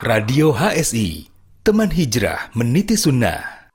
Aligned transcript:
Radio 0.00 0.56
HSI, 0.56 1.28
teman 1.60 1.92
hijrah 1.92 2.48
meniti 2.56 2.96
sunnah. 2.96 3.68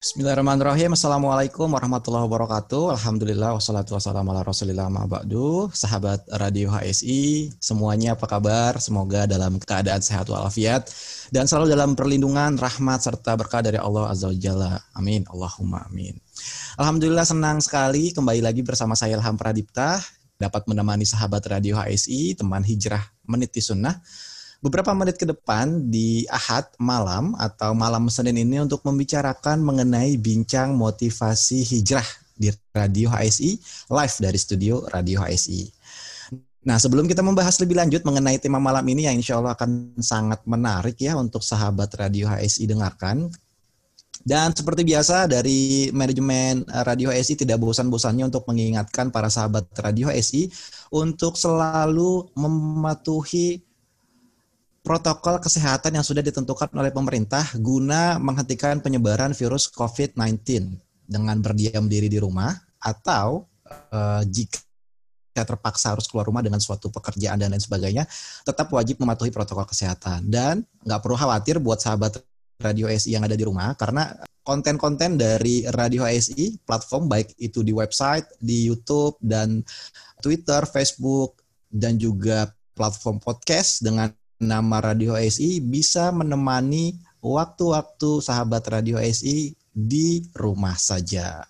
Bismillahirrahmanirrahim. 0.00 0.96
Assalamualaikum 0.96 1.68
warahmatullahi 1.68 2.24
wabarakatuh. 2.24 2.96
Alhamdulillah 2.96 3.60
wassalatu 3.60 3.92
wassalamu 3.92 4.32
ala 4.32 4.48
rasulillah 4.48 4.88
ma'ba'du. 4.88 5.68
Sahabat 5.76 6.24
Radio 6.40 6.72
HSI, 6.72 7.52
semuanya 7.60 8.16
apa 8.16 8.24
kabar? 8.24 8.80
Semoga 8.80 9.28
dalam 9.28 9.60
keadaan 9.60 10.00
sehat 10.00 10.32
walafiat 10.32 10.88
dan 11.28 11.44
selalu 11.44 11.76
dalam 11.76 11.92
perlindungan, 11.92 12.56
rahmat, 12.56 13.04
serta 13.04 13.36
berkah 13.36 13.60
dari 13.60 13.76
Allah 13.76 14.08
Azza 14.08 14.32
wa 14.32 14.36
Jalla. 14.40 14.80
Amin. 14.96 15.28
Allahumma 15.28 15.84
amin. 15.84 16.16
Alhamdulillah 16.80 17.28
senang 17.28 17.60
sekali 17.60 18.16
kembali 18.16 18.40
lagi 18.40 18.64
bersama 18.64 18.96
saya 18.96 19.20
Ilham 19.20 19.36
Pradipta 19.36 20.00
dapat 20.38 20.70
menemani 20.70 21.02
sahabat 21.02 21.42
Radio 21.50 21.74
HSI, 21.74 22.38
teman 22.38 22.62
hijrah 22.62 23.02
meniti 23.26 23.58
sunnah. 23.58 23.98
Beberapa 24.58 24.90
menit 24.94 25.18
ke 25.18 25.26
depan 25.26 25.86
di 25.90 26.26
Ahad 26.30 26.66
malam 26.78 27.34
atau 27.38 27.74
malam 27.74 28.10
Senin 28.10 28.38
ini 28.42 28.58
untuk 28.62 28.82
membicarakan 28.86 29.62
mengenai 29.62 30.18
bincang 30.18 30.74
motivasi 30.74 31.62
hijrah 31.62 32.06
di 32.38 32.54
Radio 32.70 33.10
HSI, 33.10 33.58
live 33.90 34.16
dari 34.18 34.38
studio 34.38 34.82
Radio 34.94 35.22
HSI. 35.22 35.74
Nah, 36.66 36.78
sebelum 36.78 37.06
kita 37.06 37.22
membahas 37.22 37.58
lebih 37.62 37.78
lanjut 37.78 38.02
mengenai 38.02 38.38
tema 38.38 38.58
malam 38.58 38.82
ini 38.90 39.06
yang 39.06 39.18
insya 39.18 39.38
Allah 39.38 39.54
akan 39.58 39.98
sangat 40.02 40.42
menarik 40.46 40.98
ya 40.98 41.18
untuk 41.18 41.42
sahabat 41.42 41.90
Radio 41.98 42.30
HSI 42.30 42.66
dengarkan, 42.66 43.30
dan 44.28 44.52
seperti 44.52 44.84
biasa 44.84 45.24
dari 45.24 45.88
manajemen 45.88 46.68
Radio 46.84 47.08
HSI 47.08 47.48
tidak 47.48 47.56
bosan-bosannya 47.64 48.28
untuk 48.28 48.44
mengingatkan 48.44 49.08
para 49.08 49.32
sahabat 49.32 49.64
Radio 49.80 50.12
HSI 50.12 50.52
untuk 50.92 51.40
selalu 51.40 52.28
mematuhi 52.36 53.64
protokol 54.84 55.40
kesehatan 55.40 55.96
yang 55.96 56.04
sudah 56.04 56.20
ditentukan 56.20 56.68
oleh 56.76 56.92
pemerintah 56.92 57.40
guna 57.56 58.20
menghentikan 58.20 58.84
penyebaran 58.84 59.32
virus 59.32 59.72
COVID-19 59.72 60.44
dengan 61.08 61.40
berdiam 61.40 61.88
diri 61.88 62.12
di 62.12 62.20
rumah 62.20 62.52
atau 62.84 63.48
uh, 63.68 64.20
jika 64.28 64.60
terpaksa 65.40 65.96
harus 65.96 66.04
keluar 66.04 66.28
rumah 66.28 66.44
dengan 66.44 66.60
suatu 66.60 66.92
pekerjaan 66.92 67.38
dan 67.38 67.54
lain 67.54 67.62
sebagainya, 67.62 68.04
tetap 68.42 68.68
wajib 68.74 68.98
mematuhi 68.98 69.30
protokol 69.30 69.70
kesehatan. 69.70 70.26
Dan 70.26 70.66
nggak 70.82 70.98
perlu 70.98 71.14
khawatir 71.14 71.62
buat 71.62 71.78
sahabat 71.78 72.18
Radio 72.58 72.90
SI 72.90 73.14
yang 73.14 73.22
ada 73.22 73.38
di 73.38 73.46
rumah 73.46 73.78
karena 73.78 74.10
konten-konten 74.42 75.14
dari 75.14 75.62
Radio 75.70 76.02
SI 76.10 76.58
platform 76.66 77.06
baik 77.06 77.38
itu 77.38 77.62
di 77.62 77.70
website, 77.70 78.26
di 78.42 78.66
YouTube 78.66 79.14
dan 79.22 79.62
Twitter, 80.18 80.66
Facebook 80.66 81.38
dan 81.70 82.02
juga 82.02 82.50
platform 82.74 83.22
podcast 83.22 83.86
dengan 83.86 84.10
nama 84.42 84.82
Radio 84.82 85.14
SI 85.14 85.62
bisa 85.62 86.10
menemani 86.10 86.98
waktu-waktu 87.22 88.22
sahabat 88.22 88.66
Radio 88.70 88.98
SI 88.98 89.54
di 89.70 90.26
rumah 90.34 90.74
saja. 90.74 91.46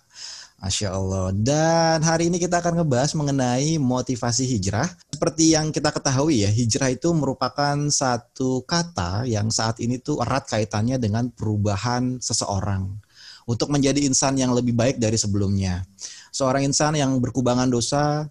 Masya 0.59 0.91
Allah. 0.91 1.31
Dan 1.31 2.03
hari 2.03 2.27
ini 2.27 2.35
kita 2.35 2.59
akan 2.59 2.83
ngebahas 2.83 3.15
mengenai 3.15 3.79
motivasi 3.79 4.43
hijrah. 4.43 4.91
Seperti 5.07 5.55
yang 5.55 5.71
kita 5.71 5.95
ketahui 5.95 6.43
ya, 6.43 6.51
hijrah 6.51 6.91
itu 6.91 7.15
merupakan 7.15 7.79
satu 7.87 8.67
kata 8.67 9.23
yang 9.23 9.47
saat 9.47 9.79
ini 9.79 10.03
tuh 10.03 10.19
erat 10.19 10.51
kaitannya 10.51 10.99
dengan 10.99 11.31
perubahan 11.31 12.19
seseorang 12.19 12.91
untuk 13.47 13.71
menjadi 13.71 14.03
insan 14.03 14.35
yang 14.35 14.51
lebih 14.51 14.75
baik 14.75 14.99
dari 14.99 15.15
sebelumnya. 15.15 15.87
Seorang 16.35 16.67
insan 16.67 16.99
yang 16.99 17.17
berkubangan 17.23 17.71
dosa, 17.71 18.27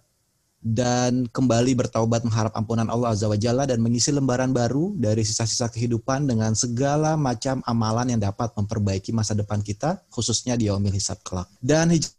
dan 0.59 1.23
kembali 1.31 1.71
bertaubat 1.71 2.27
mengharap 2.27 2.51
ampunan 2.51 2.91
Allah 2.91 3.15
Azza 3.15 3.31
wa 3.31 3.39
Jalla 3.39 3.63
dan 3.63 3.79
mengisi 3.79 4.11
lembaran 4.11 4.51
baru 4.51 4.91
dari 4.99 5.23
sisa-sisa 5.23 5.71
kehidupan 5.71 6.27
dengan 6.27 6.51
segala 6.51 7.15
macam 7.15 7.63
amalan 7.63 8.11
yang 8.15 8.21
dapat 8.21 8.51
memperbaiki 8.59 9.15
masa 9.15 9.31
depan 9.31 9.63
kita 9.63 10.03
khususnya 10.11 10.59
di 10.59 10.67
yaumil 10.67 10.91
hisab 10.91 11.23
kelak. 11.23 11.47
Dan 11.63 11.95
hijrah 11.95 12.18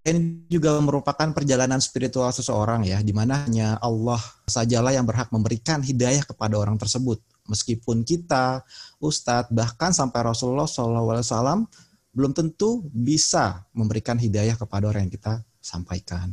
ini 0.00 0.48
juga 0.48 0.76
merupakan 0.80 1.28
perjalanan 1.36 1.80
spiritual 1.80 2.32
seseorang 2.32 2.88
ya 2.88 3.04
di 3.04 3.12
mana 3.12 3.44
hanya 3.44 3.76
Allah 3.80 4.20
sajalah 4.48 4.96
yang 4.96 5.04
berhak 5.04 5.28
memberikan 5.28 5.84
hidayah 5.84 6.24
kepada 6.24 6.56
orang 6.56 6.80
tersebut. 6.80 7.20
Meskipun 7.48 8.06
kita, 8.06 8.62
ustadz, 9.02 9.50
bahkan 9.50 9.90
sampai 9.90 10.22
Rasulullah 10.22 10.70
SAW 10.70 11.66
belum 12.10 12.32
tentu 12.34 12.84
bisa 12.90 13.66
memberikan 13.74 14.18
hidayah 14.18 14.58
kepada 14.58 14.90
orang 14.90 15.06
yang 15.08 15.14
kita 15.14 15.42
sampaikan. 15.62 16.32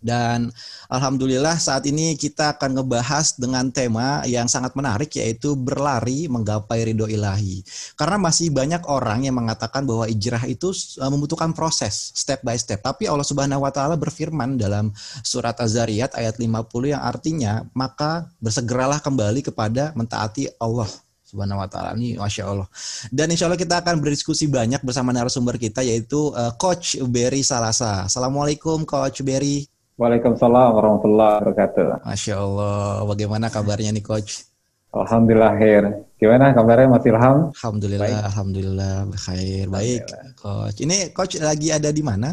Dan 0.00 0.48
alhamdulillah 0.88 1.60
saat 1.60 1.84
ini 1.84 2.16
kita 2.16 2.56
akan 2.56 2.80
ngebahas 2.80 3.36
dengan 3.36 3.68
tema 3.68 4.24
yang 4.24 4.48
sangat 4.48 4.72
menarik 4.72 5.12
yaitu 5.12 5.52
berlari 5.52 6.24
menggapai 6.24 6.88
ridho 6.88 7.04
ilahi. 7.04 7.60
Karena 8.00 8.16
masih 8.16 8.48
banyak 8.48 8.80
orang 8.88 9.28
yang 9.28 9.36
mengatakan 9.36 9.84
bahwa 9.84 10.08
hijrah 10.08 10.40
itu 10.48 10.72
eh, 10.72 11.10
membutuhkan 11.12 11.52
proses 11.52 12.16
step 12.16 12.40
by 12.40 12.56
step. 12.56 12.80
Tapi 12.80 13.12
Allah 13.12 13.28
Subhanahu 13.28 13.60
wa 13.60 13.68
taala 13.68 14.00
berfirman 14.00 14.56
dalam 14.56 14.88
surat 15.20 15.54
Az-Zariyat 15.60 16.16
ayat 16.16 16.40
50 16.40 16.96
yang 16.96 17.04
artinya 17.04 17.68
maka 17.76 18.32
bersegeralah 18.40 19.04
kembali 19.04 19.44
kepada 19.44 19.92
mentaati 19.92 20.48
Allah 20.56 20.88
Subhanahu 21.30 21.62
wa 21.62 21.68
taala. 21.70 21.94
Ini 21.94 22.18
Masya 22.18 22.42
Allah. 22.42 22.66
Dan 23.14 23.30
insya 23.30 23.46
Allah 23.46 23.60
kita 23.60 23.78
akan 23.78 24.02
berdiskusi 24.02 24.50
banyak 24.50 24.82
bersama 24.82 25.14
narasumber 25.14 25.54
kita 25.62 25.86
yaitu 25.86 26.34
uh, 26.34 26.50
Coach 26.58 26.98
Berry 27.06 27.46
Salasa. 27.46 28.10
Assalamualaikum 28.10 28.82
Coach 28.82 29.22
Berry. 29.22 29.70
Waalaikumsalam 30.00 30.80
warahmatullahi 30.80 31.44
wabarakatuh. 31.44 32.08
Masya 32.08 32.40
Allah, 32.40 33.04
bagaimana 33.04 33.52
kabarnya 33.52 33.92
nih 33.92 34.00
Coach? 34.00 34.48
Alhamdulillah, 34.96 35.52
Khair. 35.60 36.08
Gimana 36.16 36.56
kabarnya 36.56 36.88
Mas 36.88 37.04
Ilham? 37.04 37.52
Alhamdulillah, 37.52 38.08
baik. 38.08 38.24
Alhamdulillah, 38.32 38.94
khair, 39.20 39.66
baik. 39.68 40.08
Coach, 40.40 40.80
ini 40.80 41.12
Coach 41.12 41.36
lagi 41.44 41.68
ada 41.68 41.92
di 41.92 42.00
mana? 42.00 42.32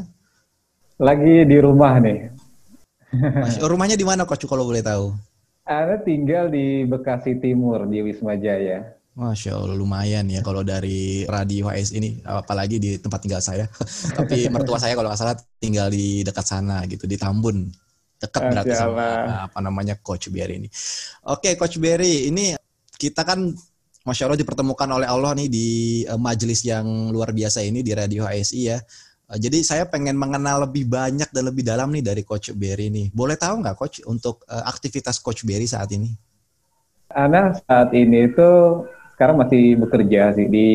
Lagi 0.96 1.44
di 1.44 1.58
rumah 1.60 2.00
nih. 2.00 2.32
Mas, 3.36 3.60
rumahnya 3.60 4.00
di 4.00 4.08
mana 4.08 4.24
Coach 4.24 4.48
kalau 4.48 4.64
boleh 4.64 4.80
tahu? 4.80 5.12
Ada 5.68 6.00
tinggal 6.08 6.48
di 6.48 6.88
Bekasi 6.88 7.36
Timur, 7.36 7.84
di 7.84 8.00
Wisma 8.00 8.40
Jaya. 8.40 8.96
Masya 9.18 9.58
Allah 9.58 9.74
lumayan 9.74 10.30
ya 10.30 10.46
kalau 10.46 10.62
dari 10.62 11.26
radio 11.26 11.74
HS 11.74 11.98
ini 11.98 12.22
apalagi 12.22 12.78
di 12.78 13.02
tempat 13.02 13.18
tinggal 13.26 13.42
saya. 13.42 13.66
Tapi 14.18 14.46
mertua 14.54 14.78
saya 14.78 14.94
kalau 14.94 15.10
nggak 15.10 15.18
salah 15.18 15.34
tinggal 15.58 15.90
di 15.90 16.22
dekat 16.22 16.46
sana 16.46 16.86
gitu 16.86 17.10
di 17.10 17.18
Tambun 17.18 17.66
dekat 18.22 18.50
berarti 18.50 18.74
sama 18.78 19.06
apa 19.50 19.58
namanya 19.58 19.98
Coach 19.98 20.30
Berry 20.30 20.62
ini. 20.62 20.70
Oke 21.26 21.58
Coach 21.58 21.82
Berry 21.82 22.30
ini 22.30 22.54
kita 22.94 23.26
kan 23.26 23.58
Masya 24.06 24.30
Allah 24.30 24.38
dipertemukan 24.38 24.86
oleh 24.86 25.10
Allah 25.10 25.34
nih 25.34 25.50
di 25.50 25.68
uh, 26.06 26.22
majelis 26.22 26.62
yang 26.62 27.10
luar 27.10 27.34
biasa 27.34 27.66
ini 27.66 27.82
di 27.82 27.98
radio 27.98 28.24
HSI 28.30 28.62
ya. 28.70 28.78
Uh, 29.28 29.38
jadi 29.42 29.66
saya 29.66 29.84
pengen 29.90 30.14
mengenal 30.14 30.70
lebih 30.70 30.86
banyak 30.86 31.28
dan 31.34 31.44
lebih 31.44 31.66
dalam 31.66 31.90
nih 31.90 32.06
dari 32.06 32.22
Coach 32.22 32.54
Berry 32.54 32.94
ini. 32.94 33.10
Boleh 33.10 33.34
tahu 33.34 33.66
nggak 33.66 33.76
Coach 33.76 33.98
untuk 34.06 34.46
uh, 34.46 34.64
aktivitas 34.70 35.18
Coach 35.20 35.42
Berry 35.42 35.66
saat 35.66 35.90
ini? 35.90 36.14
Ana 37.12 37.56
saat 37.68 37.92
ini 37.92 38.32
itu 38.32 38.50
sekarang 39.18 39.42
masih 39.42 39.74
bekerja 39.82 40.30
sih 40.38 40.46
di 40.46 40.70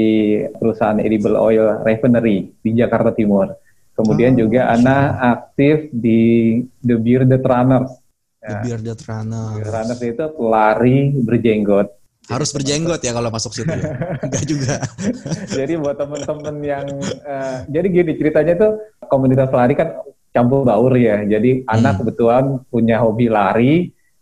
perusahaan 0.58 0.98
edible 0.98 1.38
oil 1.38 1.78
refinery 1.86 2.50
di 2.58 2.74
Jakarta 2.74 3.14
Timur. 3.14 3.54
Kemudian 3.94 4.34
oh, 4.34 4.38
juga 4.42 4.66
Ana 4.66 5.14
aktif 5.30 5.86
di 5.94 6.58
The 6.82 6.98
Bearded 6.98 7.38
Runners. 7.38 8.02
The 8.42 8.50
ya. 8.50 8.58
Bearded 8.66 8.98
Runners. 9.06 9.54
Bearded 9.54 9.70
Runners 9.78 10.00
itu 10.02 10.24
pelari 10.34 10.98
berjenggot. 11.22 11.88
Harus 12.26 12.50
berjenggot 12.50 12.98
ya 12.98 13.14
kalau 13.14 13.30
masuk 13.30 13.54
situ 13.54 13.70
ya? 13.70 13.94
Enggak 14.26 14.44
juga. 14.50 14.74
jadi 15.46 15.78
buat 15.78 15.94
teman-teman 16.02 16.56
yang 16.66 16.86
uh, 17.22 17.62
jadi 17.70 17.86
gini 17.94 18.12
ceritanya 18.18 18.58
tuh 18.58 18.72
komunitas 19.06 19.54
lari 19.54 19.78
kan 19.78 20.02
campur 20.34 20.66
baur 20.66 20.98
ya. 20.98 21.22
Jadi 21.22 21.62
hmm. 21.62 21.70
anak 21.70 22.02
kebetulan 22.02 22.58
punya 22.66 22.98
hobi 22.98 23.30
lari. 23.30 23.74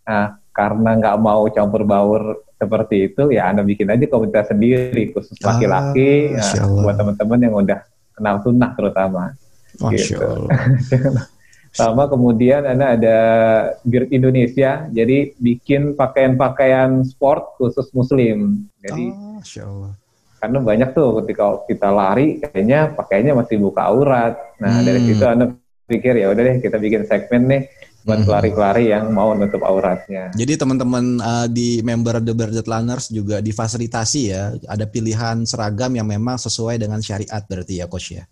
Nah, 0.05 0.37
karena 0.53 0.93
nggak 1.01 1.17
mau 1.25 1.49
campur 1.49 1.89
baur 1.89 2.50
seperti 2.61 2.97
itu 3.09 3.33
ya 3.33 3.49
anda 3.49 3.65
bikin 3.65 3.89
aja 3.89 4.05
komunitas 4.05 4.53
sendiri 4.53 5.17
khusus 5.17 5.41
ah, 5.41 5.57
laki-laki 5.57 6.37
ah, 6.37 6.45
ya, 6.45 6.65
buat 6.69 6.93
teman-teman 7.01 7.41
yang 7.41 7.55
udah 7.57 7.81
kenal 8.13 8.37
sunnah 8.45 8.71
terutama 8.77 9.33
Masya 9.81 10.21
gitu. 10.21 10.29
sama 11.81 12.05
kemudian 12.05 12.69
anda 12.69 13.01
ada 13.01 13.19
Beard 13.89 14.13
Indonesia 14.13 14.85
jadi 14.93 15.33
bikin 15.41 15.97
pakaian-pakaian 15.97 17.01
sport 17.09 17.57
khusus 17.57 17.89
muslim 17.97 18.69
jadi 18.85 19.09
Masya 19.41 19.65
Allah. 19.65 19.93
karena 20.45 20.59
banyak 20.61 20.89
tuh 20.93 21.25
ketika 21.25 21.65
kita 21.65 21.89
lari 21.89 22.45
kayaknya 22.45 22.93
pakaiannya 22.93 23.41
masih 23.41 23.57
buka 23.57 23.89
aurat 23.89 24.37
nah 24.61 24.79
hmm. 24.79 24.85
dari 24.85 25.01
situ 25.09 25.25
anda 25.25 25.57
pikir 25.89 26.21
ya 26.21 26.29
udah 26.29 26.43
deh 26.45 26.57
kita 26.61 26.77
bikin 26.77 27.09
segmen 27.09 27.43
nih 27.49 27.63
buat 28.01 28.25
pelari-pelari 28.25 28.93
yang 28.97 29.13
mau 29.13 29.37
nutup 29.37 29.61
auratnya. 29.61 30.33
Jadi 30.33 30.57
teman-teman 30.57 31.21
uh, 31.21 31.47
di 31.47 31.85
member 31.85 32.21
The 32.25 32.33
Bearded 32.33 32.65
Runners 32.65 33.13
juga 33.13 33.45
difasilitasi 33.45 34.21
ya, 34.33 34.57
ada 34.65 34.89
pilihan 34.89 35.45
seragam 35.45 35.93
yang 35.93 36.09
memang 36.09 36.41
sesuai 36.41 36.81
dengan 36.81 37.05
syariat 37.05 37.45
berarti 37.45 37.85
ya 37.85 37.87
coach 37.87 38.17
ya. 38.17 38.25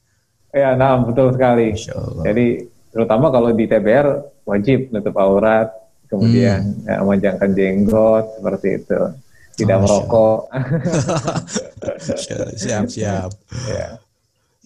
Ya, 0.49 0.73
nah 0.73 0.97
betul 1.05 1.37
sekali. 1.37 1.77
Jadi 2.25 2.47
terutama 2.89 3.29
kalau 3.29 3.53
di 3.53 3.69
TBR 3.69 4.09
wajib 4.49 4.89
nutup 4.89 5.13
aurat, 5.21 5.69
kemudian 6.09 6.65
hmm. 6.65 6.89
ya, 6.89 6.97
memanjangkan 7.05 7.51
jenggot 7.53 8.25
seperti 8.41 8.69
itu, 8.81 9.01
tidak 9.61 9.77
oh, 9.77 9.83
merokok. 9.85 10.41
siap 12.57 12.89
siap. 12.89 13.31
ya. 13.77 14.01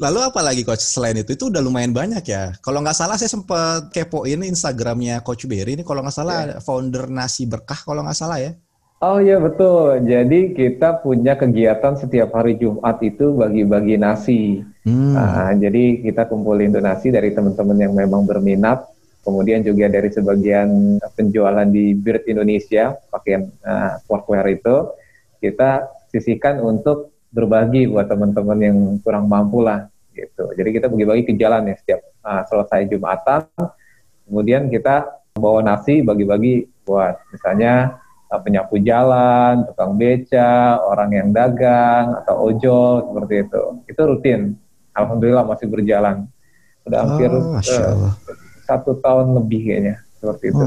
Lalu 0.02 0.18
apa 0.18 0.42
lagi 0.42 0.66
coach 0.66 0.82
selain 0.82 1.14
itu? 1.14 1.38
Itu 1.38 1.46
udah 1.46 1.62
lumayan 1.62 1.94
banyak 1.94 2.26
ya. 2.26 2.58
Kalau 2.58 2.82
nggak 2.82 2.98
salah 2.98 3.14
saya 3.14 3.30
sempat 3.30 3.94
kepoin 3.94 4.42
Instagramnya 4.42 5.22
Coach 5.22 5.46
Berry 5.46 5.78
ini. 5.78 5.86
Kalau 5.86 6.02
nggak 6.02 6.16
salah 6.18 6.38
yeah. 6.42 6.58
founder 6.58 7.06
Nasi 7.06 7.46
Berkah 7.46 7.78
kalau 7.86 8.02
nggak 8.02 8.18
salah 8.18 8.42
ya. 8.42 8.58
Oh 8.98 9.22
iya 9.22 9.38
betul. 9.38 10.02
Jadi 10.02 10.58
kita 10.58 11.06
punya 11.06 11.38
kegiatan 11.38 11.94
setiap 11.94 12.34
hari 12.34 12.58
Jumat 12.58 12.98
itu 12.98 13.30
bagi-bagi 13.30 13.94
nasi. 13.94 14.62
Hmm. 14.82 15.14
Nah, 15.14 15.54
jadi 15.54 16.02
kita 16.02 16.26
kumpulin 16.26 16.74
donasi 16.74 17.14
dari 17.14 17.30
teman-teman 17.30 17.78
yang 17.78 17.94
memang 17.94 18.26
berminat. 18.26 18.82
Kemudian 19.22 19.62
juga 19.62 19.86
dari 19.86 20.10
sebagian 20.10 20.98
penjualan 21.14 21.66
di 21.70 21.94
Bird 21.94 22.26
Indonesia 22.26 22.98
pakaian 23.06 23.46
uh, 23.62 24.02
sportwear 24.02 24.50
itu 24.50 24.90
kita 25.38 25.86
sisihkan 26.10 26.58
untuk 26.58 27.14
berbagi 27.30 27.86
buat 27.86 28.10
teman-teman 28.10 28.58
yang 28.58 28.78
kurang 28.98 29.30
mampu 29.30 29.62
lah 29.62 29.91
gitu. 30.12 30.52
Jadi 30.54 30.70
kita 30.72 30.86
bagi-bagi 30.92 31.22
ke 31.28 31.32
jalan 31.36 31.72
ya 31.72 31.76
setiap 31.76 32.00
uh, 32.22 32.42
selesai 32.46 32.88
Jumatan. 32.88 33.48
Kemudian 34.28 34.68
kita 34.68 35.08
bawa 35.36 35.64
nasi 35.64 36.04
bagi-bagi 36.04 36.68
buat 36.84 37.18
misalnya 37.32 38.00
uh, 38.28 38.40
penyapu 38.40 38.78
jalan, 38.80 39.64
tukang 39.68 39.96
beca, 39.96 40.78
orang 40.80 41.10
yang 41.12 41.28
dagang 41.32 42.22
atau 42.24 42.52
ojol 42.52 43.10
seperti 43.10 43.34
itu. 43.48 43.62
Itu 43.88 44.00
rutin. 44.06 44.40
Alhamdulillah 44.92 45.48
masih 45.48 45.66
berjalan. 45.72 46.28
Sudah 46.84 46.98
hampir 47.06 47.30
oh, 47.30 47.56
uh, 47.56 48.12
satu 48.68 48.98
tahun 49.00 49.32
lebih 49.40 49.60
kayaknya 49.72 49.96
seperti 50.20 50.44
itu. 50.52 50.64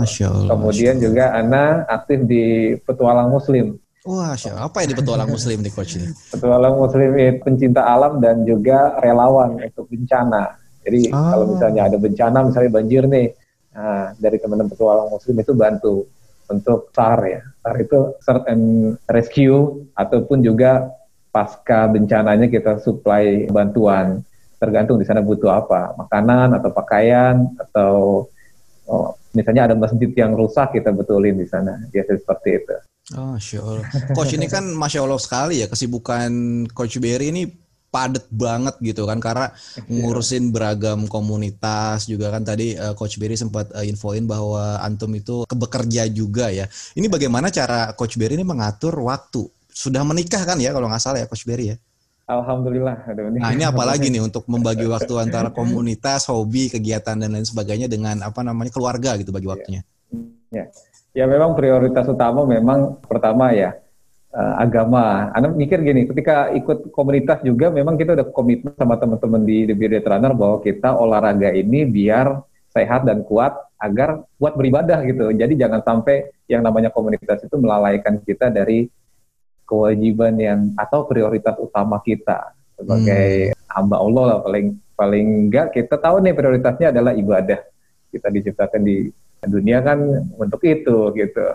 Kemudian 0.50 0.95
juga 1.00 1.31
Ana 1.36 1.86
aktif 1.88 2.24
di 2.25 2.75
Petualang 2.83 3.30
Muslim 3.30 3.80
Wah, 4.06 4.38
siapa 4.38 4.86
yang 4.86 4.94
di 4.94 4.98
petualang 5.02 5.30
muslim 5.34 5.66
nih 5.66 5.74
coach 5.74 5.98
ini? 5.98 6.13
Petualang 6.30 6.78
muslim 6.78 7.10
itu 7.18 7.42
pencinta 7.42 7.90
alam 7.90 8.22
dan 8.22 8.46
juga 8.46 9.02
relawan 9.02 9.57
untuk 9.57 9.90
bencana. 9.90 10.62
Jadi 10.86 11.10
ah. 11.10 11.34
kalau 11.34 11.46
misalnya 11.57 11.90
ada 11.90 11.98
bencana, 11.98 12.38
misalnya 12.46 12.69
banjir 12.69 13.04
nih, 13.10 13.34
nah, 13.74 14.13
dari 14.22 14.38
teman-teman 14.38 14.69
petualang 14.69 15.10
muslim 15.10 15.36
itu 15.42 15.52
bantu 15.57 16.06
untuk 16.46 16.94
SAR 16.94 17.19
ya. 17.25 17.42
SAR 17.66 17.75
itu 17.81 18.00
search 18.22 18.46
and 18.46 18.66
rescue 19.10 19.90
ataupun 19.98 20.46
juga 20.46 20.86
pasca 21.34 21.90
bencananya 21.90 22.46
kita 22.46 22.78
supply 22.86 23.50
bantuan. 23.50 24.22
Tergantung 24.62 25.02
di 25.02 25.06
sana 25.10 25.25
butuh 25.25 25.50
apa, 25.50 25.98
makanan 25.98 26.54
atau 26.62 26.69
pakaian 26.69 27.50
atau 27.57 27.94
oh, 28.86 29.10
misalnya 29.34 29.74
ada 29.74 29.75
masjid 29.75 30.13
yang 30.13 30.38
rusak 30.38 30.78
kita 30.78 30.94
betulin 30.94 31.42
di 31.42 31.50
sana. 31.50 31.81
Biasa 31.90 32.22
seperti 32.22 32.52
itu. 32.54 32.78
Oh, 33.13 33.38
Masya 33.38 33.62
Allah. 33.62 33.86
Coach 34.18 34.34
ini 34.34 34.50
kan 34.50 34.66
Masya 34.66 35.06
Allah 35.06 35.22
sekali 35.22 35.62
ya 35.62 35.69
kesibukan 35.69 36.31
Coach 36.74 36.98
Berry 36.98 37.30
ini 37.30 37.46
padat 37.94 38.28
banget 38.28 38.75
gitu 38.84 39.07
kan 39.07 39.24
karena 39.24 39.54
ngurusin 39.88 40.52
beragam 40.52 41.07
komunitas 41.07 42.10
juga 42.12 42.28
kan 42.34 42.44
tadi 42.44 42.75
uh, 42.75 42.92
Coach 42.92 43.22
Berry 43.22 43.38
sempat 43.38 43.72
uh, 43.72 43.86
infoin 43.88 44.25
bahwa 44.28 44.81
antum 44.81 45.13
itu 45.13 45.46
kebekerja 45.46 46.10
juga 46.10 46.50
ya. 46.50 46.66
Ini 46.98 47.06
bagaimana 47.06 47.54
cara 47.54 47.94
Coach 47.94 48.18
Berry 48.18 48.42
ini 48.42 48.44
mengatur 48.44 48.98
waktu? 49.06 49.46
Sudah 49.69 50.02
menikah 50.02 50.42
kan 50.42 50.57
ya 50.57 50.74
kalau 50.74 50.90
nggak 50.90 51.04
salah 51.04 51.22
ya 51.22 51.30
Coach 51.30 51.46
Berry 51.46 51.72
ya? 51.72 51.78
Alhamdulillah. 52.25 53.06
Nah 53.38 53.54
ini 53.54 53.69
apalagi 53.69 54.10
nih 54.10 54.25
untuk 54.25 54.50
membagi 54.50 54.90
waktu 54.90 55.13
antara 55.30 55.54
komunitas, 55.54 56.25
hobi, 56.25 56.74
kegiatan 56.74 57.22
dan 57.22 57.30
lain 57.30 57.46
sebagainya 57.46 57.86
dengan 57.86 58.25
apa 58.25 58.42
namanya 58.42 58.74
keluarga 58.74 59.13
gitu 59.22 59.30
bagi 59.30 59.46
iya. 59.46 59.54
waktunya. 59.54 59.81
Ya. 60.50 60.66
Ya 61.16 61.24
memang 61.32 61.56
prioritas 61.56 62.04
utama 62.12 62.44
memang 62.44 63.00
pertama 63.08 63.56
ya 63.56 63.80
uh, 64.36 64.54
agama. 64.60 65.32
Anda 65.32 65.48
mikir 65.56 65.80
gini, 65.80 66.12
ketika 66.12 66.52
ikut 66.52 66.92
komunitas 66.92 67.40
juga 67.40 67.72
memang 67.72 67.96
kita 67.96 68.20
udah 68.20 68.28
komitmen 68.36 68.76
sama 68.76 69.00
teman-teman 69.00 69.48
di 69.48 69.64
The 69.64 69.76
Bearded 69.80 70.04
Runner 70.04 70.36
bahwa 70.36 70.60
kita 70.60 70.92
olahraga 70.92 71.56
ini 71.56 71.88
biar 71.88 72.44
sehat 72.76 73.08
dan 73.08 73.24
kuat 73.24 73.56
agar 73.80 74.28
buat 74.36 74.60
beribadah 74.60 75.08
gitu. 75.08 75.32
Jadi 75.32 75.56
jangan 75.56 75.80
sampai 75.80 76.28
yang 76.52 76.60
namanya 76.60 76.92
komunitas 76.92 77.40
itu 77.48 77.56
melalaikan 77.56 78.20
kita 78.20 78.52
dari 78.52 78.92
kewajiban 79.64 80.36
yang 80.36 80.60
atau 80.78 81.08
prioritas 81.08 81.58
utama 81.58 81.98
kita 82.04 82.54
sebagai 82.76 83.56
hmm. 83.56 83.72
hamba 83.72 83.98
Allah 83.98 84.24
lah 84.36 84.40
paling 84.44 84.78
paling 84.94 85.28
enggak 85.48 85.74
kita 85.74 85.96
tahu 85.98 86.22
nih 86.22 86.36
prioritasnya 86.36 86.92
adalah 86.92 87.16
ibadah. 87.16 87.64
Kita 88.12 88.28
diciptakan 88.32 88.84
di 88.84 89.08
dunia 89.50 89.80
kan 89.81 90.00
untuk 90.38 90.62
itu 90.65 91.13
gitu. 91.15 91.47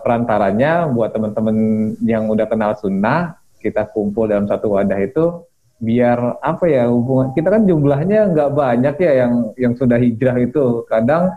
Perantaranya 0.00 0.88
buat 0.92 1.16
teman-teman 1.16 1.56
yang 2.04 2.28
udah 2.28 2.44
kenal 2.44 2.76
sunnah, 2.76 3.40
kita 3.62 3.88
kumpul 3.88 4.28
dalam 4.28 4.44
satu 4.44 4.76
wadah 4.76 5.00
itu 5.00 5.48
biar 5.80 6.38
apa 6.38 6.64
ya 6.70 6.86
hubungan 6.86 7.34
kita 7.34 7.50
kan 7.50 7.66
jumlahnya 7.66 8.30
nggak 8.30 8.50
banyak 8.54 8.94
ya 9.00 9.12
yang 9.26 9.32
yang 9.56 9.72
sudah 9.74 9.96
hijrah 9.96 10.36
itu. 10.38 10.84
Kadang 10.86 11.32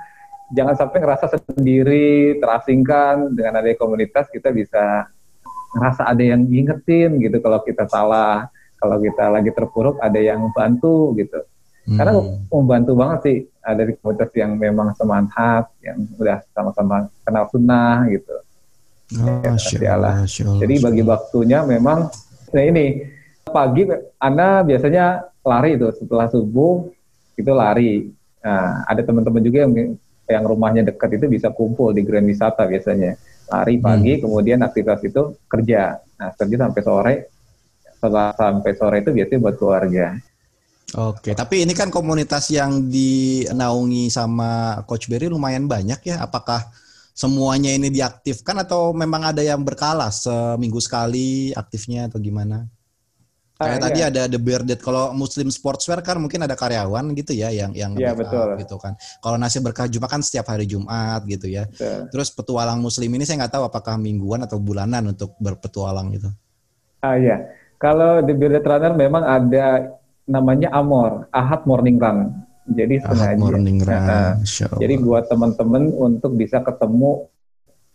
jangan 0.51 0.75
sampai 0.75 0.97
ngerasa 1.03 1.25
sendiri 1.47 2.39
terasingkan 2.43 3.35
dengan 3.35 3.63
ada 3.63 3.71
komunitas 3.79 4.27
kita 4.31 4.51
bisa 4.51 5.07
ngerasa 5.75 6.07
ada 6.07 6.23
yang 6.23 6.43
ngingetin 6.43 7.19
gitu 7.23 7.39
kalau 7.39 7.59
kita 7.63 7.87
salah. 7.87 8.51
Kalau 8.77 9.01
kita 9.01 9.33
lagi 9.33 9.49
terpuruk 9.49 9.97
ada 10.05 10.21
yang 10.21 10.53
bantu 10.53 11.17
gitu 11.17 11.41
karena 11.87 12.19
hmm. 12.19 12.51
membantu 12.51 12.91
banget 12.99 13.19
sih 13.23 13.37
dari 13.63 13.95
komunitas 13.95 14.31
yang 14.35 14.51
memang 14.59 14.91
semangat, 14.99 15.71
yang 15.79 16.03
udah 16.19 16.43
sama-sama 16.51 17.07
kenal 17.23 17.47
sunnah 17.47 18.03
gitu. 18.11 18.35
Oh, 19.15 19.39
ya, 19.79 19.95
Allah. 19.95 20.27
Jadi 20.27 20.75
bagi 20.83 21.03
waktunya 21.07 21.63
memang 21.63 22.11
nah 22.51 22.63
ini 22.63 23.07
pagi 23.47 23.87
Anda 24.19 24.67
biasanya 24.67 25.31
lari 25.47 25.79
itu 25.79 25.87
setelah 25.95 26.27
subuh 26.27 26.91
itu 27.39 27.51
lari. 27.55 28.11
Nah, 28.43 28.83
ada 28.83 28.99
teman-teman 28.99 29.39
juga 29.39 29.63
yang 29.63 29.95
yang 30.27 30.43
rumahnya 30.43 30.83
dekat 30.83 31.15
itu 31.15 31.31
bisa 31.31 31.55
kumpul 31.55 31.95
di 31.95 32.03
Grand 32.03 32.27
Wisata 32.27 32.67
biasanya. 32.67 33.15
Lari 33.47 33.79
pagi, 33.79 34.19
hmm. 34.19 34.21
kemudian 34.27 34.59
aktivitas 34.59 35.07
itu 35.07 35.39
kerja. 35.47 36.03
Nah, 36.19 36.35
kerja 36.35 36.55
sampai 36.67 36.81
sore. 36.83 37.15
Setelah 37.95 38.35
sampai 38.35 38.71
sore 38.75 38.97
itu 38.99 39.15
biasanya 39.15 39.39
buat 39.39 39.55
keluarga. 39.55 40.19
Oke, 40.95 41.35
tapi 41.35 41.67
ini 41.67 41.75
kan 41.75 41.91
komunitas 41.91 42.47
yang 42.47 42.87
dinaungi 42.87 44.07
sama 44.07 44.79
Coach 44.87 45.11
Berry 45.11 45.27
lumayan 45.27 45.67
banyak 45.67 45.99
ya. 46.07 46.23
Apakah 46.23 46.63
semuanya 47.11 47.75
ini 47.75 47.91
diaktifkan 47.91 48.63
atau 48.63 48.95
memang 48.95 49.35
ada 49.35 49.43
yang 49.43 49.59
berkala 49.67 50.07
seminggu 50.07 50.79
sekali 50.79 51.51
aktifnya 51.51 52.07
atau 52.07 52.23
gimana? 52.23 52.71
Kayak 53.57 53.77
ah, 53.81 53.83
tadi 53.89 53.99
iya. 53.99 54.07
ada 54.13 54.21
The 54.29 54.39
Bearded. 54.39 54.79
Kalau 54.79 55.11
Muslim 55.17 55.49
Sportswear 55.49 56.05
kan 56.05 56.21
mungkin 56.21 56.45
ada 56.45 56.53
karyawan 56.53 57.09
gitu 57.17 57.33
ya 57.33 57.49
yang 57.49 57.73
yang 57.73 57.97
ya, 57.97 58.13
betul. 58.13 58.53
gitu 58.61 58.77
kan. 58.77 58.93
Kalau 59.17 59.35
Nasi 59.35 59.57
Berkah 59.57 59.89
Jumat 59.89 60.13
kan 60.13 60.21
setiap 60.21 60.53
hari 60.53 60.69
Jumat 60.69 61.25
gitu 61.25 61.49
ya. 61.49 61.65
Betul. 61.65 62.07
Terus 62.13 62.29
petualang 62.31 62.77
Muslim 62.79 63.09
ini 63.17 63.25
saya 63.25 63.43
nggak 63.43 63.57
tahu 63.57 63.65
apakah 63.65 63.97
mingguan 63.97 64.45
atau 64.45 64.61
bulanan 64.61 65.09
untuk 65.09 65.33
berpetualang 65.41 66.13
gitu. 66.13 66.29
Ah 67.01 67.17
iya. 67.17 67.49
Kalau 67.81 68.21
The 68.21 68.33
Bearded 68.37 68.61
Runner 68.61 68.93
memang 68.93 69.25
ada 69.25 69.96
namanya 70.27 70.69
Amor, 70.75 71.31
Ahad 71.31 71.63
Morning 71.63 71.97
Run. 71.97 72.35
Jadi 72.67 72.99
Ahad 73.01 73.39
Morning 73.39 73.79
Run. 73.79 73.95
Nah, 73.95 74.35
jadi 74.75 74.99
buat 74.99 75.31
teman-teman 75.31 75.95
untuk 75.95 76.35
bisa 76.35 76.59
ketemu 76.59 77.31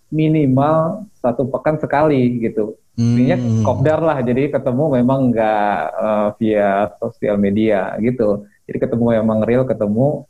minimal 0.09 1.09
satu 1.21 1.47
pekan 1.47 1.77
sekali 1.77 2.41
gitu. 2.41 2.77
Hmm. 2.93 3.65
kopdar 3.65 4.05
lah, 4.05 4.21
jadi 4.21 4.53
ketemu 4.53 5.01
memang 5.01 5.33
nggak 5.33 5.77
uh, 5.97 6.29
via 6.37 6.93
sosial 7.01 7.41
media 7.41 7.97
gitu. 7.97 8.45
Jadi 8.69 8.79
ketemu 8.85 9.17
memang 9.21 9.41
real, 9.49 9.65
ketemu 9.65 10.29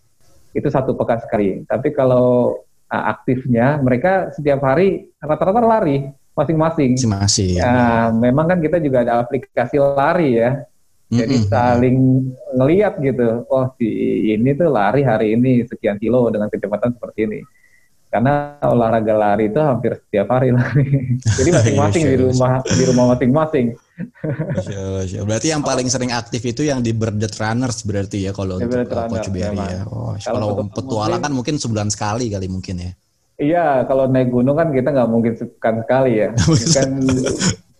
itu 0.55 0.69
satu 0.71 0.95
pekan 0.95 1.19
sekali. 1.19 1.67
Tapi 1.67 1.91
kalau 1.91 2.63
uh, 2.87 3.05
aktifnya 3.11 3.83
mereka 3.83 4.31
setiap 4.31 4.63
hari 4.63 5.11
rata-rata 5.19 5.59
lari 5.59 6.07
masing-masing. 6.39 6.95
Masing-masing. 7.03 7.59
Nah, 7.59 8.15
memang 8.15 8.47
kan 8.47 8.59
kita 8.63 8.79
juga 8.79 9.03
ada 9.03 9.19
aplikasi 9.27 9.83
lari 9.83 10.39
ya. 10.39 10.63
Jadi 11.13 11.37
saling 11.45 12.25
ngeliat 12.57 12.97
gitu, 13.05 13.45
oh 13.53 13.69
si 13.77 13.89
ini 14.33 14.57
tuh 14.57 14.73
lari 14.73 15.05
hari 15.05 15.37
ini 15.37 15.61
sekian 15.69 16.01
kilo 16.01 16.25
dengan 16.33 16.49
kecepatan 16.49 16.97
seperti 16.97 17.21
ini. 17.29 17.41
Karena 18.13 18.61
olahraga 18.69 19.17
lari 19.17 19.49
itu 19.49 19.57
hampir 19.57 19.97
setiap 19.97 20.37
hari 20.37 20.53
lari. 20.53 20.85
Jadi 21.41 21.49
masing-masing 21.49 22.03
di 22.05 22.17
rumah 22.21 22.61
di 22.65 22.85
rumah 22.89 23.05
masing-masing. 23.17 23.67
berarti 25.25 25.49
yang 25.49 25.65
paling 25.65 25.89
sering 25.89 26.13
aktif 26.13 26.45
itu 26.45 26.65
yang 26.69 26.85
di 26.85 26.93
Birded 26.93 27.33
Runners 27.37 27.85
berarti 27.85 28.29
ya 28.29 28.37
kalau 28.37 28.61
untuk 28.61 28.85
uh, 28.89 29.09
Coach 29.09 29.33
Berry 29.33 29.57
ya. 29.57 29.85
Oh, 29.89 30.13
kalau 30.17 30.65
petualang 30.69 31.25
kan 31.25 31.33
mungkin 31.33 31.57
sebulan 31.57 31.89
sekali 31.89 32.29
kali 32.29 32.53
mungkin 32.53 32.85
ya. 32.85 32.93
Iya, 33.41 33.67
kalau 33.89 34.05
naik 34.09 34.29
gunung 34.29 34.61
kan 34.61 34.69
kita 34.77 34.93
nggak 34.93 35.09
mungkin 35.09 35.33
sekan 35.33 35.81
sekali 35.81 36.21
ya. 36.21 36.29
kan 36.77 36.89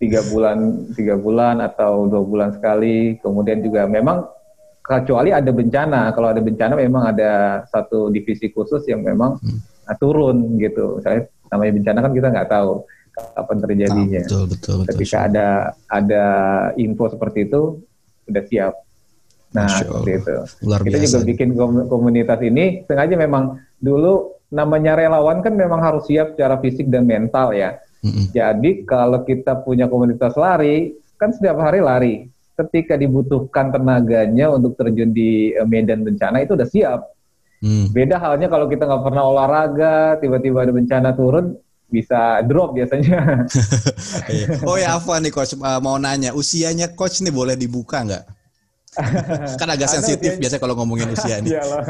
tiga 0.03 0.19
bulan 0.27 0.91
tiga 0.99 1.15
bulan 1.15 1.63
atau 1.63 2.11
dua 2.11 2.23
bulan 2.27 2.51
sekali 2.51 3.23
kemudian 3.23 3.63
juga 3.63 3.87
memang 3.87 4.27
kecuali 4.83 5.31
ada 5.31 5.51
bencana 5.55 6.11
kalau 6.11 6.29
ada 6.35 6.43
bencana 6.43 6.75
memang 6.75 7.15
ada 7.15 7.63
satu 7.71 8.11
divisi 8.11 8.51
khusus 8.51 8.83
yang 8.91 9.07
memang 9.07 9.39
hmm. 9.39 9.95
turun 10.03 10.59
gitu. 10.59 10.99
Misalnya 10.99 11.31
namanya 11.49 11.73
bencana 11.79 11.99
kan 12.03 12.13
kita 12.13 12.29
nggak 12.35 12.51
tahu 12.51 12.71
kapan 13.13 13.57
terjadinya. 13.63 14.21
Nah, 14.21 14.27
betul, 14.27 14.45
betul, 14.51 14.75
betul. 14.83 14.89
Ketika 14.91 15.17
ada 15.31 15.49
ada 15.87 16.25
info 16.75 17.05
seperti 17.13 17.47
itu, 17.47 17.61
udah 18.27 18.45
siap. 18.51 18.75
Nah, 19.53 19.69
seperti 19.69 20.11
itu. 20.19 20.35
Luar 20.65 20.81
Kita 20.81 20.97
biasa. 20.99 21.07
juga 21.07 21.19
bikin 21.29 21.49
kom- 21.55 21.87
komunitas 21.87 22.41
ini 22.41 22.83
sengaja 22.89 23.15
memang 23.15 23.61
dulu 23.79 24.41
namanya 24.53 24.97
relawan 24.97 25.45
kan 25.45 25.53
memang 25.53 25.81
harus 25.81 26.09
siap 26.09 26.35
secara 26.35 26.59
fisik 26.59 26.89
dan 26.89 27.07
mental 27.07 27.55
ya. 27.55 27.79
Mm-mm. 28.03 28.35
Jadi 28.35 28.83
kalau 28.83 29.23
kita 29.23 29.63
punya 29.63 29.87
komunitas 29.87 30.35
lari, 30.35 30.91
kan 31.15 31.31
setiap 31.31 31.63
hari 31.63 31.79
lari. 31.79 32.15
Ketika 32.53 32.99
dibutuhkan 32.99 33.71
tenaganya 33.71 34.51
untuk 34.53 34.75
terjun 34.77 35.15
di 35.15 35.55
eh, 35.55 35.65
medan 35.65 36.03
bencana 36.03 36.43
itu 36.43 36.59
udah 36.59 36.69
siap. 36.69 37.01
Hmm. 37.63 37.95
Beda 37.95 38.19
halnya 38.19 38.51
kalau 38.51 38.67
kita 38.67 38.85
nggak 38.85 39.05
pernah 39.07 39.23
olahraga, 39.23 40.19
tiba-tiba 40.19 40.67
ada 40.67 40.75
bencana 40.75 41.15
turun, 41.15 41.55
bisa 41.87 42.43
drop 42.43 42.75
biasanya. 42.75 43.47
Iya. 44.33 44.47
Oh 44.67 44.75
ya 44.75 44.99
Afwan 44.99 45.23
nih 45.23 45.31
coach 45.31 45.55
Uh, 45.55 45.79
mau 45.79 45.95
nanya 45.97 46.35
usianya 46.35 46.91
coach 46.93 47.23
nih 47.23 47.31
boleh 47.31 47.55
dibuka 47.55 48.03
nggak? 48.03 48.25
kan 49.61 49.69
agak 49.71 49.89
sensitif 49.89 50.37
usianya- 50.37 50.41
biasa 50.43 50.57
kalau 50.61 50.75
ngomongin 50.77 51.09
usia 51.15 51.39
nih. 51.39 51.53
Iyalah. 51.57 51.83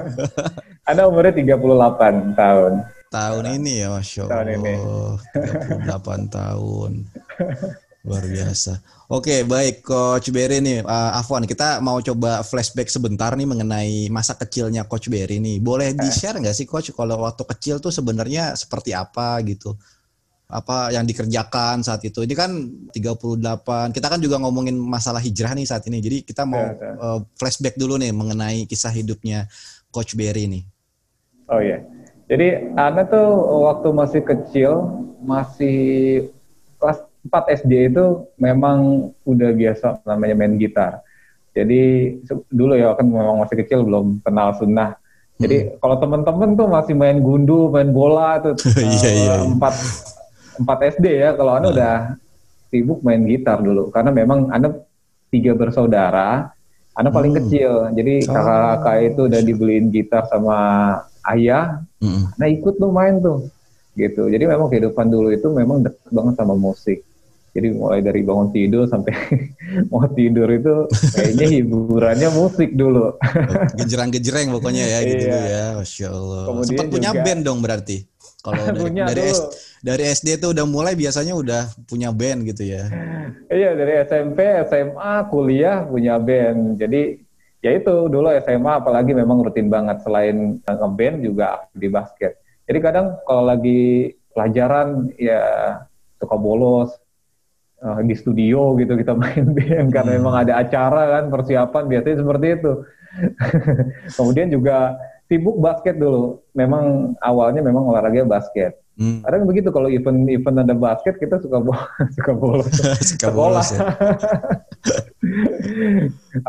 Anda 0.87 1.09
umurnya 1.09 1.33
38 1.35 2.37
tahun. 2.37 2.73
Tahun 3.13 3.45
ini 3.61 3.85
ya 3.85 3.89
Masya 3.93 4.25
Tahun 4.25 4.47
Allah. 4.49 4.57
ini. 4.57 4.75
38 5.85 6.33
tahun. 6.41 6.93
Luar 8.03 8.25
biasa. 8.27 8.83
Oke, 9.13 9.45
baik 9.47 9.85
Coach 9.85 10.33
Berry 10.33 10.59
nih. 10.59 10.83
Uh, 10.83 11.21
Afwan, 11.21 11.45
kita 11.45 11.79
mau 11.79 12.01
coba 12.01 12.41
flashback 12.43 12.89
sebentar 12.91 13.31
nih 13.37 13.47
mengenai 13.47 14.09
masa 14.09 14.35
kecilnya 14.35 14.89
Coach 14.89 15.07
Berry 15.13 15.39
nih. 15.39 15.61
Boleh 15.63 15.93
di-share 15.95 16.41
nggak 16.41 16.57
sih 16.57 16.67
Coach 16.67 16.91
kalau 16.97 17.23
waktu 17.23 17.45
kecil 17.47 17.79
tuh 17.79 17.93
sebenarnya 17.95 18.57
seperti 18.57 18.91
apa 18.97 19.39
gitu? 19.47 19.77
Apa 20.51 20.91
yang 20.91 21.07
dikerjakan 21.07 21.85
saat 21.85 22.03
itu? 22.03 22.25
Ini 22.27 22.35
kan 22.35 22.51
38. 22.91 23.95
Kita 23.95 24.07
kan 24.11 24.19
juga 24.19 24.37
ngomongin 24.43 24.75
masalah 24.81 25.23
hijrah 25.23 25.55
nih 25.55 25.69
saat 25.69 25.85
ini. 25.87 26.03
Jadi 26.03 26.27
kita 26.27 26.43
mau 26.43 26.61
uh, 26.99 27.21
flashback 27.39 27.79
dulu 27.79 28.01
nih 28.01 28.11
mengenai 28.11 28.65
kisah 28.67 28.91
hidupnya 28.91 29.47
Coach 29.95 30.19
Berry 30.19 30.49
nih. 30.51 30.65
Oh 31.53 31.61
iya. 31.63 31.79
Jadi 32.33 32.47
Ana 32.81 33.05
tuh 33.05 33.29
waktu 33.69 33.89
masih 33.93 34.21
kecil, 34.25 34.73
masih 35.21 35.77
kelas 36.81 37.05
4 37.23 37.61
SD 37.61 37.93
itu 37.93 38.25
memang 38.41 38.79
udah 39.23 39.53
biasa 39.53 40.01
namanya 40.09 40.35
main 40.35 40.57
gitar. 40.57 41.05
Jadi 41.53 42.17
dulu 42.49 42.73
ya 42.73 42.97
kan 42.97 43.05
memang 43.05 43.45
masih 43.45 43.61
kecil 43.61 43.85
belum 43.85 44.25
kenal 44.25 44.57
sunnah. 44.57 44.97
Jadi 45.37 45.77
kalau 45.77 46.01
temen-temen 46.01 46.57
tuh 46.57 46.69
masih 46.73 46.95
main 46.97 47.21
gundu, 47.21 47.69
main 47.69 47.93
bola 47.93 48.41
tuh 48.41 48.57
Iya, 48.81 48.89
iya, 48.89 49.11
iya. 49.13 49.33
eh, 49.37 49.53
empat 49.53 49.75
empat 50.57 50.79
SD 50.97 51.07
ya. 51.13 51.37
Kalau 51.37 51.53
Ana 51.53 51.69
udah 51.69 51.97
sibuk 52.73 53.05
main 53.05 53.21
gitar 53.29 53.61
dulu 53.61 53.93
karena 53.93 54.09
memang 54.09 54.49
Ana 54.49 54.73
tiga 55.29 55.53
bersaudara. 55.53 56.49
Ana 56.97 57.13
paling 57.13 57.37
Hmm. 57.37 57.45
kecil. 57.45 57.73
Jadi 57.93 58.25
Oh. 58.25 58.33
kakak-kakak 58.33 58.97
itu 59.05 59.21
udah 59.29 59.41
dibeliin 59.45 59.87
gitar 59.93 60.25
sama 60.33 60.57
ayah. 61.29 61.81
Mm-mm. 61.99 62.35
Nah 62.35 62.47
ikut 62.47 62.75
tuh 62.77 62.91
main 62.91 63.19
tuh. 63.19 63.47
Gitu. 63.93 64.27
Jadi 64.27 64.45
memang 64.45 64.67
kehidupan 64.67 65.07
dulu 65.07 65.29
itu 65.29 65.49
memang 65.49 65.83
dekat 65.83 66.09
banget 66.09 66.35
sama 66.35 66.55
musik. 66.55 67.05
Jadi 67.53 67.69
mulai 67.71 68.01
dari 68.01 68.25
bangun 68.25 68.49
tidur 68.49 68.89
sampai 68.89 69.13
mau 69.93 70.09
tidur 70.09 70.49
itu 70.49 70.89
kayaknya 71.13 71.47
hiburannya 71.55 72.29
musik 72.31 72.73
dulu. 72.73 73.13
Gejerang-gejereng 73.77 74.49
pokoknya 74.51 74.85
ya 74.85 74.99
gitu 75.03 75.25
Iya. 75.27 75.41
ya, 75.45 75.65
masya 75.77 76.09
Allah. 76.09 76.43
Kemudian 76.49 76.69
Sempat 76.73 76.87
punya 76.89 77.11
juga- 77.11 77.23
band 77.23 77.41
dong 77.43 77.61
berarti. 77.61 77.99
Kalau 78.43 78.59
dari, 78.65 78.81
Punya 78.81 79.05
dari. 79.07 79.23
S- 79.31 79.49
dari 79.79 80.03
SD 80.09 80.39
tuh 80.39 80.51
udah 80.51 80.63
mulai 80.63 80.95
biasanya 80.95 81.35
udah 81.35 81.63
punya 81.85 82.11
band 82.11 82.43
gitu 82.45 82.63
ya. 82.65 82.87
Iya 83.47 83.75
dari 83.75 83.99
SMP, 84.01 84.39
SMA, 84.67 85.15
kuliah 85.27 85.83
punya 85.85 86.19
band. 86.19 86.79
Jadi 86.79 87.22
ya 87.63 87.71
itu 87.79 88.11
dulu 88.11 88.29
SMA 88.43 88.83
apalagi 88.83 89.15
memang 89.15 89.47
rutin 89.47 89.71
banget 89.71 90.03
selain 90.03 90.59
ngeband 90.67 91.23
juga 91.23 91.71
di 91.73 91.87
basket. 91.87 92.37
Jadi 92.67 92.79
kadang 92.83 93.17
kalau 93.23 93.47
lagi 93.47 94.13
pelajaran 94.35 95.15
ya 95.15 95.43
suka 96.19 96.37
bolos 96.37 96.91
eh, 97.83 98.01
di 98.03 98.15
studio 98.19 98.75
gitu 98.77 98.99
kita 98.99 99.15
main 99.23 99.55
band 99.55 99.89
karena 99.95 100.11
Hmm. 100.13 100.19
memang 100.19 100.35
ada 100.43 100.59
acara 100.59 101.03
kan 101.19 101.25
persiapan 101.31 101.83
biasanya 101.87 102.17
seperti 102.19 102.47
itu. 102.59 102.73
Kemudian 104.19 104.49
juga 104.51 104.99
sibuk 105.31 105.57
basket 105.63 105.97
dulu. 106.03 106.43
Memang 106.59 107.15
awalnya 107.23 107.63
memang 107.63 107.87
olahraga 107.87 108.27
basket. 108.27 108.82
Hmm. 108.93 109.25
Kadang 109.25 109.49
begitu 109.49 109.73
kalau 109.73 109.89
event-event 109.89 110.69
ada 110.69 110.75
basket 110.77 111.17
kita 111.17 111.41
suka 111.41 111.65
bo- 111.65 111.89
suka 112.17 112.33
bolos. 112.37 112.69
Suka 113.17 113.29
bolos 113.33 113.73
ya. 113.73 113.89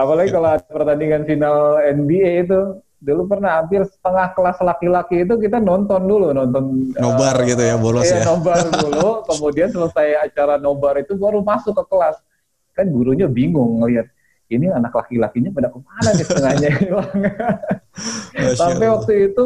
Apalagi 0.01 0.29
kalau 0.35 0.49
ada 0.59 0.67
pertandingan 0.67 1.23
final 1.23 1.79
NBA 1.79 2.43
itu 2.49 2.83
dulu 3.03 3.27
pernah 3.27 3.59
hampir 3.59 3.83
setengah 3.83 4.31
kelas 4.31 4.57
laki-laki 4.63 5.27
itu 5.27 5.35
kita 5.35 5.59
nonton 5.59 6.07
dulu 6.07 6.31
nonton 6.31 6.95
Nobar 6.95 7.35
eh, 7.43 7.51
gitu 7.51 7.59
ya, 7.59 7.75
bolos 7.75 8.07
iya, 8.07 8.23
ya. 8.23 8.31
nobar 8.31 8.63
dulu 8.63 9.27
kemudian 9.27 9.67
selesai 9.75 10.23
acara 10.23 10.55
nobar 10.55 11.03
itu 11.03 11.19
baru 11.19 11.43
masuk 11.43 11.75
ke 11.75 11.83
kelas 11.91 12.15
kan 12.71 12.87
gurunya 12.87 13.27
bingung 13.27 13.83
ngelihat 13.83 14.07
ini 14.47 14.71
anak 14.71 14.95
laki-lakinya 14.95 15.51
pada 15.51 15.67
ke 15.67 15.79
mana 15.83 16.09
nih 16.15 16.25
setengahnya 16.25 16.69
hilang 16.79 17.11
sampai 18.55 18.87
waktu 18.87 19.13
itu 19.27 19.43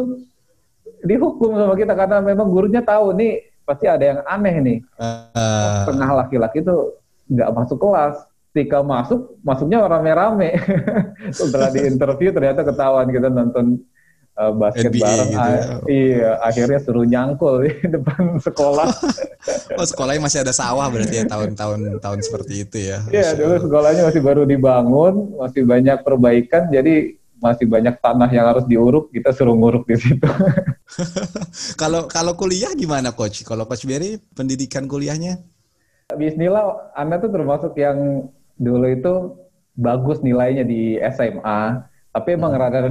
dihukum 1.02 1.54
sama 1.54 1.74
kita 1.74 1.92
karena 1.92 2.18
memang 2.18 2.46
gurunya 2.48 2.82
tahu 2.82 3.14
nih 3.14 3.42
pasti 3.62 3.84
ada 3.84 4.04
yang 4.04 4.20
aneh 4.24 4.56
nih 4.58 4.78
Ah, 4.96 5.84
setengah 5.84 6.10
laki-laki 6.24 6.64
itu 6.64 6.76
nggak 7.28 7.50
masuk 7.52 7.78
kelas. 7.78 8.16
Ketika 8.48 8.80
masuk, 8.82 9.38
masuknya 9.44 9.84
rame-rame. 9.86 10.56
Setelah 11.36 11.68
diinterview 11.70 12.32
ternyata 12.32 12.66
ketahuan 12.66 13.06
kita 13.06 13.28
nonton 13.30 13.78
uh, 14.34 14.50
basket 14.56 14.90
NBA 14.90 15.04
bareng. 15.04 15.28
gitu 15.30 15.38
Ah, 15.38 15.50
ya. 15.52 15.62
Iya, 15.86 16.30
akhirnya 16.42 16.78
suruh 16.82 17.06
nyangkul 17.06 17.68
di 17.68 17.76
depan 17.94 18.40
sekolah. 18.40 18.88
oh 19.78 19.86
sekolahnya 19.86 20.24
masih 20.24 20.42
ada 20.42 20.50
sawah 20.50 20.88
berarti 20.90 21.22
ya 21.22 21.24
tahun-tahun 21.28 22.00
tahun 22.02 22.18
seperti 22.24 22.54
itu 22.66 22.76
ya. 22.88 22.98
Iya, 23.12 23.36
dulu 23.36 23.54
sekolahnya 23.62 24.02
masih 24.08 24.22
baru 24.24 24.42
dibangun, 24.42 25.14
masih 25.38 25.62
banyak 25.62 26.02
perbaikan, 26.02 26.66
jadi 26.72 27.14
masih 27.38 27.66
banyak 27.70 27.96
tanah 28.02 28.30
yang 28.30 28.46
harus 28.50 28.66
diuruk, 28.66 29.10
kita 29.14 29.30
suruh 29.30 29.54
nguruk 29.54 29.86
di 29.86 29.96
situ. 29.96 30.28
Kalau 31.80 32.08
kalau 32.08 32.32
kuliah 32.34 32.72
gimana 32.74 33.12
coach? 33.12 33.44
Kalau 33.44 33.68
coach 33.68 33.84
Berry 33.84 34.18
pendidikan 34.34 34.88
kuliahnya? 34.88 35.38
Bismillah, 36.16 36.96
Anda 36.96 37.20
tuh 37.20 37.28
termasuk 37.28 37.76
yang 37.76 38.26
dulu 38.56 38.86
itu 38.88 39.14
bagus 39.78 40.24
nilainya 40.24 40.64
di 40.64 40.96
SMA, 41.14 41.84
tapi 42.10 42.34
emang 42.34 42.56
rada 42.56 42.88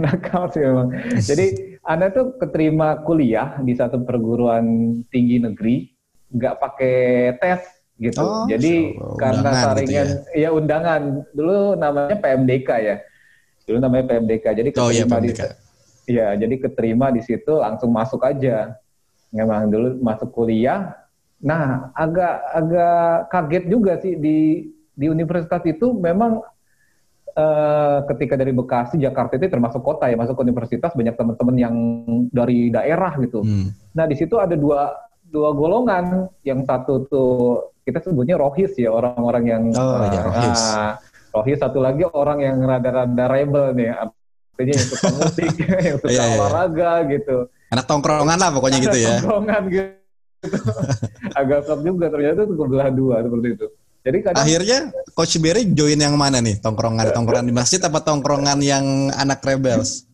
nakal 0.00 0.50
sih 0.50 0.64
memang. 0.64 0.88
Jadi 1.30 1.78
Anda 1.84 2.10
tuh 2.10 2.34
keterima 2.40 3.04
kuliah 3.04 3.60
di 3.60 3.76
satu 3.76 4.02
perguruan 4.02 4.98
tinggi 5.12 5.38
negeri, 5.38 5.92
nggak 6.34 6.58
pakai 6.58 6.96
tes 7.38 7.60
gitu. 8.00 8.24
Oh, 8.24 8.48
Jadi 8.50 8.98
karena 9.20 9.50
gitu 9.52 9.62
saringan, 9.62 10.08
ya 10.34 10.48
undangan. 10.50 11.02
Dulu 11.36 11.78
namanya 11.78 12.16
PMDK 12.18 12.70
ya. 12.82 12.96
Dulu 13.64 13.78
namanya 13.80 14.04
PMDK. 14.12 14.44
Jadi 14.52 14.70
Oh 14.76 14.92
iya 14.92 15.04
keterima 15.04 15.18
di 15.20 15.30
PMDK. 15.32 15.42
Iya, 16.04 16.36
jadi 16.36 16.54
keterima 16.60 17.06
di 17.08 17.20
situ 17.24 17.52
langsung 17.56 17.88
masuk 17.88 18.20
aja. 18.20 18.76
Memang 19.32 19.72
dulu 19.72 19.96
masuk 20.04 20.30
kuliah. 20.36 20.92
Nah, 21.40 21.88
agak 21.96 22.34
agak 22.52 23.08
kaget 23.32 23.64
juga 23.66 23.92
sih 24.00 24.14
di 24.16 24.68
di 24.94 25.06
universitas 25.08 25.64
itu 25.64 25.96
memang 25.96 26.44
eh, 27.34 27.98
ketika 28.12 28.36
dari 28.36 28.52
Bekasi, 28.52 29.00
Jakarta 29.00 29.40
itu 29.40 29.48
termasuk 29.48 29.80
kota 29.80 30.06
ya, 30.06 30.14
masuk 30.14 30.38
ke 30.38 30.44
universitas 30.44 30.92
banyak 30.92 31.16
teman-teman 31.16 31.56
yang 31.56 31.74
dari 32.30 32.68
daerah 32.68 33.16
gitu. 33.18 33.40
Hmm. 33.42 33.72
Nah, 33.96 34.04
di 34.04 34.14
situ 34.14 34.36
ada 34.36 34.54
dua 34.54 34.92
dua 35.24 35.50
golongan. 35.56 36.28
Yang 36.46 36.60
satu 36.68 36.92
tuh 37.08 37.32
kita 37.82 38.00
sebutnya 38.04 38.36
rohis 38.36 38.76
ya, 38.76 38.92
orang-orang 38.92 39.44
yang 39.44 39.62
Oh, 39.76 40.04
ya, 40.08 40.20
rohis. 40.20 40.62
ah, 40.62 40.92
rohis 41.34 41.58
satu 41.58 41.82
lagi 41.82 42.06
orang 42.06 42.38
yang 42.40 42.62
rada-rada 42.62 43.24
rebel 43.26 43.74
nih, 43.74 43.90
artinya 43.90 44.72
yang 44.78 44.86
suka 44.86 45.08
musik, 45.10 45.52
yang 45.90 45.96
suka 45.98 46.12
Iya, 46.14 46.22
iya. 46.22 46.36
olahraga 46.38 46.90
gitu. 47.10 47.36
Anak 47.74 47.84
tongkrongan 47.90 48.38
lah 48.38 48.50
pokoknya 48.54 48.78
gitu 48.78 48.98
ya. 49.02 49.14
Tongkrongan 49.18 49.62
gitu. 49.66 49.90
Agak 51.40 51.66
shock 51.66 51.80
juga 51.82 52.06
ternyata 52.12 52.46
itu 52.46 52.54
kebelah 52.54 52.88
dua 52.94 53.16
seperti 53.24 53.48
itu. 53.58 53.66
Jadi 54.04 54.18
kadang 54.20 54.44
Akhirnya 54.44 54.78
Coach 55.16 55.40
Berry 55.40 55.62
join 55.72 55.96
yang 55.96 56.14
mana 56.14 56.38
nih? 56.38 56.60
Tongkrongan 56.60 57.16
tongkrongan 57.16 57.48
di 57.48 57.54
masjid 57.56 57.80
apa 57.80 58.04
tongkrongan 58.04 58.60
yang 58.60 59.10
anak 59.10 59.42
rebels? 59.42 60.06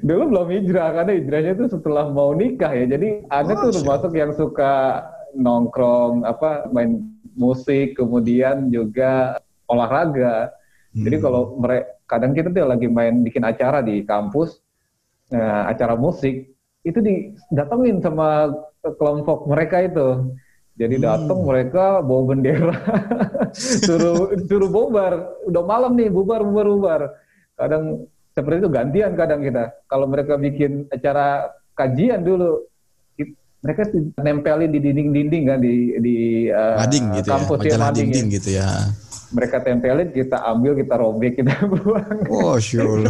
dulu 0.00 0.32
belum 0.32 0.48
hijrah 0.48 0.96
karena 0.96 1.12
hijrahnya 1.12 1.52
itu 1.60 1.64
setelah 1.68 2.08
mau 2.08 2.32
nikah 2.32 2.72
ya. 2.72 2.88
Jadi 2.96 3.28
ada 3.28 3.52
Oh, 3.52 3.68
tuh 3.68 3.70
termasuk 3.80 4.12
yang 4.16 4.32
suka 4.32 5.04
nongkrong 5.36 6.24
apa 6.24 6.68
main 6.72 7.04
musik 7.36 7.96
kemudian 7.96 8.68
juga 8.68 9.36
olahraga. 9.66 10.50
Jadi 10.92 11.16
Hmm. 11.16 11.24
kalau 11.24 11.42
mereka 11.56 11.86
kadang 12.04 12.32
kita 12.36 12.48
tuh 12.52 12.68
lagi 12.68 12.86
main 12.86 13.24
bikin 13.24 13.40
acara 13.42 13.80
di 13.80 14.04
kampus, 14.04 14.60
nah, 15.28 15.68
acara 15.68 15.96
musik. 15.96 16.50
itu 16.82 16.98
didatengin 16.98 18.02
sama 18.02 18.50
kelompok 18.98 19.46
mereka 19.46 19.86
itu. 19.86 20.34
Jadi 20.74 20.98
Hmm. 20.98 21.04
datang 21.06 21.38
mereka 21.46 22.02
bawa 22.02 22.22
bendera, 22.26 22.74
suruh 23.86 24.34
suruh 24.50 24.66
bubar. 24.66 25.30
Udah 25.46 25.62
malam 25.62 25.94
nih, 25.94 26.10
bubar, 26.10 26.42
bubar, 26.42 26.66
bubar. 26.66 27.00
Kadang 27.54 28.10
seperti 28.34 28.66
itu 28.66 28.70
gantian 28.74 29.14
kadang 29.14 29.46
kita. 29.46 29.70
Kalau 29.86 30.10
mereka 30.10 30.34
bikin 30.34 30.90
acara 30.90 31.54
kajian 31.78 32.26
dulu, 32.26 32.66
mereka 33.62 33.86
nempelin 34.18 34.74
di 34.74 34.82
dinding-dinding 34.82 35.44
kan 35.46 35.58
di 35.62 35.74
di 36.02 36.16
Mading 36.50 37.04
gitu 37.14 37.28
ya, 37.30 37.34
kampus 37.38 37.58
majalah 37.62 37.86
mading 37.94 38.08
dinding 38.10 38.26
ya. 38.26 38.34
gitu 38.34 38.48
ya. 38.58 38.68
Mereka 39.32 39.64
tempelin, 39.64 40.12
kita 40.12 40.44
ambil, 40.44 40.76
kita 40.76 40.94
robek, 41.00 41.40
kita 41.40 41.52
buang. 41.72 42.20
Oh, 42.28 42.56
sure. 42.60 43.08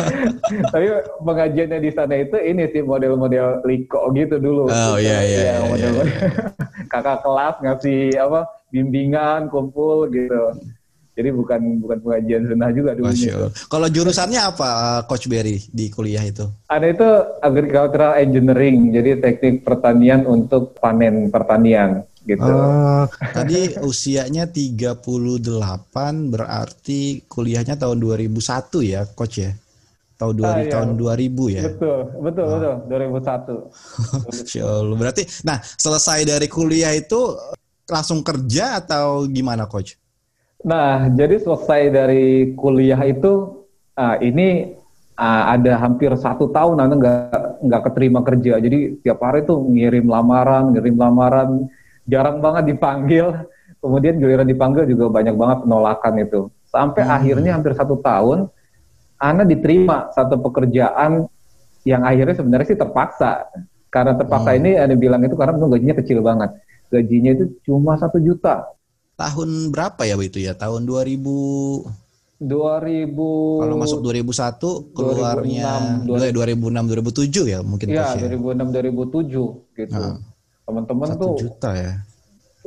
Tapi 0.72 0.86
pengajiannya 1.20 1.78
di 1.78 1.90
sana 1.92 2.16
itu 2.16 2.36
ini 2.40 2.72
sih 2.72 2.80
model-model 2.80 3.60
liko 3.68 4.08
gitu 4.16 4.40
dulu. 4.40 4.72
Oh, 4.72 4.96
iya, 4.96 5.20
iya, 5.20 5.38
iya, 5.44 5.54
model- 5.60 6.08
iya, 6.08 6.28
Kakak 6.92 7.20
kelas 7.20 7.56
ngasih 7.60 8.16
apa 8.16 8.48
bimbingan, 8.72 9.52
kumpul 9.52 10.08
gitu. 10.08 10.56
Jadi 11.12 11.28
bukan 11.28 11.60
bukan 11.84 11.98
pengajian 12.00 12.48
sunnah 12.48 12.72
juga 12.72 12.96
dulu. 12.96 13.12
Allah. 13.12 13.52
Kalau 13.68 13.88
jurusannya 13.92 14.40
apa, 14.40 14.70
Coach 15.04 15.28
Berry 15.28 15.60
di 15.68 15.92
kuliah 15.92 16.24
itu? 16.24 16.48
Ada 16.72 16.86
itu 16.88 17.08
agricultural 17.44 18.16
engineering, 18.16 18.88
jadi 18.96 19.20
teknik 19.20 19.60
pertanian 19.60 20.24
untuk 20.24 20.72
panen 20.80 21.28
pertanian 21.28 22.08
gitu. 22.26 22.42
Oh, 22.42 23.04
tadi 23.36 23.74
usianya 23.82 24.46
38 24.46 25.02
berarti 26.30 27.00
kuliahnya 27.26 27.74
tahun 27.74 27.98
2001 27.98 28.82
ya, 28.86 29.02
coach 29.12 29.42
ya? 29.42 29.52
Tahun 30.16 30.34
2000 30.38 30.46
Ah, 30.46 30.58
iya. 30.62 30.70
tahun 30.70 30.90
2000 30.94 31.42
ya. 31.50 31.62
Betul, 31.66 31.98
betul, 32.22 32.44
Ah. 32.46 32.50
betul. 32.54 32.74
2001. 32.86 33.54
Masya 34.30 34.62
Allah. 34.62 34.96
Berarti 34.96 35.22
nah, 35.42 35.58
selesai 35.58 36.18
dari 36.22 36.46
kuliah 36.46 36.94
itu 36.94 37.34
langsung 37.90 38.22
kerja 38.22 38.78
atau 38.78 39.26
gimana, 39.26 39.66
coach? 39.66 39.98
Nah, 40.62 41.10
jadi 41.10 41.42
selesai 41.42 41.90
dari 41.90 42.54
kuliah 42.54 43.02
itu, 43.02 43.66
ah, 43.98 44.14
ini 44.22 44.78
ah, 45.18 45.58
ada 45.58 45.74
hampir 45.82 46.14
satu 46.14 46.54
tahun 46.54 46.86
Anda 46.86 46.94
nggak 47.02 47.66
nggak 47.66 47.82
keterima 47.90 48.22
kerja. 48.22 48.62
Jadi 48.62 49.02
tiap 49.02 49.18
hari 49.26 49.42
tuh 49.42 49.58
ngirim 49.66 50.06
lamaran, 50.06 50.70
ngirim 50.70 50.94
lamaran, 50.94 51.66
jarang 52.06 52.38
banget 52.38 52.74
dipanggil. 52.74 53.26
Kemudian 53.82 54.14
giliran 54.22 54.46
dipanggil 54.46 54.86
juga 54.86 55.10
banyak 55.10 55.34
banget 55.34 55.58
penolakan 55.66 56.14
itu. 56.22 56.40
Sampai 56.70 57.02
Hmm. 57.02 57.18
akhirnya 57.18 57.50
hampir 57.58 57.74
satu 57.74 57.98
tahun, 57.98 58.46
Anda 59.18 59.42
diterima 59.42 60.10
satu 60.14 60.38
pekerjaan 60.38 61.26
yang 61.82 62.02
akhirnya 62.02 62.34
sebenarnya 62.38 62.66
sih 62.74 62.78
terpaksa. 62.78 63.50
Karena 63.90 64.14
terpaksa 64.14 64.54
Hmm. 64.54 64.58
ini 64.62 64.70
Anda 64.78 64.94
bilang 64.94 65.20
itu 65.26 65.34
karena 65.34 65.58
memang 65.58 65.74
gajinya 65.74 65.96
kecil 65.98 66.18
banget. 66.22 66.50
Gajinya 66.94 67.30
itu 67.34 67.44
cuma 67.66 67.98
satu 67.98 68.22
juta. 68.22 68.70
Tahun 69.18 69.48
berapa 69.74 70.02
ya 70.06 70.14
itu 70.22 70.38
ya? 70.40 70.54
Tahun 70.54 70.82
2000 70.86 71.86
2000 72.42 73.62
kalau 73.62 73.76
masuk 73.78 74.00
2001 74.02 74.90
keluarnya 74.90 76.02
2006, 76.10 76.34
2006 76.34 76.84
2007 76.90 77.46
ya 77.46 77.58
mungkin 77.62 77.86
Iya, 77.86 78.18
ya. 78.18 78.26
2006 78.34 78.66
2007 78.74 79.62
gitu. 79.78 79.94
Nah. 79.94 80.18
Teman-teman 80.66 81.08
tuh 81.18 81.34
juta 81.42 81.70
ya. 81.74 81.92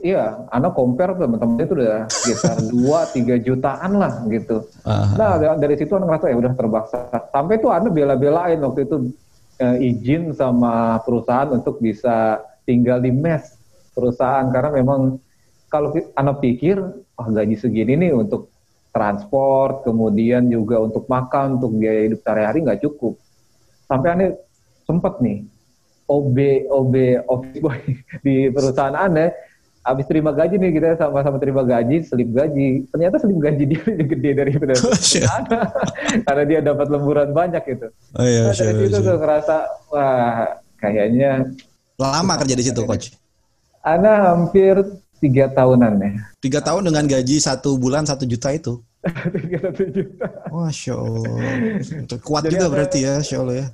iya, 0.03 0.23
anak 0.51 0.75
compare 0.75 1.15
teman-teman 1.15 1.63
itu 1.63 1.73
udah 1.79 2.11
sekitar 2.19 2.57
2 2.73 2.99
3 3.15 3.35
jutaan 3.39 3.91
lah 3.95 4.13
gitu. 4.27 4.67
Ah, 4.83 5.15
Nah, 5.15 5.31
da- 5.39 5.57
dari 5.59 5.75
situ 5.79 5.95
anak 5.95 6.07
ngerasa 6.11 6.25
ya 6.31 6.37
udah 6.37 6.53
terbaksa. 6.59 6.99
Sampai 7.31 7.63
tuh 7.63 7.71
anak 7.71 7.95
bela-belain 7.95 8.59
waktu 8.59 8.83
itu 8.83 8.95
eh, 9.55 9.77
izin 9.95 10.35
sama 10.35 10.99
perusahaan 11.07 11.47
untuk 11.55 11.79
bisa 11.79 12.43
tinggal 12.67 12.99
di 12.99 13.15
mes 13.15 13.55
perusahaan 13.95 14.43
karena 14.51 14.75
memang 14.75 15.15
kalau 15.71 15.95
anak 16.15 16.43
pikir 16.43 16.75
ah 17.15 17.27
gaji 17.31 17.55
segini 17.55 17.95
nih 17.95 18.11
untuk 18.11 18.51
transport, 18.91 19.83
kemudian 19.87 20.47
juga 20.47 20.79
untuk 20.79 21.07
makan, 21.07 21.59
untuk 21.59 21.71
biaya 21.75 22.07
hidup 22.07 22.19
sehari-hari 22.23 22.63
nggak 22.63 22.81
cukup. 22.83 23.19
Sampai 23.87 24.09
aneh 24.15 24.29
sempet 24.83 25.19
nih 25.23 25.37
OB 26.05 26.37
OB 26.69 26.93
office 27.25 27.59
boy 27.61 27.79
di 28.25 28.49
perusahaan 28.53 28.93
aneh 28.93 29.33
habis 29.85 30.09
terima 30.09 30.33
gaji 30.33 30.57
nih 30.57 30.71
kita 30.81 30.97
sama-sama 30.97 31.37
terima 31.37 31.61
gaji, 31.61 32.01
selip 32.01 32.33
gaji. 32.33 32.89
Ternyata 32.89 33.21
selip 33.21 33.37
gaji 33.37 33.63
dia 33.69 33.81
lebih 33.93 34.07
gede 34.17 34.29
daripada 34.33 34.73
perusahaan. 34.73 35.43
karena 36.25 36.43
dia 36.49 36.59
dapat 36.65 36.87
lemburan 36.89 37.29
banyak 37.29 37.61
gitu. 37.69 37.87
Oh 38.17 38.25
iya, 38.25 38.49
Nah, 38.49 38.53
dari 38.57 38.65
sure, 38.65 38.81
situ 38.89 38.97
sure. 38.97 39.05
tuh 39.05 39.15
ngerasa 39.21 39.55
wah 39.93 40.57
kayaknya 40.81 41.53
Lama 42.01 42.33
kerja 42.41 42.55
di 42.57 42.65
situ, 42.65 42.81
coach. 42.83 43.13
Ana 43.85 44.33
hampir 44.33 44.73
tiga 45.21 45.47
tahunan 45.53 45.93
ya. 46.01 46.11
Tiga 46.41 46.59
tahun 46.65 46.89
dengan 46.89 47.05
gaji 47.05 47.37
satu 47.39 47.77
bulan 47.77 48.09
satu 48.09 48.25
juta 48.25 48.51
itu. 48.57 48.81
Tiga 49.37 49.69
satu 49.69 49.83
juta. 49.93 50.27
Masya 50.49 50.93
Allah. 50.97 51.33
Kuat 52.25 52.49
Jadi 52.49 52.57
juga 52.57 52.67
berarti 52.73 52.99
ya, 53.05 53.21
Masya 53.21 53.37
Allah 53.37 53.55
ya. 53.61 53.67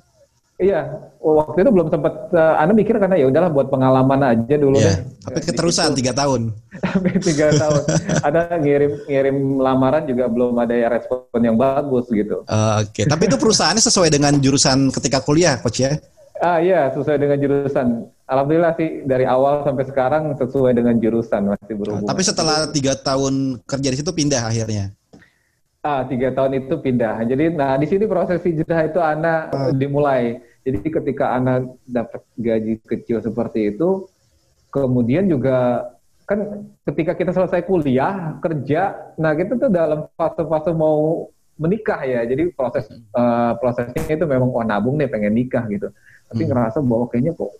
Iya, 0.62 0.80
waktu 1.18 1.58
itu 1.60 1.70
belum 1.74 1.90
sempat. 1.90 2.30
Uh, 2.30 2.54
Ana 2.54 2.70
mikir 2.70 2.94
karena 2.94 3.18
ya 3.18 3.26
udahlah 3.26 3.50
buat 3.50 3.66
pengalaman 3.66 4.22
aja 4.22 4.54
dulu 4.54 4.78
Iya. 4.78 4.94
deh. 4.94 4.96
Tapi 5.26 5.38
keterusan 5.42 5.90
tiga 5.92 6.14
tahun. 6.14 6.54
Sampai 6.86 7.18
tiga 7.18 7.50
tahun. 7.50 7.82
Ada 8.22 8.40
ngirim 8.56 8.92
ngirim 9.04 9.36
lamaran 9.58 10.06
juga 10.06 10.30
belum 10.30 10.54
ada 10.56 10.70
ya 10.72 10.86
respon 10.86 11.26
yang 11.36 11.58
bagus 11.58 12.06
gitu. 12.08 12.46
Eh, 12.46 12.74
Oke, 12.80 13.02
tapi 13.04 13.26
itu 13.26 13.34
perusahaannya 13.34 13.82
sesuai 13.82 14.08
dengan 14.08 14.38
jurusan 14.38 14.94
ketika 14.94 15.18
kuliah, 15.18 15.58
coach 15.58 15.82
ya? 15.82 15.98
Ah 16.38 16.58
iya, 16.58 16.90
sesuai 16.90 17.18
dengan 17.18 17.38
jurusan. 17.38 18.06
Alhamdulillah 18.26 18.74
sih 18.74 19.02
dari 19.02 19.26
awal 19.26 19.62
sampai 19.62 19.84
sekarang 19.84 20.22
sesuai 20.34 20.72
dengan 20.72 20.94
jurusan 20.96 21.52
masih 21.52 21.74
berhubungan. 21.74 22.06
Tapi 22.06 22.22
setelah 22.22 22.70
tiga 22.70 22.94
tahun 22.94 23.58
kerja 23.62 23.88
di 23.90 23.98
situ 23.98 24.10
pindah 24.10 24.46
akhirnya. 24.46 24.94
Ah, 25.82 26.06
tiga 26.06 26.30
tahun 26.30 26.62
itu 26.62 26.78
pindah. 26.78 27.26
Jadi, 27.26 27.58
nah 27.58 27.74
di 27.74 27.90
sini 27.90 28.06
proses 28.06 28.38
hijrah 28.38 28.86
itu 28.86 29.02
anak 29.02 29.50
Ah. 29.50 29.74
dimulai. 29.74 30.38
Jadi 30.62 30.88
ketika 30.88 31.34
anak 31.34 31.74
dapat 31.82 32.22
gaji 32.38 32.78
kecil 32.86 33.18
seperti 33.18 33.74
itu, 33.74 34.06
kemudian 34.70 35.26
juga 35.26 35.90
kan 36.22 36.70
ketika 36.86 37.18
kita 37.18 37.34
selesai 37.34 37.66
kuliah 37.66 38.38
kerja, 38.38 39.12
nah 39.18 39.34
kita 39.34 39.58
tuh 39.58 39.68
dalam 39.68 40.06
fase-fase 40.14 40.70
mau 40.70 41.26
menikah 41.58 41.98
ya. 42.06 42.22
Jadi 42.22 42.54
proses 42.54 42.86
eh, 42.94 43.52
prosesnya 43.58 44.06
itu 44.06 44.24
memang 44.24 44.54
oh 44.54 44.64
nabung 44.64 44.96
nih 44.96 45.10
pengen 45.10 45.34
nikah 45.34 45.66
gitu. 45.66 45.90
Tapi 46.30 46.42
Hmm. 46.46 46.50
ngerasa 46.54 46.78
bahwa 46.80 47.10
kayaknya 47.10 47.34
kok 47.34 47.52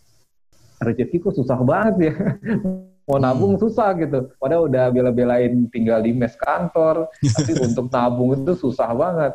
rezeki 0.83 1.17
kok 1.21 1.35
susah 1.37 1.59
banget 1.61 1.95
ya. 2.11 2.15
mau 3.09 3.19
nabung 3.19 3.59
susah 3.59 3.99
gitu. 3.99 4.31
Padahal 4.39 4.71
udah 4.71 4.95
bela-belain 4.95 5.67
tinggal 5.75 6.01
di 6.01 6.15
mes 6.15 6.39
kantor, 6.39 7.11
tapi 7.19 7.53
untuk 7.67 7.91
nabung 7.91 8.39
itu 8.39 8.55
susah 8.55 8.95
banget. 8.95 9.35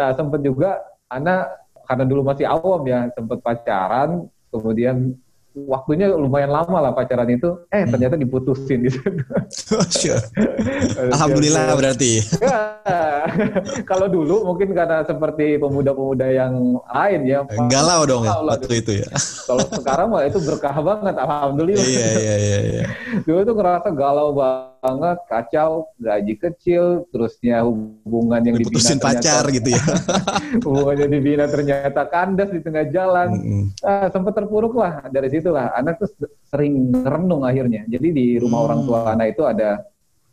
Nah 0.00 0.16
sempet 0.16 0.40
juga 0.40 0.80
anak 1.12 1.61
karena 1.92 2.08
dulu 2.08 2.24
masih 2.24 2.48
awam 2.48 2.80
ya 2.88 3.12
sempet 3.12 3.44
pacaran, 3.44 4.24
kemudian 4.48 5.12
waktunya 5.52 6.08
lumayan 6.08 6.48
lama 6.48 6.88
lah 6.88 6.92
pacaran 6.96 7.28
itu, 7.28 7.52
eh 7.68 7.84
ternyata 7.84 8.16
diputusin 8.16 8.80
di 8.80 8.88
sana. 8.88 9.20
Masya 9.76 10.16
Alhamdulillah 11.12 11.76
berarti. 11.76 12.24
Ya, 12.40 12.80
kalau 13.90 14.08
dulu 14.08 14.48
mungkin 14.48 14.72
karena 14.72 15.04
seperti 15.04 15.60
pemuda-pemuda 15.60 16.32
yang 16.32 16.80
lain 16.80 17.20
ya. 17.28 17.44
Galau 17.68 18.08
dong 18.08 18.24
ya 18.24 18.40
waktu 18.40 18.80
itu 18.80 19.04
ya. 19.04 19.08
Kalau 19.52 19.68
sekarang 19.68 20.08
mah 20.16 20.24
itu 20.24 20.40
berkah 20.40 20.76
banget, 20.80 21.12
alhamdulillah. 21.20 21.84
Iya, 21.84 22.08
iya, 22.16 22.36
iya. 22.40 22.58
iya. 22.64 22.84
Dulu 23.28 23.44
tuh 23.44 23.54
ngerasa 23.60 23.92
galau 23.92 24.32
banget, 24.32 24.71
kacau, 24.82 25.94
gaji 25.94 26.34
kecil, 26.34 27.06
terusnya 27.14 27.62
hubungan 27.62 28.42
yang 28.42 28.56
Diputusin 28.58 28.98
dibina 28.98 29.06
pacar 29.14 29.46
ternyata, 29.46 29.54
gitu 29.54 29.68
ya. 29.70 29.82
hubungan 30.66 30.96
yang 30.98 31.10
dibina 31.10 31.44
ternyata 31.46 32.02
kandas 32.10 32.50
di 32.50 32.60
tengah 32.60 32.84
jalan. 32.90 33.28
Mm-mm. 33.30 33.62
Ah, 33.80 34.10
sempat 34.10 34.34
terpuruk 34.34 34.74
lah 34.74 35.06
dari 35.08 35.30
situlah. 35.30 35.70
Anak 35.78 36.02
tuh 36.02 36.10
sering 36.50 36.90
renung 36.92 37.46
akhirnya. 37.46 37.86
Jadi 37.86 38.08
di 38.10 38.26
rumah 38.36 38.58
Hmm. 38.58 38.66
orang 38.66 38.80
tua 38.82 38.98
anak 39.08 39.26
itu 39.32 39.42
ada 39.46 39.70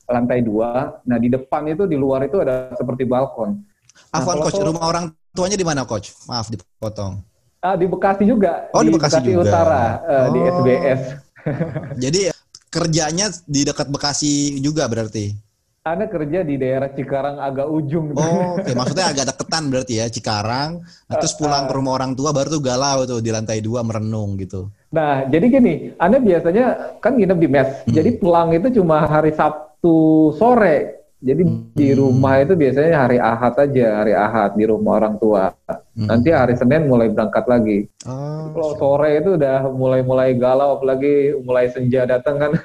lantai 0.09 0.41
dua. 0.41 0.97
Nah 1.05 1.17
di 1.21 1.29
depan 1.29 1.69
itu 1.69 1.85
di 1.85 1.93
luar 1.93 2.25
itu 2.25 2.41
ada 2.41 2.73
seperti 2.73 3.05
balkon. 3.05 3.61
Afwan 4.09 4.41
kalau- 4.41 4.49
coach, 4.49 4.57
rumah 4.59 4.85
orang 4.89 5.05
tuanya 5.29 5.53
di 5.55 5.65
mana 5.65 5.85
coach? 5.85 6.17
Maaf 6.25 6.49
dipotong. 6.49 7.21
Ah 7.61 7.77
di 7.77 7.85
Bekasi 7.85 8.25
juga. 8.25 8.65
Oh, 8.73 8.81
di 8.81 8.89
Bekasi 8.89 9.21
juga. 9.21 9.45
Utara 9.45 9.83
eh, 10.01 10.27
di 10.33 10.39
Oh. 10.41 10.49
SBS. 10.57 11.01
Jadi 12.03 12.19
kerjanya 12.69 13.33
di 13.49 13.65
dekat 13.65 13.89
Bekasi 13.89 14.61
juga 14.61 14.85
berarti. 14.85 15.33
Anak 15.79 16.13
kerja 16.13 16.45
di 16.45 16.59
daerah 16.59 16.91
Cikarang 16.93 17.41
agak 17.41 17.65
ujung. 17.65 18.13
Oh, 18.13 18.59
oke. 18.61 18.77
Maksudnya 18.77 19.09
agak 19.09 19.33
deketan 19.33 19.63
berarti 19.73 19.93
ya, 19.97 20.05
Cikarang. 20.05 20.85
Nah, 20.85 21.15
terus 21.17 21.33
pulang 21.33 21.65
ke 21.65 21.73
rumah 21.73 21.97
orang 21.97 22.13
tua 22.13 22.29
baru 22.29 22.59
tuh 22.59 22.61
galau 22.61 23.07
tuh 23.09 23.23
di 23.23 23.33
lantai 23.33 23.63
dua 23.63 23.81
merenung 23.81 24.37
gitu. 24.37 24.69
Nah, 24.93 25.25
jadi 25.25 25.45
gini, 25.49 25.73
Anda 25.97 26.21
biasanya 26.21 26.97
kan 27.01 27.17
nginep 27.17 27.37
di 27.41 27.47
mes. 27.49 27.69
Hmm. 27.87 27.95
Jadi 27.95 28.09
pulang 28.21 28.53
itu 28.53 28.81
cuma 28.81 29.07
hari 29.07 29.33
Sabtu 29.33 30.29
sore. 30.37 30.98
Jadi 31.19 31.43
di 31.75 31.91
Hmm. 31.91 31.99
rumah 31.99 32.39
itu 32.39 32.55
biasanya 32.55 32.95
hari 32.95 33.19
Ahad 33.19 33.51
aja, 33.59 33.87
hari 33.99 34.15
Ahad 34.15 34.55
di 34.55 34.63
rumah 34.63 35.03
orang 35.03 35.19
tua. 35.19 35.51
Hmm. 35.67 36.07
Nanti 36.07 36.31
hari 36.31 36.55
Senin 36.55 36.87
mulai 36.87 37.11
berangkat 37.11 37.43
lagi. 37.43 37.91
Oh, 38.07 38.55
Kalau 38.55 38.71
sore 38.79 39.19
itu 39.19 39.35
udah 39.35 39.67
mulai-mulai 39.67 40.31
galau, 40.39 40.79
apalagi 40.79 41.35
mulai 41.43 41.67
senja 41.67 42.07
datang 42.07 42.39
kan. 42.39 42.51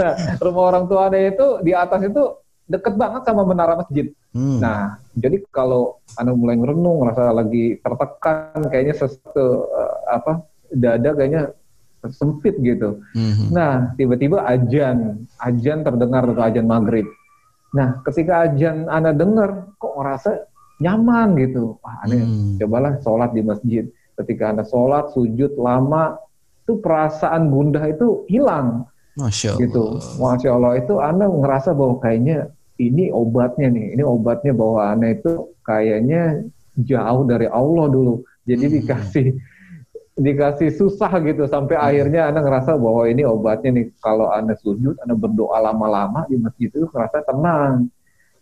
nah, 0.00 0.12
rumah 0.40 0.64
orang 0.72 0.88
tua 0.88 1.12
Anda 1.12 1.28
itu 1.28 1.60
di 1.60 1.76
atas 1.76 2.00
itu 2.00 2.22
deket 2.64 2.96
banget 2.96 3.28
sama 3.28 3.44
menara 3.44 3.76
masjid. 3.76 4.08
Hmm. 4.32 4.64
Nah, 4.64 4.96
jadi 5.12 5.44
kalau 5.52 6.00
Anda 6.16 6.32
mulai 6.32 6.56
ngerenung, 6.56 7.04
ngerasa 7.04 7.36
lagi 7.36 7.84
tertekan, 7.84 8.64
kayaknya 8.72 8.96
sesuatu 8.96 9.68
eh, 9.76 9.96
apa 10.08 10.40
dada 10.72 11.12
kayaknya 11.12 11.52
sempit 12.06 12.54
gitu. 12.62 13.02
Mhm. 13.12 13.50
Nah, 13.50 13.90
tiba-tiba 13.98 14.46
ajan, 14.46 15.26
ajan 15.42 15.82
terdengar 15.82 16.22
atau 16.24 16.44
ajan 16.46 16.66
maghrib. 16.66 17.06
Nah, 17.74 18.00
ketika 18.06 18.46
ajan 18.46 18.86
Anda 18.86 19.10
dengar, 19.10 19.74
kok 19.76 19.98
ngerasa 19.98 20.30
nyaman 20.78 21.34
gitu. 21.36 21.76
Wah, 21.82 21.98
Anda 22.06 22.22
Hmm. 22.22 22.54
cobalah 22.56 22.92
sholat 23.02 23.34
di 23.34 23.42
masjid. 23.42 23.84
Ketika 24.14 24.54
Anda 24.54 24.64
sholat, 24.64 25.10
sujud 25.12 25.58
lama, 25.58 26.16
itu 26.62 26.78
perasaan 26.78 27.50
gundah 27.50 27.82
itu 27.88 28.28
hilang 28.28 28.86
Masya 29.16 29.56
Allah. 29.56 29.60
gitu. 29.60 29.84
Masya 30.16 30.48
Allah 30.54 30.72
itu 30.78 30.94
Anda 31.02 31.26
ngerasa 31.26 31.74
bahwa 31.74 31.98
kayaknya 31.98 32.52
ini 32.78 33.10
obatnya 33.10 33.68
nih, 33.68 33.98
ini 33.98 34.02
obatnya 34.06 34.52
bahwa 34.54 34.94
Anda 34.94 35.18
itu 35.18 35.32
kayaknya 35.66 36.46
jauh 36.78 37.26
dari 37.26 37.50
Allah 37.50 37.86
dulu. 37.90 38.22
Jadi 38.46 38.64
Hmm. 38.64 38.74
dikasih 38.80 39.26
dikasih 40.18 40.74
susah 40.74 41.14
gitu 41.22 41.46
sampai 41.46 41.78
akhirnya 41.78 42.26
Anda 42.26 42.42
ngerasa 42.42 42.74
bahwa 42.74 43.06
ini 43.06 43.22
obatnya 43.22 43.70
nih. 43.78 43.86
Kalau 44.02 44.28
Anda 44.28 44.58
sujud, 44.58 44.98
Anda 44.98 45.14
berdoa 45.14 45.62
lama-lama 45.62 46.26
di 46.26 46.36
masjid 46.36 46.66
itu 46.68 46.90
ngerasa 46.90 47.22
tenang. 47.22 47.86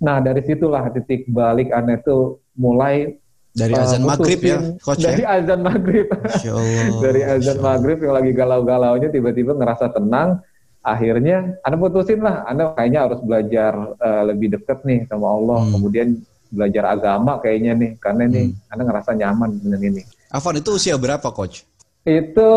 Nah 0.01 0.17
dari 0.19 0.41
situlah 0.41 0.89
titik 0.91 1.29
balik 1.29 1.69
Anda 1.71 2.01
itu 2.01 2.41
mulai 2.57 3.21
Dari 3.53 3.73
uh, 3.73 3.85
azan 3.89 4.05
maghrib 4.05 4.41
ya, 4.41 4.61
coach 4.81 5.01
Dari 5.01 5.25
ya. 5.25 5.41
azan 5.41 5.61
maghrib. 5.65 6.09
Dari 7.05 7.21
azan 7.25 7.59
maghrib 7.61 7.99
yang 8.01 8.15
lagi 8.17 8.33
galau-galaunya 8.33 9.09
tiba-tiba 9.09 9.53
ngerasa 9.53 9.93
tenang 9.93 10.41
akhirnya 10.81 11.59
anda 11.61 11.75
putusin 11.75 12.23
lah 12.23 12.47
anda 12.47 12.71
kayaknya 12.79 13.11
harus 13.11 13.19
belajar 13.19 13.75
eh, 13.99 14.23
lebih 14.31 14.55
dekat 14.55 14.87
nih 14.87 15.03
sama 15.11 15.35
Allah 15.35 15.67
Hmm. 15.67 15.73
kemudian 15.75 16.09
belajar 16.47 16.85
agama 16.87 17.43
kayaknya 17.43 17.75
nih 17.75 17.91
karena 17.99 18.23
nih 18.31 18.47
Hmm. 18.55 18.71
anda 18.71 18.83
ngerasa 18.87 19.11
nyaman 19.19 19.51
dengan 19.59 19.81
ini 19.83 20.03
Afan 20.37 20.61
itu 20.61 20.77
usia 20.77 20.95
berapa 20.95 21.25
coach? 21.33 21.65
itu 22.07 22.51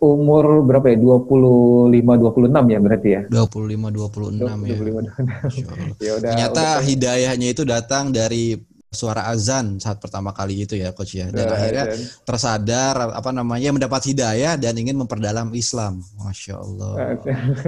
umur 0.00 0.64
berapa 0.64 0.88
ya 0.88 0.96
25 0.96 1.92
26 1.92 2.72
ya 2.72 2.78
berarti 2.80 3.08
ya 3.12 3.20
25 3.28 3.92
26 3.92 4.64
ya. 4.64 4.76
25 4.80 5.12
Masya 5.44 5.66
Allah. 5.68 5.92
ya 6.00 6.12
udah 6.16 6.30
Ternyata 6.32 6.62
udah- 6.64 6.80
hidayahnya 6.80 7.48
itu 7.52 7.62
datang 7.68 8.08
dari 8.08 8.56
suara 8.88 9.28
azan 9.28 9.76
saat 9.76 10.00
pertama 10.00 10.30
kali 10.30 10.64
itu 10.64 10.78
ya 10.78 10.94
coach 10.96 11.18
ya. 11.18 11.28
Dan 11.28 11.44
udah- 11.44 11.52
akhirnya 11.52 11.84
dan- 11.92 12.04
tersadar 12.24 12.94
apa 13.12 13.28
namanya 13.28 13.76
mendapat 13.76 14.08
hidayah 14.08 14.56
dan 14.56 14.72
ingin 14.72 14.96
memperdalam 14.96 15.52
Islam. 15.52 16.00
Masya 16.16 16.54
Allah. 16.56 16.92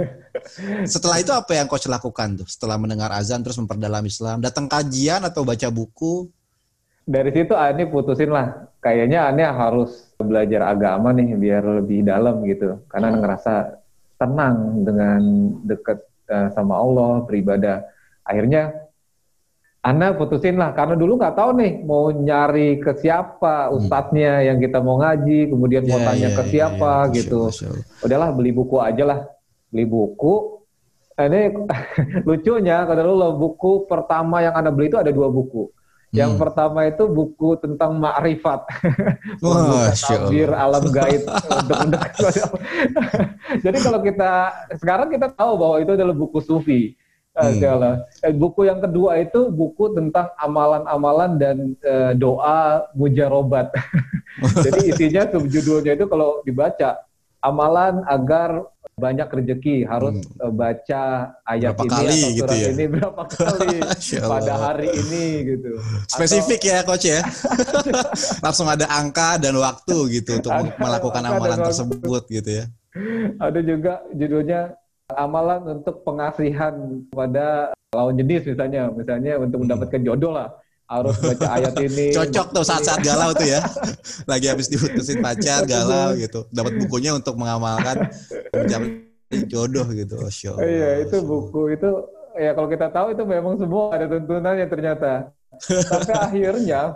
Setelah 0.87 1.19
itu 1.19 1.33
apa 1.33 1.53
yang 1.53 1.67
coach 1.67 1.85
lakukan 1.85 2.41
tuh? 2.41 2.47
Setelah 2.47 2.79
mendengar 2.79 3.13
azan 3.13 3.43
terus 3.43 3.59
memperdalam 3.59 4.05
Islam, 4.05 4.41
datang 4.41 4.71
kajian 4.71 5.21
atau 5.21 5.43
baca 5.43 5.69
buku? 5.69 6.31
Dari 7.07 7.31
situ 7.31 7.55
Ani 7.55 7.87
putusin 7.87 8.35
lah. 8.35 8.67
Kayaknya 8.83 9.31
Ani 9.31 9.47
harus 9.47 10.11
belajar 10.19 10.75
agama 10.75 11.15
nih 11.15 11.39
biar 11.39 11.63
lebih 11.81 12.03
dalam 12.03 12.43
gitu. 12.45 12.83
Karena 12.91 13.15
Ani 13.15 13.23
ngerasa 13.23 13.55
tenang 14.19 14.83
dengan 14.83 15.21
dekat 15.63 16.03
eh, 16.27 16.49
sama 16.53 16.83
Allah 16.83 17.23
beribadah. 17.25 17.87
Akhirnya 18.27 18.75
Ana 19.87 20.19
putusin 20.19 20.59
lah. 20.59 20.75
Karena 20.75 20.99
dulu 20.99 21.15
nggak 21.15 21.39
tahu 21.39 21.51
nih 21.63 21.73
mau 21.87 22.11
nyari 22.11 22.83
ke 22.83 22.99
siapa 22.99 23.71
ustadznya 23.71 24.43
yang 24.43 24.59
kita 24.59 24.83
mau 24.83 24.99
ngaji 24.99 25.47
kemudian 25.47 25.87
mau 25.87 26.03
Ya, 26.03 26.07
tanya 26.11 26.29
ya, 26.35 26.35
ke 26.35 26.43
ya, 26.43 26.51
siapa 26.51 26.91
ya, 26.91 27.03
Masya 27.07 27.17
gitu. 27.23 27.41
Udahlah 28.03 28.35
beli 28.35 28.51
buku 28.51 28.83
aja 28.83 29.05
lah. 29.07 29.21
Beli 29.71 29.87
buku. 29.87 30.59
Ini 31.17 31.55
lucunya 32.29 32.83
kalau 32.83 33.15
dulu 33.15 33.29
buku 33.39 33.73
pertama 33.87 34.43
yang 34.43 34.59
anda 34.59 34.75
beli 34.75 34.91
itu 34.91 34.99
ada 34.99 35.15
dua 35.15 35.31
buku 35.31 35.71
yang 36.15 36.35
Hmm. 36.35 36.41
pertama 36.41 36.87
itu 36.87 37.05
buku 37.05 37.59
tentang 37.59 37.99
makrifat 37.99 38.63
tabir 40.07 40.51
Allah. 40.51 40.79
alam 40.79 40.85
gaib 40.89 41.23
jadi 43.65 43.79
kalau 43.83 44.01
kita 44.01 44.31
sekarang 44.79 45.09
kita 45.11 45.29
tahu 45.33 45.53
bahwa 45.59 45.77
itu 45.83 45.93
adalah 45.93 46.15
buku 46.15 46.39
sufi 46.41 46.83
Hmm. 47.37 47.53
Masya 47.53 47.69
Allah. 47.69 47.95
Eh, 48.25 48.33
buku 48.33 48.65
yang 48.65 48.81
kedua 48.81 49.21
itu 49.21 49.53
buku 49.53 49.93
tentang 49.93 50.33
amalan-amalan 50.41 51.37
dan 51.37 51.57
eh, 51.85 52.17
doa 52.17 52.89
mujarobat. 52.97 53.77
Jadi 54.65 54.89
isinya 54.89 55.29
subjudulnya 55.29 56.01
itu 56.01 56.09
kalau 56.09 56.41
dibaca 56.49 56.97
amalan 57.45 58.01
agar 58.09 58.65
banyak 58.97 59.29
rezeki 59.29 59.85
harus 59.85 60.25
eh, 60.25 60.53
baca 60.57 61.29
ayat 61.45 61.77
Hmm. 61.77 61.85
Berapa 61.85 61.85
ini 61.85 61.93
kali 61.93 62.17
atau 62.17 62.33
gitu 62.33 62.49
surat 62.49 62.57
ya? 62.57 62.69
ini 62.73 62.85
berapa 62.89 63.23
kali 63.37 63.77
pada 64.25 64.55
hari 64.57 64.89
ini 64.89 65.25
gitu. 65.45 65.71
Spesifik 66.09 66.61
ya 66.65 66.81
coach 66.81 67.05
ya. 67.05 67.21
Langsung 68.45 68.65
ada 68.65 68.89
angka 68.89 69.37
dan 69.37 69.53
waktu 69.61 69.97
gitu 70.17 70.41
untuk 70.41 70.49
melakukan 70.81 71.23
angka 71.29 71.37
amalan 71.37 71.59
waktu. 71.61 71.69
tersebut 71.69 72.23
gitu 72.41 72.51
ya. 72.57 72.65
Ada 73.37 73.61
juga 73.61 74.01
judulnya 74.17 74.61
amalan 75.13 75.61
untuk 75.77 76.01
pengasihan 76.01 77.05
pada 77.13 77.77
lawan 77.93 78.17
jenis 78.17 78.49
misalnya, 78.49 78.89
misalnya 78.97 79.37
untuk 79.37 79.61
mendapatkan 79.61 80.01
jodoh 80.09 80.33
lah 80.33 80.49
harus 80.87 81.17
baca 81.19 81.47
ayat 81.59 81.75
ini. 81.83 82.15
Cocok 82.15 82.47
tuh 82.55 82.65
saat-saat 82.65 83.03
galau 83.03 83.35
tuh 83.35 83.47
ya. 83.47 83.61
Lagi 84.31 84.47
habis 84.47 84.71
diputusin 84.71 85.19
pacar 85.19 85.67
galau 85.67 86.15
gitu. 86.15 86.47
Dapat 86.51 86.79
bukunya 86.79 87.11
untuk 87.13 87.35
mengamalkan 87.35 88.07
mencari 88.55 88.89
jodoh 89.51 89.87
gitu. 89.91 90.15
Masya 90.17 90.49
Allah. 90.55 90.63
Iya, 90.63 90.91
itu 91.07 91.17
buku 91.21 91.75
itu 91.75 91.91
ya 92.37 92.51
kalau 92.55 92.69
kita 92.71 92.87
tahu 92.89 93.07
itu 93.13 93.23
memang 93.27 93.55
semua 93.59 93.91
ada 93.91 94.07
tuntunannya 94.07 94.67
ternyata. 94.67 95.13
Sampai 95.59 96.15
akhirnya 96.31 96.95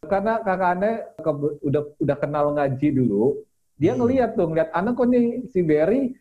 karena 0.00 0.40
kakak 0.40 0.70
Ane 0.76 0.90
ke- 1.16 1.56
udah 1.60 1.82
udah 1.96 2.16
kenal 2.16 2.44
ngaji 2.56 2.88
dulu, 2.92 3.36
dia 3.76 3.92
Hmm. 3.92 4.00
ngeliat 4.04 4.32
tuh, 4.32 4.48
ngeliat 4.48 4.68
anak 4.72 4.96
kok 4.96 5.06
nih 5.08 5.24
si 5.48 5.60
Berry 5.60 6.16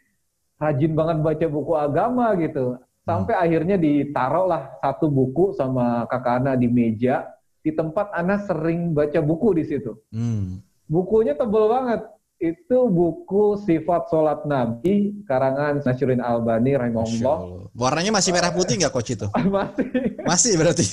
rajin 0.60 0.91
banget 0.91 1.17
baca 1.23 1.45
buku 1.47 1.73
agama 1.75 2.36
gitu. 2.36 2.75
Sampai 3.10 3.36
akhirnya 3.36 3.76
ditaruh 3.82 4.45
lah 4.45 4.62
satu 4.78 5.10
buku 5.10 5.58
sama 5.58 6.06
kakak 6.06 6.45
Ana 6.45 6.54
di 6.54 6.69
meja 6.69 7.26
di 7.60 7.72
tempat 7.76 8.13
Ana 8.15 8.39
sering 8.45 8.93
baca 8.93 9.19
buku 9.19 9.58
di 9.58 9.63
situ. 9.67 9.98
Hmm. 10.13 10.62
Bukunya 10.86 11.34
tebel 11.34 11.65
banget. 11.69 12.02
Itu 12.39 12.88
buku 12.88 13.60
Sifat 13.67 14.08
Sholat 14.08 14.48
Nabi 14.48 15.12
karangan 15.28 15.84
Nasiruddin 15.84 16.24
Albani 16.24 16.72
rahimahullah. 16.72 17.67
Warnanya 17.76 18.15
masih 18.15 18.32
merah 18.32 18.56
putih 18.56 18.80
nggak 18.80 18.95
coach 18.95 19.12
itu? 19.12 19.28
Masih. 19.52 19.88
Masih 20.24 20.52
berarti. 20.56 20.86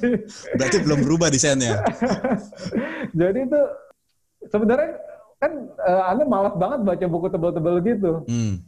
berarti 0.56 0.76
belum 0.80 1.04
berubah 1.04 1.28
desainnya. 1.28 1.84
Jadi 3.20 3.38
itu 3.44 3.60
sebenarnya 4.48 4.96
kan 5.36 5.52
eh, 5.68 6.02
Anda 6.08 6.24
malas 6.24 6.56
banget 6.56 6.80
baca 6.80 7.06
buku 7.12 7.26
tebel-tebel 7.28 7.74
gitu. 7.84 8.12
Hmm. 8.24 8.64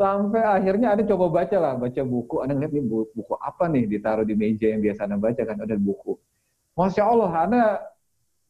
Sampai 0.00 0.40
akhirnya 0.40 0.96
Anda 0.96 1.04
coba 1.04 1.28
baca 1.28 1.56
lah, 1.60 1.76
baca 1.76 2.00
buku. 2.00 2.40
Anda 2.40 2.56
ngeliat 2.56 2.72
nih 2.72 2.84
buku, 2.88 3.12
buku 3.20 3.34
apa 3.36 3.68
nih 3.68 3.84
ditaruh 3.84 4.24
di 4.24 4.32
meja 4.32 4.72
yang 4.72 4.80
biasa 4.80 5.04
Anda 5.04 5.20
baca 5.20 5.42
kan 5.44 5.60
ada 5.60 5.76
buku. 5.76 6.16
Masya 6.72 7.04
Allah, 7.04 7.30
Anda 7.36 7.64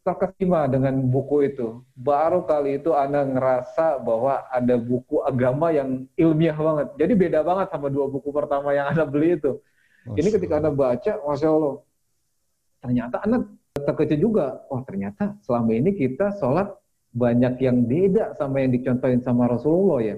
terkesima 0.07 0.71
dengan 0.71 1.11
buku 1.11 1.51
itu. 1.51 1.83
Baru 1.99 2.47
kali 2.47 2.79
itu 2.79 2.95
Anda 2.95 3.27
ngerasa 3.27 3.99
bahwa 3.99 4.47
ada 4.47 4.79
buku 4.79 5.27
agama 5.27 5.75
yang 5.75 6.07
ilmiah 6.15 6.55
banget. 6.55 6.95
Jadi 6.95 7.13
beda 7.19 7.43
banget 7.43 7.67
sama 7.75 7.91
dua 7.91 8.07
buku 8.07 8.31
pertama 8.31 8.71
yang 8.71 8.95
Anda 8.95 9.03
beli 9.03 9.35
itu. 9.35 9.59
Ini 10.07 10.31
ketika. 10.31 10.63
Anda 10.63 10.71
baca, 10.71 11.19
Masya 11.19 11.49
Allah, 11.51 11.75
ternyata 12.79 13.27
Anda 13.27 13.43
terkejut 13.75 14.23
juga. 14.23 14.63
Wah 14.71 14.87
ternyata 14.87 15.35
selama 15.43 15.75
ini 15.75 15.99
kita 15.99 16.31
sholat 16.39 16.71
banyak 17.11 17.59
yang 17.59 17.91
beda 17.91 18.39
sama 18.39 18.63
yang 18.63 18.71
dicontohin 18.71 19.19
sama 19.19 19.51
Rasulullah 19.51 19.99
ya. 19.99 20.17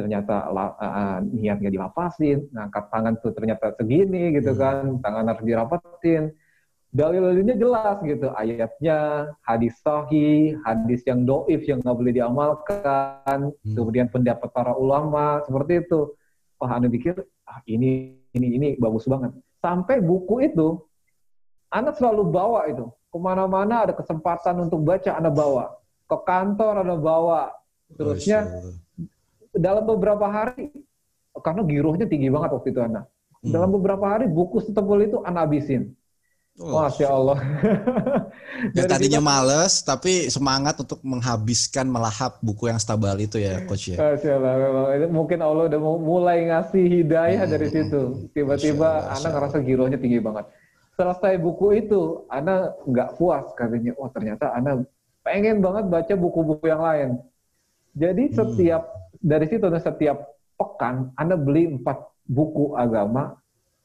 Ternyata 0.00 0.48
uh, 0.48 1.20
niatnya 1.28 1.68
dilapasin, 1.68 2.48
ngangkat 2.56 2.84
tangan 2.88 3.14
tuh 3.20 3.36
ternyata 3.36 3.76
segini 3.76 4.32
gitu 4.32 4.56
Hmm. 4.56 4.60
kan, 4.60 4.76
tangan 5.04 5.24
harus 5.28 5.44
dirapatin. 5.44 6.22
Dalil-dalilnya 6.90 7.54
jelas 7.54 8.02
gitu, 8.02 8.32
ayatnya, 8.34 9.30
hadis 9.46 9.78
sahih, 9.84 10.58
hadis 10.66 11.04
yang 11.04 11.22
doif 11.22 11.62
yang 11.68 11.78
nggak 11.84 11.94
boleh 11.94 12.10
diamalkan, 12.16 13.38
Hmm. 13.52 13.74
kemudian 13.76 14.08
pendapat 14.08 14.48
para 14.50 14.72
ulama 14.72 15.44
seperti 15.44 15.84
itu. 15.84 16.16
Wah, 16.56 16.80
anda 16.80 16.88
pikir 16.88 17.20
ah, 17.44 17.60
ini 17.68 18.16
ini 18.32 18.46
ini 18.56 18.68
bagus 18.80 19.04
banget. 19.04 19.36
Sampai 19.60 20.00
buku 20.00 20.48
itu, 20.48 20.80
anda 21.68 21.92
selalu 21.92 22.32
bawa 22.32 22.66
itu 22.72 22.88
ke 23.10 23.18
mana-mana 23.20 23.84
ada 23.84 23.92
kesempatan 23.92 24.64
untuk 24.64 24.80
baca, 24.82 25.12
anda 25.12 25.28
bawa 25.28 25.76
ke 26.08 26.16
kantor, 26.26 26.82
anda 26.82 26.96
bawa. 26.98 27.54
Terusnya. 27.90 28.46
Dalam 29.54 29.84
beberapa 29.86 30.26
hari, 30.26 30.70
karena 31.42 31.62
girohnya 31.66 32.06
tinggi 32.06 32.28
banget 32.30 32.50
waktu 32.54 32.68
itu 32.70 32.80
anda. 32.82 33.02
Hmm. 33.40 33.52
Dalam 33.54 33.70
beberapa 33.72 34.04
hari 34.04 34.28
buku 34.28 34.60
setebal 34.60 35.00
itu 35.00 35.18
anak 35.24 35.48
habisin. 35.48 35.96
Oh, 36.60 36.76
Masya 36.76 37.08
Allah. 37.08 37.38
yang 38.76 38.84
tadinya 38.84 39.20
kita, 39.22 39.30
males, 39.32 39.72
tapi 39.80 40.28
semangat 40.28 40.76
untuk 40.76 41.00
menghabiskan 41.00 41.88
melahap 41.88 42.36
buku 42.44 42.68
yang 42.68 42.76
setebal 42.76 43.16
itu 43.16 43.40
ya, 43.40 43.64
Coach 43.64 43.94
ya. 43.94 43.96
Masya 43.96 44.36
Allah, 44.36 45.08
mungkin 45.08 45.40
Allah 45.40 45.72
udah 45.72 45.80
mulai 45.80 46.52
ngasih 46.52 46.84
hidayah 47.00 47.48
hmm, 47.48 47.52
dari 47.56 47.68
situ. 47.72 48.00
Tiba-tiba 48.36 49.08
anak 49.08 49.30
ngerasa 49.32 49.56
girohnya 49.64 49.96
tinggi 49.96 50.20
banget. 50.20 50.52
Selesai 51.00 51.40
buku 51.40 51.80
itu, 51.80 52.28
anak 52.28 52.76
nggak 52.84 53.16
puas 53.16 53.48
katanya. 53.56 53.96
Oh 53.96 54.12
ternyata 54.12 54.52
anak 54.52 54.84
pengen 55.24 55.64
banget 55.64 55.88
baca 55.88 56.12
buku-buku 56.12 56.68
yang 56.68 56.84
lain. 56.84 57.10
Jadi 57.96 58.28
hmm. 58.28 58.36
setiap 58.36 58.82
hmm. 58.84 59.09
Dari 59.20 59.46
situ 59.46 59.68
setiap 59.78 60.16
pekan, 60.56 61.14
anak 61.16 61.38
beli 61.44 61.68
empat 61.78 62.00
buku 62.26 62.74
agama 62.76 63.36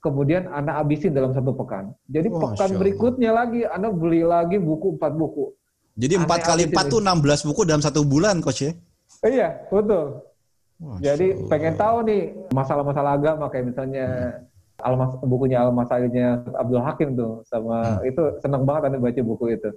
kemudian 0.05 0.45
anak 0.53 0.85
habisin 0.85 1.17
dalam 1.17 1.33
satu 1.33 1.57
pekan. 1.57 1.89
Jadi 2.05 2.29
oh, 2.29 2.37
pekan 2.37 2.77
berikutnya 2.77 3.33
lagi 3.33 3.65
anak 3.65 3.97
beli 3.97 4.21
lagi 4.21 4.61
buku 4.61 5.01
empat 5.01 5.17
buku. 5.17 5.49
Jadi 5.97 6.13
empat 6.21 6.39
kali 6.45 6.69
empat 6.69 6.91
tuh 6.93 7.01
enam 7.01 7.17
belas 7.23 7.41
buku 7.41 7.65
dalam 7.65 7.81
satu 7.81 8.05
bulan, 8.05 8.37
coach 8.43 8.69
ya? 8.69 8.71
Iya, 9.25 9.49
betul. 9.71 10.21
Masya 10.75 11.15
Jadi 11.15 11.27
pengen 11.47 11.73
tahu 11.79 11.97
nih 12.03 12.21
masalah-masalah 12.51 13.15
agama 13.15 13.47
kayak 13.47 13.71
misalnya 13.71 14.07
hmm. 14.11 14.83
Almas 14.83 15.15
bukunya 15.23 15.63
Al 15.63 15.71
Masalihnya 15.71 16.43
Abdul 16.51 16.83
Hakim 16.83 17.15
tuh 17.15 17.47
sama 17.47 18.03
hmm. 18.03 18.11
itu 18.11 18.23
seneng 18.43 18.67
banget 18.67 18.91
anda 18.91 18.99
baca 18.99 19.21
buku 19.23 19.55
itu. 19.55 19.71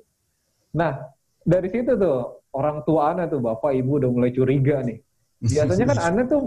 Nah 0.75 1.07
dari 1.47 1.71
situ 1.71 1.95
tuh 1.95 2.43
orang 2.51 2.83
tua 2.83 3.15
anak 3.15 3.31
tuh 3.31 3.39
bapak 3.39 3.79
ibu 3.79 4.03
udah 4.03 4.11
mulai 4.11 4.35
curiga 4.35 4.83
nih. 4.83 4.99
Biasanya 5.43 5.85
kan 5.95 5.99
anak 6.13 6.25
tuh 6.31 6.43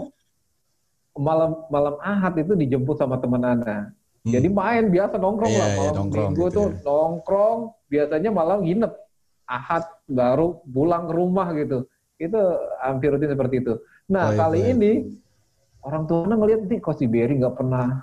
malam 1.16 1.50
malam 1.68 1.94
ahad 2.00 2.34
itu 2.40 2.52
dijemput 2.56 2.96
sama 2.96 3.20
teman 3.20 3.44
Ana. 3.44 3.92
Hmm. 4.22 4.32
Jadi 4.32 4.48
main 4.48 4.86
biasa 4.88 5.18
nongkrong 5.18 5.52
yeah, 5.52 5.60
lah 5.60 5.68
iya, 5.68 5.78
malam 5.78 5.94
yeah, 5.94 6.14
minggu 6.14 6.44
gitu 6.46 6.56
tuh 6.56 6.68
ya. 6.70 6.80
nongkrong 6.86 7.58
biasanya 7.90 8.30
malam 8.30 8.58
nginep 8.62 8.92
ahad 9.50 9.84
baru 10.06 10.62
pulang 10.64 11.04
ke 11.10 11.12
rumah 11.12 11.48
gitu. 11.58 11.78
Itu 12.16 12.40
hampir 12.80 13.12
rutin 13.12 13.34
seperti 13.34 13.54
itu. 13.60 13.74
Nah 14.08 14.30
oh, 14.30 14.36
kali 14.38 14.60
iya. 14.62 14.72
ini 14.72 14.92
orang 15.82 16.06
tua 16.06 16.24
ngeliat 16.24 16.70
nih 16.70 16.78
kok 16.78 16.96
si 16.96 17.10
Berry 17.10 17.34
nggak 17.36 17.58
pernah 17.58 18.00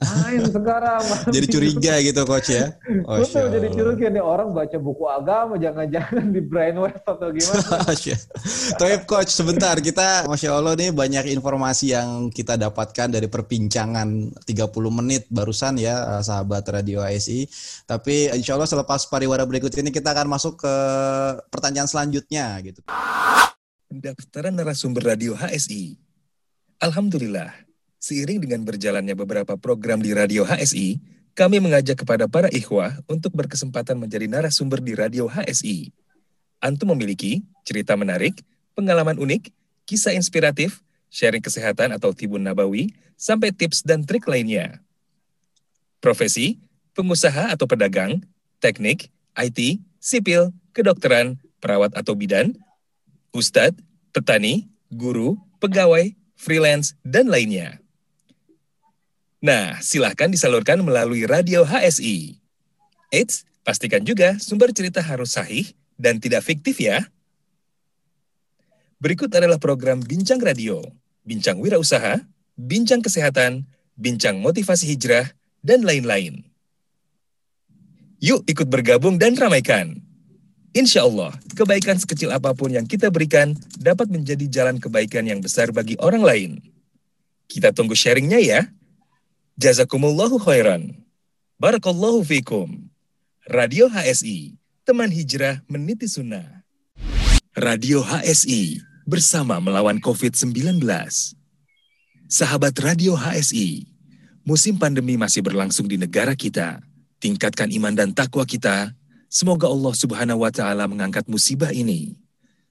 main 0.00 0.40
sekarang. 0.48 1.02
jadi 1.36 1.46
curiga 1.46 1.94
gitu 2.00 2.20
coach 2.24 2.50
ya. 2.52 2.72
Oh, 3.04 3.20
Betul 3.20 3.52
jadi 3.52 3.68
curiga 3.68 4.06
nih 4.08 4.24
orang 4.24 4.56
baca 4.56 4.76
buku 4.80 5.04
agama 5.06 5.60
jangan-jangan 5.60 6.32
di 6.32 6.40
brainwash 6.40 6.96
atau 7.04 7.28
gimana. 7.28 7.84
Tapi 8.80 8.94
coach 9.04 9.30
sebentar 9.30 9.76
kita 9.76 10.24
Masya 10.24 10.56
Allah 10.56 10.74
nih 10.74 10.90
banyak 10.90 11.36
informasi 11.36 11.92
yang 11.92 12.32
kita 12.32 12.56
dapatkan 12.56 13.12
dari 13.12 13.28
perbincangan 13.28 14.40
30 14.48 14.98
menit 15.02 15.28
barusan 15.28 15.76
ya 15.76 16.18
eh, 16.18 16.22
sahabat 16.24 16.64
Radio 16.72 17.04
ASI. 17.04 17.44
Tapi 17.84 18.32
insya 18.32 18.56
Allah 18.56 18.68
selepas 18.68 19.04
pariwara 19.06 19.44
berikut 19.44 19.72
ini 19.76 19.92
kita 19.92 20.16
akan 20.16 20.26
masuk 20.32 20.64
ke 20.64 20.74
pertanyaan 21.52 21.88
selanjutnya 21.90 22.56
gitu. 22.64 22.80
Pendaftaran 23.90 24.54
narasumber 24.54 25.02
Radio 25.02 25.34
HSI. 25.34 25.98
Alhamdulillah, 26.80 27.52
Seiring 28.00 28.40
dengan 28.40 28.64
berjalannya 28.64 29.12
beberapa 29.12 29.60
program 29.60 30.00
di 30.00 30.16
Radio 30.16 30.48
HSI, 30.48 30.96
kami 31.36 31.60
mengajak 31.60 32.00
kepada 32.00 32.24
para 32.32 32.48
ikhwah 32.48 32.96
untuk 33.04 33.36
berkesempatan 33.36 34.00
menjadi 34.00 34.24
narasumber 34.24 34.80
di 34.80 34.96
Radio 34.96 35.28
HSI. 35.28 35.92
Antum 36.64 36.96
memiliki 36.96 37.44
cerita 37.60 38.00
menarik, 38.00 38.40
pengalaman 38.72 39.20
unik, 39.20 39.52
kisah 39.84 40.16
inspiratif, 40.16 40.80
sharing 41.12 41.44
kesehatan 41.44 41.92
atau 41.92 42.16
tibun 42.16 42.40
nabawi, 42.40 42.88
sampai 43.20 43.52
tips 43.52 43.84
dan 43.84 44.08
trik 44.08 44.24
lainnya. 44.24 44.80
Profesi, 46.00 46.56
pengusaha 46.96 47.52
atau 47.52 47.68
pedagang, 47.68 48.24
teknik, 48.64 49.12
IT, 49.36 49.76
sipil, 50.00 50.56
kedokteran, 50.72 51.36
perawat 51.60 51.92
atau 51.92 52.16
bidan, 52.16 52.56
ustadz, 53.36 53.76
petani, 54.16 54.72
guru, 54.88 55.36
pegawai, 55.60 56.16
freelance, 56.32 56.96
dan 57.04 57.28
lainnya. 57.28 57.76
Nah, 59.40 59.80
silahkan 59.80 60.28
disalurkan 60.28 60.84
melalui 60.84 61.24
radio 61.24 61.64
HSI. 61.64 62.36
Eits, 63.08 63.48
pastikan 63.64 64.04
juga 64.04 64.36
sumber 64.36 64.68
cerita 64.76 65.00
harus 65.00 65.32
sahih 65.32 65.72
dan 65.96 66.20
tidak 66.20 66.44
fiktif 66.44 66.76
ya. 66.76 67.08
Berikut 69.00 69.32
adalah 69.32 69.56
program 69.56 70.04
Bincang 70.04 70.44
Radio, 70.44 70.84
Bincang 71.24 71.56
Wirausaha, 71.56 72.20
Bincang 72.60 73.00
Kesehatan, 73.00 73.64
Bincang 73.96 74.44
Motivasi 74.44 74.92
Hijrah, 74.92 75.32
dan 75.64 75.88
lain-lain. 75.88 76.44
Yuk 78.20 78.44
ikut 78.44 78.68
bergabung 78.68 79.16
dan 79.16 79.32
ramaikan. 79.40 79.96
Insya 80.76 81.08
Allah, 81.08 81.32
kebaikan 81.56 81.96
sekecil 81.96 82.28
apa 82.28 82.52
pun 82.52 82.68
yang 82.68 82.84
kita 82.84 83.08
berikan 83.08 83.56
dapat 83.80 84.12
menjadi 84.12 84.44
jalan 84.46 84.76
kebaikan 84.76 85.24
yang 85.24 85.40
besar 85.40 85.72
bagi 85.72 85.96
orang 85.96 86.20
lain. 86.20 86.50
Kita 87.48 87.72
tunggu 87.72 87.96
sharingnya 87.96 88.38
ya. 88.38 88.68
Jazakumullahu 89.60 90.40
khairan. 90.40 91.04
Barakallahu 91.60 92.24
fikum. 92.24 92.88
Radio 93.44 93.92
HSI, 93.92 94.56
teman 94.88 95.12
hijrah 95.12 95.60
meniti 95.68 96.08
sunnah. 96.08 96.64
Radio 97.52 98.00
HSI, 98.00 98.80
bersama 99.04 99.60
melawan 99.60 100.00
COVID-19. 100.00 100.80
Sahabat 102.24 102.72
Radio 102.80 103.12
HSI, 103.12 103.84
musim 104.48 104.80
pandemi 104.80 105.20
masih 105.20 105.44
berlangsung 105.44 105.84
di 105.84 106.00
negara 106.00 106.32
kita. 106.32 106.80
Tingkatkan 107.20 107.68
iman 107.68 107.92
dan 107.92 108.16
takwa 108.16 108.48
kita. 108.48 108.96
Semoga 109.28 109.68
Allah 109.68 109.92
Subhanahu 109.92 110.40
wa 110.40 110.48
taala 110.48 110.88
mengangkat 110.88 111.28
musibah 111.28 111.68
ini 111.68 112.16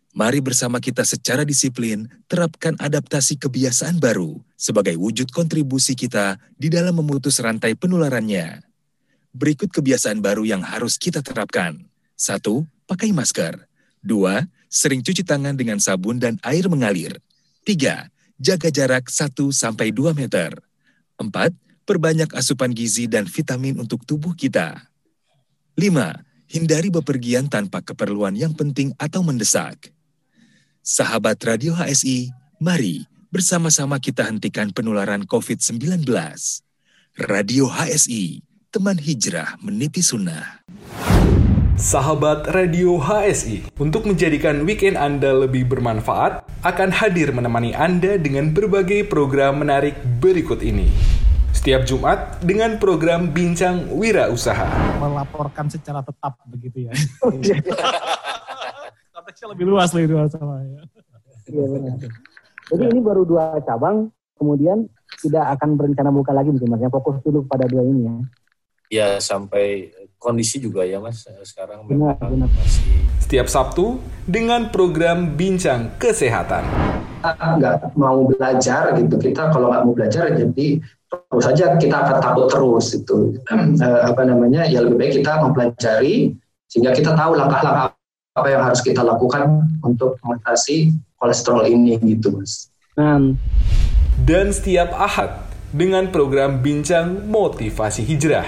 Mari 0.10 0.42
bersama 0.42 0.82
kita 0.82 1.06
secara 1.06 1.46
disiplin 1.46 2.10
terapkan 2.26 2.74
adaptasi 2.82 3.38
kebiasaan 3.38 4.02
baru 4.02 4.42
sebagai 4.58 4.98
wujud 4.98 5.30
kontribusi 5.30 5.94
kita 5.94 6.42
di 6.58 6.66
dalam 6.74 6.98
memutus 6.98 7.38
rantai 7.38 7.78
penularannya. 7.78 8.66
Berikut 9.30 9.70
kebiasaan 9.70 10.18
baru 10.18 10.50
yang 10.50 10.66
harus 10.66 10.98
kita 10.98 11.22
terapkan. 11.22 11.86
Satu, 12.18 12.66
pakai 12.90 13.14
masker. 13.14 13.62
Dua, 14.02 14.50
sering 14.66 15.06
cuci 15.06 15.22
tangan 15.22 15.54
dengan 15.54 15.78
sabun 15.78 16.18
dan 16.18 16.42
air 16.42 16.66
mengalir. 16.66 17.22
Tiga, 17.62 18.10
jaga 18.42 18.74
jarak 18.74 19.14
1-2 19.14 19.46
meter. 20.18 20.58
Empat, 21.22 21.54
perbanyak 21.86 22.34
asupan 22.34 22.74
gizi 22.74 23.06
dan 23.06 23.30
vitamin 23.30 23.78
untuk 23.78 24.02
tubuh 24.10 24.34
kita. 24.34 24.90
Lima, 25.78 26.18
hindari 26.50 26.90
bepergian 26.90 27.46
tanpa 27.46 27.86
keperluan 27.86 28.34
yang 28.34 28.58
penting 28.58 28.90
atau 28.98 29.22
mendesak. 29.22 29.94
Sahabat 30.90 31.38
Radio 31.46 31.78
HSI, 31.78 32.34
mari 32.58 33.06
bersama-sama 33.30 34.02
kita 34.02 34.26
hentikan 34.26 34.74
penularan 34.74 35.22
COVID-19. 35.22 36.02
Radio 37.30 37.70
HSI, 37.70 38.42
teman 38.74 38.98
hijrah 38.98 39.54
meniti 39.62 40.02
sunnah. 40.02 40.66
Sahabat 41.78 42.50
Radio 42.58 42.98
HSI, 42.98 43.70
untuk 43.78 44.10
menjadikan 44.10 44.66
weekend 44.66 44.98
Anda 44.98 45.30
lebih 45.30 45.70
bermanfaat, 45.70 46.50
akan 46.66 46.90
hadir 46.90 47.38
menemani 47.38 47.78
Anda 47.78 48.18
dengan 48.18 48.50
berbagai 48.50 49.06
program 49.14 49.62
menarik 49.62 49.94
berikut 50.18 50.66
ini. 50.66 50.90
Setiap 51.54 51.86
Jumat 51.86 52.42
dengan 52.42 52.82
program 52.82 53.30
Bincang 53.30 53.94
Wira 53.94 54.26
Usaha. 54.34 54.66
Melaporkan 54.98 55.70
secara 55.70 56.02
tetap 56.02 56.34
begitu 56.50 56.90
ya. 56.90 56.98
konteksnya 59.30 59.54
lebih 59.54 59.66
luas 59.70 59.90
lagi 59.94 60.08
dua 60.10 60.26
sama 60.26 60.66
ya. 60.66 60.82
Iya 61.54 61.66
benar. 61.70 61.98
Jadi 62.70 62.84
ini 62.90 63.00
baru 63.02 63.22
dua 63.30 63.62
cabang, 63.62 64.10
kemudian 64.42 64.90
tidak 65.22 65.46
akan 65.54 65.70
berencana 65.78 66.10
buka 66.10 66.34
lagi 66.34 66.50
mungkin 66.50 66.74
mas. 66.74 66.82
Fokus 66.90 67.22
dulu 67.22 67.46
pada 67.46 67.70
dua 67.70 67.86
ini 67.86 68.10
ya. 68.10 68.16
Ya 68.90 69.08
sampai 69.22 69.94
kondisi 70.18 70.58
juga 70.58 70.82
ya 70.82 70.98
mas 70.98 71.30
sekarang 71.46 71.86
benar, 71.86 72.18
benar. 72.18 72.50
masih. 72.50 73.06
Setiap 73.22 73.46
Sabtu 73.46 74.02
dengan 74.26 74.74
program 74.74 75.38
Bincang 75.38 75.94
Kesehatan. 76.02 76.66
Nggak 77.22 77.94
mau 77.94 78.26
belajar 78.26 78.98
gitu 78.98 79.14
kita 79.22 79.54
kalau 79.54 79.70
nggak 79.70 79.84
mau 79.86 79.94
belajar 79.94 80.34
jadi 80.34 80.82
terus 81.10 81.46
saja 81.46 81.78
kita 81.78 82.06
akan 82.06 82.18
takut 82.18 82.50
terus 82.50 82.98
itu 82.98 83.38
apa 84.10 84.22
namanya 84.26 84.66
ya 84.66 84.82
lebih 84.82 84.98
baik 84.98 85.22
kita 85.22 85.38
mempelajari 85.42 86.34
sehingga 86.70 86.94
kita 86.94 87.18
tahu 87.18 87.34
langkah-langkah 87.34 87.99
apa 88.40 88.48
yang 88.56 88.64
harus 88.64 88.80
kita 88.80 89.04
lakukan 89.04 89.68
untuk 89.84 90.16
mengatasi 90.24 90.96
kolesterol 91.20 91.68
ini 91.68 92.00
gitu 92.00 92.32
mas. 92.40 92.72
Dan 94.20 94.52
setiap 94.52 94.92
ahad 94.96 95.48
dengan 95.70 96.10
program 96.10 96.60
bincang 96.60 97.30
motivasi 97.30 98.04
hijrah. 98.04 98.48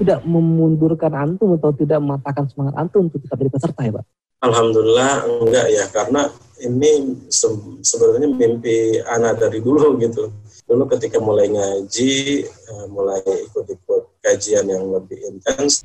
Tidak 0.00 0.24
memundurkan 0.24 1.12
antum 1.12 1.60
atau 1.60 1.76
tidak 1.76 2.00
mematahkan 2.00 2.48
semangat 2.48 2.74
antum 2.80 3.12
untuk 3.12 3.20
tetap 3.20 3.36
jadi 3.36 3.52
peserta 3.52 3.80
ya 3.84 3.92
Pak? 4.00 4.04
Alhamdulillah 4.40 5.12
enggak 5.28 5.66
ya 5.68 5.84
karena 5.92 6.32
ini 6.64 7.20
se 7.28 7.44
sebenarnya 7.84 8.32
mimpi 8.32 8.96
anak 9.04 9.36
dari 9.36 9.60
dulu 9.60 10.00
gitu. 10.00 10.32
Dulu 10.64 10.88
ketika 10.96 11.20
mulai 11.20 11.52
ngaji, 11.52 12.46
uh, 12.72 12.86
mulai 12.88 13.20
ikut-ikut 13.20 14.24
kajian 14.24 14.64
yang 14.64 14.88
lebih 14.88 15.20
intens. 15.28 15.84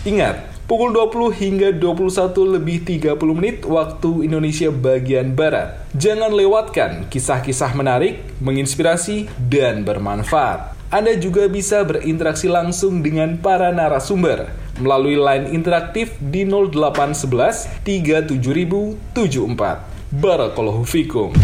Ingat, 0.00 0.64
pukul 0.64 0.96
20 0.96 1.28
hingga 1.36 1.68
21 1.76 2.56
lebih 2.56 2.88
30 2.88 3.20
menit 3.36 3.68
waktu 3.68 4.24
Indonesia 4.24 4.72
bagian 4.72 5.36
Barat. 5.36 5.76
Jangan 5.92 6.32
lewatkan 6.32 7.04
kisah-kisah 7.12 7.76
menarik, 7.76 8.24
menginspirasi, 8.40 9.28
dan 9.52 9.84
bermanfaat. 9.84 10.72
Anda 10.88 11.20
juga 11.20 11.52
bisa 11.52 11.84
berinteraksi 11.84 12.48
langsung 12.48 13.04
dengan 13.04 13.36
para 13.44 13.76
narasumber 13.76 14.48
melalui 14.80 15.20
line 15.20 15.52
interaktif 15.52 16.16
di 16.16 16.48
0811 16.48 17.84
37074. 17.84 20.16
Barakallahu 20.16 20.80
fikum. 20.88 21.36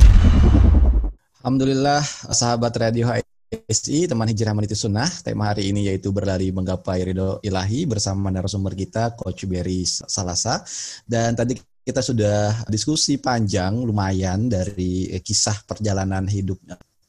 Alhamdulillah, 1.45 2.01
sahabat 2.33 2.73
Radio 2.81 3.36
HSI, 3.65 4.05
teman 4.05 4.29
hijrah 4.29 4.53
meniti 4.53 4.77
sunnah. 4.77 5.09
Tema 5.25 5.49
hari 5.49 5.73
ini 5.73 5.89
yaitu 5.89 6.13
berlari 6.13 6.53
menggapai 6.53 7.09
ridho 7.09 7.41
ilahi 7.41 7.89
bersama 7.89 8.29
narasumber 8.29 8.77
kita, 8.77 9.17
Coach 9.17 9.49
Berry 9.49 9.89
Salasa. 9.89 10.61
Dan 11.09 11.33
tadi 11.33 11.57
kita 11.57 12.05
sudah 12.05 12.69
diskusi 12.69 13.17
panjang 13.17 13.81
lumayan 13.81 14.53
dari 14.53 15.09
kisah 15.25 15.65
perjalanan 15.65 16.29
hidup 16.29 16.61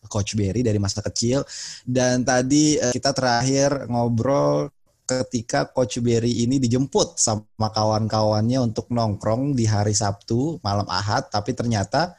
Coach 0.08 0.40
Berry 0.40 0.64
dari 0.64 0.80
masa 0.80 1.04
kecil. 1.04 1.44
Dan 1.84 2.24
tadi 2.24 2.80
eh, 2.80 2.96
kita 2.96 3.12
terakhir 3.12 3.92
ngobrol 3.92 4.72
ketika 5.04 5.68
Coach 5.68 6.00
Berry 6.00 6.48
ini 6.48 6.64
dijemput 6.64 7.20
sama 7.20 7.68
kawan-kawannya 7.68 8.64
untuk 8.64 8.88
nongkrong 8.92 9.52
di 9.52 9.68
hari 9.68 9.92
Sabtu 9.92 10.64
malam 10.64 10.88
Ahad, 10.88 11.28
tapi 11.28 11.52
ternyata 11.52 12.16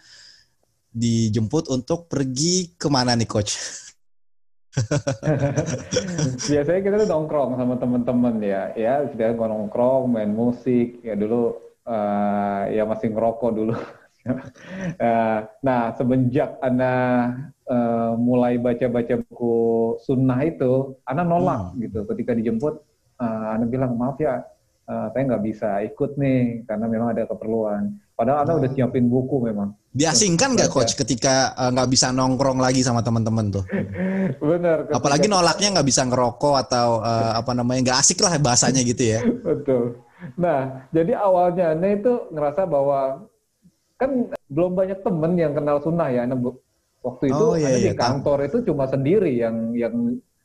dijemput 0.92 1.68
untuk 1.72 2.08
pergi 2.08 2.76
ke 2.76 2.88
mana 2.88 3.12
nih 3.12 3.28
coach? 3.28 3.56
Biasanya 6.50 6.80
kita 6.84 6.96
tuh 7.04 7.08
nongkrong 7.08 7.58
sama 7.58 7.74
teman-teman 7.76 8.34
ya, 8.42 8.62
ya 8.74 8.94
sudah 9.10 9.34
nongkrong, 9.34 10.10
main 10.10 10.32
musik, 10.32 11.02
ya 11.02 11.14
dulu 11.14 11.56
uh, 11.88 12.62
ya 12.70 12.84
masih 12.84 13.12
ngerokok 13.12 13.50
dulu. 13.54 13.74
uh, 13.74 15.38
nah 15.66 15.92
semenjak 15.96 16.60
anak 16.60 17.52
uh, 17.68 18.12
mulai 18.18 18.60
baca-baca 18.60 19.20
buku 19.24 19.56
sunnah 20.04 20.40
itu, 20.44 20.98
anak 21.08 21.24
nolak 21.26 21.74
hmm. 21.74 21.78
gitu. 21.88 21.98
Ketika 22.08 22.32
dijemput, 22.36 22.74
uh, 23.20 23.46
anak 23.56 23.68
bilang 23.72 23.96
maaf 23.96 24.18
ya, 24.20 24.44
uh, 24.88 25.06
saya 25.12 25.22
nggak 25.28 25.44
bisa 25.44 25.70
ikut 25.84 26.16
nih 26.16 26.64
karena 26.64 26.86
memang 26.88 27.12
ada 27.12 27.28
keperluan. 27.28 27.92
Padahal 28.16 28.48
hmm. 28.48 28.60
udah 28.64 28.70
siapin 28.74 29.06
buku 29.06 29.36
memang. 29.44 29.76
Diasingkan 29.94 30.58
nggak 30.58 30.70
coach 30.72 30.98
ketika 30.98 31.54
eh, 31.54 31.70
nggak 31.70 31.86
uh, 31.86 31.92
bisa 31.92 32.10
nongkrong 32.10 32.58
lagi 32.58 32.82
sama 32.82 33.04
teman-teman 33.04 33.52
tuh? 33.52 33.64
Bener. 34.50 34.90
Apalagi 34.90 35.30
nolaknya 35.30 35.78
nggak 35.78 35.88
bisa 35.88 36.02
ngerokok 36.08 36.54
atau 36.66 36.98
uh, 37.04 37.38
apa 37.38 37.52
namanya 37.54 37.80
nggak 37.92 37.98
asik 38.02 38.18
lah 38.24 38.34
bahasanya 38.40 38.82
gitu 38.82 39.16
ya. 39.16 39.20
Betul. 39.46 40.02
Nah, 40.34 40.82
jadi 40.90 41.14
awalnya 41.14 41.78
Anda 41.78 41.94
itu 41.94 42.12
ngerasa 42.34 42.66
bahwa 42.66 43.22
kan 43.98 44.10
belum 44.50 44.74
banyak 44.74 44.98
temen 45.06 45.32
yang 45.38 45.54
kenal 45.54 45.78
sunnah 45.78 46.10
ya. 46.10 46.26
Anda 46.26 46.34
waktu 46.98 47.24
itu 47.30 47.44
oh, 47.44 47.54
iya, 47.54 47.78
iya, 47.78 47.94
di 47.94 47.94
kantor 47.94 48.50
itu 48.50 48.66
cuma 48.66 48.90
sendiri 48.90 49.30
yang 49.30 49.70
yang 49.78 49.94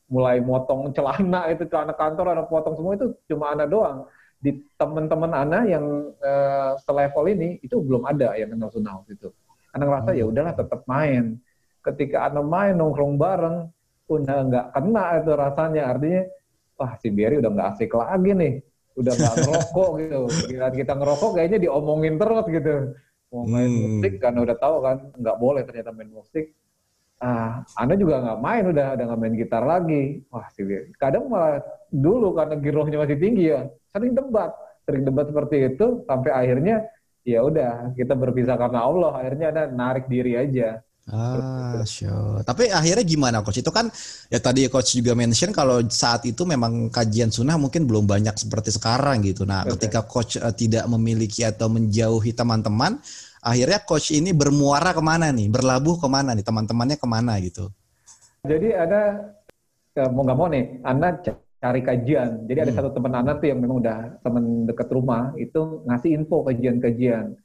mulai 0.05 0.37
motong 0.45 0.93
celana 0.93 1.49
itu 1.49 1.65
celana 1.65 1.97
kantor 1.97 2.37
ada 2.37 2.43
potong 2.45 2.77
semua 2.77 2.93
itu 2.93 3.09
cuma 3.25 3.49
anak 3.57 3.73
doang 3.73 4.05
di 4.43 4.51
teman-teman 4.75 5.31
Ana 5.31 5.63
yang 5.63 6.11
uh, 6.19 6.75
selevel 6.83 7.31
ini 7.31 7.63
itu 7.63 7.79
belum 7.79 8.03
ada 8.03 8.35
yang 8.35 8.51
kenal 8.51 8.99
waktu 8.99 9.15
itu. 9.15 9.31
Ana 9.71 9.87
ngerasa 9.87 10.11
ya 10.11 10.13
hmm. 10.13 10.19
ya 10.19 10.25
udahlah 10.27 10.53
tetap 10.59 10.81
main. 10.83 11.39
Ketika 11.79 12.27
Ana 12.27 12.43
main 12.43 12.75
nongkrong 12.75 13.15
bareng, 13.15 13.71
udah 14.11 14.37
nggak 14.51 14.65
kena 14.75 15.05
itu 15.23 15.31
rasanya. 15.31 15.83
Artinya, 15.95 16.21
wah 16.75 16.91
si 16.99 17.07
Berry 17.07 17.39
udah 17.39 17.51
nggak 17.55 17.67
asik 17.71 17.95
lagi 17.95 18.31
nih. 18.35 18.53
Udah 18.99 19.13
nggak 19.15 19.33
ngerokok 19.47 19.89
gitu. 20.03 20.19
Kita, 20.51 20.67
kita 20.75 20.93
ngerokok 20.99 21.31
kayaknya 21.39 21.59
diomongin 21.63 22.15
terus 22.19 22.45
gitu. 22.51 22.75
Mau 23.31 23.47
main 23.47 23.71
hmm. 23.71 23.79
musik 23.79 24.13
kan 24.19 24.35
udah 24.35 24.55
tahu 24.59 24.75
kan 24.83 24.97
nggak 25.15 25.37
boleh 25.39 25.63
ternyata 25.63 25.95
main 25.95 26.11
musik. 26.11 26.51
Ah, 27.23 27.63
Anda 27.79 27.95
juga 27.95 28.19
nggak 28.19 28.39
main 28.43 28.63
udah, 28.75 28.87
udah 28.99 29.05
nggak 29.07 29.19
main 29.23 29.35
gitar 29.39 29.63
lagi. 29.63 30.19
Wah 30.27 30.51
si 30.51 30.67
Berry. 30.67 30.91
Kadang 30.99 31.31
malah 31.31 31.63
dulu 31.87 32.35
karena 32.35 32.59
girohnya 32.59 32.99
masih 32.99 33.15
tinggi 33.15 33.47
ya, 33.47 33.71
sering 33.93 34.13
debat, 34.17 34.51
sering 34.89 35.03
debat 35.05 35.25
seperti 35.29 35.57
itu 35.69 36.01
sampai 36.09 36.31
akhirnya 36.33 36.89
ya 37.21 37.45
udah 37.45 37.93
kita 37.93 38.17
berpisah 38.17 38.57
karena 38.57 38.81
Allah. 38.81 39.11
Akhirnya 39.21 39.47
ada 39.53 39.63
narik 39.69 40.09
diri 40.09 40.33
aja. 40.33 40.81
Ah, 41.03 41.83
sure. 41.83 42.47
Tapi 42.47 42.71
akhirnya 42.71 43.03
gimana 43.03 43.43
coach? 43.43 43.59
Itu 43.59 43.75
kan 43.75 43.91
ya 44.31 44.39
tadi 44.39 44.65
coach 44.71 44.95
juga 44.95 45.11
mention 45.13 45.51
kalau 45.51 45.83
saat 45.91 46.23
itu 46.23 46.47
memang 46.47 46.87
kajian 46.87 47.27
sunnah 47.27 47.59
mungkin 47.59 47.83
belum 47.83 48.07
banyak 48.07 48.33
seperti 48.39 48.71
sekarang 48.71 49.19
gitu. 49.21 49.43
Nah, 49.43 49.67
okay. 49.67 49.75
ketika 49.75 50.07
coach 50.07 50.39
uh, 50.39 50.55
tidak 50.55 50.87
memiliki 50.87 51.43
atau 51.43 51.67
menjauhi 51.67 52.31
teman-teman, 52.31 53.03
akhirnya 53.43 53.83
coach 53.83 54.15
ini 54.15 54.31
bermuara 54.31 54.95
ke 54.95 55.03
mana 55.03 55.27
nih? 55.35 55.51
Berlabuh 55.51 55.99
ke 55.99 56.07
mana 56.07 56.31
nih? 56.31 56.45
Teman-temannya 56.47 56.95
ke 56.95 57.07
mana 57.07 57.35
gitu? 57.43 57.67
Jadi 58.47 58.71
ada 58.71 59.27
ya, 59.91 60.07
mau 60.07 60.23
nggak 60.23 60.37
mau 60.39 60.47
nih, 60.47 60.79
anak 60.87 61.42
cari 61.63 61.79
kajian. 61.79 62.43
Jadi 62.43 62.59
ada 62.59 62.71
hmm. 62.75 62.79
satu 62.83 62.89
teman 62.91 63.13
anak 63.15 63.39
tuh 63.39 63.47
yang 63.47 63.63
memang 63.63 63.79
udah 63.79 64.19
teman 64.19 64.67
dekat 64.67 64.91
rumah 64.91 65.31
itu 65.39 65.79
ngasih 65.87 66.11
info 66.11 66.43
kajian-kajian. 66.43 67.39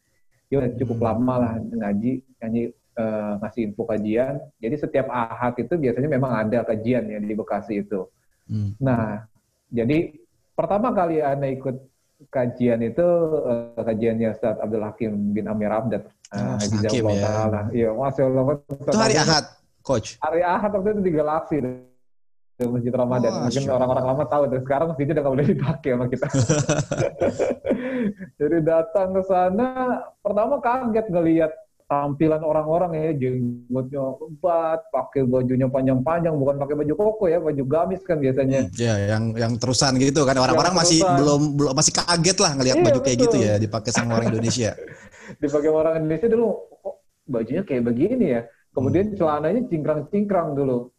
Dia 0.51 0.57
udah 0.59 0.71
cukup 0.75 0.99
hmm. 0.99 1.07
lama 1.07 1.35
lah 1.39 1.53
ngaji, 1.63 2.13
ngaji 2.43 2.63
uh, 2.99 3.33
ngasih 3.47 3.61
info 3.71 3.83
kajian. 3.87 4.43
Jadi 4.59 4.75
setiap 4.75 5.07
ahad 5.07 5.55
itu 5.63 5.71
biasanya 5.79 6.11
memang 6.11 6.35
ada 6.35 6.67
kajian 6.67 7.07
ya 7.07 7.23
di 7.23 7.35
Bekasi 7.39 7.87
itu. 7.87 8.11
Hmm. 8.51 8.75
Nah, 8.83 9.23
jadi 9.71 10.19
pertama 10.59 10.91
kali 10.91 11.23
anda 11.23 11.47
ikut 11.47 11.79
kajian 12.35 12.83
itu 12.83 13.07
uh, 13.47 13.79
kajiannya 13.79 14.35
Ustaz 14.35 14.59
Abdul 14.59 14.83
Hakim 14.83 15.31
bin 15.31 15.47
Amir 15.47 15.71
Abdad. 15.71 16.11
Uh, 16.35 16.59
oh, 16.59 16.59
Hakim 16.59 17.07
ya. 17.07 17.71
Iya, 17.71 17.91
Masya 17.95 18.27
Allah. 18.27 18.43
Itu 18.67 18.99
hari 18.99 19.15
Ahad, 19.15 19.45
Coach? 19.87 20.19
Hari 20.19 20.43
Ahad 20.43 20.75
waktu 20.75 20.99
itu 20.99 21.03
di 21.07 21.13
Galaksi 21.15 21.63
masjid 22.67 22.91
Ramadan. 22.91 23.31
Oh, 23.31 23.41
Mungkin 23.47 23.71
orang-orang 23.71 24.05
lama 24.11 24.25
tahu, 24.27 24.43
dan 24.51 24.61
sekarang 24.67 24.87
masjidnya 24.91 25.15
udah 25.15 25.23
nggak 25.23 25.35
boleh 25.39 25.47
dipakai 25.47 25.91
sama 25.95 26.07
kita. 26.11 26.27
Jadi 28.43 28.57
datang 28.67 29.09
ke 29.15 29.23
sana, 29.23 29.69
pertama 30.19 30.55
kaget 30.59 31.07
ngelihat 31.07 31.53
tampilan 31.87 32.43
orang-orang 32.43 32.91
ya, 32.99 33.11
jenggotnya 33.15 34.03
lebat, 34.19 34.81
pakai 34.91 35.23
bajunya 35.25 35.71
panjang-panjang, 35.71 36.35
bukan 36.35 36.57
pakai 36.59 36.75
baju 36.83 36.95
koko 36.99 37.25
ya, 37.31 37.39
baju 37.39 37.63
gamis 37.63 38.03
kan 38.03 38.19
biasanya. 38.19 38.67
Hmm, 38.67 38.75
ya, 38.75 38.95
yang 39.15 39.25
yang 39.39 39.53
terusan 39.55 39.95
gitu 40.03 40.27
kan, 40.27 40.35
orang-orang 40.37 40.75
masih 40.75 41.01
belum 41.01 41.55
belum 41.55 41.73
masih 41.79 41.95
kaget 41.95 42.39
lah 42.43 42.53
ngelihat 42.59 42.77
iya, 42.77 42.85
baju 42.85 42.99
betul. 42.99 43.07
kayak 43.07 43.19
gitu 43.23 43.37
ya, 43.39 43.55
dipakai 43.57 43.91
sama 43.95 44.19
orang 44.19 44.35
Indonesia. 44.35 44.75
dipakai 45.43 45.71
orang 45.71 45.95
Indonesia 46.03 46.27
dulu, 46.27 46.49
kok 46.83 46.95
bajunya 47.31 47.63
kayak 47.63 47.83
begini 47.87 48.27
ya. 48.35 48.43
Kemudian 48.75 49.15
hmm. 49.15 49.17
celananya 49.17 49.63
cingkrang-cingkrang 49.71 50.59
dulu 50.59 50.91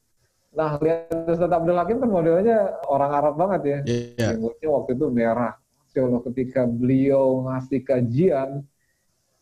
Nah, 0.59 0.75
lihat 0.83 1.07
Ustaz 1.31 1.47
Abdul 1.47 1.79
Hakim 1.79 2.03
kan 2.03 2.11
modelnya 2.11 2.83
orang 2.91 3.11
Arab 3.15 3.33
banget 3.39 3.61
ya. 3.63 3.79
Yeah. 3.87 4.35
Jenggotnya 4.35 4.67
waktu 4.75 4.91
itu 4.99 5.05
merah. 5.07 5.55
Allah 5.99 6.21
ketika 6.31 6.63
beliau 6.67 7.47
ngasih 7.47 7.81
kajian, 7.83 8.63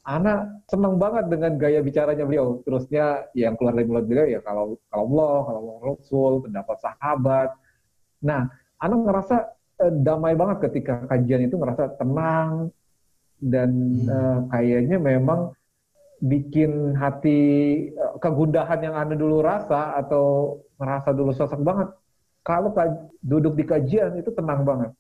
anak 0.05 0.63
senang 0.69 0.95
banget 1.01 1.25
dengan 1.29 1.57
gaya 1.57 1.81
bicaranya 1.81 2.21
beliau. 2.21 2.61
Terusnya 2.61 3.33
yang 3.33 3.57
keluar 3.57 3.73
dari 3.73 3.85
mulut 3.89 4.05
beliau 4.05 4.29
ya 4.29 4.39
kalau 4.45 4.77
kalau 4.93 5.03
Allah, 5.09 5.37
kalau 5.49 5.73
Rasul, 5.81 6.33
pendapat 6.45 6.77
sahabat. 6.85 7.49
Nah, 8.21 8.45
anak 8.77 8.99
ngerasa 9.01 9.35
eh, 9.89 9.93
damai 10.01 10.37
banget 10.37 10.69
ketika 10.69 11.05
kajian 11.09 11.49
itu 11.49 11.57
ngerasa 11.57 11.97
tenang 11.97 12.69
dan 13.41 13.69
hmm. 13.73 14.09
eh, 14.09 14.39
kayaknya 14.53 14.97
memang 15.01 15.53
bikin 16.21 16.97
hati 16.97 17.39
eh, 17.93 18.13
kegundahan 18.17 18.79
yang 18.81 18.95
anda 18.97 19.13
dulu 19.13 19.45
rasa 19.45 19.97
atau 19.97 20.57
merasa 20.81 21.13
dulu 21.13 21.33
sosok 21.33 21.61
banget. 21.61 21.89
Kalau 22.41 22.71
duduk 23.19 23.59
di 23.59 23.67
kajian 23.67 24.15
itu 24.15 24.31
tenang 24.31 24.63
banget. 24.63 24.91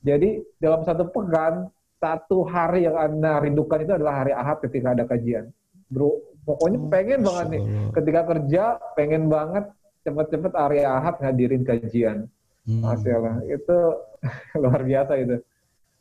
Jadi 0.00 0.40
dalam 0.56 0.86
satu 0.86 1.12
pekan 1.12 1.68
satu 2.00 2.44
hari 2.48 2.84
yang 2.88 2.96
anda 2.96 3.40
rindukan 3.40 3.84
itu 3.84 3.92
adalah 3.92 4.24
hari 4.24 4.32
ahad 4.32 4.60
ketika 4.64 4.96
ada 4.96 5.04
kajian. 5.04 5.52
Bro 5.92 6.36
pokoknya 6.46 6.78
oh, 6.78 6.88
pengen 6.88 7.20
banget 7.26 7.46
nih. 7.58 7.62
ketika 7.92 8.20
kerja 8.24 8.64
pengen 8.94 9.26
banget 9.26 9.64
cepet-cepet 10.06 10.52
hari 10.54 10.80
ahad 10.86 11.18
ngadirin 11.18 11.66
kajian. 11.66 12.30
Hmm. 12.66 12.82
Masya 12.82 13.18
Allah 13.18 13.36
itu 13.46 13.78
luar 14.62 14.80
biasa 14.82 15.12
itu. 15.18 15.36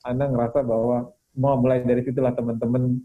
Anda 0.06 0.30
ngerasa 0.30 0.62
bahwa 0.62 1.10
mau 1.36 1.56
mulai 1.60 1.82
dari 1.84 2.06
situlah 2.06 2.32
teman-teman 2.32 3.02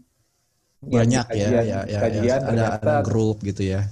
banyak 0.81 1.25
ya, 1.29 1.45
kajian, 1.45 1.63
ya, 1.63 1.79
ya, 1.85 1.99
kajian 2.01 2.41
ya, 2.41 2.49
ada, 2.49 2.65
ada 2.81 2.95
grup 3.05 3.37
gitu 3.45 3.61
ya. 3.61 3.85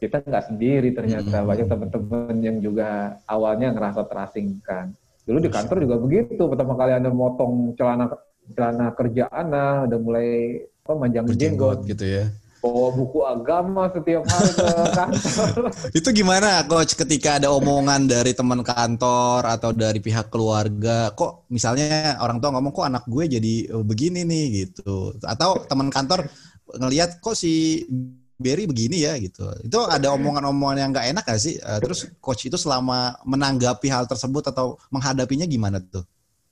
Kita 0.00 0.24
nggak 0.24 0.44
sendiri 0.48 0.88
ternyata 0.96 1.44
hmm. 1.44 1.48
banyak 1.48 1.66
teman-teman 1.68 2.36
yang 2.40 2.56
juga 2.64 3.20
awalnya 3.28 3.72
ngerasa 3.76 4.08
terasingkan. 4.08 4.96
Dulu 5.24 5.38
di 5.40 5.50
kantor 5.52 5.84
juga 5.84 5.96
begitu. 6.00 6.42
Pertama 6.48 6.76
kali 6.76 6.92
anda 6.96 7.12
motong 7.12 7.76
celana 7.76 8.12
celana 8.52 8.92
kerja 8.96 9.28
anda, 9.32 9.88
udah 9.88 9.98
mulai 10.00 10.28
apa 10.84 10.92
manjang 10.96 11.24
jenggot 11.32 11.84
gitu 11.88 12.04
ya. 12.04 12.24
Bawa 12.64 12.88
buku 12.96 13.18
agama 13.28 13.92
setiap 13.92 14.24
hari 14.24 14.50
ke 14.56 14.64
kantor 14.96 15.62
Itu 16.00 16.08
gimana 16.16 16.64
coach 16.64 16.96
ketika 16.96 17.36
ada 17.36 17.52
omongan 17.52 18.08
dari 18.08 18.32
teman 18.32 18.64
kantor 18.64 19.44
atau 19.44 19.76
dari 19.76 20.00
pihak 20.00 20.32
keluarga, 20.32 21.12
kok 21.12 21.44
misalnya 21.52 22.16
orang 22.24 22.40
tua 22.40 22.56
ngomong 22.56 22.72
kok 22.72 22.88
anak 22.88 23.04
gue 23.04 23.24
jadi 23.36 23.54
eh, 23.68 23.84
begini 23.84 24.24
nih 24.24 24.44
gitu. 24.64 25.12
Atau 25.20 25.68
teman 25.68 25.92
kantor 25.92 26.24
ngelihat 26.80 27.20
kok 27.20 27.36
si 27.36 27.84
Berry 28.34 28.64
begini 28.64 29.04
ya 29.04 29.14
gitu. 29.20 29.44
Itu 29.60 29.84
ada 29.84 30.10
omongan-omongan 30.16 30.78
yang 30.80 30.90
nggak 30.90 31.06
enak 31.12 31.24
gak 31.28 31.40
sih? 31.40 31.60
Eh, 31.60 31.78
Terus 31.84 32.08
coach 32.18 32.48
itu 32.48 32.56
selama 32.56 33.14
menanggapi 33.28 33.92
hal 33.92 34.08
tersebut 34.08 34.50
atau 34.50 34.80
menghadapinya 34.88 35.44
gimana 35.44 35.84
tuh? 35.84 36.02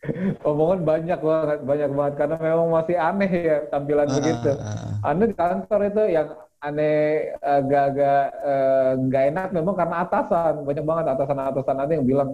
omongan 0.49 0.81
banyak 0.83 1.21
banget 1.23 1.59
banyak 1.63 1.91
banget 1.95 2.15
karena 2.19 2.37
memang 2.39 2.69
masih 2.71 2.97
aneh 2.99 3.31
ya 3.31 3.57
tampilan 3.71 4.07
Ah, 4.11 4.15
begitu 4.19 4.51
ah, 4.59 4.67
ah. 4.67 5.11
aneh 5.11 5.27
di 5.31 5.37
kantor 5.37 5.81
itu 5.87 6.03
yang 6.11 6.29
aneh 6.59 6.99
agak-agak 7.39 8.23
eh, 8.43 8.91
nggak 8.99 9.25
enak 9.35 9.49
memang 9.51 9.75
karena 9.75 9.97
atasan 10.03 10.55
banyak 10.63 10.85
banget 10.87 11.07
atasan-atasan 11.11 11.77
ada 11.79 11.93
yang 11.95 12.07
bilang 12.07 12.31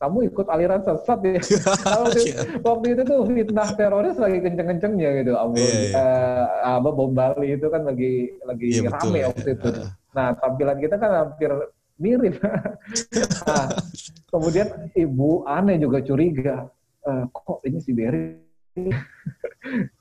kamu 0.00 0.32
ikut 0.32 0.46
aliran 0.48 0.80
sesat 0.80 1.20
ya 1.20 1.36
waktu, 2.00 2.20
Iya. 2.32 2.40
waktu 2.64 2.86
itu 2.96 3.02
tuh 3.04 3.18
fitnah 3.28 3.68
teroris 3.76 4.16
lagi 4.16 4.38
kenceng-kencengnya 4.40 5.10
gitu 5.20 5.32
Ampun, 5.36 5.60
Iya, 5.60 5.76
iya. 5.76 5.92
eh, 5.94 6.44
apa 6.72 6.88
bom 6.88 7.12
Bali 7.12 7.54
itu 7.54 7.66
kan 7.68 7.84
lagi 7.84 8.32
lagi 8.42 8.80
betul, 8.80 8.90
rame 8.96 9.18
ya. 9.20 9.26
waktu 9.28 9.48
itu 9.54 9.68
Ah. 9.70 9.88
nah 10.10 10.28
tampilan 10.34 10.78
kita 10.80 10.96
kan 10.98 11.10
hampir 11.22 11.50
mirip 12.00 12.34
nah, 13.46 13.66
kemudian 14.32 14.68
ibu 14.96 15.44
aneh 15.44 15.76
juga 15.76 16.00
curiga 16.00 16.66
"Eh, 17.00 17.24
kok 17.32 17.58
ini 17.64 17.78
si 17.80 17.90
Berry 17.92 18.36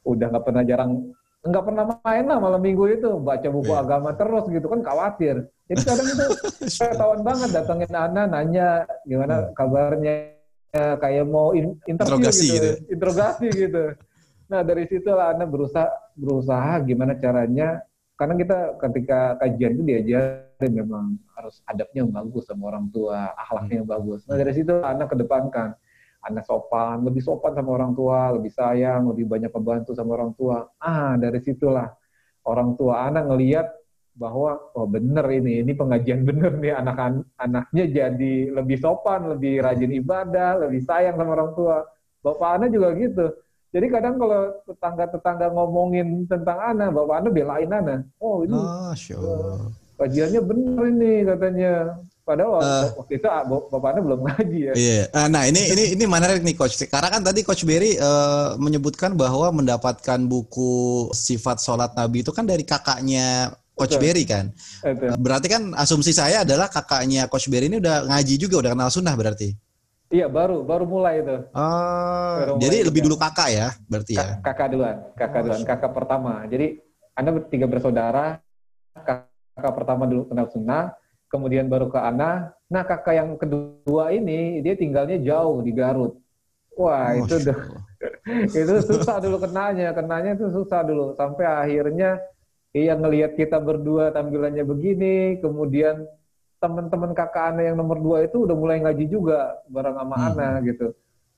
udah 0.04 0.26
nggak 0.30 0.46
pernah 0.46 0.64
jarang 0.66 0.92
nggak 1.40 1.64
pernah 1.64 1.84
main 2.04 2.26
lah 2.28 2.38
malam 2.38 2.60
minggu 2.60 2.86
itu. 2.92 3.16
Baca 3.18 3.48
buku 3.48 3.72
Iya. 3.72 3.80
agama 3.80 4.10
terus 4.12 4.44
gitu 4.52 4.68
kan 4.68 4.84
khawatir. 4.84 5.48
Jadi 5.72 5.82
kadang 5.88 6.08
itu 6.08 6.26
ketahuan 6.84 7.22
banget 7.24 7.50
datengin 7.56 7.94
Ana 7.96 8.24
nanya 8.28 8.68
gimana 9.08 9.52
kabarnya 9.56 10.36
Ya, 10.70 10.94
kayak 11.02 11.26
mau 11.26 11.50
in- 11.58 11.82
interview 11.90 12.22
Interogasi 12.22 12.46
gitu, 12.46 12.54
gitu. 12.54 12.70
interogasi 12.94 13.48
gitu. 13.50 13.84
Nah 14.54 14.62
dari 14.62 14.86
situ 14.86 15.10
lah 15.10 15.34
Ana 15.34 15.50
berusaha 15.50 15.90
berusaha 16.14 16.78
gimana 16.86 17.18
caranya. 17.18 17.82
Karena 18.14 18.38
kita 18.38 18.58
ketika 18.78 19.20
kajian 19.42 19.74
itu 19.74 19.84
diajarin 19.90 20.70
memang 20.70 21.18
harus 21.34 21.66
adabnya 21.66 22.06
yang 22.06 22.14
bagus 22.14 22.46
sama 22.46 22.70
orang 22.70 22.86
tua 22.94 23.34
akhlaknya 23.34 23.82
yang 23.82 23.90
bagus. 23.90 24.22
Nah 24.30 24.38
dari 24.38 24.54
situ 24.54 24.78
Ana 24.86 25.10
kedepankan 25.10 25.74
anak 26.26 26.44
sopan, 26.44 27.04
lebih 27.08 27.24
sopan 27.24 27.56
sama 27.56 27.76
orang 27.80 27.96
tua, 27.96 28.36
lebih 28.36 28.52
sayang, 28.52 29.08
lebih 29.12 29.26
banyak 29.28 29.52
membantu 29.52 29.92
sama 29.96 30.20
orang 30.20 30.32
tua. 30.36 30.68
Ah, 30.80 31.16
dari 31.16 31.40
situlah 31.40 31.88
orang 32.44 32.76
tua 32.76 33.08
anak 33.08 33.24
ngelihat 33.32 33.68
bahwa 34.20 34.60
oh 34.76 34.84
bener 34.84 35.24
ini, 35.32 35.64
ini 35.64 35.72
pengajian 35.72 36.28
bener 36.28 36.52
nih 36.60 36.76
anak 36.76 37.24
anaknya 37.40 37.86
jadi 37.88 38.52
lebih 38.52 38.76
sopan, 38.76 39.32
lebih 39.32 39.64
rajin 39.64 39.96
ibadah, 39.96 40.68
lebih 40.68 40.84
sayang 40.84 41.16
sama 41.16 41.32
orang 41.40 41.52
tua. 41.56 41.88
Bapak 42.20 42.60
anak 42.60 42.70
juga 42.76 42.92
gitu. 43.00 43.26
Jadi 43.70 43.86
kadang 43.88 44.18
kalau 44.20 44.60
tetangga-tetangga 44.66 45.48
ngomongin 45.54 46.26
tentang 46.28 46.58
anak, 46.58 46.90
bapak 46.92 47.16
anak 47.22 47.32
belain 47.32 47.72
anak. 47.72 48.00
Oh 48.20 48.44
ini 48.44 48.58
Masya 48.58 49.16
Allah. 49.16 49.72
kajiannya 50.00 50.42
bener 50.44 50.84
ini 50.90 51.14
katanya. 51.24 51.74
Padahal 52.30 52.62
Eh. 52.62 52.90
waktu 52.94 53.14
itu 53.18 53.26
ah, 53.26 53.42
bapak 53.42 53.90
anak 53.90 54.02
belum 54.06 54.20
ngaji 54.22 54.60
ya. 54.62 54.74
Iya. 54.78 55.02
Ah, 55.10 55.26
Nah 55.26 55.50
ini 55.50 55.62
ini 55.66 55.84
ini 55.98 56.04
menarik 56.06 56.46
nih 56.46 56.54
coach. 56.54 56.78
Karena 56.86 57.10
kan 57.10 57.26
tadi 57.26 57.42
coach 57.42 57.66
Berry 57.66 57.98
eh, 57.98 58.48
menyebutkan 58.62 59.18
bahwa 59.18 59.50
mendapatkan 59.50 60.20
buku 60.22 60.70
sifat 61.10 61.58
sholat 61.58 61.98
Nabi 61.98 62.22
itu 62.22 62.30
kan 62.30 62.46
dari 62.46 62.62
kakaknya 62.62 63.50
coach 63.74 63.98
Betul. 63.98 64.04
Berry 64.06 64.24
kan. 64.30 64.46
Itu. 64.86 65.10
Berarti 65.18 65.48
kan 65.50 65.74
asumsi 65.74 66.14
saya 66.14 66.46
adalah 66.46 66.70
kakaknya 66.70 67.26
coach 67.26 67.50
Berry 67.50 67.66
ini 67.66 67.82
udah 67.82 68.06
ngaji 68.06 68.38
juga, 68.38 68.62
udah 68.62 68.72
kenal 68.78 68.94
sunnah 68.94 69.18
berarti. 69.18 69.58
Iya 70.10 70.26
baru 70.26 70.62
baru 70.62 70.86
mulai 70.86 71.22
itu. 71.22 71.38
Oh, 71.54 72.34
Baru 72.38 72.54
jadi 72.62 72.78
mulai 72.82 72.88
lebih 72.90 73.02
juga. 73.02 73.08
dulu 73.10 73.16
kakak 73.22 73.50
ya, 73.50 73.68
berarti 73.86 74.14
ya. 74.18 74.22
Kak- 74.22 74.38
kakak 74.42 74.68
duluan, 74.70 74.96
kakak 75.14 75.42
duluan, 75.46 75.62
kakak 75.66 75.92
pertama. 75.94 76.34
Jadi 76.46 76.68
anda 77.14 77.30
bertiga 77.30 77.66
bersaudara, 77.70 78.26
kakak 78.94 79.74
pertama 79.74 80.10
dulu 80.10 80.26
kenal 80.26 80.50
sunnah, 80.50 80.98
kemudian 81.30 81.70
baru 81.70 81.88
ke 81.88 81.96
Ana. 81.96 82.52
Nah 82.68 82.84
kakak 82.84 83.14
yang 83.16 83.30
kedua 83.38 84.10
ini 84.12 84.60
dia 84.60 84.74
tinggalnya 84.74 85.22
jauh 85.22 85.62
di 85.62 85.72
Garut. 85.72 86.18
Wah 86.76 87.14
itu 87.14 87.38
udah 87.38 87.58
itu 88.60 88.74
susah 88.84 89.22
dulu 89.22 89.38
kenanya, 89.40 89.94
kenanya 89.94 90.34
itu 90.34 90.50
susah 90.50 90.82
dulu 90.82 91.14
sampai 91.14 91.46
akhirnya 91.46 92.18
iya 92.72 92.94
ngelihat 92.94 93.34
kita 93.34 93.58
berdua 93.58 94.10
tampilannya 94.10 94.64
begini, 94.64 95.38
kemudian 95.40 96.06
teman-teman 96.60 97.16
kakak 97.16 97.56
Ana 97.56 97.72
yang 97.72 97.78
nomor 97.80 97.98
dua 97.98 98.24
itu 98.24 98.44
udah 98.44 98.56
mulai 98.56 98.84
ngaji 98.84 99.06
juga 99.08 99.58
bareng 99.70 99.96
sama 99.96 100.16
Hmm. 100.16 100.28
Ana 100.36 100.50
gitu. 100.62 100.88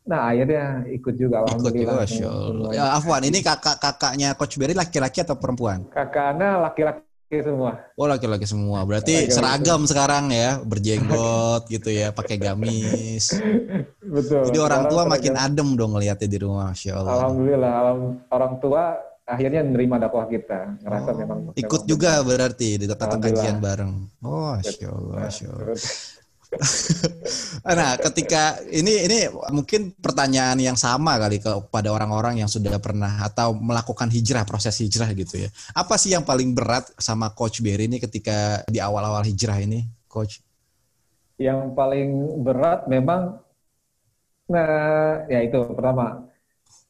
Nah 0.01 0.33
akhirnya 0.33 0.65
ikut 0.89 1.13
juga 1.13 1.35
Ikut 1.37 1.45
alhamdulillah. 1.45 2.05
juga, 2.09 2.25
Allah. 2.25 2.49
semuanya. 2.49 2.73
Ya, 2.73 2.85
Afwan, 2.97 3.21
ini 3.21 3.39
kakak-kakaknya 3.39 4.29
coach 4.33 4.57
Berry 4.57 4.73
laki-laki 4.73 5.21
atau 5.21 5.37
perempuan? 5.37 5.85
Kakak 5.93 6.37
Ana 6.37 6.57
laki-laki 6.59 7.05
semua. 7.39 7.71
Oh 7.95 8.03
laki-laki 8.03 8.43
semua. 8.43 8.84
Berarti 8.84 9.15
Laki-laki 9.15 9.32
seragam 9.32 9.82
sekarang 9.88 10.27
ya, 10.27 10.59
berjenggot 10.59 11.71
gitu 11.71 11.88
ya, 11.88 12.11
pakai 12.11 12.36
gamis. 12.36 13.32
Betul. 14.15 14.51
Jadi 14.51 14.57
orang 14.59 14.91
tua 14.91 15.07
Sekarang 15.07 15.13
makin 15.15 15.34
adem 15.39 15.67
dong 15.79 15.95
ngeliatnya 15.95 16.27
di 16.27 16.38
rumah, 16.38 16.75
masya 16.75 16.91
Allah. 16.99 17.11
Alhamdulillah, 17.15 17.71
alam- 17.71 18.19
orang 18.27 18.53
tua 18.59 18.84
akhirnya 19.23 19.63
nerima 19.63 19.95
dakwah 19.95 20.27
kita, 20.27 20.75
ngerasa 20.84 21.09
Oh, 21.09 21.15
memang 21.15 21.38
Ikut 21.55 21.82
memang 21.82 21.88
juga 21.88 22.11
benar. 22.19 22.27
berarti 22.27 22.69
di 22.75 22.86
Alhamdulillah. 23.15 23.39
kajian 23.39 23.57
bareng. 23.63 23.93
Oh, 24.19 24.51
masya 24.51 24.88
Allah, 24.91 25.15
masya 25.23 25.47
Allah. 25.47 25.67
Nah, 27.62 27.95
ketika 27.95 28.60
ini 28.68 29.08
ini 29.08 29.20
mungkin 29.54 29.95
pertanyaan 29.95 30.58
yang 30.60 30.76
sama 30.76 31.16
kali 31.16 31.39
kepada 31.39 31.93
orang-orang 31.93 32.43
yang 32.43 32.49
sudah 32.52 32.76
pernah 32.82 33.24
atau 33.24 33.56
melakukan 33.56 34.12
hijrah, 34.12 34.43
proses 34.43 34.76
hijrah 34.82 35.08
gitu 35.16 35.47
ya. 35.47 35.49
Apa 35.72 35.95
sih 35.95 36.12
yang 36.12 36.26
paling 36.26 36.52
berat 36.52 36.91
sama 36.99 37.32
Coach 37.32 37.64
Berry 37.64 37.88
ini 37.88 38.02
ketika 38.02 38.66
di 38.68 38.82
awal-awal 38.82 39.24
hijrah 39.24 39.62
ini, 39.62 39.88
Coach? 40.10 40.41
Yang 41.39 41.72
paling 41.74 42.10
berat 42.43 42.86
memang, 42.91 43.39
nah 44.52 45.24
ya 45.32 45.39
itu 45.41 45.62
pertama, 45.72 46.28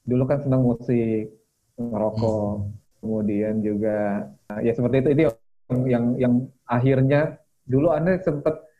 dulu 0.08 0.24
kan 0.26 0.40
senang 0.42 0.64
musik, 0.66 1.30
ngerokok, 1.78 2.68
kemudian 3.02 3.60
juga 3.62 4.28
ya 4.62 4.72
seperti 4.76 4.96
itu 5.04 5.10
itu 5.14 5.22
yang 5.26 5.36
yang, 5.88 6.06
yang 6.20 6.34
akhirnya 6.68 7.40
dulu 7.64 7.96
anda 7.96 8.20
sempet 8.20 8.71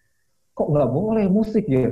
kok 0.62 0.68
nggak 0.70 0.90
boleh 0.94 1.26
musik 1.26 1.66
ya? 1.66 1.90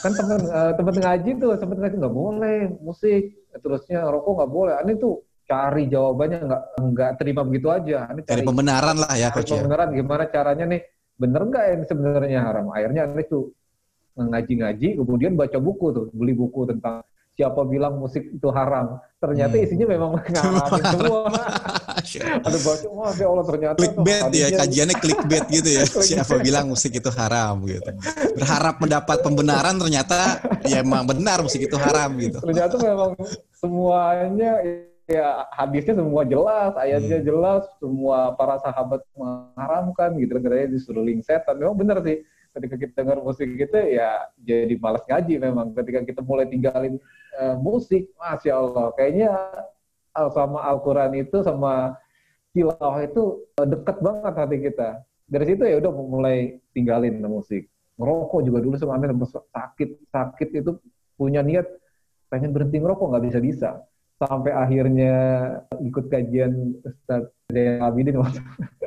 Kan 0.00 0.12
teman 0.16 0.40
eh, 0.40 0.72
teman 0.72 0.96
ngaji 0.96 1.30
tuh 1.36 1.50
sempat 1.60 1.76
ngaji 1.76 1.96
nggak 2.00 2.16
boleh 2.16 2.58
musik. 2.80 3.22
Terusnya 3.60 4.08
rokok 4.08 4.32
nggak 4.40 4.52
boleh. 4.52 4.74
Aneh 4.80 4.96
tuh 4.96 5.20
cari 5.44 5.84
jawabannya 5.86 6.40
nggak 6.48 6.62
nggak 6.80 7.10
terima 7.20 7.42
begitu 7.44 7.68
aja. 7.68 8.08
Aneh 8.08 8.24
Dari 8.24 8.40
pembenaran 8.40 8.96
lah 8.96 9.12
ya, 9.14 9.28
cari 9.28 9.44
Coach 9.44 9.52
ya. 9.52 9.60
pembenaran 9.60 9.88
gimana 9.92 10.24
caranya 10.32 10.64
nih? 10.64 10.80
Bener 11.16 11.42
nggak 11.44 11.64
yang 11.68 11.82
sebenarnya 11.84 12.40
haram? 12.40 12.66
Akhirnya 12.72 13.04
aneh 13.04 13.26
tuh 13.28 13.52
ngaji-ngaji 14.16 14.96
kemudian 14.96 15.36
baca 15.36 15.60
buku 15.60 15.92
tuh 15.92 16.06
beli 16.16 16.32
buku 16.32 16.64
tentang 16.64 17.04
siapa 17.36 17.60
bilang 17.68 18.00
musik 18.00 18.32
itu 18.32 18.48
haram 18.48 18.96
ternyata 19.20 19.60
Hmm. 19.60 19.64
isinya 19.68 19.86
memang 19.92 20.10
ngaramin 20.32 20.82
semua 20.88 21.20
ada 22.16 22.58
baca 22.64 22.86
wah 22.96 23.12
ya 23.12 23.26
Allah 23.28 23.44
ternyata 23.44 23.76
clickbait 23.76 24.24
ya, 24.32 24.48
kajiannya 24.56 24.96
clickbait 24.96 25.44
gitu 25.52 25.68
ya. 25.68 25.82
Siapa 26.08 26.34
bilang 26.40 26.72
musik 26.72 26.96
itu 26.96 27.10
haram 27.12 27.60
gitu. 27.68 27.92
Berharap 28.40 28.80
mendapat 28.80 29.20
pembenaran 29.20 29.76
ternyata 29.76 30.40
ya 30.64 30.80
emang 30.80 31.04
benar 31.04 31.44
musik 31.44 31.60
itu 31.60 31.76
haram 31.76 32.16
gitu. 32.16 32.40
ternyata 32.40 32.74
memang 32.80 33.12
semuanya 33.52 34.52
ya 35.06 35.46
hadisnya 35.54 35.94
semua 36.02 36.22
jelas, 36.24 36.72
ayatnya 36.74 37.20
Hmm. 37.20 37.26
jelas, 37.26 37.62
semua 37.78 38.32
para 38.34 38.56
sahabat 38.58 39.04
mengharamkan 39.14 40.16
gitu 40.18 40.40
katanya 40.40 40.68
disuruh 40.72 41.04
link 41.04 41.20
setan. 41.22 41.60
Memang 41.60 41.76
benar 41.76 42.00
sih 42.00 42.24
ketika 42.56 42.74
kita 42.80 42.92
dengar 43.04 43.20
musik 43.20 43.44
gitu 43.52 43.76
ya 43.76 44.32
jadi 44.40 44.74
malas 44.80 45.04
ngaji 45.04 45.34
memang 45.36 45.76
ketika 45.76 46.00
kita 46.08 46.20
mulai 46.24 46.48
tinggalin 46.48 46.96
eh, 47.36 47.56
musik, 47.60 48.08
masya 48.16 48.56
Allah 48.56 48.96
kayaknya 48.96 49.30
eh, 50.16 50.30
sama 50.32 50.64
Al-Quran 50.64 51.20
itu 51.20 51.44
sama 51.44 52.00
tilawah 52.56 53.04
itu 53.04 53.44
eh, 53.60 53.68
dekat 53.68 53.96
banget 54.00 54.34
hati 54.34 54.56
kita. 54.64 54.88
Dari 55.26 55.44
situ 55.52 55.62
ya 55.66 55.76
udah 55.82 55.92
mulai 55.92 56.62
tinggalin 56.72 57.20
musik. 57.26 57.68
Ngerokok 58.00 58.40
juga 58.46 58.58
dulu 58.62 58.74
sama 58.78 58.96
sakit 59.52 60.08
sakit 60.08 60.48
itu 60.64 60.78
punya 61.18 61.40
niat 61.44 61.66
pengen 62.28 62.52
berhenti 62.52 62.78
ngerokok 62.80 63.06
nggak 63.10 63.24
bisa 63.32 63.38
bisa 63.40 63.70
sampai 64.16 64.48
akhirnya 64.50 65.14
ikut 65.78 66.04
kajian 66.08 66.52
Ustaz 66.80 67.28
Zainal 67.46 67.84
Abidin 67.86 68.16
waktu 68.16 68.40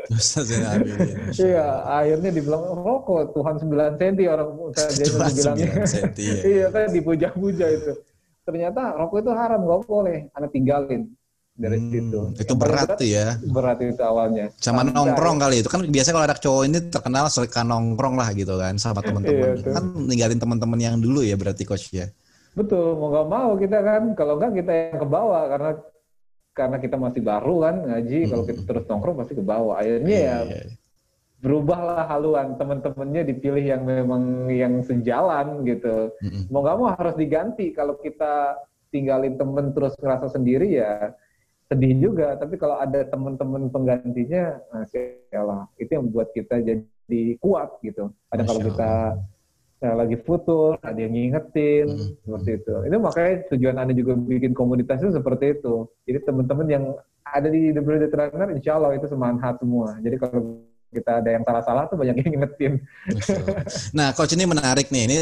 Ustaz 0.10 0.50
Zainal 0.50 0.82
Abidin, 0.82 1.18
Iya, 1.46 1.66
akhirnya 1.86 2.30
dibilang 2.30 2.64
rokok 2.76 3.32
Tuhan 3.32 3.56
9 3.62 3.70
cm 3.96 4.14
orang 4.28 4.50
Ustaz 4.66 4.98
Zainal 4.98 5.30
bilangnya. 5.30 5.72
9 5.86 5.88
senti, 5.88 6.24
iya. 6.26 6.42
iya 6.44 6.66
kan 6.70 6.90
dipuja-puja 6.90 7.66
itu. 7.70 7.94
Ternyata 8.42 8.98
rokok 8.98 9.22
itu 9.22 9.32
haram, 9.32 9.62
nggak 9.62 9.80
boleh. 9.86 10.20
Anak 10.34 10.50
tinggalin. 10.50 11.04
dari 11.54 11.76
Hmm, 11.76 11.92
situ. 11.92 12.22
itu 12.40 12.48
Yang 12.48 12.62
berat 12.64 12.88
tuh 12.96 13.04
ya. 13.04 13.26
Berat 13.44 13.78
itu 13.84 14.00
awalnya. 14.00 14.48
Sama 14.56 14.80
Sampai- 14.80 14.96
nongkrong 14.96 15.38
kali 15.38 15.56
itu 15.60 15.68
kan 15.68 15.84
biasanya 15.84 16.16
kalau 16.16 16.28
anak 16.32 16.40
cowok 16.40 16.64
ini 16.64 16.80
terkenal 16.88 17.26
suka 17.28 17.62
nongkrong 17.62 18.16
lah 18.16 18.32
gitu 18.32 18.56
kan 18.56 18.80
sama 18.80 19.04
teman-teman. 19.06 19.60
Iya, 19.60 19.76
kan 19.76 19.84
ninggalin 20.00 20.40
teman-teman 20.40 20.80
yang 20.80 20.96
dulu 20.98 21.20
ya 21.20 21.36
berarti 21.36 21.68
coach 21.68 21.92
ya. 21.92 22.08
Betul, 22.60 23.00
mau 23.00 23.08
nggak 23.08 23.28
mau 23.32 23.52
kita 23.56 23.78
kan, 23.80 24.04
kalau 24.20 24.36
nggak 24.36 24.52
kita 24.60 24.72
yang 24.76 25.00
ke 25.00 25.08
bawah 25.08 25.44
karena 25.48 25.72
karena 26.52 26.78
kita 26.84 26.96
masih 27.00 27.22
baru 27.24 27.56
kan 27.64 27.76
ngaji, 27.88 28.20
kalau 28.28 28.44
kita 28.44 28.62
terus 28.68 28.84
nongkrong 28.84 29.18
pasti 29.24 29.34
ke 29.40 29.44
bawah. 29.44 29.80
Akhirnya 29.80 30.18
ya 30.20 30.38
Hmm. 30.44 30.52
Iya, 30.52 30.64
berubahlah 31.40 32.04
haluan 32.12 32.60
teman-temannya 32.60 33.24
dipilih 33.32 33.64
yang 33.64 33.84
memang 33.88 34.52
yang 34.52 34.84
sejalan 34.84 35.64
gitu. 35.64 36.12
Mm-mm. 36.20 36.52
Mau 36.52 36.60
nggak 36.60 36.76
mau 36.76 36.88
harus 36.92 37.16
diganti. 37.16 37.72
Kalau 37.72 37.96
kita 37.96 38.60
tinggalin 38.92 39.40
temen 39.40 39.72
terus 39.72 39.96
ngerasa 40.04 40.36
sendiri 40.36 40.68
ya 40.84 41.16
sedih 41.72 41.96
juga. 42.12 42.36
Tapi 42.36 42.60
kalau 42.60 42.76
ada 42.82 43.08
teman-teman 43.08 43.72
penggantinya, 43.72 44.60
masya 44.74 45.32
Allah, 45.32 45.64
itu 45.80 45.90
yang 45.96 46.12
membuat 46.12 46.36
kita 46.36 46.60
jadi 46.60 47.22
kuat 47.40 47.80
gitu. 47.88 48.12
Ada 48.34 48.44
kalau 48.44 48.62
kita 48.62 48.92
ya, 49.80 49.92
lagi 49.96 50.18
futur, 50.20 50.76
ada 50.84 51.00
yang 51.00 51.16
ngingetin, 51.16 51.88
Mm-mm. 51.88 52.10
seperti 52.24 52.50
itu. 52.64 52.76
Itu 52.86 52.96
makanya 53.00 53.34
tujuan 53.56 53.76
Anda 53.80 53.94
juga 53.96 54.14
bikin 54.20 54.52
komunitas 54.52 55.00
itu 55.02 55.16
seperti 55.16 55.60
itu. 55.60 55.88
Jadi 56.04 56.20
teman-teman 56.28 56.68
yang 56.68 56.84
ada 57.24 57.48
di 57.48 57.72
The 57.72 57.82
Brilliant 57.82 58.14
Runner, 58.14 58.50
insya 58.54 58.76
Allah 58.76 58.96
itu 58.98 59.08
semangat 59.08 59.58
semua. 59.62 59.96
Jadi 60.04 60.16
kalau 60.20 60.62
kita 60.90 61.22
ada 61.22 61.30
yang 61.30 61.44
salah-salah 61.46 61.86
tuh 61.86 61.98
banyak 62.02 62.16
yang 62.18 62.30
ngingetin. 62.36 62.74
Nah, 63.98 64.14
coach 64.18 64.34
ini 64.34 64.46
menarik 64.50 64.90
nih. 64.90 65.04
Ini 65.06 65.18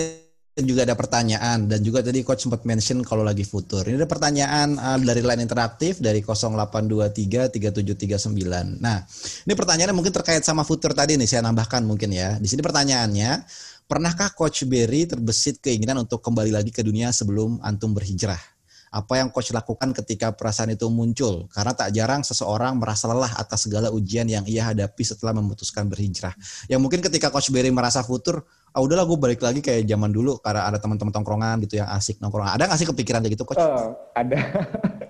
juga 0.65 0.87
ada 0.89 0.97
pertanyaan 0.97 1.69
dan 1.69 1.85
juga 1.85 2.01
tadi 2.01 2.25
coach 2.25 2.47
sempat 2.47 2.65
mention 2.65 3.05
kalau 3.05 3.21
lagi 3.21 3.45
futur. 3.45 3.85
Ini 3.85 3.99
ada 4.01 4.09
pertanyaan 4.09 4.73
uh, 4.79 4.97
dari 4.97 5.21
line 5.21 5.43
interaktif 5.45 6.01
dari 6.01 6.25
0823 6.25 7.53
3739. 7.53 8.81
Nah, 8.81 9.05
ini 9.45 9.53
pertanyaannya 9.53 9.93
mungkin 9.93 10.13
terkait 10.15 10.41
sama 10.41 10.65
futur 10.65 10.97
tadi 10.97 11.13
nih 11.13 11.29
saya 11.29 11.45
nambahkan 11.45 11.85
mungkin 11.85 12.09
ya. 12.09 12.41
Di 12.41 12.47
sini 12.49 12.65
pertanyaannya, 12.65 13.45
pernahkah 13.87 14.35
coach 14.35 14.67
Berry 14.67 15.07
terbesit 15.07 15.63
keinginan 15.63 16.03
untuk 16.03 16.19
kembali 16.19 16.51
lagi 16.51 16.75
ke 16.75 16.83
dunia 16.83 17.09
sebelum 17.15 17.63
antum 17.63 17.95
berhijrah? 17.95 18.39
Apa 18.87 19.19
yang 19.19 19.31
coach 19.31 19.51
lakukan 19.51 19.91
ketika 19.91 20.31
perasaan 20.31 20.71
itu 20.75 20.87
muncul? 20.87 21.47
Karena 21.51 21.75
tak 21.75 21.91
jarang 21.91 22.23
seseorang 22.23 22.79
merasa 22.79 23.07
lelah 23.07 23.35
atas 23.35 23.67
segala 23.67 23.91
ujian 23.91 24.27
yang 24.27 24.47
ia 24.47 24.63
hadapi 24.63 25.03
setelah 25.03 25.35
memutuskan 25.35 25.87
berhijrah. 25.91 26.35
Yang 26.71 26.79
mungkin 26.83 26.99
ketika 27.03 27.27
coach 27.31 27.51
Berry 27.51 27.71
merasa 27.71 28.03
futur, 28.03 28.47
ah 28.77 28.81
udahlah 28.85 29.09
gue 29.09 29.17
balik 29.17 29.41
lagi 29.41 29.57
kayak 29.57 29.89
zaman 29.89 30.13
dulu 30.13 30.37
karena 30.37 30.69
ada 30.69 30.77
teman-teman 30.77 31.09
tongkrongan 31.09 31.65
gitu 31.65 31.81
yang 31.81 31.89
asik 31.97 32.21
nongkrong. 32.21 32.45
Ada 32.45 32.69
nggak 32.69 32.77
sih 32.77 32.85
kepikiran 32.85 33.25
kayak 33.25 33.33
gitu 33.33 33.49
coach? 33.49 33.57
Oh, 33.57 33.97
ada. 34.13 34.37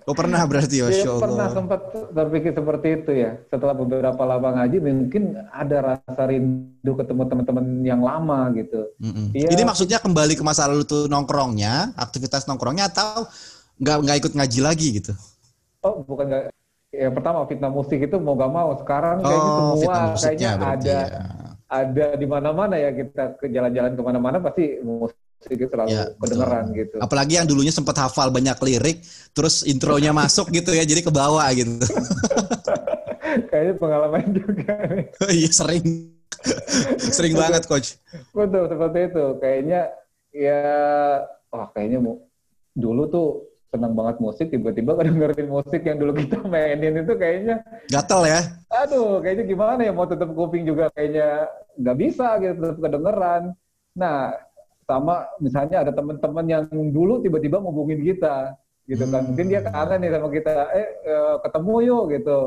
Oh 0.08 0.16
pernah 0.16 0.40
berarti 0.48 0.80
Masya 0.88 1.04
Allah. 1.04 1.20
pernah 1.28 1.48
sempat 1.52 1.82
terpikir 1.92 2.56
seperti 2.56 2.88
itu 3.04 3.12
ya. 3.12 3.36
Setelah 3.52 3.76
beberapa 3.76 4.24
lama 4.24 4.56
ngaji, 4.56 4.80
mungkin 4.80 5.36
ada 5.52 5.78
rasa 5.84 6.24
rindu 6.32 6.96
ketemu 6.96 7.28
teman-teman 7.28 7.66
yang 7.84 8.00
lama 8.00 8.56
gitu. 8.56 8.88
Mm-mm. 9.04 9.36
Iya. 9.36 9.52
Ini 9.52 9.64
maksudnya 9.68 10.00
kembali 10.00 10.40
ke 10.40 10.44
masa 10.48 10.72
lalu 10.72 10.88
tuh 10.88 11.12
nongkrongnya, 11.12 11.92
aktivitas 12.00 12.48
nongkrongnya 12.48 12.88
atau 12.88 13.28
nggak 13.84 13.98
nggak 14.08 14.18
ikut 14.24 14.32
ngaji 14.32 14.60
lagi 14.64 14.88
gitu? 15.04 15.12
Oh, 15.84 16.08
bukan 16.08 16.32
nggak. 16.32 16.56
Yang 16.88 17.14
pertama 17.20 17.44
fitnah 17.44 17.68
musik 17.68 18.00
itu 18.00 18.16
mau 18.16 18.40
gak 18.40 18.48
mau 18.48 18.72
sekarang 18.80 19.20
kayaknya 19.20 19.52
Oh, 19.52 19.76
semua 19.76 20.16
kayaknya 20.16 20.50
ada 20.56 20.98
ya. 21.04 21.22
Ada 21.68 22.16
di 22.16 22.24
mana-mana 22.24 22.80
ya 22.80 22.96
kita 22.96 23.36
ke 23.36 23.52
jalan-jalan 23.52 23.94
ke 23.94 24.02
mana-mana 24.04 24.38
pasti 24.40 24.80
musik 24.80 25.20
itu 25.52 25.68
selalu 25.70 25.92
Ya, 25.94 26.04
betul. 26.16 26.40
kedengeran 26.40 26.66
gitu. 26.74 26.96
Apalagi 26.98 27.34
yang 27.38 27.48
dulunya 27.48 27.70
sempat 27.76 27.94
hafal 28.00 28.32
banyak 28.34 28.58
lirik, 28.64 29.04
terus 29.36 29.62
intronya 29.68 30.16
masuk 30.24 30.50
gitu 30.50 30.72
ya, 30.74 30.82
jadi 30.88 31.04
ke 31.04 31.12
bawah 31.12 31.46
gitu. 31.54 31.84
kayaknya 33.52 33.74
pengalaman 33.78 34.26
juga. 34.34 34.74
Iya 35.30 35.50
sering, 35.52 36.16
sering 37.12 37.34
banget 37.36 37.68
coach. 37.68 38.00
Betul 38.32 38.72
seperti 38.72 39.00
itu. 39.12 39.26
Kayaknya 39.44 39.82
ya 40.32 40.62
wah 41.52 41.68
kayaknya 41.76 42.00
mau 42.02 42.24
dulu 42.78 43.04
tuh 43.10 43.28
senang 43.72 43.94
banget 43.94 44.18
musik 44.24 44.48
tiba-tiba 44.50 44.96
dengerin 45.08 45.50
musik 45.50 45.82
yang 45.84 45.98
dulu 46.00 46.16
kita 46.16 46.40
mainin 46.48 47.04
itu 47.04 47.14
kayaknya 47.16 47.64
Gatel 47.92 48.22
ya? 48.28 48.42
aduh 48.68 49.24
kayaknya 49.24 49.46
gimana 49.48 49.80
ya 49.88 49.92
mau 49.96 50.04
tutup 50.08 50.36
kuping 50.36 50.68
juga 50.68 50.92
kayaknya 50.92 51.48
nggak 51.80 51.98
bisa 51.98 52.36
gitu 52.42 52.58
tetap 52.60 52.78
kedengeran. 52.84 53.44
Nah 53.96 54.34
sama 54.88 55.28
misalnya 55.44 55.84
ada 55.84 55.92
teman-teman 55.92 56.46
yang 56.48 56.64
dulu 56.92 57.20
tiba-tiba 57.24 57.60
ngubungin 57.60 58.02
kita 58.04 58.56
gitu 58.88 59.04
kan 59.04 59.24
mungkin 59.28 59.52
dia 59.52 59.60
kangen 59.64 60.00
nih 60.00 60.12
sama 60.16 60.28
kita 60.32 60.54
eh 60.72 60.88
eh, 61.04 61.36
ketemu 61.44 61.74
yuk 61.88 62.04
gitu. 62.18 62.40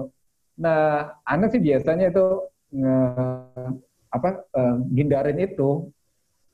Nah 0.60 1.08
aneh 1.24 1.48
sih 1.52 1.60
biasanya 1.60 2.12
itu 2.12 2.26
nge- 2.72 3.76
apa 4.10 4.28
eh, 4.56 4.76
hindarin 4.96 5.38
itu 5.40 5.88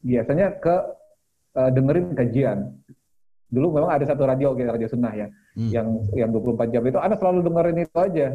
biasanya 0.03 0.47
ke 0.63 0.75
eh, 1.59 1.71
dengerin 1.75 2.15
kajian. 2.15 2.59
Dulu 3.47 3.79
memang 3.79 3.91
ada 3.95 4.05
satu 4.05 4.27
radio 4.27 4.53
gitu, 4.53 4.67
radio 4.67 4.89
sunnah 4.91 5.15
ya, 5.15 5.27
Hmm. 5.55 5.71
yang 5.71 5.87
yang 6.19 6.31
24 6.35 6.69
jam 6.69 6.83
itu, 6.83 6.99
Anda 6.99 7.15
selalu 7.15 7.47
dengerin 7.47 7.79
itu 7.81 7.97
aja. 7.97 8.27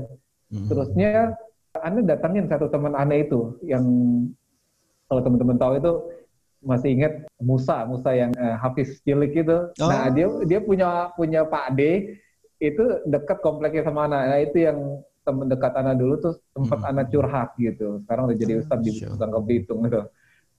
Hmm. 0.47 0.68
Terusnya 0.68 1.12
Anda 1.76 1.99
datangin 2.03 2.47
satu 2.47 2.68
teman 2.68 2.95
Anda 2.95 3.20
itu 3.20 3.59
yang 3.64 3.84
kalau 5.07 5.22
teman-teman 5.22 5.59
tahu 5.59 5.74
itu 5.78 5.91
masih 6.62 6.89
ingat 6.93 7.14
Musa, 7.41 7.84
Musa 7.84 8.14
yang 8.14 8.32
eh, 8.38 8.55
Hafiz 8.55 9.01
cilik 9.01 9.34
itu. 9.34 9.57
Nah, 9.82 10.07
Oh. 10.07 10.14
dia 10.14 10.28
dia 10.45 10.59
punya 10.62 11.12
punya 11.16 11.41
Pak 11.43 11.76
D 11.76 12.14
itu 12.62 12.84
dekat 13.03 13.41
kompleknya 13.41 13.82
sama 13.84 14.05
anak. 14.05 14.22
Nah, 14.30 14.39
itu 14.39 14.57
yang 14.62 14.78
teman 15.22 15.49
dekat 15.49 15.74
anak 15.76 15.95
dulu 15.97 16.14
tuh 16.18 16.34
tempat 16.53 16.80
Hmm. 16.82 16.89
anak 16.93 17.05
curhat 17.09 17.49
gitu. 17.57 17.99
Sekarang 18.05 18.30
udah 18.30 18.38
jadi 18.38 18.53
ustadz 18.62 18.86
di. 18.86 18.91
Bangka 19.18 19.39
Belitung 19.41 19.80
gitu. 19.86 20.01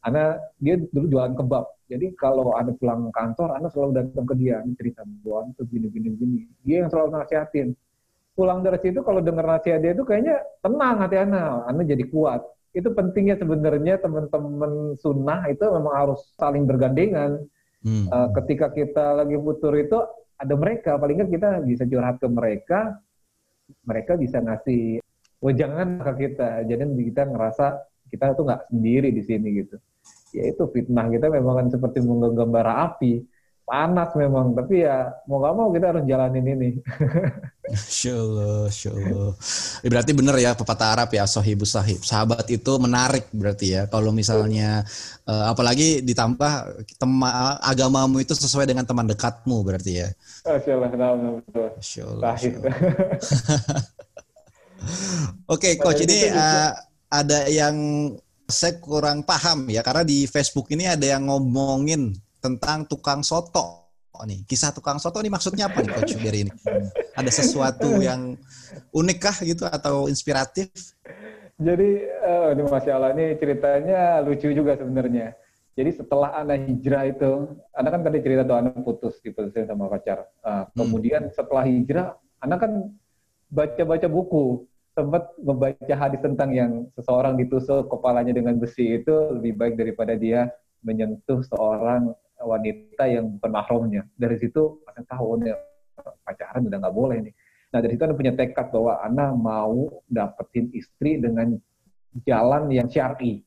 Anak 0.02 0.42
dia 0.58 0.74
dulu 0.90 1.06
jualan 1.08 1.34
kebab. 1.34 1.64
Jadi 1.92 2.16
kalau 2.16 2.56
ada 2.56 2.72
pulang 2.72 3.12
kantor, 3.12 3.60
anak 3.60 3.68
selalu 3.76 3.90
datang 4.00 4.24
ke 4.24 4.34
dia, 4.40 4.64
cerita 4.80 5.04
bahwa 5.04 5.52
tuh 5.52 5.68
gini 5.68 5.92
gini 5.92 6.08
gini. 6.16 6.40
Dia 6.64 6.84
yang 6.84 6.88
selalu 6.88 7.20
nasihatin. 7.20 7.76
Pulang 8.32 8.64
dari 8.64 8.80
situ 8.80 9.04
kalau 9.04 9.20
dengar 9.20 9.44
nasihat 9.44 9.84
dia 9.84 9.92
itu 9.92 10.08
kayaknya 10.08 10.40
tenang 10.64 10.96
hati 11.04 11.20
anak, 11.20 11.68
anak 11.68 11.84
jadi 11.84 12.04
kuat. 12.08 12.40
Itu 12.72 12.96
pentingnya 12.96 13.36
sebenarnya 13.36 14.00
teman-teman 14.00 14.96
sunnah 14.96 15.44
itu 15.52 15.68
memang 15.68 15.92
harus 15.92 16.32
saling 16.40 16.64
bergandengan. 16.64 17.44
Hmm. 17.84 18.08
Eh, 18.08 18.28
ketika 18.40 18.72
kita 18.72 19.20
lagi 19.20 19.36
futur 19.36 19.76
itu 19.76 20.00
ada 20.40 20.54
mereka, 20.56 20.96
paling 20.96 21.20
nggak 21.20 21.28
kita 21.28 21.48
bisa 21.60 21.84
curhat 21.84 22.16
ke 22.16 22.28
mereka, 22.32 22.96
mereka 23.84 24.16
bisa 24.16 24.40
ngasih 24.40 25.04
wejangan 25.44 26.00
ke 26.00 26.12
kita. 26.24 26.64
Jadi 26.64 26.88
kita 27.12 27.28
ngerasa 27.28 27.84
kita 28.08 28.32
tuh 28.32 28.48
nggak 28.48 28.72
sendiri 28.72 29.12
di 29.12 29.20
sini 29.20 29.60
gitu. 29.60 29.76
Ya 30.32 30.48
itu 30.48 30.64
fitnah 30.72 31.12
kita 31.12 31.28
memang 31.28 31.54
kan 31.60 31.66
seperti 31.68 32.00
menggambar 32.00 32.66
api, 32.88 33.20
panas 33.68 34.10
memang. 34.16 34.56
Tapi 34.56 34.84
ya 34.84 35.12
mau 35.28 35.38
nggak 35.40 35.54
mau 35.54 35.68
kita 35.72 35.86
harus 35.92 36.04
jalanin 36.08 36.46
ini. 36.48 36.70
Masya 37.72 38.12
Allah. 38.92 39.32
Ya, 39.80 39.88
berarti 39.88 40.12
benar 40.12 40.36
ya 40.36 40.52
pepatah 40.52 40.92
Arab 40.92 41.08
ya, 41.14 41.24
sohibu 41.24 41.64
sahib. 41.64 42.04
Sahabat 42.04 42.48
itu 42.52 42.72
menarik 42.76 43.28
berarti 43.32 43.76
ya. 43.76 43.82
Kalau 43.88 44.12
misalnya, 44.12 44.84
eh, 45.24 45.44
apalagi 45.48 46.04
ditambah 46.04 46.52
tema, 47.00 47.56
agamamu 47.64 48.20
itu 48.20 48.36
sesuai 48.36 48.68
dengan 48.68 48.84
teman 48.84 49.08
dekatmu 49.08 49.56
berarti 49.64 49.92
ya. 50.04 50.08
Masya 50.44 50.72
Allah, 50.76 50.90
nah, 51.00 51.32
betul. 51.40 51.68
Allah. 52.04 52.34
Allah. 52.36 52.74
Oke, 55.46 55.78
coach 55.78 56.02
Padahal 56.02 56.10
ini 56.10 56.18
eh, 56.28 56.70
ada 57.12 57.38
yang 57.46 57.76
saya 58.52 58.76
kurang 58.78 59.24
paham 59.24 59.66
ya 59.72 59.80
karena 59.80 60.04
di 60.04 60.28
Facebook 60.28 60.68
ini 60.70 60.86
ada 60.86 61.02
yang 61.02 61.26
ngomongin 61.26 62.12
tentang 62.38 62.84
tukang 62.84 63.24
soto 63.24 63.82
nih. 64.26 64.46
Kisah 64.46 64.70
tukang 64.74 64.98
soto 65.02 65.18
ini 65.20 65.30
maksudnya 65.30 65.66
apa 65.68 65.82
nih 65.82 65.90
coach 65.90 66.14
Berry 66.22 66.46
ini? 66.46 66.52
Ada 67.16 67.30
sesuatu 67.42 67.98
yang 67.98 68.38
unik 68.94 69.18
kah 69.18 69.36
gitu 69.42 69.64
atau 69.66 70.06
inspiratif? 70.06 70.70
Jadi, 71.62 71.90
eh, 72.02 72.46
ini 72.58 72.62
Masya 72.66 72.92
Allah, 72.96 73.10
ini 73.14 73.38
ceritanya 73.38 74.18
lucu 74.24 74.50
juga 74.50 74.74
sebenarnya. 74.74 75.36
Jadi 75.72 75.90
setelah 75.94 76.36
anak 76.36 76.68
hijrah 76.68 77.08
itu, 77.08 77.30
anak 77.72 77.90
kan 77.96 78.02
tadi 78.04 78.18
cerita 78.20 78.42
tuh 78.44 78.56
anak 78.60 78.76
putus 78.84 79.14
diputusin 79.24 79.64
sama 79.64 79.88
pacar. 79.88 80.28
Ah, 80.44 80.68
kemudian 80.74 81.32
setelah 81.32 81.64
hijrah, 81.64 82.18
anak 82.44 82.58
kan 82.60 82.72
baca-baca 83.48 84.08
buku, 84.10 84.68
sempat 84.92 85.32
membaca 85.40 85.94
hadis 85.96 86.20
tentang 86.20 86.50
yang 86.52 86.72
seseorang 86.92 87.40
ditusuk 87.40 87.88
kepalanya 87.88 88.36
dengan 88.36 88.60
besi 88.60 89.00
itu 89.00 89.12
lebih 89.32 89.56
baik 89.56 89.74
daripada 89.80 90.12
dia 90.12 90.52
menyentuh 90.84 91.40
seorang 91.48 92.12
wanita 92.36 93.08
yang 93.08 93.38
bukan 93.38 93.50
mahramnya. 93.50 94.02
Dari 94.18 94.36
situ, 94.36 94.82
anak 94.84 95.08
tahu 95.08 95.40
nih 95.40 95.56
pacaran 96.26 96.68
udah 96.68 96.78
nggak 96.82 96.96
boleh 96.96 97.18
nih. 97.30 97.34
Nah 97.72 97.78
dari 97.80 97.96
situ 97.96 98.02
Anda 98.04 98.16
punya 98.18 98.34
tekad 98.36 98.66
bahwa 98.68 99.00
Anda 99.00 99.32
mau 99.32 100.04
dapetin 100.10 100.68
istri 100.76 101.16
dengan 101.16 101.56
jalan 102.28 102.68
yang 102.68 102.92
syar'i. 102.92 103.40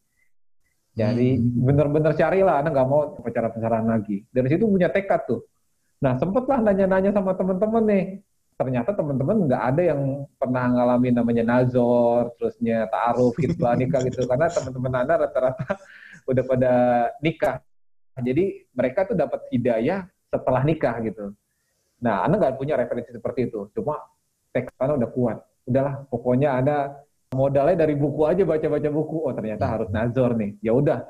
Jadi 0.95 1.37
benar-benar 1.37 2.17
syar'i 2.17 2.41
lah, 2.41 2.63
Anda 2.63 2.73
nggak 2.73 2.87
mau 2.89 3.13
pacaran-pacaran 3.21 3.85
lagi. 3.85 4.25
Dari 4.33 4.47
situ 4.49 4.65
punya 4.65 4.89
tekad 4.89 5.29
tuh. 5.29 5.45
Nah 6.01 6.17
sempatlah 6.17 6.63
nanya-nanya 6.65 7.13
sama 7.13 7.37
teman-teman 7.37 7.83
nih, 7.85 8.03
ternyata 8.55 8.95
teman-teman 8.95 9.51
nggak 9.51 9.63
ada 9.75 9.81
yang 9.83 10.01
pernah 10.39 10.71
ngalamin 10.71 11.13
namanya 11.19 11.43
nazor, 11.43 12.31
terusnya 12.39 12.87
ta'aruf, 12.87 13.35
hitbah, 13.43 13.75
nikah 13.75 14.01
gitu. 14.07 14.23
Karena 14.23 14.47
teman-teman 14.47 14.93
Anda 15.03 15.13
rata-rata 15.27 15.75
udah 16.31 16.43
pada 16.47 16.73
nikah. 17.19 17.59
Jadi 18.15 18.71
mereka 18.71 19.03
tuh 19.03 19.15
dapat 19.19 19.43
hidayah 19.51 20.07
setelah 20.31 20.63
nikah 20.63 20.95
gitu. 21.03 21.35
Nah, 21.99 22.23
Anda 22.23 22.39
nggak 22.39 22.55
punya 22.55 22.79
referensi 22.79 23.11
seperti 23.11 23.51
itu. 23.51 23.67
Cuma 23.75 23.99
tekad 24.55 24.71
Anda 24.79 25.03
udah 25.03 25.11
kuat. 25.11 25.37
Udahlah, 25.67 25.95
pokoknya 26.07 26.55
Anda 26.55 26.77
modalnya 27.35 27.83
dari 27.83 27.99
buku 27.99 28.23
aja 28.23 28.47
baca-baca 28.47 28.87
buku. 28.87 29.17
Oh, 29.19 29.35
ternyata 29.35 29.67
harus 29.67 29.91
nazor 29.91 30.39
nih. 30.39 30.55
Ya 30.63 30.71
udah. 30.71 31.03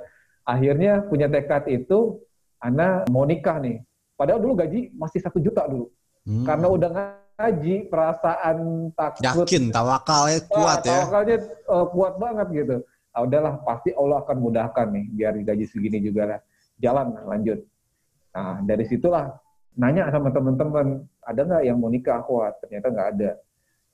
Akhirnya 0.45 1.05
punya 1.05 1.29
tekad 1.29 1.69
itu, 1.69 2.21
Anda 2.57 3.05
mau 3.13 3.25
nikah 3.29 3.61
nih. 3.61 3.85
Padahal 4.17 4.41
dulu 4.41 4.65
gaji 4.65 4.93
masih 4.97 5.21
satu 5.21 5.37
juta 5.37 5.69
dulu. 5.69 5.93
Hmm. 6.25 6.41
Karena 6.41 6.67
udah 6.73 6.89
ngaji, 7.36 7.91
perasaan 7.91 8.57
takut. 8.95 9.23
Yakin, 9.23 9.63
tawakalnya 9.71 10.39
kuat 10.47 10.79
ya. 10.88 11.03
Tawakalnya 11.03 11.38
uh, 11.67 11.86
kuat 11.91 12.13
banget 12.15 12.47
gitu. 12.55 12.75
Ah, 13.15 13.23
udahlah, 13.23 13.63
pasti 13.63 13.95
Allah 13.95 14.23
akan 14.23 14.38
mudahkan 14.43 14.88
nih, 14.91 15.05
biar 15.15 15.33
gaji 15.39 15.65
segini 15.67 15.99
juga 16.03 16.23
lah. 16.36 16.39
Jalan, 16.79 17.15
lanjut. 17.23 17.63
Nah, 18.36 18.59
dari 18.67 18.83
situlah 18.88 19.31
nanya 19.79 20.11
sama 20.11 20.31
teman-teman, 20.31 21.03
ada 21.23 21.41
nggak 21.43 21.63
yang 21.63 21.79
mau 21.79 21.91
nikah 21.91 22.23
kuat? 22.27 22.59
Ternyata 22.63 22.88
nggak 22.91 23.09
ada. 23.15 23.31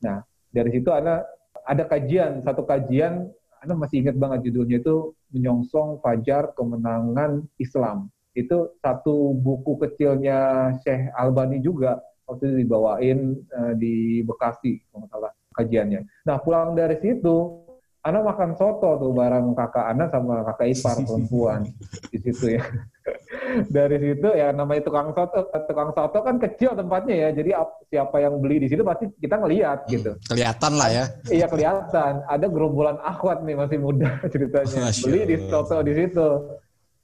Nah, 0.01 0.17
dari 0.49 0.69
situ 0.73 0.89
ada 0.89 1.25
ada 1.65 1.83
kajian, 1.85 2.41
satu 2.41 2.65
kajian, 2.65 3.29
Anda 3.61 3.77
masih 3.77 4.01
ingat 4.01 4.17
banget 4.17 4.49
judulnya 4.49 4.81
itu 4.81 5.13
Menyongsong 5.29 6.01
Fajar 6.01 6.57
Kemenangan 6.57 7.45
Islam. 7.61 8.09
Itu 8.33 8.73
satu 8.81 9.37
buku 9.37 9.77
kecilnya 9.77 10.73
Syekh 10.81 11.13
Albani 11.13 11.61
juga 11.61 12.01
waktu 12.31 12.43
itu 12.47 12.55
dibawain 12.63 13.19
uh, 13.51 13.73
di 13.75 14.23
Bekasi 14.23 14.79
kalau 14.89 15.07
salah 15.11 15.31
kajiannya. 15.59 16.07
Nah 16.23 16.39
pulang 16.39 16.71
dari 16.73 16.95
situ, 17.03 17.59
Ana 18.01 18.25
makan 18.25 18.57
soto 18.57 18.97
tuh 18.97 19.13
bareng 19.13 19.53
kakak 19.53 19.93
Ana 19.93 20.09
sama 20.09 20.41
kakak 20.41 20.73
ipar 20.73 20.97
perempuan 21.05 21.69
di 22.09 22.17
situ 22.17 22.57
ya. 22.57 22.65
dari 23.77 23.97
situ 24.01 24.25
ya 24.33 24.49
namanya 24.49 24.81
tukang 24.89 25.13
soto, 25.13 25.45
tukang 25.69 25.93
soto 25.93 26.17
kan 26.25 26.41
kecil 26.41 26.73
tempatnya 26.73 27.29
ya, 27.29 27.29
jadi 27.29 27.61
siapa 27.93 28.17
yang 28.17 28.41
beli 28.41 28.65
di 28.65 28.73
situ 28.73 28.81
pasti 28.81 29.05
kita 29.21 29.37
ngelihat 29.37 29.85
hmm, 29.85 29.91
gitu. 29.93 30.11
Kelihatan 30.25 30.73
lah 30.81 30.89
ya. 30.89 31.05
Iya 31.29 31.45
kelihatan. 31.45 32.25
Ada 32.25 32.45
gerombolan 32.49 32.97
akhwat 33.05 33.45
nih 33.45 33.53
masih 33.53 33.77
muda 33.77 34.17
ceritanya. 34.33 34.89
Beli 35.05 35.21
di 35.29 35.35
soto 35.45 35.77
di 35.85 35.93
situ. 35.93 36.29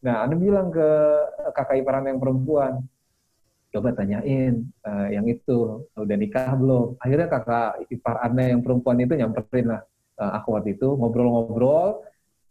Nah, 0.01 0.25
Anda 0.25 0.33
bilang 0.37 0.73
ke 0.73 0.89
kakak 1.57 1.77
ipar 1.81 2.05
yang 2.05 2.21
perempuan, 2.21 2.85
coba 3.71 3.91
tanyain 3.91 4.63
uh, 4.87 5.07
yang 5.11 5.27
itu 5.27 5.83
udah 5.99 6.17
nikah 6.17 6.55
belum 6.55 6.95
akhirnya 7.03 7.27
kakak 7.27 7.71
ipar 7.91 8.15
Ana 8.23 8.55
yang 8.55 8.63
perempuan 8.63 8.97
itu 9.03 9.13
nyamperin 9.19 9.75
lah 9.75 9.81
uh, 10.23 10.31
aku 10.39 10.55
waktu 10.55 10.79
itu 10.79 10.87
ngobrol-ngobrol 10.95 12.01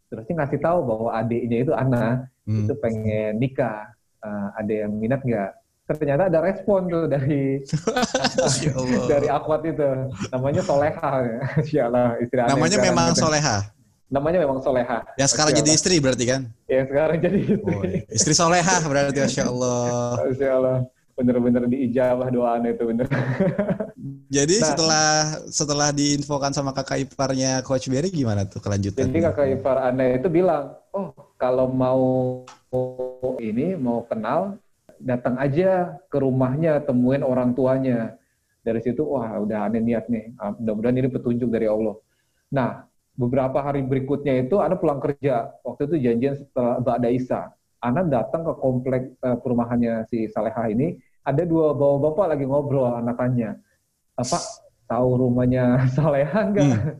terusnya 0.07 0.45
ngasih 0.45 0.59
tahu 0.61 0.79
bahwa 0.85 1.09
adiknya 1.17 1.57
itu 1.65 1.73
Ana 1.73 2.29
hmm. 2.45 2.69
itu 2.69 2.73
pengen 2.77 3.41
nikah 3.41 3.89
uh, 4.21 4.47
ada 4.55 4.73
yang 4.85 4.93
minat 4.93 5.25
nggak 5.25 5.51
ternyata 5.87 6.27
ada 6.27 6.39
respon 6.43 6.91
tuh 6.91 7.07
dari 7.07 7.63
dari 9.11 9.27
akwat 9.31 9.63
itu 9.65 10.11
namanya 10.29 10.61
Soleha 10.61 11.11
ya 11.75 11.87
istri 12.21 12.39
namanya 12.45 12.77
memang 12.77 13.15
gitu. 13.15 13.25
Soleha 13.25 13.57
namanya 14.07 14.39
memang 14.39 14.63
Soleha. 14.63 15.03
Yang 15.19 15.35
sekarang 15.35 15.51
jadi 15.51 15.69
istri 15.75 15.99
berarti 15.99 16.31
kan? 16.31 16.47
Yang 16.71 16.95
sekarang 16.95 17.17
jadi 17.19 17.39
istri. 17.43 17.75
Oh, 17.75 17.83
istri 18.07 18.33
Soleha 18.39 18.79
berarti 18.87 19.19
Masya 19.19 19.43
Allah. 19.51 20.15
Masya 20.23 20.47
Allah 20.47 20.77
bener-bener 21.17 21.65
diijabah 21.65 22.29
doaan 22.29 22.69
itu 22.69 22.83
bener. 22.85 23.09
Jadi 24.29 24.61
nah, 24.61 24.67
setelah 24.69 25.09
setelah 25.49 25.89
diinfokan 25.89 26.53
sama 26.53 26.69
kakak 26.77 27.09
iparnya 27.09 27.65
Coach 27.65 27.89
Berry 27.89 28.13
gimana 28.13 28.45
tuh 28.45 28.61
kelanjutan? 28.61 29.09
Jadi 29.09 29.25
kakak 29.25 29.47
ipar 29.57 29.81
Anda 29.81 30.13
itu 30.13 30.29
bilang, 30.29 30.77
oh 30.93 31.09
kalau 31.41 31.65
mau 31.65 32.05
ini 33.41 33.73
mau 33.73 34.05
kenal 34.05 34.61
datang 35.01 35.41
aja 35.41 35.97
ke 36.05 36.17
rumahnya 36.21 36.85
temuin 36.85 37.25
orang 37.25 37.57
tuanya. 37.57 38.13
Dari 38.61 38.83
situ 38.83 39.01
wah 39.01 39.41
udah 39.41 39.71
aneh 39.71 39.79
niat 39.79 40.11
nih, 40.11 40.35
ah, 40.37 40.51
mudah-mudahan 40.53 40.99
ini 40.99 41.09
petunjuk 41.09 41.49
dari 41.49 41.65
Allah. 41.71 41.95
Nah 42.53 42.85
beberapa 43.17 43.63
hari 43.63 43.81
berikutnya 43.81 44.45
itu 44.45 44.61
Anda 44.61 44.77
pulang 44.77 45.01
kerja. 45.01 45.49
Waktu 45.65 45.89
itu 45.89 45.95
janjian 46.03 46.35
setelah 46.37 46.77
Ba'da 46.83 47.09
Isa. 47.09 47.41
Anda 47.79 48.05
datang 48.05 48.43
ke 48.43 48.53
komplek 48.59 49.15
uh, 49.23 49.37
perumahannya 49.39 50.05
si 50.11 50.27
Salehah 50.27 50.67
ini 50.67 50.97
ada 51.27 51.43
dua 51.43 51.75
bapak-bapak 51.75 52.25
lagi 52.31 52.45
ngobrol 52.47 52.87
anakannya. 52.95 53.59
Apa 54.15 54.39
tahu 54.87 55.27
rumahnya 55.27 55.83
Saleha 55.95 56.47
enggak 56.47 56.63
hmm. 56.63 56.95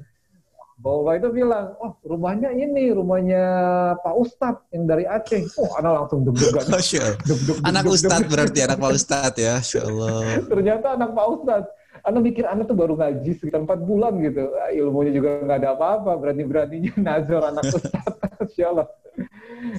bapak 0.84 1.13
itu 1.23 1.30
bilang 1.32 1.73
oh 1.80 1.95
rumahnya 2.03 2.51
ini 2.51 2.91
rumahnya 2.91 3.43
Pak 4.03 4.15
Ustadz 4.19 4.67
yang 4.75 4.84
dari 4.84 5.07
Aceh. 5.07 5.47
Oh 5.55 5.71
anak 5.80 6.03
langsung 6.03 6.28
deg-degan. 6.28 6.67
Oh, 6.75 6.84
sure. 6.84 7.15
deg 7.23 7.39
-deg, 7.39 7.57
anak 7.63 7.86
Ustadz 7.88 8.28
berarti 8.28 8.59
anak 8.67 8.78
Pak 8.84 8.91
Ustadz 8.91 9.39
ya 9.39 9.55
Insya 9.63 9.82
Allah 9.88 10.43
ternyata 10.43 10.88
anak 10.99 11.09
Pak 11.15 11.28
Ustadz. 11.39 11.71
Anda 12.05 12.23
mikir 12.23 12.45
anak 12.45 12.71
tuh 12.71 12.78
baru 12.78 12.93
ngaji 12.93 13.32
sekitar 13.36 13.63
empat 13.65 13.84
bulan 13.84 14.15
gitu. 14.21 14.53
Ilmunya 14.75 15.11
juga 15.11 15.43
nggak 15.43 15.59
ada 15.65 15.69
apa-apa 15.73 16.11
berani-beraninya 16.19 16.93
nazar 17.07 17.41
anak 17.47 17.63
Ustadz. 17.71 18.43
Insya 18.43 18.75
Allah 18.75 18.88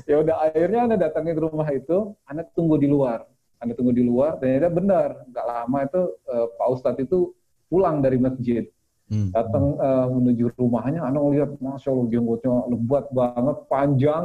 ya 0.08 0.16
udah 0.18 0.36
akhirnya 0.50 0.80
Anda 0.90 0.96
datangnya 0.98 1.38
ke 1.38 1.42
rumah 1.46 1.68
itu 1.70 2.16
anak 2.26 2.50
tunggu 2.56 2.74
di 2.80 2.90
luar 2.90 3.22
anda 3.58 3.72
tunggu 3.74 3.90
di 3.90 4.06
luar, 4.06 4.38
ternyata 4.38 4.70
benar, 4.70 5.08
nggak 5.34 5.46
lama 5.46 5.78
itu 5.82 6.02
uh, 6.30 6.46
Pak 6.54 6.68
Ustadz 6.78 7.02
itu 7.02 7.34
pulang 7.66 7.98
dari 7.98 8.18
masjid. 8.18 8.64
Hmm. 9.08 9.32
Datang 9.32 9.80
uh, 9.80 10.06
menuju 10.12 10.52
rumahnya, 10.60 11.00
Anda 11.00 11.18
ngelihat, 11.18 11.56
Masya 11.58 11.88
Allah, 11.90 12.06
jenggotnya 12.12 12.52
lebat 12.68 13.08
banget, 13.08 13.56
panjang, 13.66 14.24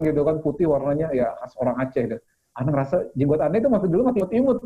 gitu 0.00 0.20
kan, 0.24 0.36
putih 0.40 0.66
warnanya, 0.72 1.12
ya 1.12 1.36
khas 1.38 1.52
orang 1.60 1.76
Aceh. 1.84 2.04
Deh. 2.08 2.20
Anda 2.56 2.72
ngerasa 2.72 2.96
jenggot 3.12 3.40
Anda 3.44 3.60
itu 3.60 3.68
masih 3.68 3.88
dulu 3.92 4.02
masih 4.08 4.22
imut, 4.32 4.58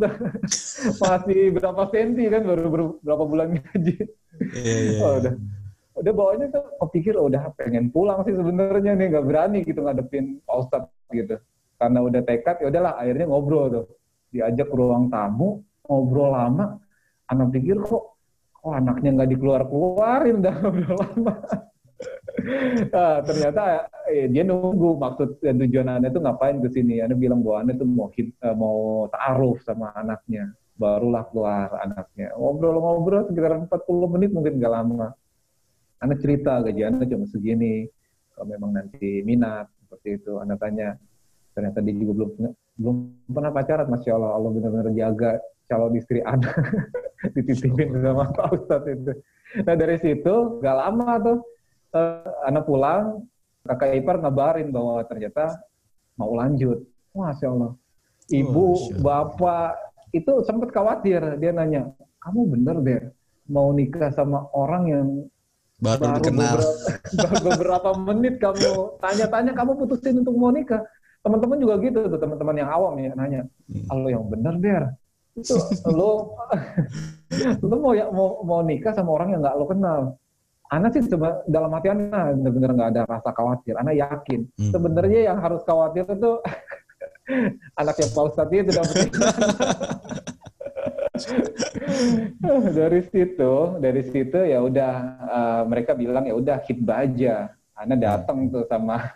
masih 1.03 1.41
berapa 1.59 1.83
senti 1.91 2.25
kan, 2.31 2.43
baru 2.47 2.97
berapa 3.03 3.25
bulan 3.27 3.49
ngaji. 3.59 3.95
Yeah, 4.55 4.81
yeah. 4.95 5.03
Oh, 5.03 5.15
udah 5.19 5.35
udah 6.01 6.13
bawanya 6.17 6.47
tuh 6.49 6.65
kepikir 6.81 7.15
oh, 7.19 7.29
udah 7.29 7.53
pengen 7.61 7.93
pulang 7.93 8.25
sih 8.25 8.33
sebenarnya 8.33 8.97
nih 8.97 9.07
nggak 9.13 9.27
berani 9.27 9.59
gitu 9.69 9.85
ngadepin 9.85 10.41
Pak 10.49 10.57
Ustadz 10.65 10.89
gitu 11.13 11.37
karena 11.81 11.99
udah 12.05 12.21
tekad 12.21 12.57
ya 12.61 12.67
udahlah 12.69 12.93
akhirnya 13.01 13.25
ngobrol 13.25 13.65
tuh. 13.73 13.87
Diajak 14.29 14.69
ke 14.69 14.77
ruang 14.77 15.09
tamu 15.09 15.65
ngobrol 15.89 16.37
lama. 16.37 16.77
Anak 17.33 17.57
pikir 17.57 17.81
kok 17.81 18.21
kok 18.53 18.73
anaknya 18.77 19.17
nggak 19.17 19.31
dikeluar 19.33 19.65
keluarin 19.65 20.45
udah 20.45 20.55
ngobrol 20.61 20.97
lama? 21.01 21.35
Nah, 22.93 23.21
ternyata 23.21 23.89
eh, 24.09 24.27
dia 24.29 24.43
nunggu 24.45 24.97
maksud 24.97 25.45
dan 25.45 25.61
tujuan 25.61 25.89
anda 25.89 26.09
itu 26.09 26.21
ngapain 26.21 26.61
ke 26.61 26.69
sini. 26.73 27.01
Anda 27.01 27.17
bilang 27.17 27.41
bahwa 27.45 27.57
anda 27.65 27.73
itu 27.77 27.87
mau 27.89 28.09
uh, 28.09 28.57
mau 28.57 28.79
taaruf 29.13 29.61
sama 29.65 29.93
anaknya. 29.97 30.53
Barulah 30.81 31.29
keluar 31.29 31.77
anaknya. 31.85 32.33
Ngobrol-ngobrol 32.37 33.29
sekitar 33.29 33.57
40 33.69 34.15
menit 34.17 34.31
mungkin 34.33 34.57
nggak 34.57 34.73
lama. 34.73 35.13
Anda 36.01 36.17
cerita 36.17 36.65
gaji 36.65 36.83
anda 36.85 37.05
cuma 37.05 37.29
segini. 37.29 37.85
Kalau 38.33 38.47
memang 38.49 38.73
nanti 38.73 39.21
minat 39.21 39.69
seperti 39.85 40.25
itu. 40.25 40.41
Anda 40.41 40.57
tanya 40.57 40.97
ternyata 41.53 41.79
dia 41.83 41.95
juga 41.97 42.13
belum 42.23 42.31
belum 42.79 42.97
pernah 43.31 43.53
pacaran 43.53 43.89
masya 43.91 44.17
Allah 44.17 44.31
Allah 44.39 44.51
benar-benar 44.55 44.89
jaga 44.95 45.33
calon 45.71 45.95
istri 45.95 46.19
anak 46.27 46.55
dititipin 47.35 47.95
sama 48.03 48.27
Pak 48.35 48.49
Ustadz 48.59 48.91
itu. 48.91 49.13
Nah 49.63 49.75
dari 49.79 49.97
situ 50.03 50.35
gak 50.59 50.77
lama 50.77 51.09
tuh 51.23 51.39
uh, 51.95 52.47
anak 52.47 52.65
pulang 52.67 53.23
kakak 53.63 53.95
ipar 54.03 54.19
ngabarin 54.19 54.75
bahwa 54.75 54.99
ternyata 55.07 55.63
mau 56.19 56.35
lanjut. 56.35 56.83
Masya 57.11 57.51
Allah. 57.51 57.73
Ibu 58.31 58.67
oh, 58.67 58.79
bapak 59.03 59.75
itu 60.15 60.33
sempat 60.47 60.71
khawatir. 60.71 61.23
Dia 61.39 61.51
nanya 61.55 61.91
kamu 62.23 62.41
bener 62.55 62.77
deh 62.83 63.03
mau 63.51 63.75
nikah 63.75 64.15
sama 64.15 64.47
orang 64.55 64.85
yang 64.87 65.09
baru, 65.83 66.03
baru 66.07 66.15
dikenal. 66.23 66.59
beberapa, 66.61 67.39
beberapa 67.51 67.91
menit 67.99 68.35
kamu 68.39 68.71
tanya-tanya 69.03 69.53
kamu 69.59 69.73
putusin 69.75 70.23
untuk 70.23 70.39
mau 70.39 70.55
nikah 70.55 70.87
teman-teman 71.21 71.59
juga 71.61 71.75
gitu 71.85 71.99
tuh 72.09 72.21
teman-teman 72.21 72.57
yang 72.57 72.71
awam 72.73 72.95
ya 72.97 73.13
nanya 73.13 73.43
hmm. 73.69 74.09
yang 74.09 74.25
bener 74.29 74.55
der 74.61 74.85
itu 75.37 75.55
lo 75.93 76.35
lo 77.69 77.75
mau 77.79 77.93
ya 77.95 78.09
mau 78.11 78.41
mau 78.43 78.61
nikah 78.65 78.93
sama 78.97 79.15
orang 79.15 79.37
yang 79.37 79.41
nggak 79.45 79.57
lo 79.57 79.67
kenal 79.69 80.03
Anak 80.71 80.95
sih 80.95 81.03
coba 81.11 81.43
dalam 81.51 81.75
hati 81.75 81.91
Ana 81.91 82.31
bener-bener 82.31 82.71
nggak 82.79 82.91
ada 82.95 83.03
rasa 83.03 83.35
khawatir. 83.35 83.75
Ana 83.75 83.91
yakin 83.91 84.47
hmm. 84.55 84.71
sebenarnya 84.71 85.27
yang 85.27 85.43
harus 85.43 85.67
khawatir 85.67 86.07
itu 86.07 86.39
anak 87.81 87.99
yang 87.99 88.11
Pak 88.15 88.25
Ustadz 88.31 88.55
itu 88.55 88.71
dapat 88.71 89.11
dari 92.71 93.01
situ 93.03 93.55
dari 93.83 94.03
situ 94.15 94.39
ya 94.47 94.63
udah 94.63 94.95
uh, 95.27 95.63
mereka 95.67 95.99
bilang 95.99 96.31
ya 96.31 96.39
udah 96.39 96.63
hitbah 96.63 97.03
aja. 97.03 97.51
Ana 97.75 97.99
datang 97.99 98.47
tuh 98.47 98.63
sama 98.71 99.11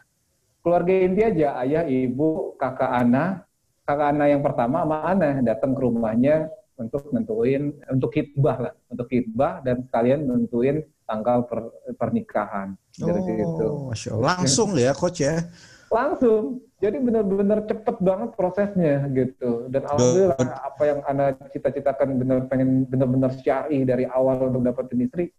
keluarga 0.64 0.92
inti 0.96 1.20
aja 1.20 1.60
ayah 1.60 1.84
ibu 1.84 2.56
kakak 2.56 2.88
Ana 2.88 3.44
kakak 3.84 4.16
Ana 4.16 4.24
yang 4.32 4.40
pertama 4.40 4.82
sama 4.82 4.98
Ana 5.04 5.44
datang 5.44 5.76
ke 5.76 5.80
rumahnya 5.84 6.48
untuk 6.74 7.12
nentuin 7.14 7.70
untuk 7.86 8.10
hitbah 8.16 8.56
lah, 8.58 8.74
untuk 8.90 9.06
hitbah 9.12 9.62
dan 9.62 9.84
sekalian 9.86 10.26
nentuin 10.26 10.82
tanggal 11.04 11.46
per, 11.46 11.70
pernikahan. 11.94 12.74
Dari 12.96 13.20
situ. 13.22 13.66
Oh, 13.68 13.92
Masya 13.92 14.10
Allah. 14.16 14.26
Langsung 14.40 14.70
ya 14.74 14.90
coach 14.96 15.20
ya. 15.22 15.44
Langsung. 15.92 16.64
Jadi 16.82 17.00
benar-benar 17.00 17.64
cepet 17.64 17.96
banget 18.02 18.30
prosesnya 18.34 19.06
gitu. 19.14 19.70
Dan 19.70 19.86
alhamdulillah 19.86 20.36
apa 20.42 20.82
yang 20.84 21.00
anak 21.06 21.48
cita-citakan 21.54 22.18
benar 22.18 22.38
pengen 22.50 22.84
benar-benar 22.88 23.32
syari 23.40 23.86
dari 23.86 24.04
awal 24.10 24.50
untuk 24.50 24.64
dapetin 24.66 25.06
istri, 25.06 25.30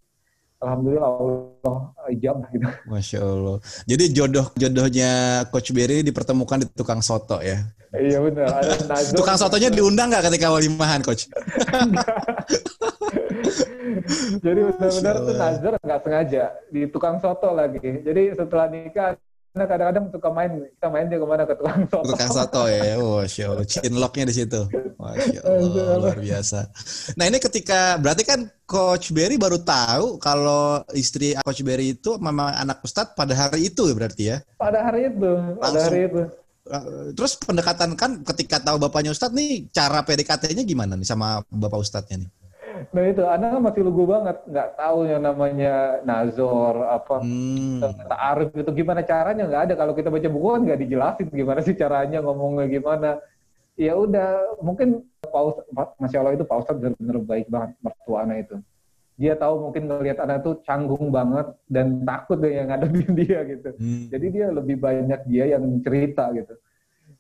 alhamdulillah 0.66 1.06
Allah 1.06 1.78
ijabah 2.10 2.50
gitu. 2.50 2.68
Masya 2.90 3.20
Allah. 3.22 3.58
Jadi 3.86 4.04
jodoh 4.10 4.50
jodohnya 4.58 5.10
Coach 5.54 5.70
Berry 5.72 6.02
dipertemukan 6.02 6.66
di 6.66 6.68
tukang 6.74 7.06
soto 7.06 7.38
ya. 7.40 7.62
Iya 7.96 8.20
benar. 8.20 8.50
Tukang 9.16 9.38
sotonya 9.40 9.70
diundang 9.72 10.12
nggak 10.12 10.26
ketika 10.28 10.52
walimahan 10.52 11.00
Coach? 11.06 11.30
Jadi 14.42 14.60
benar-benar 14.66 15.16
tuh 15.24 15.36
nazar 15.38 15.74
nggak 15.80 16.02
sengaja 16.04 16.44
di 16.74 16.82
tukang 16.92 17.22
soto 17.22 17.54
lagi. 17.54 17.80
Jadi 17.80 18.36
setelah 18.36 18.68
nikah 18.68 19.16
Nah, 19.56 19.64
kadang-kadang 19.64 20.12
suka 20.12 20.30
main, 20.36 20.52
kita 20.68 20.88
main 20.92 21.08
dia 21.08 21.16
ke 21.16 21.24
mana 21.24 21.48
ke 21.48 21.56
tukang 21.56 21.88
soto. 21.88 22.04
Tukang 22.12 22.28
soto 22.28 22.62
ya. 22.68 23.00
Oh, 23.00 23.24
Masya 23.24 23.44
Allah. 23.48 23.64
Chinlocknya 23.64 24.26
di 24.28 24.36
situ. 24.36 24.62
Masya 25.00 25.40
Allah. 25.48 25.96
Luar 25.96 26.20
biasa. 26.20 26.60
Nah 27.16 27.26
ini 27.32 27.40
ketika 27.40 27.96
berarti 27.96 28.28
kan 28.28 28.52
Coach 28.68 29.16
Berry 29.16 29.40
baru 29.40 29.64
tahu 29.64 30.20
kalau 30.20 30.84
istri 30.92 31.40
Coach 31.40 31.64
Berry 31.64 31.96
itu 31.96 32.20
memang 32.20 32.52
anak 32.52 32.84
Ustadz 32.84 33.16
pada 33.16 33.32
hari 33.32 33.72
itu 33.72 33.88
ya 33.88 33.96
berarti 33.96 34.24
ya. 34.28 34.38
Pada 34.60 34.84
hari 34.84 35.08
itu, 35.08 35.32
pada 35.56 35.72
Langsung. 35.72 35.88
hari 35.88 36.00
itu. 36.12 36.22
Uh, 36.66 37.14
Terus 37.16 37.38
pendekatan 37.40 37.94
kan 37.96 38.12
ketika 38.28 38.60
tahu 38.60 38.76
bapaknya 38.76 39.16
Ustadz 39.16 39.38
nih 39.40 39.72
cara 39.72 40.04
PDKT-nya 40.04 40.68
gimana 40.68 41.00
nih 41.00 41.08
sama 41.08 41.40
bapak 41.48 41.80
Ustadznya 41.80 42.28
nih? 42.28 42.30
Nah 42.92 43.04
itu, 43.08 43.24
anak 43.24 43.50
kan 43.56 43.62
masih 43.64 43.82
lugu 43.88 44.04
banget, 44.04 44.38
nggak 44.48 44.70
tahu 44.76 45.00
yang 45.08 45.22
namanya 45.24 46.04
nazor 46.04 46.84
apa 46.84 47.24
Hmm. 47.24 47.80
ta'aruf 48.08 48.52
itu 48.52 48.72
gimana 48.76 49.02
caranya 49.02 49.48
nggak 49.48 49.64
ada. 49.72 49.74
Kalau 49.80 49.94
kita 49.96 50.12
baca 50.12 50.28
buku 50.28 50.48
kan 50.52 50.62
nggak 50.68 50.80
dijelasin 50.84 51.28
gimana 51.32 51.60
sih 51.64 51.76
caranya 51.76 52.20
ngomongnya 52.20 52.66
gimana. 52.68 53.10
Ya 53.76 53.96
udah, 53.96 54.60
mungkin 54.64 55.04
Ustadz, 55.28 56.00
masya 56.00 56.18
Allah 56.24 56.34
itu 56.40 56.48
Ustadz 56.48 56.80
benar-benar 56.80 57.18
baik 57.28 57.48
banget 57.52 57.70
mertua 57.84 58.18
anak 58.24 58.38
itu. 58.48 58.56
Dia 59.16 59.34
tahu 59.36 59.68
mungkin 59.72 59.88
ngelihat 59.88 60.20
anak 60.20 60.44
itu 60.44 60.52
canggung 60.68 61.08
banget 61.12 61.48
dan 61.72 62.04
takut 62.04 62.36
deh 62.40 62.52
yang 62.52 62.68
ngadepin 62.72 63.12
dia 63.20 63.40
gitu. 63.48 63.70
Hmm. 63.76 64.08
Jadi 64.12 64.26
dia 64.32 64.48
lebih 64.52 64.80
banyak 64.80 65.22
dia 65.28 65.56
yang 65.56 65.64
cerita 65.84 66.32
gitu. 66.36 66.56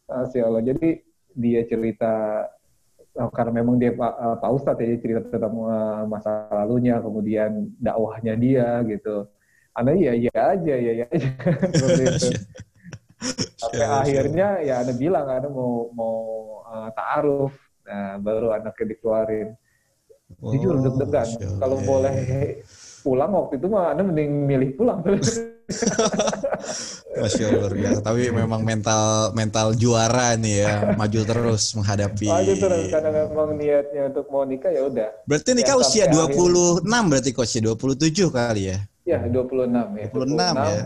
Masya 0.08 0.44
Allah. 0.48 0.64
Jadi 0.64 1.04
dia 1.36 1.62
cerita 1.68 2.14
oh, 3.20 3.30
karena 3.32 3.52
memang 3.64 3.76
dia 3.80 3.92
Pak, 3.96 4.14
eh, 4.16 4.36
Pak 4.44 4.52
Ustadz 4.52 4.82
ya 4.84 4.98
cerita 5.00 5.22
tentang 5.32 5.56
eh, 5.66 6.04
masa 6.08 6.48
lalunya, 6.52 7.00
kemudian 7.00 7.72
dakwahnya 7.80 8.34
dia 8.36 8.68
gitu. 8.88 9.28
Anak 9.76 9.94
iya 10.00 10.14
iya 10.16 10.34
aja, 10.56 10.74
iya 10.76 10.92
iya 11.04 11.06
aja. 11.12 11.30
Seperti 11.76 12.04
itu. 12.08 12.28
Sampai 13.60 13.88
akhirnya 13.88 14.48
ya 14.64 14.84
anak 14.84 14.96
bilang 15.00 15.26
anak 15.28 15.52
mau 15.52 15.92
mau 15.92 16.18
eh, 16.72 16.90
ta'aruf. 16.96 17.54
Nah, 17.86 18.18
baru 18.18 18.50
anaknya 18.50 18.86
dikeluarin. 18.98 19.50
Jujur 20.42 20.74
Oh, 20.74 20.82
deg-degan. 20.82 21.28
Kalau 21.62 21.78
Ya, 21.78 21.86
boleh 21.86 22.14
ya, 22.18 22.40
ya. 22.50 22.54
pulang 23.06 23.32
waktu 23.38 23.62
itu 23.62 23.68
mah 23.70 23.94
anak 23.94 24.04
mending 24.10 24.32
milih 24.50 24.70
pulang. 24.74 25.00
Masya 27.22 27.44
Allah 27.50 27.58
luar 27.58 27.74
biasa. 27.74 28.00
Tapi 28.06 28.24
memang 28.30 28.62
mental 28.62 29.34
mental 29.34 29.74
juara 29.74 30.38
nih 30.38 30.56
ya, 30.62 30.74
maju 30.94 31.20
terus 31.26 31.74
menghadapi. 31.74 32.30
Maju 32.30 32.54
terus 32.60 32.86
karena 32.92 33.10
memang 33.26 33.50
niatnya 33.58 34.02
untuk 34.14 34.26
mau 34.30 34.44
nikah 34.46 34.72
ya 34.72 34.82
udah. 34.86 35.10
Berarti 35.26 35.52
nikah 35.58 35.76
Ya, 35.76 35.82
usia 35.82 36.04
sampai 36.12 36.38
26 36.38 37.10
berarti 37.10 37.30
coach 37.34 37.54
ya, 37.58 37.62
27 37.74 38.30
kali 38.30 38.64
ya. 38.74 38.78
Ya 39.06 39.18
26 39.26 40.02
ya. 40.02 40.08
26 40.14 40.54
ya. 40.54 40.86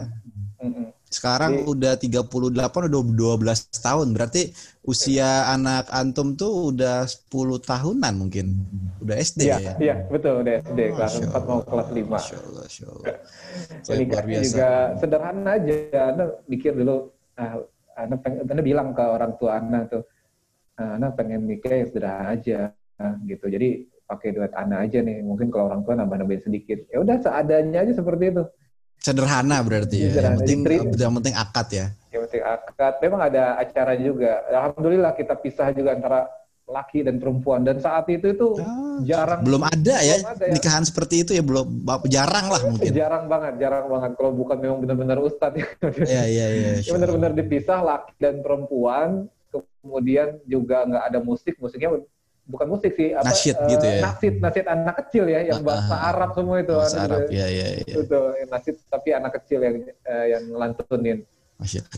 Mm-mm. 0.60 0.88
Sekarang 1.10 1.66
Jadi- 1.66 1.66
udah 1.66 1.94
38 1.98 2.86
udah 2.86 3.02
12 3.02 3.66
tahun. 3.82 4.14
Berarti 4.14 4.54
usia 4.86 5.50
anak 5.50 5.90
antum 5.90 6.38
tuh 6.38 6.70
udah 6.70 7.10
10 7.10 7.58
tahunan 7.58 8.14
mungkin. 8.14 8.54
Udah 9.02 9.18
SD 9.18 9.50
Iya, 9.50 9.58
ya. 9.58 9.74
iya 9.82 9.96
betul 10.06 10.46
udah 10.46 10.54
SD 10.62 10.80
kelas 10.94 11.14
Masya 11.18 11.26
4 11.34 11.44
mau 11.50 11.60
kelas 11.66 11.90
5. 11.90 12.14
Masya 12.14 12.38
Allah, 12.38 12.62
Masya 12.62 12.86
Allah. 12.86 13.06
Baik, 13.10 13.82
luar 13.82 13.98
Nikahnya 13.98 14.30
biasa. 14.30 14.46
juga 14.46 14.70
sederhana 15.02 15.50
aja. 15.58 15.76
Anda 16.14 16.26
mikir 16.46 16.72
dulu, 16.78 16.96
ah, 17.36 17.54
Anda, 17.98 18.16
pengen, 18.22 18.40
Anda 18.46 18.64
bilang 18.64 18.88
ke 18.94 19.02
orang 19.04 19.34
tua 19.36 19.52
Anda 19.58 19.80
tuh, 19.90 20.04
ah, 20.78 20.94
Anda 20.94 21.10
pengen 21.12 21.42
nikah 21.50 21.74
yang 21.74 21.90
sederhana 21.90 22.38
aja, 22.38 22.60
ah, 23.02 23.18
gitu. 23.26 23.50
Jadi 23.50 23.70
pakai 24.06 24.30
duit 24.30 24.54
Anda 24.54 24.86
aja 24.86 25.02
nih. 25.02 25.26
Mungkin 25.26 25.50
kalau 25.50 25.74
orang 25.74 25.82
tua 25.82 25.98
nambah-nambahin 25.98 26.46
sedikit. 26.46 26.86
Ya 26.94 27.02
udah 27.02 27.18
seadanya 27.18 27.82
aja 27.82 27.98
seperti 27.98 28.30
itu. 28.30 28.46
Sederhana 29.00 29.64
berarti 29.64 29.98
ya. 30.08 30.12
Yang 30.12 30.36
penting 30.44 30.60
yang 31.00 31.14
penting 31.16 31.36
akad 31.36 31.68
ya. 31.72 31.86
Yang 32.12 32.22
penting 32.28 32.44
akad. 32.44 32.94
Memang 33.00 33.22
ada 33.32 33.44
acara 33.56 33.94
juga. 33.96 34.44
Alhamdulillah 34.52 35.16
kita 35.16 35.34
pisah 35.40 35.72
juga 35.72 35.96
antara 35.96 36.28
laki 36.70 37.02
dan 37.02 37.18
perempuan. 37.18 37.66
Dan 37.66 37.82
saat 37.82 38.06
itu 38.12 38.30
itu 38.30 38.48
Ah, 38.62 39.02
jarang. 39.02 39.42
Belum 39.42 39.64
ada 39.66 39.96
ya 40.04 40.22
Belum 40.22 40.32
ada 40.38 40.46
ya. 40.46 40.54
nikahan 40.54 40.84
seperti 40.86 41.26
itu 41.26 41.32
ya 41.34 41.42
belum 41.42 41.82
jarang 42.06 42.46
lah 42.52 42.62
mungkin. 42.62 42.92
Jarang 42.94 43.26
banget, 43.26 43.54
jarang 43.58 43.86
banget. 43.90 44.12
Kalau 44.20 44.32
bukan 44.36 44.58
memang 44.62 44.78
benar-benar 44.86 45.18
ustadz. 45.24 45.64
Iya 46.06 46.24
iya 46.30 46.46
iya. 46.54 46.70
Ya, 46.84 46.92
benar-benar 46.96 47.34
dipisah 47.34 47.82
laki 47.82 48.14
dan 48.22 48.44
perempuan. 48.46 49.26
Kemudian 49.80 50.38
juga 50.46 50.84
nggak 50.86 51.04
ada 51.08 51.20
musik. 51.24 51.56
Musiknya 51.58 51.96
bukan 52.50 52.68
musik 52.68 52.92
sih. 52.98 53.14
Apa, 53.14 53.30
Nasyid 53.30 53.56
eh, 53.56 53.68
gitu 53.70 53.86
ya? 53.86 54.00
Nasyid, 54.02 54.36
nasyid 54.42 54.66
anak 54.66 54.96
kecil 55.06 55.24
ya. 55.26 55.40
Yang 55.46 55.62
Ah, 55.62 55.66
bahasa 55.66 55.94
ah, 55.94 56.10
Arab 56.10 56.30
semua 56.34 56.56
itu. 56.58 56.74
Bahasa 56.74 56.98
Ada 56.98 57.06
Arab 57.06 57.20
juga- 57.22 57.36
ya 57.38 57.46
ya 57.48 57.68
ya. 57.78 57.96
Betul, 57.96 58.24
nasyid 58.50 58.76
tapi 58.90 59.10
anak 59.14 59.32
kecil 59.38 59.60
yang 59.62 59.76
eh, 59.86 60.26
yang 60.28 60.44
lantunin. 60.52 61.20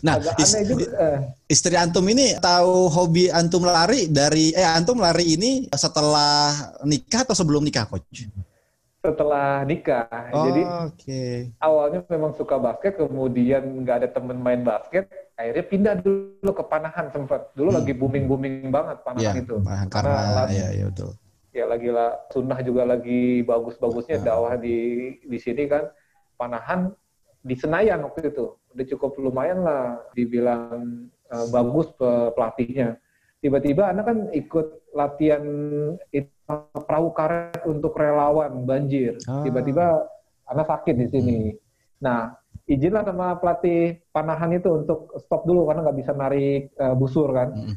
Nah, 0.02 0.18
Agak 0.18 0.42
is- 0.42 0.52
aneh 0.52 0.62
juga. 0.66 0.84
eh, 0.98 1.18
istri 1.46 1.78
antum 1.78 2.02
ini 2.04 2.34
tahu 2.36 2.90
hobi 2.90 3.30
antum 3.30 3.62
lari 3.62 4.10
dari 4.10 4.50
eh 4.50 4.66
antum 4.66 4.98
lari 4.98 5.38
ini 5.38 5.70
setelah 5.70 6.50
nikah 6.82 7.22
atau 7.22 7.30
sebelum 7.32 7.62
nikah 7.62 7.86
coach? 7.86 8.26
Setelah 9.02 9.66
nikah. 9.66 10.06
Oh, 10.30 10.46
Jadi 10.46 10.62
Oke. 10.86 11.22
awalnya 11.58 12.00
memang 12.06 12.32
suka 12.38 12.56
basket, 12.56 12.94
kemudian 12.96 13.82
nggak 13.82 13.96
ada 14.06 14.08
temen 14.08 14.38
main 14.38 14.62
basket, 14.62 15.10
akhirnya 15.34 15.64
pindah 15.66 15.94
dulu 15.98 16.50
ke 16.54 16.64
panahan 16.64 17.10
sempat. 17.10 17.50
Dulu 17.58 17.74
Hmm. 17.74 17.78
lagi 17.82 17.92
booming 17.98 18.24
booming 18.30 18.70
banget 18.70 19.02
panahan 19.02 19.34
Ya, 19.36 19.42
itu. 19.42 19.56
karena, 19.58 19.90
Karena 19.90 20.14
lagi- 20.38 20.56
ya 20.62 20.68
ya 20.72 20.84
betul. 20.88 21.10
ya 21.52 21.64
lagi 21.68 21.88
lah 21.92 22.10
sunnah 22.32 22.58
juga 22.64 22.82
lagi 22.88 23.44
bagus-bagusnya 23.44 24.22
Ah. 24.22 24.24
dakwah 24.24 24.54
di 24.56 24.76
di 25.20 25.36
sini 25.36 25.68
kan 25.68 25.84
panahan 26.40 26.88
di 27.44 27.52
Senayan 27.52 28.00
waktu 28.08 28.32
itu 28.32 28.56
udah 28.72 28.86
cukup 28.88 29.20
lumayan 29.20 29.60
lah 29.60 30.00
dibilang 30.16 31.12
eh, 31.28 31.46
bagus 31.52 31.92
pe- 31.92 32.32
pelatihnya 32.32 32.96
tiba-tiba 33.44 33.92
anak 33.92 34.04
kan 34.08 34.18
ikut 34.32 34.96
latihan 34.96 35.44
itu, 36.08 36.31
perahu 36.46 37.08
karet 37.14 37.62
untuk 37.64 37.94
relawan 37.94 38.64
banjir 38.64 39.16
Ah. 39.24 39.42
tiba-tiba 39.42 40.04
anak 40.46 40.66
sakit 40.68 40.94
di 40.98 41.06
sini 41.08 41.38
nah 41.98 42.34
izinlah 42.66 43.02
sama 43.02 43.38
pelatih 43.38 44.02
panahan 44.10 44.52
itu 44.52 44.68
untuk 44.72 45.14
stop 45.18 45.42
dulu 45.44 45.66
karena 45.66 45.86
nggak 45.86 45.98
bisa 45.98 46.12
narik 46.12 46.70
eh, 46.72 46.94
busur 46.94 47.30
kan 47.30 47.50
Mm. 47.52 47.76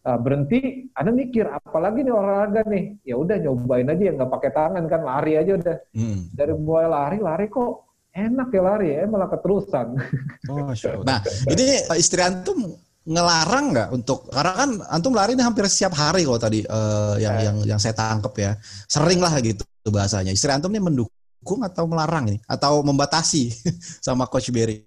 Uh, 0.00 0.16
berhenti, 0.16 0.88
Anda 0.96 1.12
mikir 1.12 1.44
apalagi 1.44 2.00
nih 2.00 2.08
olahraga 2.08 2.64
nih, 2.64 3.04
ya 3.04 3.20
udah 3.20 3.36
nyobain 3.36 3.84
aja 3.84 4.00
yang 4.08 4.16
nggak 4.16 4.32
pakai 4.32 4.50
tangan 4.56 4.88
kan 4.88 5.04
lari 5.04 5.36
aja 5.36 5.60
udah 5.60 5.76
Hmm. 5.92 6.24
dari 6.32 6.56
mulai 6.56 6.88
lari 6.88 7.18
lari 7.20 7.52
kok 7.52 7.84
enak 8.08 8.48
ya 8.48 8.62
lari 8.64 8.96
ya 8.96 9.04
malah 9.04 9.28
keterusan. 9.28 10.00
Oh, 10.48 10.72
Allah. 10.72 11.04
Nah, 11.04 11.20
ini 11.52 11.84
istri 12.00 12.24
antum 12.24 12.80
ngelarang 13.00 13.66
nggak 13.72 13.88
untuk 13.96 14.28
karena 14.28 14.52
kan 14.52 14.70
antum 14.92 15.16
lari 15.16 15.32
ini 15.32 15.40
hampir 15.40 15.64
setiap 15.66 15.96
hari 15.96 16.28
kalau 16.28 16.36
tadi 16.36 16.60
eh, 16.60 17.14
yang 17.18 17.34
Eh. 17.40 17.44
yang 17.48 17.56
yang 17.76 17.78
saya 17.80 17.96
tangkep 17.96 18.34
ya. 18.36 18.52
Sering 18.86 19.20
lah 19.20 19.32
gitu 19.40 19.64
bahasanya. 19.88 20.30
Istri 20.30 20.52
antum 20.52 20.68
ini 20.70 20.84
mendukung 20.84 21.60
atau 21.64 21.88
melarang 21.88 22.28
nih 22.28 22.40
atau 22.44 22.84
membatasi 22.84 23.48
sama 24.06 24.28
coach 24.28 24.52
Berry. 24.52 24.84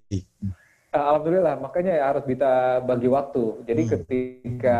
Uh, 0.93 1.01
Alhamdulillah 1.09 1.57
makanya 1.57 1.89
ya 1.97 2.05
harus 2.13 2.21
kita 2.21 2.85
bagi 2.85 3.09
waktu. 3.09 3.65
Jadi 3.65 3.81
Hmm. 3.81 3.91
ketika 3.97 4.79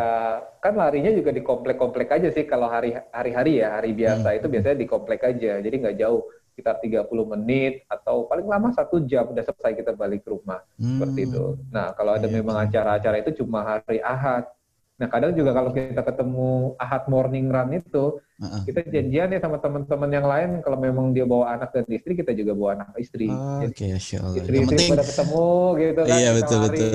kan 0.62 0.78
larinya 0.78 1.10
juga 1.10 1.34
di 1.34 1.42
komplek-komplek 1.42 2.06
aja 2.14 2.30
sih 2.30 2.46
kalau 2.46 2.70
hari 2.70 2.94
hari-hari 3.10 3.58
ya 3.58 3.82
hari 3.82 3.90
biasa 3.98 4.30
Hmm. 4.30 4.38
itu 4.38 4.46
biasanya 4.46 4.78
di 4.78 4.86
komplek 4.86 5.20
aja. 5.26 5.58
Jadi 5.58 5.74
nggak 5.74 5.98
jauh 5.98 6.22
sekitar 6.54 6.78
30 6.78 7.10
menit 7.34 7.82
atau 7.90 8.30
paling 8.30 8.46
lama 8.46 8.70
satu 8.70 9.02
jam 9.02 9.26
udah 9.26 9.42
selesai 9.42 9.74
kita 9.74 9.90
balik 9.98 10.22
ke 10.22 10.30
rumah. 10.30 10.62
seperti 10.78 11.20
Hmm. 11.26 11.28
itu. 11.34 11.44
Nah, 11.74 11.90
kalau 11.98 12.14
ada 12.14 12.30
Iya, 12.30 12.38
memang 12.38 12.56
acara-acara 12.62 13.18
itu 13.18 13.42
cuma 13.42 13.66
hari 13.66 13.98
Ahad. 13.98 14.46
Nah 14.94 15.10
kadang 15.10 15.34
juga 15.34 15.50
kalau 15.50 15.74
kita 15.74 16.06
ketemu 16.06 16.78
ahad 16.78 17.02
morning 17.10 17.50
run 17.50 17.82
itu, 17.82 18.22
uh-uh. 18.22 18.62
kita 18.62 18.86
janjian 18.86 19.26
ya 19.26 19.42
sama 19.42 19.58
teman-teman 19.58 20.06
yang 20.06 20.22
lain 20.22 20.50
kalau 20.62 20.78
memang 20.78 21.10
dia 21.10 21.26
bawa 21.26 21.58
anak 21.58 21.74
dan 21.74 21.82
istri, 21.90 22.14
kita 22.14 22.30
juga 22.30 22.54
bawa 22.54 22.78
anak 22.78 22.94
istri. 23.02 23.26
Oh, 23.26 23.58
Oke, 23.58 23.74
okay, 23.74 23.98
Istri, 23.98 24.54
yang 24.54 24.70
penting 24.70 24.94
pada 24.94 25.02
ketemu 25.02 25.46
gitu 25.82 26.00
kan. 26.06 26.14
Iya 26.14 26.30
betul 26.38 26.58
hari. 26.62 26.66
betul. 26.70 26.94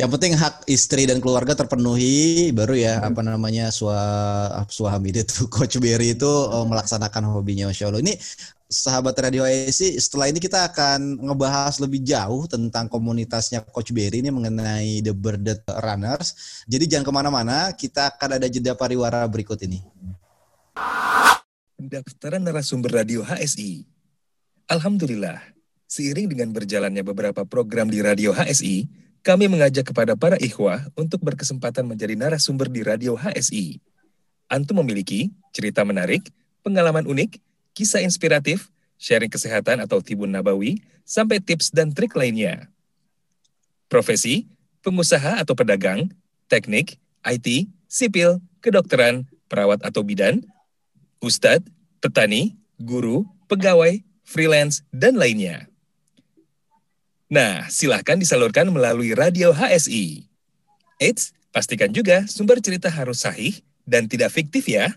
yang 0.00 0.10
penting 0.16 0.32
hak 0.32 0.54
istri 0.64 1.02
dan 1.04 1.20
keluarga 1.20 1.52
terpenuhi, 1.52 2.56
baru 2.56 2.72
ya 2.72 3.04
hmm. 3.04 3.08
apa 3.12 3.20
namanya 3.20 3.68
sua 3.68 4.00
suami 4.72 5.12
itu 5.12 5.44
Coach 5.52 5.76
Berry 5.76 6.16
itu 6.16 6.32
oh, 6.32 6.64
melaksanakan 6.64 7.36
hobinya, 7.36 7.68
Masya 7.68 7.92
Allah. 7.92 8.00
Ini 8.00 8.16
sahabat 8.66 9.14
Radio 9.22 9.46
ASI, 9.46 9.94
setelah 10.02 10.26
ini 10.26 10.42
kita 10.42 10.66
akan 10.66 11.22
ngebahas 11.22 11.78
lebih 11.78 12.02
jauh 12.02 12.50
tentang 12.50 12.90
komunitasnya 12.90 13.62
Coach 13.62 13.94
Berry 13.94 14.22
ini 14.22 14.34
mengenai 14.34 15.02
The 15.06 15.14
Birded 15.14 15.62
Runners. 15.70 16.62
Jadi 16.66 16.84
jangan 16.90 17.06
ke 17.06 17.12
mana-mana, 17.14 17.56
kita 17.74 18.10
akan 18.14 18.42
ada 18.42 18.46
jeda 18.50 18.74
pariwara 18.74 19.22
berikut 19.30 19.58
ini. 19.62 19.82
Pendaftaran 21.78 22.42
narasumber 22.42 23.02
Radio 23.02 23.22
HSI. 23.22 23.86
Alhamdulillah, 24.66 25.38
seiring 25.86 26.34
dengan 26.34 26.50
berjalannya 26.50 27.06
beberapa 27.06 27.46
program 27.46 27.86
di 27.86 28.02
Radio 28.02 28.34
HSI, 28.34 28.90
kami 29.22 29.46
mengajak 29.46 29.94
kepada 29.94 30.18
para 30.18 30.34
ikhwah 30.42 30.90
untuk 30.98 31.22
berkesempatan 31.22 31.86
menjadi 31.86 32.18
narasumber 32.18 32.66
di 32.66 32.82
Radio 32.82 33.14
HSI. 33.14 33.78
Antum 34.50 34.82
memiliki 34.82 35.30
cerita 35.54 35.82
menarik, 35.86 36.30
pengalaman 36.66 37.06
unik, 37.06 37.45
kisah 37.76 38.00
inspiratif, 38.00 38.72
sharing 38.96 39.28
kesehatan 39.28 39.84
atau 39.84 40.00
tibun 40.00 40.32
nabawi, 40.32 40.80
sampai 41.04 41.44
tips 41.44 41.68
dan 41.68 41.92
trik 41.92 42.16
lainnya. 42.16 42.72
Profesi, 43.92 44.48
pengusaha 44.80 45.44
atau 45.44 45.52
pedagang, 45.52 46.08
teknik, 46.48 46.96
IT, 47.20 47.68
sipil, 47.84 48.40
kedokteran, 48.64 49.28
perawat 49.52 49.84
atau 49.84 50.00
bidan, 50.00 50.40
ustadz, 51.20 51.68
petani, 52.00 52.56
guru, 52.80 53.28
pegawai, 53.46 54.00
freelance, 54.24 54.82
dan 54.90 55.14
lainnya. 55.20 55.68
Nah, 57.26 57.66
silahkan 57.68 58.18
disalurkan 58.18 58.70
melalui 58.70 59.14
radio 59.14 59.50
HSI. 59.50 60.26
Eits, 61.02 61.34
pastikan 61.50 61.90
juga 61.90 62.24
sumber 62.30 62.62
cerita 62.62 62.86
harus 62.88 63.22
sahih 63.26 63.58
dan 63.82 64.06
tidak 64.06 64.30
fiktif 64.30 64.66
ya. 64.70 64.94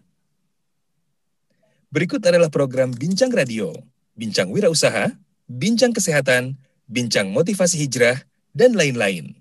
Berikut 1.89 2.21
adalah 2.21 2.53
program 2.53 2.93
Bincang 2.93 3.33
Radio, 3.33 3.73
Bincang 4.13 4.53
Wirausaha, 4.53 5.09
Bincang 5.49 5.89
Kesehatan, 5.89 6.53
Bincang 6.85 7.33
Motivasi 7.33 7.81
Hijrah, 7.81 8.21
dan 8.53 8.77
lain-lain. 8.77 9.33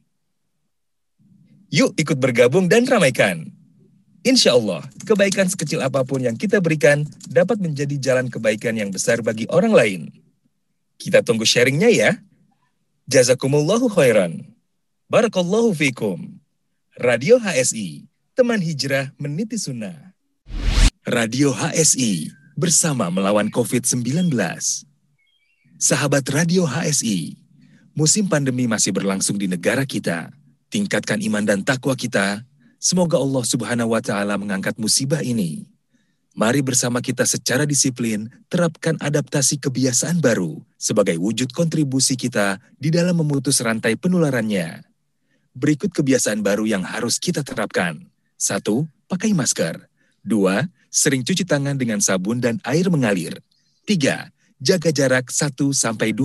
Yuk 1.68 1.92
ikut 2.00 2.16
bergabung 2.16 2.72
dan 2.72 2.88
ramaikan. 2.88 3.52
Insya 4.24 4.56
Allah, 4.56 4.80
kebaikan 5.04 5.44
sekecil 5.44 5.84
apa 5.84 6.00
pun 6.08 6.24
yang 6.24 6.40
kita 6.40 6.64
berikan 6.64 7.04
dapat 7.28 7.60
menjadi 7.60 8.00
jalan 8.00 8.32
kebaikan 8.32 8.80
yang 8.80 8.88
besar 8.88 9.20
bagi 9.20 9.44
orang 9.52 9.76
lain. 9.76 10.00
Kita 10.96 11.20
tunggu 11.20 11.44
sharingnya 11.44 11.92
ya. 11.92 12.10
Jazakumullahu 13.04 13.92
khairan. 13.92 14.40
Barakallahu 15.12 15.76
fikum. 15.76 16.40
Radio 16.96 17.36
HSI, 17.36 18.08
teman 18.32 18.64
hijrah 18.64 19.12
meniti 19.20 19.60
sunnah. 19.60 20.16
Radio 21.08 21.54
HSI, 21.54 22.37
bersama 22.58 23.06
melawan 23.06 23.54
COVID-19. 23.54 24.34
Sahabat 25.78 26.26
Radio 26.34 26.66
HSI, 26.66 27.38
musim 27.94 28.26
pandemi 28.26 28.66
masih 28.66 28.90
berlangsung 28.90 29.38
di 29.38 29.46
negara 29.46 29.86
kita. 29.86 30.34
Tingkatkan 30.66 31.22
iman 31.22 31.46
dan 31.46 31.62
takwa 31.62 31.94
kita. 31.94 32.42
Semoga 32.82 33.14
Allah 33.14 33.46
Subhanahu 33.46 33.94
wa 33.94 34.02
taala 34.02 34.34
mengangkat 34.34 34.74
musibah 34.74 35.22
ini. 35.22 35.70
Mari 36.34 36.58
bersama 36.58 36.98
kita 36.98 37.22
secara 37.30 37.62
disiplin 37.62 38.26
terapkan 38.50 38.98
adaptasi 38.98 39.62
kebiasaan 39.62 40.18
baru 40.18 40.58
sebagai 40.74 41.14
wujud 41.14 41.54
kontribusi 41.54 42.18
kita 42.18 42.58
di 42.74 42.90
dalam 42.90 43.22
memutus 43.22 43.62
rantai 43.62 43.94
penularannya. 43.94 44.82
Berikut 45.54 45.94
kebiasaan 45.94 46.42
baru 46.42 46.66
yang 46.66 46.82
harus 46.82 47.22
kita 47.22 47.46
terapkan. 47.46 48.02
Satu, 48.34 48.90
pakai 49.06 49.30
masker. 49.30 49.86
Dua, 50.26 50.66
sering 50.88 51.24
cuci 51.24 51.44
tangan 51.44 51.76
dengan 51.76 52.00
sabun 52.00 52.40
dan 52.40 52.60
air 52.64 52.88
mengalir. 52.88 53.38
3. 53.88 54.28
Jaga 54.60 54.90
jarak 54.90 55.30
1-2 55.30 55.78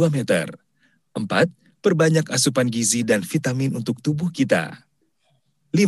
meter. 0.09 0.51
4. 1.15 1.23
Perbanyak 1.83 2.31
asupan 2.31 2.71
gizi 2.71 3.03
dan 3.03 3.21
vitamin 3.21 3.75
untuk 3.75 3.99
tubuh 3.99 4.31
kita. 4.31 4.83
5. 5.75 5.83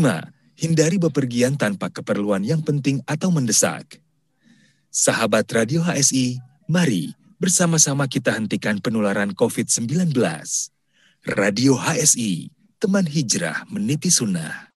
Hindari 0.56 0.96
bepergian 0.96 1.60
tanpa 1.60 1.92
keperluan 1.92 2.44
yang 2.44 2.64
penting 2.64 3.04
atau 3.04 3.28
mendesak. 3.32 4.00
Sahabat 4.88 5.48
Radio 5.52 5.84
HSI, 5.84 6.40
mari 6.72 7.12
bersama-sama 7.36 8.08
kita 8.08 8.32
hentikan 8.32 8.80
penularan 8.80 9.36
COVID-19. 9.36 10.16
Radio 11.36 11.74
HSI, 11.76 12.48
teman 12.80 13.04
hijrah 13.04 13.68
meniti 13.68 14.08
sunnah. 14.08 14.72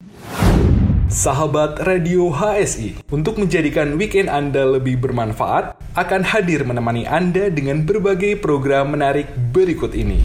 Sahabat 1.10 1.82
Radio 1.90 2.30
HSI, 2.30 3.10
untuk 3.10 3.42
menjadikan 3.42 3.98
weekend 3.98 4.30
Anda 4.30 4.62
lebih 4.62 5.02
bermanfaat, 5.02 5.74
akan 5.98 6.22
hadir 6.22 6.62
menemani 6.62 7.10
Anda 7.10 7.50
dengan 7.50 7.82
berbagai 7.82 8.38
program 8.38 8.94
menarik 8.94 9.26
berikut 9.50 9.98
ini. 9.98 10.22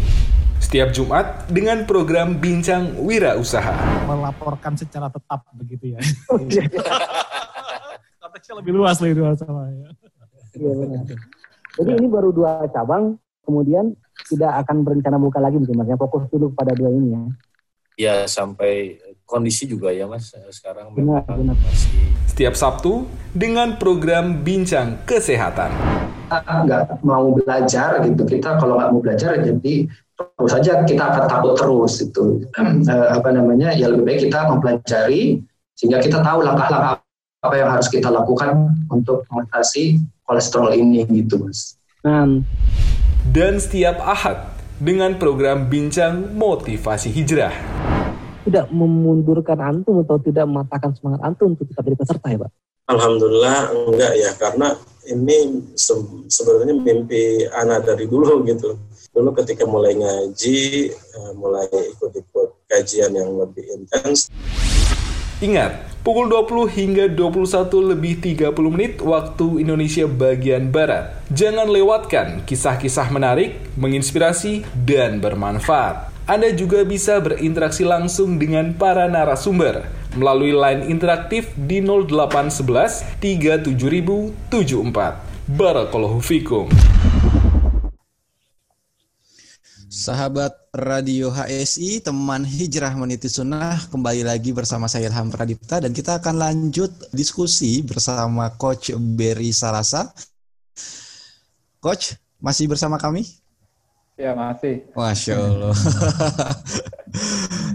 Setiap 0.60 0.92
Jumat 0.92 1.48
dengan 1.48 1.88
program 1.88 2.36
Bincang 2.36 3.00
Wira 3.00 3.32
Usaha. 3.40 3.72
Melaporkan 4.04 4.76
secara 4.76 5.08
tetap 5.08 5.48
begitu 5.56 5.96
ya. 5.96 6.04
Konteksnya 8.20 8.54
lebih 8.60 8.76
luas 8.76 9.00
lebih 9.00 9.24
luas 9.24 9.40
sama 9.40 9.72
ya. 9.72 9.88
Iya 10.52 10.72
benar. 10.84 11.04
Jadi 11.80 11.90
ini 11.96 12.06
baru 12.12 12.28
dua 12.28 12.68
cabang, 12.68 13.16
kemudian 13.40 13.96
tidak 14.28 14.52
akan 14.68 14.84
berencana 14.84 15.16
buka 15.16 15.40
lagi 15.40 15.56
mungkin 15.56 15.80
mas. 15.80 15.88
Fokus 15.96 16.28
dulu 16.28 16.52
pada 16.52 16.76
dua 16.76 16.92
ini 16.92 17.16
ya. 17.16 17.22
Ya 17.94 18.16
sampai 18.28 19.00
kondisi 19.24 19.64
juga 19.64 19.90
ya 19.90 20.04
mas 20.04 20.32
eh, 20.36 20.52
sekarang 20.52 20.92
benar, 20.92 21.24
benar. 21.24 21.56
masih 21.64 22.14
setiap 22.28 22.54
Sabtu 22.58 23.08
dengan 23.30 23.78
program 23.78 24.42
bincang 24.42 25.00
kesehatan. 25.06 25.70
Nggak 26.66 26.98
mau 27.06 27.30
belajar 27.30 28.02
gitu. 28.02 28.22
Kita 28.26 28.58
kalau 28.58 28.74
nggak 28.74 28.90
mau 28.90 29.00
belajar 29.00 29.38
jadi 29.38 29.74
terus 30.14 30.50
saja 30.50 30.82
kita 30.86 31.02
akan 31.10 31.24
takut 31.26 31.54
terus 31.58 31.94
itu 32.02 32.42
eh, 32.90 33.08
apa 33.14 33.28
namanya? 33.30 33.70
Ya 33.72 33.86
lebih 33.86 34.02
baik 34.02 34.30
kita 34.30 34.50
mempelajari 34.50 35.40
sehingga 35.78 36.02
kita 36.02 36.22
tahu 36.26 36.42
langkah-langkah 36.42 37.02
apa 37.44 37.54
yang 37.54 37.70
harus 37.70 37.86
kita 37.86 38.08
lakukan 38.10 38.72
untuk 38.90 39.22
mengatasi 39.30 40.00
kolesterol 40.26 40.74
ini 40.74 41.06
gitu 41.06 41.38
mas. 41.38 41.78
Dan 43.30 43.62
setiap 43.62 44.02
ahad 44.02 44.58
dengan 44.82 45.16
program 45.22 45.70
bincang 45.70 46.34
motivasi 46.34 47.14
hijrah 47.14 47.54
tidak 48.44 48.68
memundurkan 48.70 49.58
antum 49.60 50.04
atau 50.04 50.20
tidak 50.20 50.44
mematahkan 50.44 50.92
semangat 50.94 51.20
antum 51.24 51.56
untuk 51.56 51.66
tetap 51.68 51.82
jadi 51.88 51.96
peserta 51.96 52.26
ya 52.28 52.38
Pak? 52.44 52.50
Alhamdulillah 52.84 53.58
enggak 53.72 54.12
ya 54.20 54.30
karena 54.36 54.76
ini 55.08 55.64
se 55.72 55.96
sebenarnya 56.28 56.76
mimpi 56.76 57.48
anak 57.48 57.88
dari 57.88 58.04
dulu 58.04 58.44
gitu. 58.44 58.76
Dulu 59.14 59.30
ketika 59.40 59.64
mulai 59.64 59.96
ngaji, 59.96 60.90
eh, 60.92 61.32
mulai 61.38 61.64
ikut-ikut 61.70 62.68
kajian 62.68 63.12
yang 63.14 63.30
lebih 63.40 63.64
intens. 63.72 64.28
Ingat, 65.42 66.00
pukul 66.06 66.30
20 66.30 66.70
hingga 66.70 67.04
21 67.10 67.82
lebih 67.82 68.22
30 68.22 68.70
menit 68.70 69.02
waktu 69.02 69.60
Indonesia 69.60 70.06
bagian 70.06 70.70
Barat. 70.70 71.26
Jangan 71.30 71.68
lewatkan 71.68 72.46
kisah-kisah 72.46 73.10
menarik, 73.10 73.58
menginspirasi, 73.76 74.62
dan 74.86 75.18
bermanfaat. 75.18 76.13
Anda 76.24 76.56
juga 76.56 76.88
bisa 76.88 77.20
berinteraksi 77.20 77.84
langsung 77.84 78.40
dengan 78.40 78.72
para 78.72 79.04
narasumber 79.04 79.84
melalui 80.16 80.56
line 80.56 80.88
interaktif 80.88 81.52
di 81.52 81.84
0811 81.84 83.20
37074. 83.20 85.52
Barakallahu 85.52 86.24
fikum. 86.24 86.72
Sahabat 89.92 90.56
Radio 90.72 91.28
HSI, 91.28 92.00
teman 92.00 92.40
hijrah 92.40 92.96
meniti 92.96 93.28
sunnah, 93.28 93.84
kembali 93.92 94.24
lagi 94.24 94.56
bersama 94.56 94.88
saya 94.88 95.12
Ilham 95.12 95.28
Pradipta 95.28 95.84
dan 95.84 95.92
kita 95.92 96.24
akan 96.24 96.40
lanjut 96.40 96.88
diskusi 97.12 97.84
bersama 97.84 98.48
Coach 98.56 98.96
Berry 98.96 99.52
Salasa. 99.52 100.08
Coach, 101.84 102.16
masih 102.40 102.64
bersama 102.64 102.96
kami? 102.96 103.43
Ya 104.14 104.30
masih. 104.30 104.86
Masya 104.94 105.34
Allah. 105.34 105.74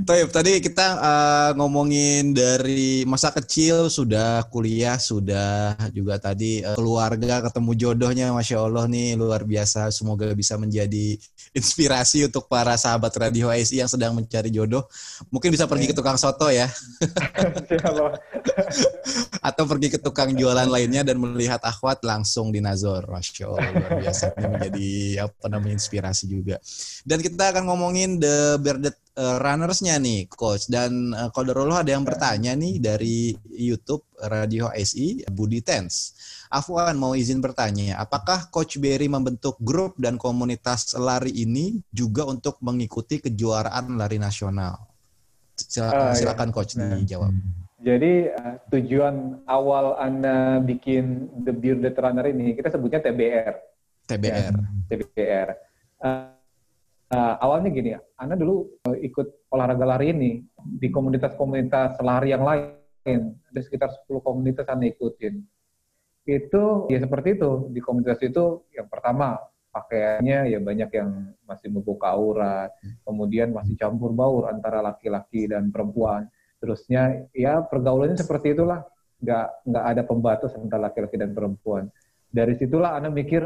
Taib, 0.07 0.31
tadi 0.31 0.63
kita 0.63 0.87
uh, 0.95 1.51
ngomongin 1.59 2.31
dari 2.31 3.03
masa 3.03 3.27
kecil 3.35 3.91
sudah 3.91 4.47
kuliah 4.47 4.95
sudah 4.95 5.75
juga 5.91 6.15
tadi 6.15 6.63
uh, 6.63 6.79
keluarga 6.79 7.43
ketemu 7.43 7.71
jodohnya, 7.75 8.31
masya 8.31 8.63
Allah 8.63 8.87
nih 8.87 9.19
luar 9.19 9.43
biasa. 9.43 9.91
Semoga 9.91 10.31
bisa 10.31 10.55
menjadi 10.55 11.19
inspirasi 11.53 12.29
untuk 12.29 12.45
para 12.45 12.77
sahabat 12.77 13.13
radio 13.17 13.49
ASI 13.49 13.81
yang 13.81 13.89
sedang 13.89 14.13
mencari 14.13 14.53
jodoh. 14.53 14.85
Mungkin 15.33 15.53
bisa 15.53 15.65
pergi 15.65 15.89
ke 15.89 15.95
tukang 15.97 16.17
soto 16.17 16.49
ya, 16.49 16.65
atau 19.49 19.63
pergi 19.65 19.87
ke 19.93 19.99
tukang 19.99 20.33
jualan 20.35 20.67
lainnya 20.67 21.01
dan 21.01 21.17
melihat 21.17 21.61
akhwat 21.63 22.03
langsung 22.05 22.53
di 22.53 22.61
Nazor, 22.61 23.09
masya 23.09 23.49
Allah 23.49 23.71
luar 23.73 23.93
biasa. 24.03 24.25
Ini 24.37 24.47
menjadi 24.47 24.89
apa 25.25 25.45
namanya 25.49 25.75
inspirasi 25.79 26.29
juga. 26.29 26.55
Dan 27.03 27.23
kita 27.23 27.55
akan 27.55 27.63
ngomongin 27.67 28.21
the 28.21 28.59
bearded 28.61 28.95
uh, 29.17 29.41
runnersnya 29.41 29.97
nih, 29.97 30.29
coach. 30.31 30.69
Dan 30.71 31.15
uh, 31.15 31.29
Kodarullah 31.33 31.83
ada 31.83 31.91
yang 31.95 32.05
bertanya 32.05 32.55
nih 32.55 32.79
dari 32.79 33.33
YouTube 33.51 34.05
Radio 34.27 34.71
SI 34.75 35.23
Budi 35.27 35.63
Tens. 35.63 36.15
Afwan 36.49 36.97
mau 36.97 37.13
izin 37.13 37.45
bertanya, 37.45 38.01
apakah 38.01 38.49
Coach 38.49 38.81
Berry 38.81 39.05
membentuk 39.05 39.53
grup 39.61 39.93
dan 40.01 40.17
komunitas 40.17 40.97
lari 40.97 41.29
ini 41.29 41.77
juga 41.93 42.25
untuk 42.25 42.57
mengikuti 42.65 43.21
kejuaraan 43.21 43.93
lari 43.93 44.17
nasional? 44.17 44.81
Silakan, 45.53 46.09
uh, 46.09 46.15
silakan 46.17 46.49
ya. 46.49 46.53
Coach 46.57 46.73
nah. 46.73 46.97
dijawab. 46.97 47.33
Jadi 47.85 48.33
uh, 48.33 48.55
tujuan 48.73 49.45
awal 49.45 50.01
Anda 50.01 50.57
bikin 50.57 51.29
The 51.45 51.53
Bearded 51.53 51.93
Runner 51.93 52.25
ini, 52.33 52.57
kita 52.57 52.73
sebutnya 52.73 52.97
TBR. 53.05 53.53
TBR. 54.09 54.53
Ya, 54.57 54.65
TBR. 54.89 55.47
Uh, 56.01 56.33
uh, 57.13 57.33
awalnya 57.45 57.69
gini, 57.69 57.93
Anda 58.17 58.33
dulu 58.33 58.73
uh, 58.89 58.97
ikut 58.97 59.53
olahraga 59.53 59.85
lari 59.85 60.17
ini 60.17 60.41
di 60.57 60.89
komunitas-komunitas 60.89 62.01
lari 62.01 62.33
yang 62.33 62.41
lain, 62.41 63.37
ada 63.37 63.59
sekitar 63.61 63.93
10 64.09 64.17
komunitas 64.25 64.65
Anda 64.65 64.89
ikutin. 64.89 65.58
Itu 66.29 66.85
ya 66.93 67.01
seperti 67.01 67.41
itu, 67.41 67.73
di 67.73 67.81
komunitas 67.81 68.21
itu 68.21 68.69
yang 68.69 68.85
pertama 68.85 69.41
pakaiannya 69.73 70.49
ya 70.49 70.59
banyak 70.61 70.89
yang 70.93 71.09
masih 71.45 71.69
membuka 71.73 72.13
aurat, 72.13 72.73
kemudian 73.05 73.53
masih 73.53 73.73
campur 73.77 74.13
baur 74.13 74.49
antara 74.49 74.81
laki-laki 74.85 75.49
dan 75.49 75.73
perempuan. 75.73 76.29
Terusnya 76.61 77.29
ya 77.33 77.65
pergaulannya 77.65 78.17
seperti 78.17 78.53
itulah, 78.53 78.85
nggak 79.21 79.47
nggak 79.65 79.85
ada 79.95 80.01
pembatas 80.05 80.51
antara 80.53 80.89
laki-laki 80.89 81.17
dan 81.17 81.33
perempuan. 81.33 81.89
Dari 82.29 82.53
situlah 82.61 82.93
Anda 82.97 83.09
mikir 83.09 83.41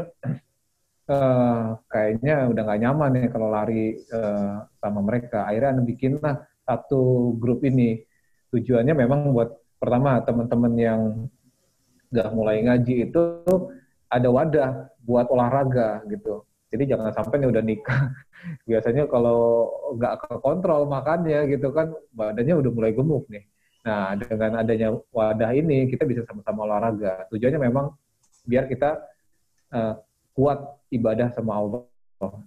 uh, 1.08 1.66
kayaknya 1.92 2.52
udah 2.52 2.62
nggak 2.68 2.80
nyaman 2.84 3.10
ya 3.16 3.26
kalau 3.32 3.48
lari 3.48 3.96
uh, 4.12 4.64
sama 4.80 5.00
mereka. 5.00 5.48
Akhirnya 5.48 5.78
anda 5.78 5.84
bikin 5.84 6.20
lah 6.20 6.44
satu 6.68 7.32
grup 7.40 7.64
ini. 7.64 8.00
Tujuannya 8.52 8.94
memang 8.94 9.34
buat 9.34 9.50
pertama 9.80 10.20
teman-teman 10.22 10.72
yang 10.78 11.00
nggak 12.14 12.28
mulai 12.30 12.62
ngaji 12.62 13.10
itu 13.10 13.22
ada 14.06 14.28
wadah 14.30 14.70
buat 15.02 15.26
olahraga 15.26 16.06
gitu. 16.06 16.46
Jadi 16.70 16.90
jangan 16.90 17.10
sampai 17.10 17.42
nih 17.42 17.50
udah 17.50 17.62
nikah. 17.66 18.02
Biasanya 18.70 19.10
kalau 19.10 19.70
nggak 19.98 20.14
ke 20.22 20.34
kontrol 20.38 20.86
makannya 20.86 21.50
gitu 21.50 21.74
kan 21.74 21.90
badannya 22.14 22.54
udah 22.54 22.70
mulai 22.70 22.94
gemuk 22.94 23.26
nih. 23.26 23.44
Nah 23.82 24.14
dengan 24.14 24.62
adanya 24.62 24.94
wadah 25.10 25.50
ini 25.50 25.90
kita 25.90 26.06
bisa 26.06 26.22
sama-sama 26.22 26.70
olahraga. 26.70 27.26
Tujuannya 27.34 27.58
memang 27.58 27.90
biar 28.46 28.70
kita 28.70 29.02
uh, 29.74 29.98
kuat 30.38 30.58
ibadah 30.94 31.34
sama 31.34 31.58
Allah 31.58 31.82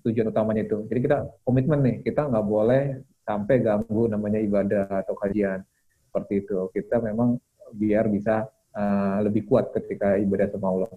tujuan 0.01 0.32
utamanya 0.32 0.65
itu 0.65 0.88
jadi 0.89 0.99
kita 1.03 1.18
komitmen 1.43 1.80
nih 1.84 1.95
kita 2.01 2.26
nggak 2.26 2.45
boleh 2.45 2.84
sampai 3.28 3.61
ganggu 3.61 4.07
namanya 4.09 4.39
ibadah 4.41 4.88
atau 5.05 5.13
kajian 5.13 5.61
seperti 6.07 6.47
itu 6.47 6.57
kita 6.74 7.03
memang 7.03 7.38
biar 7.76 8.07
bisa 8.07 8.47
uh, 8.78 9.17
lebih 9.25 9.49
kuat 9.49 9.73
ketika 9.73 10.21
ibadah 10.21 10.47
sama 10.53 10.67
Allah. 10.69 10.91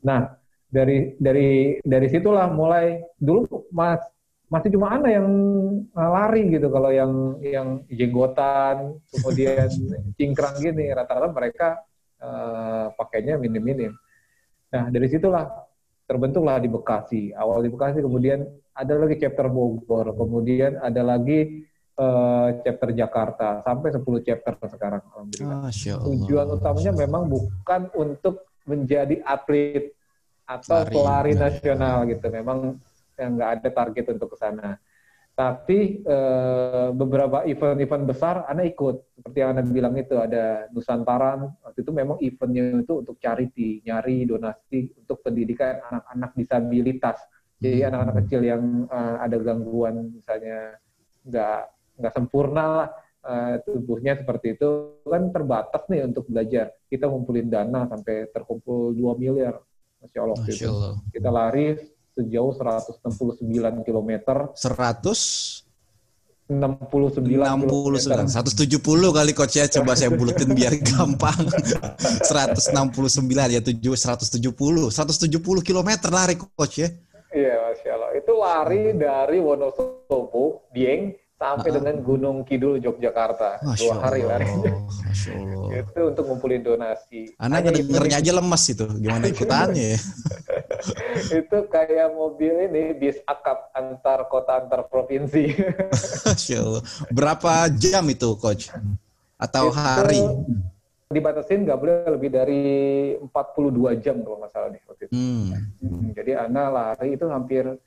Nah 0.00 0.20
dari 0.66 1.14
dari 1.20 1.78
dari 1.84 2.06
situlah 2.08 2.48
mulai 2.48 3.04
dulu 3.20 3.68
mas 3.70 4.00
masih 4.48 4.78
cuma 4.78 4.96
ana 4.96 5.12
yang 5.12 5.28
uh, 5.92 6.10
lari 6.16 6.48
gitu. 6.48 6.72
Kalau 6.72 6.88
yang 6.88 7.36
yang 7.44 7.68
jenggotan 7.92 8.96
kemudian 9.12 9.68
cingkrang 10.16 10.56
gini 10.64 10.88
rata-rata 10.96 11.28
mereka 11.28 11.68
uh, 12.24 12.88
pakainya 12.96 13.36
minim-minim. 13.36 13.92
Nah 14.72 14.88
dari 14.88 15.06
situlah 15.12 15.66
terbentuklah 16.06 16.62
di 16.62 16.70
Bekasi. 16.70 17.22
Awal 17.34 17.66
di 17.66 17.70
Bekasi, 17.70 17.98
kemudian 18.00 18.46
ada 18.72 18.94
lagi 18.94 19.18
chapter 19.18 19.50
Bogor, 19.50 20.14
kemudian 20.14 20.78
ada 20.78 21.02
lagi 21.02 21.66
uh, 21.96 22.48
chapter 22.62 22.92
Jakarta, 22.92 23.48
sampai 23.64 23.88
10 23.92 24.04
chapter 24.22 24.54
sekarang. 24.68 25.02
Alhamdulillah. 25.12 25.72
Tujuan 26.04 26.46
utamanya 26.52 26.92
memang 26.92 27.28
bukan 27.28 27.90
untuk 27.96 28.46
menjadi 28.68 29.22
atlet 29.24 29.96
atau 30.46 30.86
pelari 30.86 31.34
nasional 31.34 32.06
gitu. 32.06 32.26
Memang 32.30 32.78
yang 33.16 33.30
nggak 33.34 33.50
ada 33.60 33.68
target 33.72 34.04
untuk 34.14 34.36
ke 34.36 34.38
sana. 34.38 34.76
Tapi 35.36 36.00
eh, 36.00 36.88
beberapa 36.96 37.44
event-event 37.44 38.08
besar 38.08 38.48
Anda 38.48 38.64
ikut. 38.64 39.20
Seperti 39.20 39.36
yang 39.44 39.52
Anda 39.52 39.68
bilang 39.68 39.92
itu 40.00 40.16
ada 40.16 40.64
Nusantara, 40.72 41.36
waktu 41.60 41.84
itu 41.84 41.92
memang 41.92 42.16
eventnya 42.24 42.80
itu 42.80 43.04
untuk 43.04 43.20
charity, 43.20 43.84
nyari 43.84 44.24
donasi 44.24 44.96
untuk 44.96 45.20
pendidikan 45.20 45.76
anak-anak 45.92 46.30
disabilitas. 46.40 47.20
Jadi 47.60 47.84
hmm. 47.84 47.88
anak-anak 47.92 48.14
kecil 48.24 48.40
yang 48.48 48.88
uh, 48.88 49.16
ada 49.20 49.36
gangguan 49.40 50.12
misalnya 50.16 50.80
nggak 51.26 51.75
nggak 51.96 52.14
sempurna 52.14 52.64
lah 52.64 52.88
uh, 53.26 53.54
tubuhnya 53.66 54.14
seperti 54.16 54.54
itu 54.54 55.00
kan 55.02 55.34
terbatas 55.34 55.82
nih 55.90 56.06
untuk 56.06 56.24
belajar. 56.30 56.72
Kita 56.86 57.10
ngumpulin 57.10 57.50
dana 57.50 57.90
sampai 57.90 58.30
terkumpul 58.30 58.94
2 58.94 59.22
miliar. 59.22 59.58
Masya 60.00 60.20
Allah. 60.22 60.38
Masya 60.38 60.68
Allah. 60.70 60.92
Kita 61.10 61.28
lari 61.34 61.66
sejauh 62.16 62.52
169 62.56 63.42
km. 63.84 64.10
100 64.54 65.66
69 66.46 67.26
69 67.26 68.30
170 68.30 68.78
kali 69.18 69.32
coach 69.34 69.58
ya 69.58 69.66
coba 69.66 69.98
saya 69.98 70.14
bulutin 70.14 70.46
biar 70.54 70.78
gampang 70.94 71.42
169 72.22 72.70
ya 73.50 73.58
7 73.58 73.74
170 73.74 74.46
170 74.46 75.66
km 75.66 75.90
lari 76.06 76.38
coach 76.38 76.86
ya 76.86 76.88
iya 77.34 77.54
Masya 77.66 77.90
Allah 77.98 78.10
itu 78.14 78.32
lari 78.38 78.94
dari 78.94 79.42
Wonosobo 79.42 80.70
Dieng 80.70 81.18
sampai 81.36 81.68
uh 81.68 81.74
dengan 81.76 81.96
Gunung 82.00 82.36
Kidul 82.48 82.80
Yogyakarta. 82.80 83.60
Masya 83.60 83.80
dua 83.84 83.94
hari 84.00 84.24
lari 84.24 84.48
itu 85.84 86.00
untuk 86.00 86.24
ngumpulin 86.24 86.64
donasi. 86.64 87.36
Anak 87.36 87.76
dengernya 87.76 88.24
aja 88.24 88.32
lemas 88.32 88.64
itu. 88.72 88.88
Gimana 88.96 89.28
ikutannya 89.28 89.96
ya? 89.96 89.98
itu 91.44 91.58
kayak 91.68 92.16
mobil 92.16 92.72
ini 92.72 92.96
bis 92.96 93.20
akap 93.28 93.68
antar 93.76 94.24
kota 94.32 94.64
antar 94.64 94.88
provinsi. 94.88 95.52
Masya 96.24 96.56
Allah. 96.64 96.82
berapa 97.12 97.68
jam 97.76 98.08
itu 98.08 98.32
coach? 98.40 98.72
Atau 99.36 99.68
itu, 99.68 99.76
hari? 99.76 100.22
dibatasin 101.06 101.62
nggak 101.62 101.78
boleh 101.78 102.18
lebih 102.18 102.30
dari 102.34 102.64
42 103.30 104.02
jam 104.02 104.26
kalau 104.26 104.42
nggak 104.42 104.50
salah 104.50 104.74
nih 104.74 104.82
waktu 104.90 105.02
itu. 105.06 105.14
Hmm. 105.14 105.54
Hmm, 105.78 106.10
jadi 106.16 106.32
Ana 106.48 106.66
lari 106.66 107.14
itu 107.14 107.26
hampir 107.30 107.78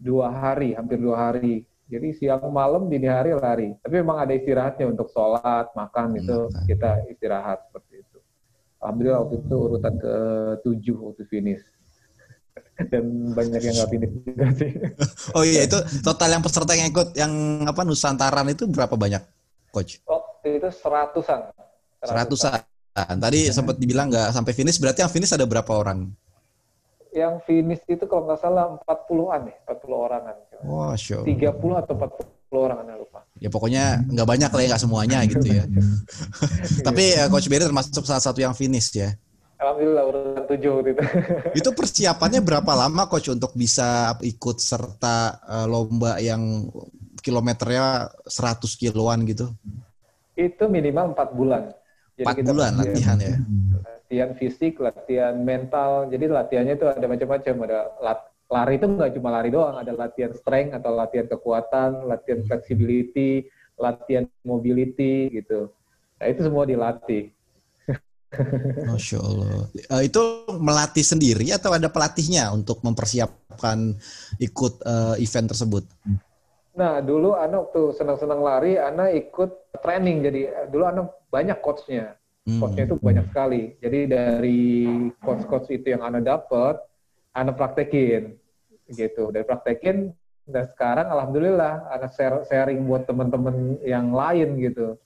dua 0.00 0.32
hari, 0.32 0.72
hampir 0.72 0.96
dua 0.96 1.28
hari 1.28 1.68
jadi 1.88 2.08
siang 2.12 2.44
malam 2.52 2.92
dini 2.92 3.08
hari 3.08 3.32
lari. 3.32 3.72
Tapi 3.80 3.94
memang 4.04 4.20
ada 4.20 4.36
istirahatnya 4.36 4.92
untuk 4.92 5.08
sholat, 5.08 5.72
makan 5.72 6.20
itu 6.20 6.36
hmm. 6.52 6.68
kita 6.68 6.90
istirahat 7.08 7.64
seperti 7.64 8.04
itu. 8.04 8.18
Alhamdulillah 8.84 9.20
waktu 9.24 9.36
itu 9.40 9.56
urutan 9.56 9.94
ke 9.96 10.14
tujuh 10.68 10.96
waktu 11.00 11.24
finish. 11.32 11.64
Dan 12.92 13.32
banyak 13.32 13.60
yang 13.64 13.74
nggak 13.80 13.90
finish 13.90 14.12
juga 14.20 14.46
sih. 14.52 14.72
Oh 15.36 15.44
iya 15.44 15.64
itu 15.64 15.80
total 16.04 16.28
yang 16.28 16.44
peserta 16.44 16.72
yang 16.76 16.88
ikut 16.92 17.08
yang 17.16 17.32
apa 17.64 17.80
Nusantaran 17.88 18.48
itu 18.52 18.68
berapa 18.68 18.92
banyak, 18.92 19.24
coach? 19.72 20.04
Waktu 20.04 20.60
itu 20.60 20.68
seratusan. 20.68 21.40
Seratusan. 22.04 22.60
Tadi 22.98 23.48
sempat 23.48 23.80
dibilang 23.80 24.12
nggak 24.12 24.28
sampai 24.36 24.52
finish, 24.52 24.76
berarti 24.76 25.00
yang 25.00 25.12
finish 25.12 25.32
ada 25.32 25.48
berapa 25.48 25.72
orang? 25.72 26.12
Yang 27.18 27.34
finish 27.50 27.82
itu 27.90 28.04
kalau 28.06 28.30
nggak 28.30 28.38
salah 28.38 28.78
40-an 28.86 29.50
ya, 29.50 29.56
40 29.66 30.06
orangan. 30.06 30.34
Wah, 30.62 30.94
wow, 30.94 31.22
30 31.26 31.82
atau 31.82 31.94
40 31.98 32.54
orang 32.54 32.78
anda 32.86 32.94
lupa. 32.94 33.20
Ya 33.42 33.50
pokoknya 33.50 34.06
nggak 34.06 34.28
banyak 34.28 34.50
lah 34.54 34.62
ya, 34.62 34.68
nggak 34.70 34.82
semuanya 34.86 35.18
gitu 35.34 35.48
ya. 35.50 35.64
Tapi 36.86 37.04
uh, 37.18 37.26
Coach 37.26 37.50
Berry 37.50 37.66
termasuk 37.66 38.06
salah 38.06 38.22
satu 38.22 38.38
yang 38.38 38.54
finish 38.54 38.94
ya. 38.94 39.10
Alhamdulillah 39.58 40.04
urutan 40.06 40.44
tujuh 40.46 40.74
itu. 40.86 41.02
itu 41.60 41.70
persiapannya 41.74 42.40
berapa 42.46 42.72
lama 42.78 43.10
Coach 43.10 43.34
untuk 43.34 43.50
bisa 43.58 44.14
ikut 44.22 44.62
serta 44.62 45.42
uh, 45.42 45.66
lomba 45.66 46.22
yang 46.22 46.70
kilometernya 47.18 48.14
100 48.30 48.62
kiloan 48.78 49.26
gitu? 49.26 49.50
Itu 50.38 50.70
minimal 50.70 51.18
empat 51.18 51.34
bulan. 51.34 51.74
Jadi 52.14 52.46
4 52.46 52.54
bulan 52.54 52.72
latihan 52.78 53.18
ya? 53.18 53.34
Latihan 54.08 54.32
fisik, 54.40 54.80
latihan 54.80 55.36
mental. 55.36 56.08
Jadi 56.08 56.32
latihannya 56.32 56.80
itu 56.80 56.88
ada 56.88 57.04
macam-macam. 57.04 57.54
Ada 57.68 57.80
lat 58.00 58.20
lari 58.48 58.80
itu 58.80 58.86
nggak 58.88 59.12
cuma 59.20 59.28
lari 59.28 59.52
doang, 59.52 59.76
ada 59.76 59.92
latihan 59.92 60.32
strength 60.32 60.72
atau 60.72 60.96
latihan 60.96 61.28
kekuatan, 61.28 62.08
latihan 62.08 62.40
flexibility, 62.48 63.44
latihan 63.76 64.24
mobility 64.40 65.28
gitu. 65.28 65.68
Nah 66.16 66.26
itu 66.26 66.40
semua 66.40 66.64
dilatih. 66.64 67.28
Masya 68.88 69.20
Allah. 69.20 69.68
Uh, 69.92 70.02
itu 70.04 70.20
melatih 70.56 71.04
sendiri 71.04 71.52
atau 71.52 71.76
ada 71.76 71.92
pelatihnya 71.92 72.48
untuk 72.52 72.80
mempersiapkan 72.80 73.96
ikut 74.40 74.80
uh, 74.84 75.16
event 75.20 75.52
tersebut? 75.52 75.84
Nah 76.76 77.04
dulu 77.04 77.36
anak 77.36 77.68
waktu 77.68 77.82
senang-senang 78.00 78.40
lari, 78.40 78.80
anak 78.80 79.12
ikut 79.16 79.80
training. 79.84 80.24
Jadi 80.24 80.40
dulu 80.72 80.84
anak 80.88 81.06
banyak 81.28 81.60
coachnya. 81.60 82.16
Hmm. 82.48 82.64
Coachnya 82.64 82.84
itu 82.88 82.96
banyak 82.96 83.26
sekali. 83.28 83.62
Jadi 83.76 84.00
dari 84.08 84.62
coach-coach 85.20 85.68
itu 85.68 85.92
yang 85.92 86.00
anak 86.00 86.24
dapat, 86.24 86.80
anak 87.36 87.60
praktekin 87.60 88.40
gitu. 88.88 89.28
Dari 89.28 89.44
praktekin 89.44 90.16
dan 90.48 90.64
sekarang 90.72 91.12
alhamdulillah 91.12 91.92
share, 92.16 92.40
sharing 92.48 92.88
buat 92.88 93.04
teman-teman 93.04 93.76
yang 93.84 94.16
lain 94.16 94.56
gitu. 94.64 94.96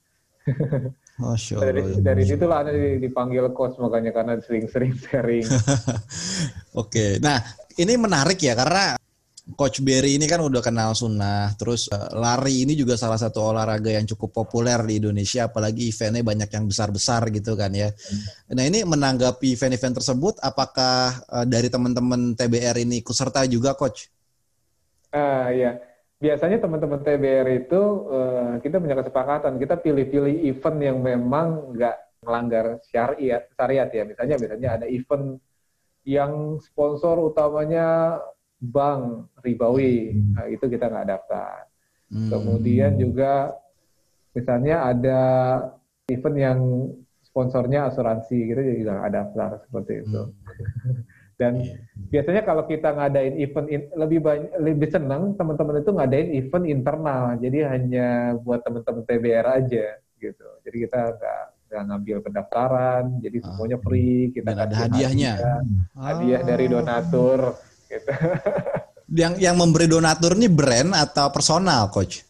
Masya 1.19 1.59
Allah. 1.59 1.67
Dari, 1.67 1.83
dari 1.99 2.23
situlah 2.23 2.63
Anda 2.63 2.73
dipanggil 3.03 3.51
coach 3.51 3.75
makanya 3.83 4.15
karena 4.15 4.39
sering-sering 4.39 4.95
sharing. 5.03 5.43
Oke, 6.83 7.19
nah 7.19 7.43
ini 7.75 7.99
menarik 7.99 8.39
ya 8.39 8.55
karena 8.55 8.95
Coach 9.43 9.83
Berry 9.83 10.15
ini 10.15 10.31
kan 10.31 10.39
udah 10.39 10.63
kenal 10.63 10.95
sunnah, 10.95 11.51
terus 11.59 11.91
uh, 11.91 12.15
lari 12.15 12.63
ini 12.63 12.79
juga 12.79 12.95
salah 12.95 13.19
satu 13.19 13.51
olahraga 13.51 13.91
yang 13.91 14.07
cukup 14.07 14.31
populer 14.31 14.79
di 14.87 15.03
Indonesia, 15.03 15.51
apalagi 15.51 15.91
eventnya 15.91 16.23
banyak 16.23 16.47
yang 16.47 16.65
besar-besar 16.71 17.27
gitu 17.35 17.59
kan 17.59 17.75
ya. 17.75 17.91
Hmm. 17.91 18.55
Nah 18.55 18.65
ini 18.71 18.87
menanggapi 18.87 19.59
event-event 19.59 19.99
tersebut, 19.99 20.39
apakah 20.39 21.27
uh, 21.27 21.43
dari 21.43 21.67
teman-teman 21.67 22.39
TBR 22.39 22.87
ini 22.87 23.03
ikut 23.03 23.13
serta 23.19 23.43
juga, 23.51 23.75
Coach? 23.75 24.07
Ah 25.11 25.51
iya, 25.51 25.83
biasanya 26.23 26.63
teman-teman 26.63 27.03
TBR 27.03 27.67
itu 27.67 27.83
uh, 28.07 28.55
kita 28.63 28.79
punya 28.79 28.95
kesepakatan 28.95 29.59
kita 29.59 29.75
pilih-pilih 29.75 30.55
event 30.55 30.79
yang 30.79 30.99
memang 31.03 31.75
nggak 31.75 31.97
melanggar 32.23 32.79
syariat 32.87 33.43
syariat 33.59 33.91
ya 33.91 34.07
misalnya 34.07 34.39
misalnya 34.39 34.71
ada 34.79 34.87
event 34.87 35.43
yang 36.07 36.63
sponsor 36.63 37.19
utamanya 37.19 38.23
bank 38.63 39.35
ribawi 39.43 40.15
nah, 40.33 40.47
itu 40.47 40.65
kita 40.71 40.87
nggak 40.87 41.09
daftar 41.11 41.67
hmm. 42.15 42.31
kemudian 42.31 42.93
juga 42.95 43.51
misalnya 44.33 44.87
ada 44.87 45.21
event 46.07 46.39
yang 46.39 46.61
sponsornya 47.27 47.91
asuransi 47.91 48.39
gitu 48.55 48.61
juga 48.87 49.03
nggak 49.03 49.13
daftar 49.13 49.51
seperti 49.67 49.93
itu 50.07 50.23
hmm. 50.31 51.03
Dan 51.43 51.59
yeah. 51.59 51.75
biasanya 52.13 52.43
kalau 52.47 52.63
kita 52.71 52.95
ngadain 52.95 53.35
event 53.41 53.67
in, 53.67 53.83
lebih 53.99 54.23
banyak 54.23 54.53
lebih 54.63 54.89
senang 54.95 55.35
teman-teman 55.35 55.83
itu 55.83 55.91
ngadain 55.91 56.31
event 56.39 56.67
internal. 56.71 57.35
Jadi 57.41 57.59
hanya 57.67 58.39
buat 58.39 58.63
teman-teman 58.63 59.03
TBR 59.03 59.47
aja 59.51 59.87
gitu. 60.23 60.49
Jadi 60.63 60.77
kita 60.87 61.01
nggak 61.19 61.45
nggak 61.73 61.83
ngambil 61.89 62.17
pendaftaran, 62.21 63.05
jadi 63.25 63.37
ah. 63.41 63.45
semuanya 63.49 63.79
free. 63.83 64.31
Kita 64.31 64.55
Dan 64.55 64.61
ada 64.61 64.77
hadiahnya. 64.87 65.33
Hadiah, 65.35 65.59
ah. 65.99 66.03
hadiah 66.07 66.43
dari 66.47 66.67
donatur. 66.71 67.41
Gitu. 67.93 68.13
yang 69.21 69.37
yang 69.37 69.57
memberi 69.61 69.85
donatur 69.85 70.33
ini 70.33 70.49
brand 70.49 70.97
atau 70.97 71.29
personal, 71.29 71.93
coach? 71.93 72.25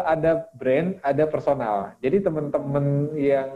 Ada 0.00 0.48
brand, 0.56 1.00
ada 1.00 1.24
personal. 1.28 1.96
Jadi 2.00 2.24
teman-teman 2.24 3.16
yang 3.16 3.48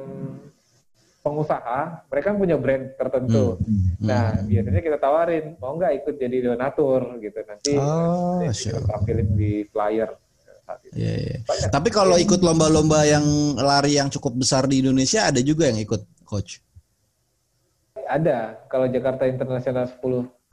pengusaha, 1.25 2.05
mereka 2.13 2.33
kan 2.33 2.37
punya 2.37 2.57
brand 2.61 2.85
tertentu. 3.01 3.57
Hmm. 3.57 3.65
Hmm. 3.65 3.89
Nah, 4.05 4.27
biasanya 4.45 4.81
kita 4.85 4.99
tawarin, 5.01 5.57
mau 5.57 5.73
nggak 5.77 5.93
ikut 6.05 6.15
jadi 6.21 6.37
donatur 6.53 7.17
gitu. 7.21 7.39
Nanti 7.49 7.73
oh, 7.81 8.45
kita 8.45 8.81
tampilin 8.85 9.29
di 9.33 9.65
flyer. 9.73 10.13
Yeah, 10.97 11.45
yeah. 11.45 11.69
Tapi 11.69 11.93
kalau 11.93 12.17
ikut 12.17 12.41
lomba-lomba 12.41 13.05
yang 13.05 13.25
lari 13.61 14.01
yang 14.01 14.09
cukup 14.09 14.41
besar 14.41 14.65
di 14.65 14.81
Indonesia, 14.81 15.29
ada 15.29 15.41
juga 15.45 15.69
yang 15.69 15.77
ikut, 15.77 16.25
coach? 16.25 16.65
Ada. 18.09 18.65
Kalau 18.73 18.89
Jakarta 18.89 19.29
Internasional 19.29 19.89
10 19.89 20.01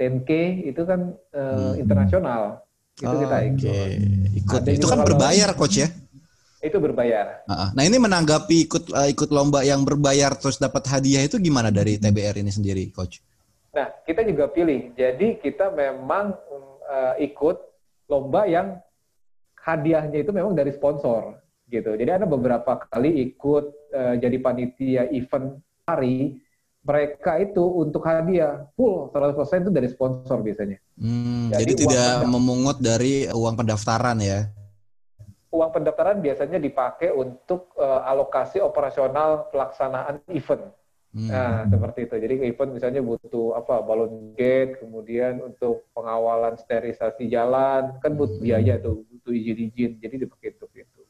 10K 0.02 0.32
itu 0.66 0.82
kan 0.82 1.14
uh, 1.38 1.78
hmm. 1.78 1.86
internasional. 1.86 2.66
Itu 2.98 3.14
oh, 3.14 3.22
kita 3.22 3.38
ikut. 3.46 3.70
Okay. 3.70 3.94
Ikut. 4.42 4.62
itu 4.66 4.86
kan 4.90 5.00
berbayar, 5.06 5.54
coach 5.54 5.78
ya? 5.86 5.90
itu 6.62 6.78
berbayar. 6.78 7.42
Nah 7.50 7.84
ini 7.84 7.98
menanggapi 7.98 8.70
ikut 8.70 8.94
uh, 8.94 9.10
ikut 9.10 9.30
lomba 9.34 9.66
yang 9.66 9.82
berbayar 9.82 10.38
terus 10.38 10.62
dapat 10.62 10.86
hadiah 10.86 11.26
itu 11.26 11.42
gimana 11.42 11.74
dari 11.74 11.98
TBR 11.98 12.38
ini 12.38 12.54
sendiri, 12.54 12.94
coach? 12.94 13.18
Nah 13.74 13.90
kita 14.06 14.22
juga 14.22 14.46
pilih. 14.46 14.94
Jadi 14.94 15.42
kita 15.42 15.74
memang 15.74 16.38
uh, 16.86 17.18
ikut 17.18 17.58
lomba 18.14 18.46
yang 18.46 18.78
hadiahnya 19.58 20.22
itu 20.22 20.30
memang 20.30 20.54
dari 20.54 20.70
sponsor 20.70 21.42
gitu. 21.66 21.98
Jadi 21.98 22.22
ada 22.22 22.30
beberapa 22.30 22.78
kali 22.94 23.26
ikut 23.32 23.66
uh, 23.98 24.16
jadi 24.22 24.38
panitia 24.38 25.10
event 25.10 25.58
hari 25.90 26.38
mereka 26.82 27.38
itu 27.38 27.62
untuk 27.62 28.02
hadiah 28.06 28.66
full 28.74 29.14
100% 29.14 29.70
itu 29.70 29.72
dari 29.72 29.88
sponsor 29.90 30.42
biasanya. 30.42 30.82
Hmm, 30.98 31.54
jadi, 31.54 31.62
jadi 31.62 31.74
tidak 31.78 32.14
memungut 32.26 32.78
dari 32.82 33.30
uang 33.30 33.54
pendaftaran 33.54 34.18
ya 34.18 34.50
uang 35.52 35.72
pendaftaran 35.76 36.24
biasanya 36.24 36.58
dipakai 36.58 37.12
untuk 37.12 37.76
uh, 37.76 38.08
alokasi 38.08 38.64
operasional 38.64 39.52
pelaksanaan 39.52 40.24
event. 40.32 40.72
Hmm. 41.12 41.28
Nah, 41.28 41.68
seperti 41.68 42.08
itu. 42.08 42.16
Jadi 42.24 42.36
event 42.48 42.72
misalnya 42.72 43.04
butuh 43.04 43.60
apa 43.60 43.84
balon 43.84 44.32
gate, 44.32 44.80
kemudian 44.80 45.44
untuk 45.44 45.92
pengawalan 45.92 46.56
sterilisasi 46.56 47.28
jalan, 47.28 48.00
kan 48.00 48.16
butuh 48.16 48.40
hmm. 48.40 48.48
biaya 48.48 48.80
tuh, 48.80 49.04
butuh 49.12 49.36
izin-izin. 49.36 50.00
Jadi 50.00 50.24
dipakai 50.24 50.56
untuk 50.56 50.72
itu. 50.72 51.01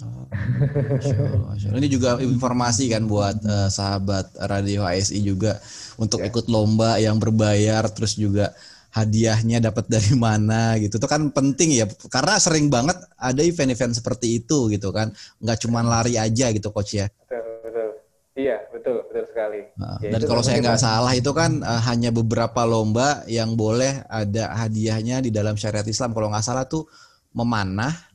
Oh, 0.00 1.76
Ini 1.76 1.88
juga 1.92 2.16
informasi 2.16 2.88
kan 2.88 3.04
buat 3.04 3.36
uh, 3.44 3.68
sahabat 3.68 4.32
radio 4.48 4.88
HSI 4.88 5.20
juga 5.20 5.60
untuk 6.00 6.24
yeah. 6.24 6.32
ikut 6.32 6.48
lomba 6.48 6.96
yang 6.96 7.20
berbayar, 7.20 7.84
terus 7.92 8.16
juga 8.16 8.56
hadiahnya 8.92 9.60
dapat 9.60 9.88
dari 9.88 10.12
mana 10.24 10.80
gitu. 10.80 10.96
Itu 10.96 11.08
kan 11.08 11.28
penting 11.32 11.76
ya 11.76 11.86
karena 12.08 12.36
sering 12.40 12.72
banget 12.72 12.96
ada 13.16 13.40
event-event 13.44 13.96
seperti 13.96 14.40
itu 14.44 14.72
gitu 14.72 14.88
kan. 14.92 15.12
Nggak 15.40 15.58
cuma 15.66 15.84
lari 15.84 16.16
aja 16.16 16.48
gitu 16.52 16.72
coach 16.72 16.96
ya? 16.96 17.08
Betul 17.28 17.44
betul. 17.64 17.88
Iya 18.32 18.56
betul 18.72 18.96
betul 19.12 19.24
sekali. 19.28 19.60
Nah, 19.76 20.00
ya, 20.00 20.10
dan 20.16 20.20
kalau 20.24 20.40
saya 20.40 20.58
nggak 20.64 20.80
salah 20.80 21.12
itu 21.12 21.30
kan 21.36 21.60
uh, 21.60 21.82
hanya 21.84 22.08
beberapa 22.08 22.64
lomba 22.64 23.24
yang 23.28 23.52
boleh 23.56 24.04
ada 24.08 24.56
hadiahnya 24.56 25.20
di 25.20 25.28
dalam 25.28 25.56
syariat 25.56 25.84
Islam. 25.84 26.16
Kalau 26.16 26.32
nggak 26.32 26.44
salah 26.44 26.64
tuh 26.64 26.88
memanah. 27.36 28.11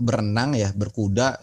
Berenang 0.00 0.56
ya 0.56 0.72
berkuda 0.72 1.38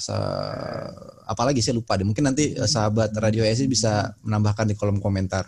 apalagi 1.28 1.60
saya 1.60 1.76
lupa 1.78 2.00
deh 2.00 2.08
mungkin 2.08 2.32
nanti 2.32 2.56
uh, 2.56 2.66
sahabat 2.66 3.12
radio 3.20 3.44
SI 3.44 3.68
bisa 3.68 4.16
menambahkan 4.24 4.72
di 4.72 4.76
kolom 4.80 5.04
komentar. 5.04 5.46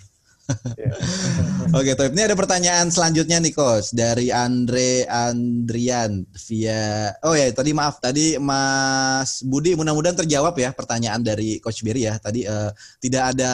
Oke, 1.78 1.94
okay, 1.94 2.10
Ini 2.10 2.26
ada 2.26 2.34
pertanyaan 2.34 2.90
selanjutnya 2.90 3.38
nih, 3.38 3.54
Coach. 3.54 3.94
Dari 3.94 4.34
Andre 4.34 5.06
Andrian 5.06 6.26
via 6.50 7.14
Oh 7.22 7.38
ya, 7.38 7.54
tadi 7.54 7.70
maaf. 7.70 8.02
Tadi 8.02 8.42
Mas 8.42 9.46
Budi 9.46 9.78
mudah-mudahan 9.78 10.18
terjawab 10.26 10.58
ya 10.58 10.74
pertanyaan 10.74 11.22
dari 11.22 11.62
Coach 11.62 11.86
Berry 11.86 12.10
ya. 12.10 12.18
Tadi 12.18 12.50
uh, 12.50 12.74
tidak 12.98 13.38
ada 13.38 13.54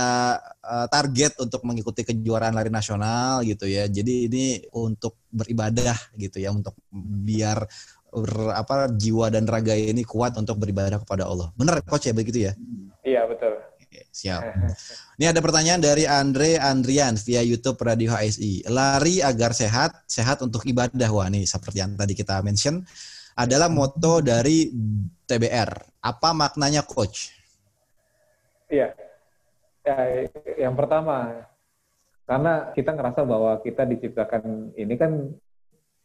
uh, 0.64 0.88
target 0.88 1.36
untuk 1.44 1.68
mengikuti 1.68 2.08
kejuaraan 2.08 2.56
lari 2.56 2.72
nasional 2.72 3.44
gitu 3.44 3.68
ya. 3.68 3.92
Jadi 3.92 4.32
ini 4.32 4.46
untuk 4.72 5.20
beribadah 5.28 6.00
gitu 6.16 6.40
ya, 6.40 6.56
untuk 6.56 6.80
biar 6.96 7.68
ber, 8.16 8.56
apa 8.56 8.88
jiwa 8.90 9.28
dan 9.28 9.44
raga 9.44 9.76
ini 9.76 10.08
kuat 10.08 10.40
untuk 10.40 10.56
beribadah 10.58 11.04
kepada 11.04 11.28
Allah. 11.28 11.52
Benar, 11.60 11.84
Coach 11.84 12.08
ya 12.08 12.14
begitu 12.16 12.48
ya? 12.48 12.54
Iya, 13.04 13.28
betul. 13.28 13.60
Oke, 13.78 14.08
siap. 14.10 14.42
Ini 15.20 15.32
ada 15.32 15.40
pertanyaan 15.40 15.80
dari 15.84 16.08
Andre 16.08 16.58
Andrian 16.58 17.20
via 17.20 17.44
YouTube 17.44 17.80
Radio 17.84 18.12
HSI. 18.16 18.68
Lari 18.72 19.20
agar 19.22 19.52
sehat, 19.52 20.08
sehat 20.08 20.40
untuk 20.42 20.64
ibadah. 20.66 21.08
Wah, 21.12 21.28
nih 21.30 21.46
seperti 21.46 21.84
yang 21.84 21.94
tadi 21.96 22.16
kita 22.16 22.40
mention 22.42 22.84
adalah 23.36 23.68
moto 23.68 24.24
dari 24.24 24.72
TBR. 25.28 26.00
Apa 26.04 26.32
maknanya 26.32 26.84
coach? 26.88 27.36
Iya. 28.72 28.96
Ya, 29.86 30.26
yang 30.58 30.74
pertama 30.74 31.46
karena 32.26 32.74
kita 32.74 32.90
ngerasa 32.98 33.22
bahwa 33.22 33.62
kita 33.62 33.86
diciptakan 33.86 34.74
ini 34.74 34.98
kan 34.98 35.30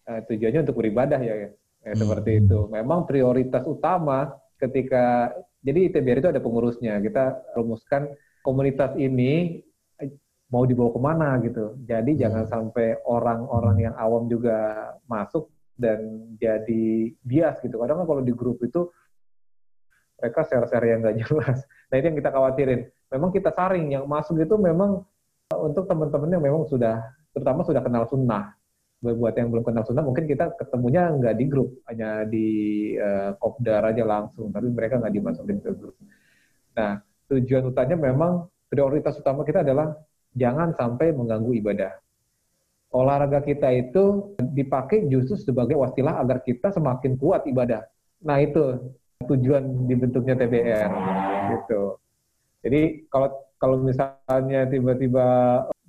uh, 0.04 0.20
tujuannya 0.28 0.68
untuk 0.68 0.84
beribadah 0.84 1.16
ya, 1.16 1.48
ya 1.48 1.50
hmm. 1.84 1.96
seperti 1.96 2.30
itu. 2.44 2.68
Memang 2.68 3.08
prioritas 3.08 3.64
utama 3.64 4.32
ketika 4.60 5.32
jadi 5.60 5.92
TBR 5.92 6.20
itu 6.24 6.30
ada 6.32 6.40
pengurusnya. 6.40 7.00
Kita 7.00 7.54
rumuskan 7.56 8.08
komunitas 8.40 8.96
ini 8.96 9.60
mau 10.50 10.66
dibawa 10.66 10.90
ke 10.90 11.00
mana 11.00 11.28
gitu. 11.44 11.78
Jadi 11.86 12.16
hmm. 12.16 12.20
jangan 12.20 12.44
sampai 12.50 12.98
orang-orang 13.06 13.90
yang 13.90 13.94
awam 13.96 14.26
juga 14.26 14.90
masuk 15.06 15.48
dan 15.80 16.00
jadi 16.36 17.14
bias 17.24 17.62
gitu. 17.64 17.80
Kadang 17.80 18.04
kan 18.04 18.06
kalau 18.06 18.22
di 18.24 18.34
grup 18.34 18.60
itu 18.60 18.90
mereka 20.20 20.44
share-share 20.44 20.84
yang 20.84 21.00
nggak 21.00 21.16
jelas. 21.24 21.64
Nah 21.88 21.94
itu 21.96 22.06
yang 22.12 22.18
kita 22.20 22.30
khawatirin. 22.30 22.80
Memang 23.10 23.30
kita 23.32 23.50
saring 23.50 23.96
yang 23.96 24.04
masuk 24.04 24.38
itu 24.38 24.54
memang 24.60 25.02
untuk 25.50 25.88
teman-teman 25.88 26.30
yang 26.30 26.44
memang 26.44 26.62
sudah 26.68 27.02
terutama 27.32 27.64
sudah 27.66 27.82
kenal 27.82 28.04
sunnah. 28.06 28.54
Buat 29.00 29.32
yang 29.32 29.48
belum 29.48 29.64
kenal 29.64 29.84
Sunda 29.88 30.04
mungkin 30.04 30.28
kita 30.28 30.52
ketemunya 30.60 31.08
nggak 31.08 31.34
di 31.40 31.44
grup 31.48 31.72
hanya 31.88 32.28
di 32.28 32.48
uh, 33.00 33.32
kopdar 33.40 33.80
aja 33.88 34.04
langsung 34.04 34.52
tapi 34.52 34.68
mereka 34.68 35.00
nggak 35.00 35.14
dimasukin 35.16 35.58
ke 35.64 35.72
grup. 35.72 35.96
Nah 36.76 37.00
tujuan 37.32 37.64
utamanya 37.72 37.96
memang 37.96 38.44
prioritas 38.68 39.16
utama 39.16 39.40
kita 39.48 39.64
adalah 39.64 39.96
jangan 40.36 40.76
sampai 40.76 41.16
mengganggu 41.16 41.52
ibadah. 41.64 41.92
Olahraga 42.90 43.40
kita 43.40 43.72
itu 43.72 44.36
dipakai 44.36 45.06
justru 45.08 45.38
sebagai 45.38 45.78
wasilah 45.78 46.20
agar 46.20 46.42
kita 46.44 46.68
semakin 46.74 47.16
kuat 47.16 47.46
ibadah. 47.48 47.86
Nah 48.26 48.36
itu 48.42 48.92
tujuan 49.24 49.88
dibentuknya 49.88 50.36
TBR 50.36 50.90
gitu. 51.56 51.96
Jadi 52.60 53.08
kalau 53.08 53.28
kalau 53.56 53.76
misalnya 53.80 54.68
tiba-tiba 54.68 55.28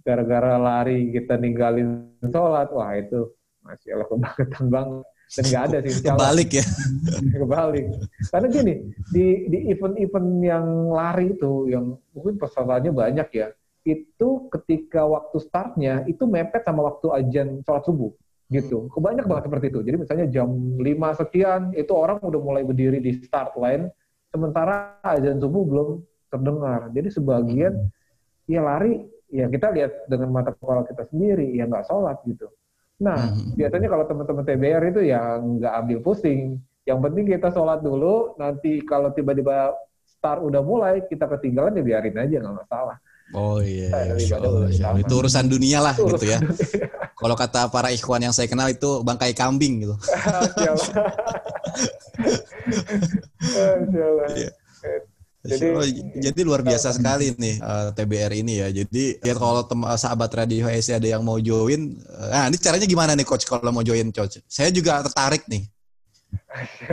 gara-gara 0.02 0.58
lari 0.58 1.14
kita 1.14 1.38
ninggalin 1.38 2.12
sholat, 2.26 2.70
wah 2.74 2.92
itu 2.98 3.32
masih 3.62 3.98
Allah 3.98 4.08
kebangetan 4.10 4.66
banget. 4.68 5.06
Dan 5.32 5.44
nggak 5.48 5.64
ada 5.64 5.78
sih. 5.88 6.04
Kebalik 6.04 6.50
ya. 6.52 6.66
Kebalik. 7.40 7.86
Karena 8.28 8.48
gini, 8.52 8.74
di 9.16 9.26
di 9.48 9.60
event-event 9.72 10.30
yang 10.44 10.66
lari 10.92 11.32
itu, 11.32 11.72
yang 11.72 11.96
mungkin 12.12 12.36
pesertanya 12.36 12.92
banyak 12.92 13.28
ya, 13.32 13.48
itu 13.88 14.30
ketika 14.52 15.08
waktu 15.08 15.38
startnya 15.40 16.04
itu 16.06 16.28
mepet 16.28 16.68
sama 16.68 16.84
waktu 16.84 17.08
ajan 17.16 17.64
sholat 17.64 17.84
subuh 17.88 18.12
gitu. 18.52 18.92
Kebanyak 18.92 19.26
banget 19.26 19.44
seperti 19.48 19.66
itu. 19.72 19.80
Jadi 19.88 19.98
misalnya 20.04 20.28
jam 20.28 20.50
5 20.52 21.20
sekian 21.24 21.62
itu 21.80 21.92
orang 21.96 22.20
udah 22.20 22.42
mulai 22.44 22.68
berdiri 22.68 23.00
di 23.00 23.24
start 23.24 23.56
line, 23.56 23.88
sementara 24.28 25.00
ajan 25.08 25.40
subuh 25.40 25.64
belum 25.64 25.90
terdengar. 26.28 26.92
Jadi 26.92 27.08
sebagian 27.08 27.74
ya 28.52 28.60
lari 28.60 29.08
ya 29.32 29.48
kita 29.48 29.72
lihat 29.72 29.92
dengan 30.12 30.30
mata 30.30 30.52
kepala 30.52 30.84
kita 30.84 31.08
sendiri 31.08 31.56
ya 31.56 31.66
nggak 31.66 31.88
sholat 31.88 32.20
gitu 32.28 32.52
nah 33.02 33.18
hmm. 33.18 33.58
biasanya 33.58 33.88
kalau 33.90 34.06
teman-teman 34.06 34.44
TBR 34.46 34.84
itu 34.94 35.02
ya 35.10 35.40
nggak 35.42 35.74
ambil 35.82 36.00
pusing 36.06 36.62
yang 36.86 37.00
penting 37.02 37.26
kita 37.26 37.50
sholat 37.50 37.82
dulu 37.82 38.36
nanti 38.38 38.84
kalau 38.86 39.10
tiba-tiba 39.16 39.74
start 40.06 40.44
udah 40.44 40.62
mulai 40.62 41.02
kita 41.10 41.26
ketinggalan 41.26 41.80
ya 41.80 41.84
biarin 41.84 42.18
aja 42.20 42.36
nggak 42.44 42.58
masalah 42.68 42.98
Oh 43.32 43.64
iya. 43.64 43.88
Oh, 43.96 44.68
iya. 44.68 44.92
itu 45.00 45.14
urusan 45.16 45.48
dunia 45.48 45.80
lah 45.80 45.96
urusan 45.96 46.20
gitu 46.20 46.26
ya. 46.36 46.40
Kalau 47.22 47.36
kata 47.38 47.72
para 47.72 47.88
ikhwan 47.94 48.28
yang 48.28 48.36
saya 48.36 48.52
kenal 48.52 48.68
itu 48.68 49.00
bangkai 49.08 49.32
kambing 49.32 49.88
gitu. 49.88 49.96
Iya. 53.42 54.61
Jadi, 55.42 55.66
oh, 55.74 55.86
jadi 56.22 56.40
luar 56.46 56.62
biasa 56.62 56.94
sekali 56.94 57.34
nih 57.34 57.58
uh, 57.66 57.90
eh, 57.90 57.98
TBR 57.98 58.34
ini 58.46 58.62
ya. 58.62 58.70
Jadi 58.70 59.18
ya 59.26 59.34
kalau 59.34 59.66
tem- 59.66 59.90
eh, 59.90 59.98
sahabat 59.98 60.30
radio 60.38 60.70
HSI 60.70 61.02
ada 61.02 61.10
yang 61.18 61.26
mau 61.26 61.42
join, 61.42 61.98
uh, 62.06 62.30
nah 62.30 62.46
ini 62.46 62.62
caranya 62.62 62.86
gimana 62.86 63.18
nih 63.18 63.26
coach 63.26 63.50
kalau 63.50 63.74
mau 63.74 63.82
join 63.82 64.14
coach? 64.14 64.38
Saya 64.46 64.70
juga 64.70 65.02
tertarik 65.02 65.50
nih. 65.50 65.66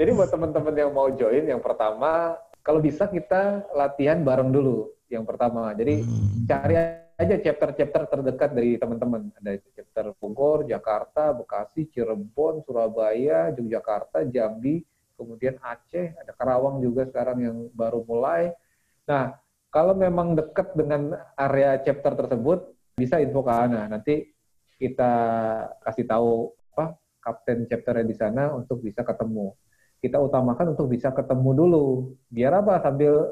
jadi 0.00 0.10
buat 0.16 0.32
teman-teman 0.32 0.74
yang 0.74 0.90
mau 0.90 1.12
join, 1.12 1.44
yang 1.44 1.60
pertama 1.60 2.40
kalau 2.64 2.80
bisa 2.80 3.04
kita 3.04 3.68
latihan 3.76 4.24
bareng 4.24 4.48
dulu. 4.48 4.88
Yang 5.12 5.24
pertama, 5.28 5.72
jadi 5.76 6.04
hmm. 6.04 6.48
cari 6.48 6.74
aja 7.18 7.36
chapter-chapter 7.36 8.02
terdekat 8.16 8.50
dari 8.56 8.80
teman-teman. 8.80 9.28
Ada 9.40 9.60
chapter 9.76 10.16
Bogor, 10.16 10.64
Jakarta, 10.64 11.36
Bekasi, 11.36 11.88
Cirebon, 11.92 12.64
Surabaya, 12.64 13.52
Yogyakarta, 13.52 14.24
Jambi, 14.28 14.84
kemudian 15.18 15.58
Aceh, 15.58 16.14
ada 16.14 16.30
Karawang 16.38 16.78
juga 16.78 17.02
sekarang 17.10 17.38
yang 17.42 17.56
baru 17.74 18.06
mulai. 18.06 18.54
Nah, 19.10 19.34
kalau 19.68 19.98
memang 19.98 20.38
dekat 20.38 20.72
dengan 20.78 21.18
area 21.34 21.76
chapter 21.82 22.14
tersebut, 22.14 22.72
bisa 22.94 23.18
info 23.18 23.42
ke 23.42 23.52
Ana. 23.52 23.90
Nanti 23.90 24.30
kita 24.78 25.12
kasih 25.82 26.06
tahu 26.06 26.54
apa 26.72 26.94
kapten 27.18 27.66
chapternya 27.66 28.06
di 28.06 28.14
sana 28.14 28.54
untuk 28.54 28.80
bisa 28.80 29.02
ketemu. 29.02 29.52
Kita 29.98 30.22
utamakan 30.22 30.78
untuk 30.78 30.86
bisa 30.94 31.10
ketemu 31.10 31.50
dulu. 31.52 31.86
Biar 32.30 32.62
apa? 32.62 32.78
Sambil 32.78 33.26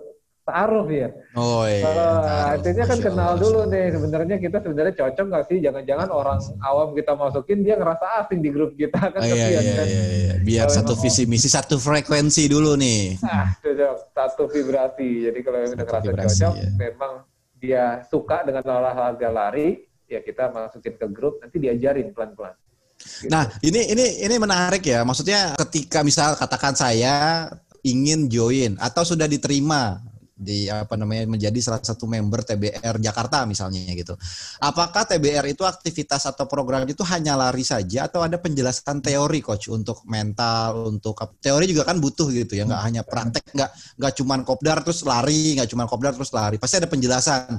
taruh 0.47 0.86
ya. 0.86 1.10
Oh 1.35 1.66
iya. 1.66 1.82
Uh, 1.82 2.55
artinya 2.55 2.86
kan 2.86 2.98
kenal 3.02 3.35
dulu 3.35 3.66
nih 3.66 3.90
sebenarnya 3.90 4.36
kita 4.39 4.62
sebenarnya 4.62 4.94
cocok 4.94 5.27
nggak 5.27 5.44
sih? 5.51 5.59
Jangan-jangan 5.59 6.09
orang 6.14 6.39
awam 6.62 6.94
kita 6.94 7.12
masukin 7.18 7.66
dia 7.66 7.74
ngerasa 7.74 8.06
asing 8.23 8.40
di 8.47 8.55
grup 8.55 8.78
kita 8.78 9.10
kan? 9.10 9.18
Oh, 9.18 9.27
iya, 9.27 9.59
iya, 9.59 9.60
kan? 9.74 9.86
iya, 9.90 10.05
iya. 10.06 10.35
Biar 10.47 10.70
kalau 10.70 10.77
satu 10.78 10.94
visi 11.02 11.27
misi 11.27 11.51
satu 11.51 11.82
frekuensi 11.82 12.47
dulu 12.47 12.78
nih. 12.78 13.18
Nah, 13.27 13.59
cocok 13.59 13.94
satu 14.14 14.44
vibrasi. 14.47 15.10
Jadi 15.27 15.39
kalau 15.43 15.59
yang 15.59 15.70
udah 15.74 15.86
ngerasa 15.90 16.06
vibrasi, 16.06 16.39
cocok, 16.39 16.55
ya. 16.55 16.68
memang 16.78 17.12
dia 17.59 17.85
suka 18.06 18.47
dengan 18.47 18.62
olahraga 18.70 19.28
lari, 19.35 19.82
ya 20.06 20.23
kita 20.23 20.55
masukin 20.55 20.94
ke 20.94 21.06
grup 21.10 21.43
nanti 21.43 21.59
diajarin 21.59 22.14
pelan-pelan. 22.14 22.55
Gitu. 22.97 23.28
Nah, 23.28 23.51
ini 23.66 23.93
ini 23.93 24.06
ini 24.23 24.35
menarik 24.39 24.86
ya. 24.86 25.02
Maksudnya 25.02 25.59
ketika 25.59 26.06
misal 26.06 26.39
katakan 26.39 26.78
saya 26.78 27.51
ingin 27.86 28.27
join 28.27 28.74
atau 28.82 29.06
sudah 29.06 29.31
diterima 29.31 30.02
di 30.36 30.68
apa 30.68 31.00
namanya 31.00 31.24
menjadi 31.24 31.56
salah 31.64 31.80
satu 31.80 32.04
member 32.04 32.44
TBR 32.44 33.00
Jakarta 33.00 33.48
misalnya 33.48 33.88
gitu. 33.96 34.12
Apakah 34.60 35.08
TBR 35.08 35.48
itu 35.48 35.64
aktivitas 35.64 36.28
atau 36.28 36.44
program 36.44 36.84
itu 36.84 37.00
hanya 37.08 37.40
lari 37.40 37.64
saja 37.64 38.04
atau 38.04 38.20
ada 38.20 38.36
penjelasan 38.36 39.00
teori 39.00 39.40
coach 39.40 39.72
untuk 39.72 40.04
mental 40.04 40.92
untuk 40.92 41.16
teori 41.40 41.64
juga 41.72 41.88
kan 41.88 41.96
butuh 41.96 42.28
gitu 42.28 42.52
ya 42.52 42.68
nggak 42.68 42.82
hanya 42.84 43.02
praktek 43.02 43.48
nggak 43.56 43.70
nggak 43.96 44.12
cuman 44.20 44.40
kopdar 44.44 44.84
terus 44.84 45.00
lari 45.08 45.56
nggak 45.56 45.72
cuman 45.72 45.88
kopdar 45.88 46.12
terus 46.12 46.30
lari 46.36 46.60
pasti 46.60 46.76
ada 46.76 46.88
penjelasan 46.92 47.56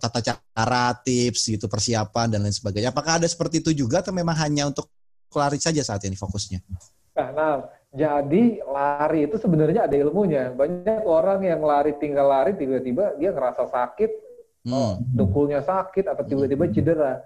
tata 0.00 0.20
cara 0.24 0.96
tips 1.02 1.50
gitu 1.52 1.66
persiapan 1.68 2.32
dan 2.32 2.40
lain 2.46 2.54
sebagainya. 2.54 2.94
Apakah 2.94 3.20
ada 3.20 3.28
seperti 3.28 3.60
itu 3.60 3.84
juga 3.84 4.00
atau 4.00 4.16
memang 4.16 4.38
hanya 4.38 4.70
untuk 4.70 4.88
lari 5.34 5.60
saja 5.60 5.84
saat 5.84 6.00
ini 6.08 6.16
fokusnya? 6.16 6.64
Nah, 7.20 7.68
jadi 7.90 8.62
lari 8.62 9.26
itu 9.26 9.34
sebenarnya 9.34 9.90
ada 9.90 9.96
ilmunya. 9.98 10.54
Banyak 10.54 11.02
orang 11.02 11.42
yang 11.42 11.58
lari 11.66 11.98
tinggal 11.98 12.30
lari 12.30 12.54
tiba-tiba 12.54 13.18
dia 13.18 13.34
ngerasa 13.34 13.66
sakit, 13.66 14.10
hmm. 14.62 14.70
oh, 14.70 14.92
dukulnya 15.10 15.58
sakit 15.58 16.06
atau 16.06 16.22
tiba-tiba 16.22 16.70
cedera. 16.70 17.18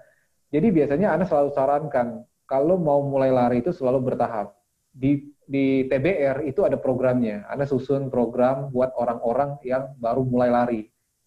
Jadi 0.49 0.67
biasanya 0.73 1.13
Anda 1.13 1.29
selalu 1.29 1.53
sarankan 1.53 2.25
kalau 2.49 2.81
mau 2.81 3.05
mulai 3.05 3.29
lari 3.29 3.61
itu 3.61 3.69
selalu 3.69 4.13
bertahap. 4.13 4.57
Di 4.89 5.21
di 5.45 5.85
TBR 5.85 6.49
itu 6.49 6.65
ada 6.65 6.81
programnya. 6.81 7.45
Anda 7.45 7.69
susun 7.69 8.09
program 8.09 8.73
buat 8.73 8.89
orang-orang 8.97 9.61
yang 9.61 9.93
baru 10.01 10.25
mulai 10.25 10.49
lari. 10.49 10.81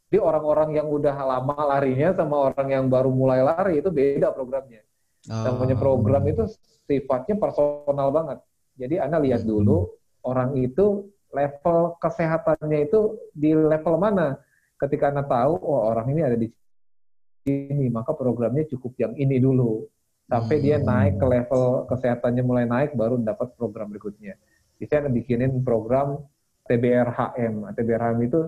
Di 0.08 0.18
orang-orang 0.18 0.82
yang 0.82 0.90
udah 0.90 1.14
lama 1.14 1.78
larinya 1.78 2.10
sama 2.16 2.50
orang 2.50 2.68
yang 2.74 2.84
baru 2.90 3.14
mulai 3.14 3.44
lari 3.44 3.78
itu 3.78 3.92
beda 3.94 4.34
programnya. 4.34 4.82
Oh. 5.30 5.46
Namanya 5.46 5.76
program 5.78 6.26
itu 6.26 6.42
sifatnya 6.90 7.38
personal 7.38 8.10
banget. 8.10 8.38
Jadi 8.78 8.96
Anda 9.02 9.18
lihat 9.18 9.42
hmm. 9.42 9.50
dulu 9.50 9.90
orang 10.22 10.54
itu 10.54 11.10
level 11.34 11.98
kesehatannya 11.98 12.88
itu 12.88 13.18
di 13.34 13.52
level 13.52 13.98
mana. 13.98 14.38
Ketika 14.78 15.10
Anda 15.10 15.26
tahu, 15.26 15.58
oh 15.58 15.90
orang 15.90 16.06
ini 16.14 16.20
ada 16.22 16.38
di 16.38 16.46
sini, 17.42 17.90
maka 17.90 18.14
programnya 18.14 18.62
cukup 18.70 18.94
yang 18.96 19.12
ini 19.18 19.42
dulu. 19.42 19.82
Sampai 20.30 20.62
dia 20.62 20.78
hmm. 20.78 20.86
naik 20.86 21.14
ke 21.18 21.26
level 21.26 21.64
kesehatannya 21.90 22.42
mulai 22.46 22.64
naik, 22.64 22.94
baru 22.94 23.18
dapat 23.18 23.58
program 23.58 23.90
berikutnya. 23.90 24.38
Bisa 24.78 25.02
Anda 25.02 25.10
bikinin 25.10 25.66
program 25.66 26.22
TBRHM. 26.70 27.74
TBRHM 27.74 28.18
itu 28.22 28.40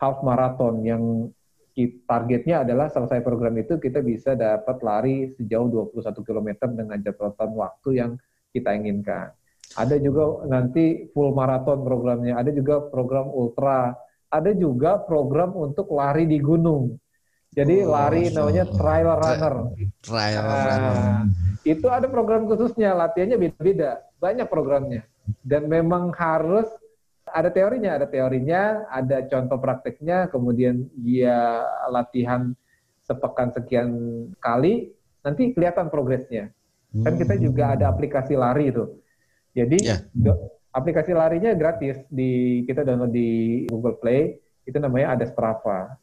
half 0.00 0.24
marathon 0.24 0.80
yang 0.80 1.28
targetnya 2.06 2.62
adalah 2.62 2.86
selesai 2.86 3.18
program 3.20 3.58
itu 3.58 3.82
kita 3.82 3.98
bisa 3.98 4.38
dapat 4.38 4.78
lari 4.80 5.34
sejauh 5.34 5.90
21 5.90 6.22
km 6.22 6.48
dengan 6.70 6.98
catatan 7.02 7.50
waktu 7.58 7.88
yang 7.98 8.10
kita 8.54 8.70
inginkan. 8.78 9.34
Ada 9.74 9.98
juga 9.98 10.46
nanti 10.46 11.10
full 11.10 11.34
marathon 11.34 11.82
programnya, 11.82 12.38
ada 12.38 12.54
juga 12.54 12.78
program 12.86 13.26
ultra, 13.30 13.98
ada 14.30 14.50
juga 14.54 15.02
program 15.02 15.54
untuk 15.54 15.90
lari 15.90 16.30
di 16.30 16.38
gunung. 16.38 16.94
Jadi 17.54 17.86
oh, 17.86 17.94
lari 17.94 18.30
so. 18.30 18.42
namanya 18.42 18.66
trail 18.70 19.10
runner. 19.14 19.54
Trail 20.02 20.42
nah, 20.42 20.62
runner. 20.66 20.96
Itu 21.62 21.86
ada 21.90 22.06
program 22.10 22.50
khususnya, 22.50 22.94
latihannya 22.98 23.38
beda-beda, 23.38 24.02
banyak 24.18 24.46
programnya. 24.50 25.02
Dan 25.40 25.70
memang 25.70 26.10
harus 26.18 26.66
ada 27.30 27.48
teorinya, 27.48 27.96
ada 27.96 28.06
teorinya, 28.10 28.84
ada 28.90 29.24
contoh 29.26 29.58
prakteknya, 29.58 30.28
kemudian 30.28 30.86
dia 30.98 31.62
latihan 31.88 32.52
sepekan 33.06 33.54
sekian 33.54 33.88
kali, 34.42 34.92
nanti 35.24 35.54
kelihatan 35.54 35.88
progresnya. 35.88 36.50
Kan 36.94 37.18
kita 37.18 37.34
juga 37.42 37.74
ada 37.74 37.90
aplikasi 37.90 38.38
lari 38.38 38.70
itu. 38.70 39.02
Jadi 39.54 39.86
yeah. 39.86 40.02
aplikasi 40.74 41.14
larinya 41.14 41.54
gratis 41.54 42.02
di 42.10 42.62
kita 42.66 42.82
download 42.82 43.14
di 43.14 43.62
Google 43.70 43.96
Play 44.02 44.42
itu 44.66 44.76
namanya 44.82 45.14
ada 45.14 45.24
Strava. 45.30 45.94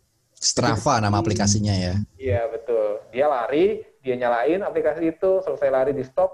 Strava 0.41 0.97
nama 0.97 1.21
aplikasinya 1.21 1.75
ya. 1.75 1.93
Iya 2.17 2.49
betul. 2.49 3.03
Dia 3.13 3.29
lari, 3.29 3.85
dia 4.01 4.17
nyalain 4.17 4.65
aplikasi 4.65 5.13
itu, 5.13 5.43
selesai 5.45 5.69
lari 5.69 5.91
di 5.93 6.01
stop, 6.01 6.33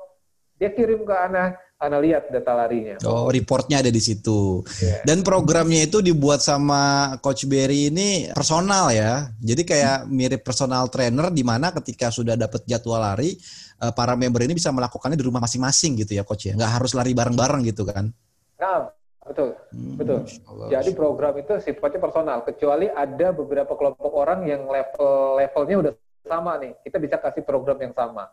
Dia 0.57 0.73
kirim 0.73 1.05
ke 1.05 1.13
Ana, 1.13 1.53
Ana 1.77 2.01
lihat 2.01 2.33
data 2.33 2.57
larinya. 2.57 2.97
Oh, 3.05 3.29
reportnya 3.29 3.85
ada 3.85 3.93
di 3.93 4.01
situ. 4.01 4.65
Iya. 4.81 5.05
Dan 5.05 5.21
programnya 5.21 5.85
itu 5.85 6.01
dibuat 6.01 6.41
sama 6.41 7.13
Coach 7.21 7.45
Berry 7.45 7.93
ini 7.93 8.33
personal 8.33 8.89
ya. 8.89 9.29
Jadi 9.37 9.61
kayak 9.61 10.09
mirip 10.09 10.41
personal 10.41 10.89
trainer 10.89 11.29
di 11.29 11.45
mana 11.45 11.69
ketika 11.69 12.09
sudah 12.09 12.33
dapat 12.33 12.65
jadwal 12.65 12.97
lari, 12.97 13.37
eh, 13.81 13.93
para 13.93 14.13
member 14.17 14.41
ini 14.43 14.57
bisa 14.57 14.73
melakukannya 14.73 15.17
di 15.17 15.25
rumah 15.25 15.41
masing-masing 15.41 16.01
gitu 16.01 16.17
ya, 16.17 16.23
Coach 16.25 16.49
ya. 16.49 16.53
Nggak 16.57 16.71
harus 16.81 16.91
lari 16.97 17.13
bareng-bareng 17.13 17.61
gitu 17.69 17.85
kan. 17.85 18.09
Nah, 18.57 18.89
betul. 19.21 19.53
Hmm, 19.69 19.95
Betul. 19.99 20.19
Allah. 20.49 20.67
Jadi 20.79 20.89
program 20.97 21.33
itu 21.37 21.53
sifatnya 21.61 21.99
personal, 22.01 22.41
kecuali 22.41 22.89
ada 22.89 23.29
beberapa 23.35 23.73
kelompok 23.77 24.11
orang 24.13 24.47
yang 24.49 24.65
level 24.65 25.37
levelnya 25.37 25.75
udah 25.83 25.93
sama 26.25 26.57
nih. 26.59 26.73
Kita 26.81 26.97
bisa 26.97 27.15
kasih 27.21 27.43
program 27.45 27.77
yang 27.79 27.93
sama. 27.93 28.27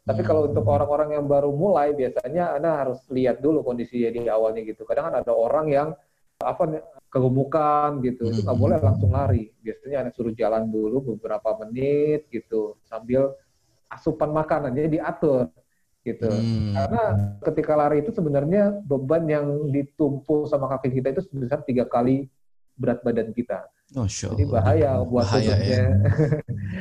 Tapi 0.00 0.24
kalau 0.24 0.48
untuk 0.48 0.64
orang-orang 0.64 1.14
yang 1.20 1.28
baru 1.28 1.52
mulai, 1.52 1.92
biasanya 1.92 2.56
Anda 2.56 2.82
harus 2.82 3.04
lihat 3.12 3.44
dulu 3.44 3.60
kondisinya 3.60 4.10
di 4.10 4.26
awalnya 4.32 4.64
gitu. 4.64 4.88
Kadang 4.88 5.12
kan 5.12 5.22
ada 5.22 5.32
orang 5.36 5.66
yang 5.70 5.88
apa 6.40 6.62
nih, 6.64 6.82
kegemukan 7.12 8.00
gitu, 8.00 8.32
itu 8.32 8.40
nggak 8.40 8.58
boleh 8.58 8.78
langsung 8.80 9.12
lari. 9.12 9.52
Biasanya 9.60 9.96
Anda 10.02 10.10
suruh 10.16 10.32
jalan 10.32 10.72
dulu 10.72 11.14
beberapa 11.14 11.52
menit 11.62 12.32
gitu, 12.32 12.80
sambil 12.88 13.36
asupan 13.90 14.30
makanannya 14.30 14.86
diatur 14.86 15.50
gitu. 16.06 16.30
Hmm. 16.30 16.72
Karena 16.72 17.02
ketika 17.44 17.72
lari 17.76 18.00
itu 18.00 18.10
sebenarnya 18.14 18.80
beban 18.86 19.28
yang 19.28 19.68
ditumpu 19.68 20.48
sama 20.48 20.70
kaki 20.72 20.96
kita 20.96 21.12
itu 21.12 21.22
sebesar 21.28 21.60
tiga 21.66 21.84
kali 21.84 22.30
berat 22.80 23.04
badan 23.04 23.34
kita. 23.36 23.68
Masya 23.90 24.30
Jadi 24.32 24.44
Allah. 24.46 24.54
bahaya 24.54 24.90
buat 25.02 25.24
Bahaya 25.26 25.54
ya. 25.58 25.84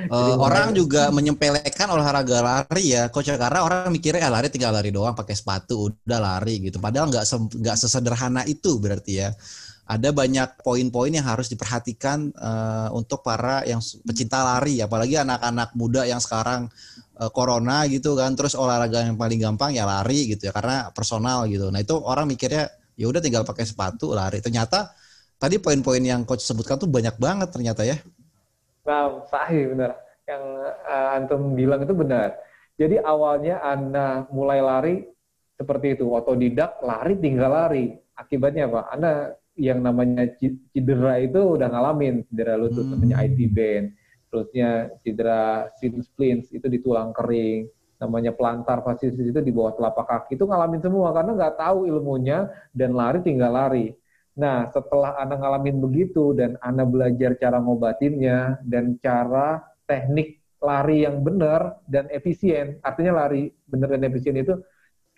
Eh, 0.09 0.35
orang 0.37 0.73
juga 0.73 1.13
menyempelekan 1.13 1.89
olahraga 1.93 2.41
lari 2.41 2.97
ya, 2.97 3.13
coach 3.13 3.29
karena 3.29 3.61
orang 3.61 3.89
mikirnya 3.93 4.25
ah, 4.25 4.33
lari 4.37 4.49
tinggal 4.49 4.73
lari 4.73 4.89
doang 4.89 5.13
pakai 5.13 5.37
sepatu 5.37 5.89
udah 5.89 6.17
lari 6.17 6.65
gitu. 6.65 6.81
Padahal 6.81 7.13
nggak 7.13 7.25
nggak 7.29 7.77
sesederhana 7.77 8.41
itu 8.49 8.77
berarti 8.81 9.21
ya. 9.21 9.29
Ada 9.89 10.13
banyak 10.13 10.61
poin-poin 10.61 11.09
yang 11.09 11.25
harus 11.25 11.49
diperhatikan 11.49 12.29
eh, 12.29 12.89
untuk 12.93 13.25
para 13.25 13.65
yang 13.65 13.81
pecinta 14.05 14.45
lari, 14.45 14.85
apalagi 14.85 15.17
anak-anak 15.17 15.73
muda 15.73 16.05
yang 16.05 16.21
sekarang 16.21 16.69
eh, 17.17 17.29
corona 17.33 17.89
gitu 17.89 18.13
kan, 18.13 18.37
terus 18.37 18.53
olahraga 18.53 19.01
yang 19.01 19.17
paling 19.17 19.41
gampang 19.41 19.73
ya 19.73 19.89
lari 19.89 20.29
gitu 20.29 20.45
ya, 20.45 20.53
karena 20.53 20.93
personal 20.93 21.49
gitu. 21.49 21.73
Nah 21.73 21.81
itu 21.81 21.97
orang 21.97 22.29
mikirnya 22.29 22.69
ya 22.93 23.09
udah 23.09 23.17
tinggal 23.17 23.41
pakai 23.41 23.65
sepatu 23.65 24.13
lari. 24.13 24.45
Ternyata 24.45 24.93
tadi 25.41 25.57
poin-poin 25.57 26.03
yang 26.05 26.21
coach 26.21 26.45
sebutkan 26.45 26.77
tuh 26.77 26.91
banyak 26.91 27.17
banget 27.17 27.49
ternyata 27.49 27.81
ya. 27.81 27.97
Nah, 28.85 29.25
sahih 29.31 29.73
benar. 29.73 29.95
Yang 30.29 30.43
uh, 30.85 31.15
antum 31.17 31.41
bilang 31.57 31.81
itu 31.81 31.95
benar. 31.95 32.37
Jadi 32.77 32.99
awalnya 33.01 33.63
Anda 33.63 34.29
mulai 34.29 34.59
lari 34.61 34.95
seperti 35.57 35.99
itu, 35.99 36.05
otodidak, 36.11 36.79
lari 36.83 37.17
tinggal 37.17 37.51
lari. 37.51 37.95
Akibatnya 38.15 38.67
apa? 38.67 38.81
Anda 38.91 39.11
yang 39.59 39.83
namanya 39.83 40.25
cedera 40.71 41.19
itu 41.19 41.59
udah 41.59 41.67
ngalamin. 41.67 42.23
Cedera 42.31 42.55
lutut 42.55 42.87
namanya 42.87 43.27
IT 43.27 43.39
band, 43.51 43.91
terusnya 44.31 44.87
cedera 45.03 45.67
shin 45.77 45.99
splints 45.99 46.49
itu 46.55 46.65
di 46.71 46.79
tulang 46.79 47.11
kering, 47.11 47.67
namanya 47.99 48.31
plantar 48.31 48.79
fasciitis 48.81 49.35
itu 49.35 49.39
di 49.43 49.51
bawah 49.51 49.75
telapak 49.75 50.05
kaki. 50.07 50.39
Itu 50.39 50.47
ngalamin 50.47 50.79
semua 50.79 51.11
karena 51.11 51.35
nggak 51.35 51.55
tahu 51.59 51.85
ilmunya 51.91 52.47
dan 52.71 52.95
lari 52.95 53.19
tinggal 53.19 53.51
lari. 53.51 53.91
Nah, 54.39 54.71
setelah 54.71 55.19
Anda 55.19 55.35
ngalamin 55.35 55.83
begitu 55.83 56.31
dan 56.31 56.55
Anda 56.63 56.87
belajar 56.87 57.35
cara 57.35 57.59
ngobatinnya 57.59 58.63
dan 58.63 58.95
cara 59.03 59.59
teknik 59.83 60.39
lari 60.63 61.03
yang 61.03 61.19
benar 61.23 61.83
dan 61.87 62.07
efisien, 62.07 62.79
artinya 62.83 63.27
lari 63.27 63.51
benar 63.67 63.95
dan 63.95 64.07
efisien 64.07 64.39
itu 64.39 64.55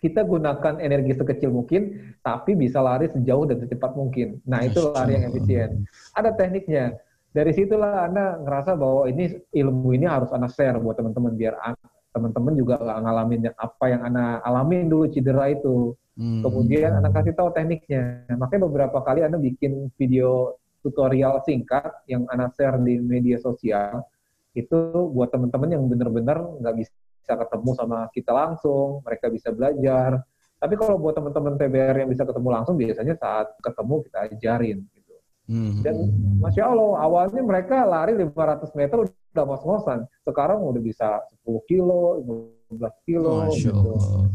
kita 0.02 0.26
gunakan 0.26 0.82
energi 0.82 1.14
sekecil 1.14 1.54
mungkin, 1.54 2.12
tapi 2.26 2.58
bisa 2.58 2.82
lari 2.82 3.06
sejauh 3.06 3.46
dan 3.46 3.62
secepat 3.62 3.94
mungkin. 3.94 4.42
Nah, 4.42 4.66
itu 4.66 4.90
lari 4.90 5.14
yang 5.14 5.30
efisien. 5.30 5.86
Ada 6.18 6.34
tekniknya. 6.34 6.98
Dari 7.30 7.54
situlah 7.54 8.10
Anda 8.10 8.42
ngerasa 8.42 8.74
bahwa 8.74 9.06
ini 9.06 9.40
ilmu 9.54 9.94
ini 9.94 10.04
harus 10.10 10.28
Anda 10.34 10.50
share 10.50 10.76
buat 10.82 10.98
teman-teman 10.98 11.38
biar 11.38 11.54
an- 11.62 11.80
teman-teman 12.12 12.52
juga 12.52 12.76
nggak 12.76 12.98
ngalamin 13.08 13.40
yang- 13.48 13.58
apa 13.62 13.84
yang 13.88 14.02
Anda 14.04 14.42
alamin 14.44 14.90
dulu 14.90 15.08
cedera 15.08 15.48
itu. 15.48 15.96
Hmm. 16.18 16.44
Kemudian 16.44 16.98
Anda 16.98 17.08
kasih 17.08 17.32
tahu 17.32 17.54
tekniknya. 17.56 18.28
Makanya 18.36 18.68
beberapa 18.68 18.98
kali 19.00 19.24
Anda 19.24 19.40
bikin 19.40 19.88
video 19.96 20.60
tutorial 20.84 21.40
singkat 21.46 22.04
yang 22.10 22.26
Anda 22.28 22.52
share 22.52 22.76
di 22.82 22.98
media 23.00 23.38
sosial 23.40 24.04
itu 24.52 24.76
buat 25.14 25.32
teman-teman 25.32 25.72
yang 25.72 25.88
benar-benar 25.88 26.36
nggak 26.60 26.74
bisa 26.84 26.92
ketemu 27.22 27.70
sama 27.78 27.98
kita 28.10 28.34
langsung, 28.34 29.00
mereka 29.06 29.30
bisa 29.30 29.54
belajar. 29.54 30.18
Tapi 30.62 30.74
kalau 30.78 30.94
buat 30.98 31.18
teman-teman 31.18 31.58
TBR 31.58 32.06
yang 32.06 32.10
bisa 32.10 32.22
ketemu 32.22 32.48
langsung, 32.54 32.78
biasanya 32.78 33.14
saat 33.18 33.50
ketemu 33.58 33.94
kita 34.06 34.18
ajarin. 34.30 34.78
Gitu. 34.94 35.14
Hmm. 35.50 35.82
Dan 35.82 35.94
Masya 36.38 36.70
Allah, 36.70 36.90
awalnya 37.02 37.42
mereka 37.42 37.82
lari 37.82 38.14
500 38.14 38.70
meter 38.78 38.96
udah 39.02 39.44
ngos-ngosan. 39.46 40.06
Sekarang 40.22 40.62
udah 40.62 40.82
bisa 40.82 41.18
10 41.42 41.66
kilo, 41.66 42.22
15 42.70 42.94
kilo. 43.02 43.50
Masya 43.50 43.70
gitu. 43.74 43.90
Allah. 43.98 44.26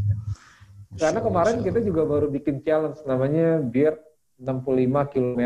Karena 0.98 1.20
kemarin 1.24 1.56
kita 1.64 1.80
juga 1.80 2.02
baru 2.04 2.26
bikin 2.28 2.60
challenge 2.60 3.00
namanya 3.04 3.60
Beer 3.64 3.96
65 4.36 5.12
km. 5.14 5.42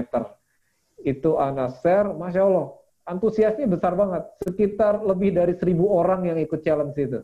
Itu 1.03 1.39
Ana 1.39 1.71
share, 1.83 2.11
Masya 2.15 2.43
Allah, 2.43 2.67
antusiasnya 3.07 3.67
besar 3.67 3.99
banget. 3.99 4.23
Sekitar 4.43 5.03
lebih 5.03 5.35
dari 5.35 5.55
seribu 5.59 5.91
orang 5.91 6.27
yang 6.31 6.39
ikut 6.39 6.63
challenge 6.63 6.95
itu. 6.99 7.21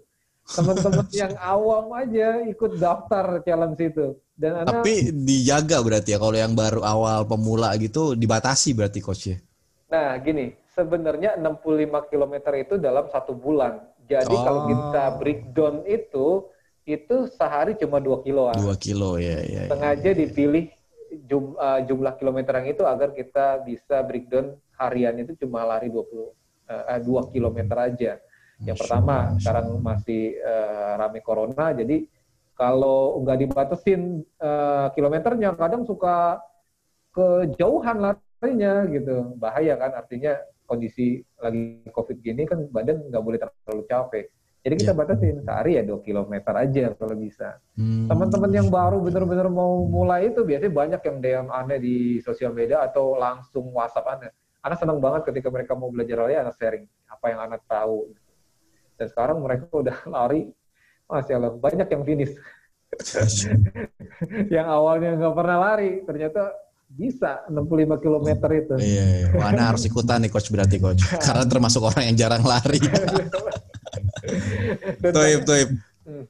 Teman-teman 0.48 1.04
yang 1.12 1.36
awam 1.36 1.92
aja 1.92 2.40
ikut 2.48 2.80
daftar 2.80 3.44
challenge 3.44 3.80
itu. 3.84 4.16
Dan 4.32 4.64
Ana, 4.64 4.80
Tapi 4.80 5.12
dijaga 5.12 5.82
berarti 5.82 6.14
ya 6.14 6.18
kalau 6.18 6.32
yang 6.32 6.54
baru 6.56 6.80
awal 6.80 7.26
pemula 7.26 7.74
gitu 7.76 8.14
dibatasi 8.14 8.72
berarti 8.72 9.00
coach 9.02 9.24
ya. 9.28 9.38
nah 9.88 10.12
gini, 10.20 10.52
sebenarnya 10.68 11.40
65 11.40 12.12
km 12.12 12.34
itu 12.54 12.74
dalam 12.76 13.08
satu 13.08 13.32
bulan. 13.32 13.80
Jadi 14.04 14.32
Oh. 14.32 14.44
kalau 14.44 14.60
kita 14.68 15.04
breakdown 15.16 15.74
itu, 15.84 16.44
itu 16.84 17.16
sehari 17.28 17.72
cuma 17.76 17.96
2 18.00 18.20
kiloan. 18.20 18.56
Dua 18.56 18.76
kilo 18.76 19.16
ya 19.16 19.40
ya. 19.44 19.64
ya. 19.64 19.72
sengaja 19.72 20.12
dipilih 20.12 20.68
jum- 21.24 21.56
uh, 21.56 21.80
jumlah 21.84 22.16
kilometer 22.16 22.52
yang 22.56 22.68
itu 22.68 22.84
agar 22.84 23.12
kita 23.12 23.64
bisa 23.64 24.00
breakdown 24.00 24.56
harian 24.76 25.16
itu 25.18 25.36
cuma 25.40 25.64
lari 25.64 25.88
20 25.88 26.04
uh, 26.68 27.00
2 27.00 27.32
kilometer 27.32 27.76
aja. 27.76 28.12
Yang 28.66 28.76
Masya 28.76 28.82
pertama, 28.82 29.16
sekarang 29.38 29.66
masih 29.78 30.22
uh, 30.42 30.92
rame 30.98 31.20
corona, 31.22 31.70
jadi 31.70 32.06
kalau 32.58 33.22
nggak 33.22 33.38
dibatasin 33.46 34.26
uh, 34.42 34.90
kilometernya, 34.90 35.54
kadang 35.54 35.86
suka 35.86 36.42
kejauhan 37.14 38.02
larinya 38.02 38.82
gitu. 38.90 39.38
Bahaya 39.38 39.78
kan, 39.78 39.94
artinya 39.94 40.34
kondisi 40.66 41.22
lagi 41.40 41.86
COVID 41.88 42.18
gini 42.20 42.44
kan 42.44 42.66
badan 42.68 43.08
nggak 43.08 43.22
boleh 43.24 43.38
terlalu 43.40 43.82
capek. 43.88 44.26
Jadi 44.58 44.74
kita 44.84 44.92
Ya. 44.92 44.98
batasin 45.00 45.38
sehari 45.40 45.78
ya 45.78 45.82
2 45.86 46.02
kilometer 46.02 46.52
aja 46.52 46.92
kalau 46.98 47.14
bisa 47.14 47.56
Hmm. 47.78 48.10
teman-teman 48.10 48.50
yang 48.52 48.68
baru 48.68 48.98
bener-bener 49.00 49.48
mau 49.48 49.86
mulai 49.86 50.28
itu 50.28 50.42
biasanya 50.42 50.74
banyak 50.74 51.00
yang 51.00 51.16
DM 51.22 51.46
aneh 51.48 51.78
di 51.78 51.96
sosial 52.20 52.52
media 52.52 52.82
atau 52.84 53.14
langsung 53.16 53.70
WhatsApp 53.70 54.18
aneh. 54.18 54.34
Anak 54.60 54.82
senang 54.82 54.98
banget 54.98 55.24
ketika 55.30 55.48
mereka 55.48 55.72
mau 55.78 55.88
belajar 55.88 56.20
lari, 56.20 56.36
anak 56.36 56.58
sharing 56.58 56.84
apa 57.06 57.26
yang 57.30 57.40
anak 57.48 57.62
tahu. 57.70 58.12
Dan 58.98 59.06
sekarang 59.06 59.38
mereka 59.38 59.70
udah 59.70 59.96
lari, 60.14 60.50
masya 61.06 61.38
Allah 61.38 61.54
banyak 61.54 61.86
yang 61.86 62.02
finish. 62.02 62.34
yang 64.54 64.66
awalnya 64.66 65.14
nggak 65.14 65.34
pernah 65.38 65.58
lari, 65.62 66.02
ternyata 66.02 66.50
bisa 66.88 67.44
65 67.52 68.02
km 68.02 68.28
itu. 68.48 68.74
Iya, 68.80 69.04
iya. 69.04 69.26
Wah, 69.36 69.52
Ana 69.52 69.70
harus 69.70 69.84
ikutan 69.84 70.24
nih 70.24 70.32
coach 70.32 70.48
berarti 70.48 70.80
coach. 70.80 71.04
Karena 71.26 71.44
termasuk 71.46 71.84
orang 71.84 72.10
yang 72.10 72.16
jarang 72.16 72.42
lari. 72.42 72.80
Dan 74.98 75.12
Toib, 75.14 75.40
toib. 75.44 75.68
Hmm. 76.04 76.24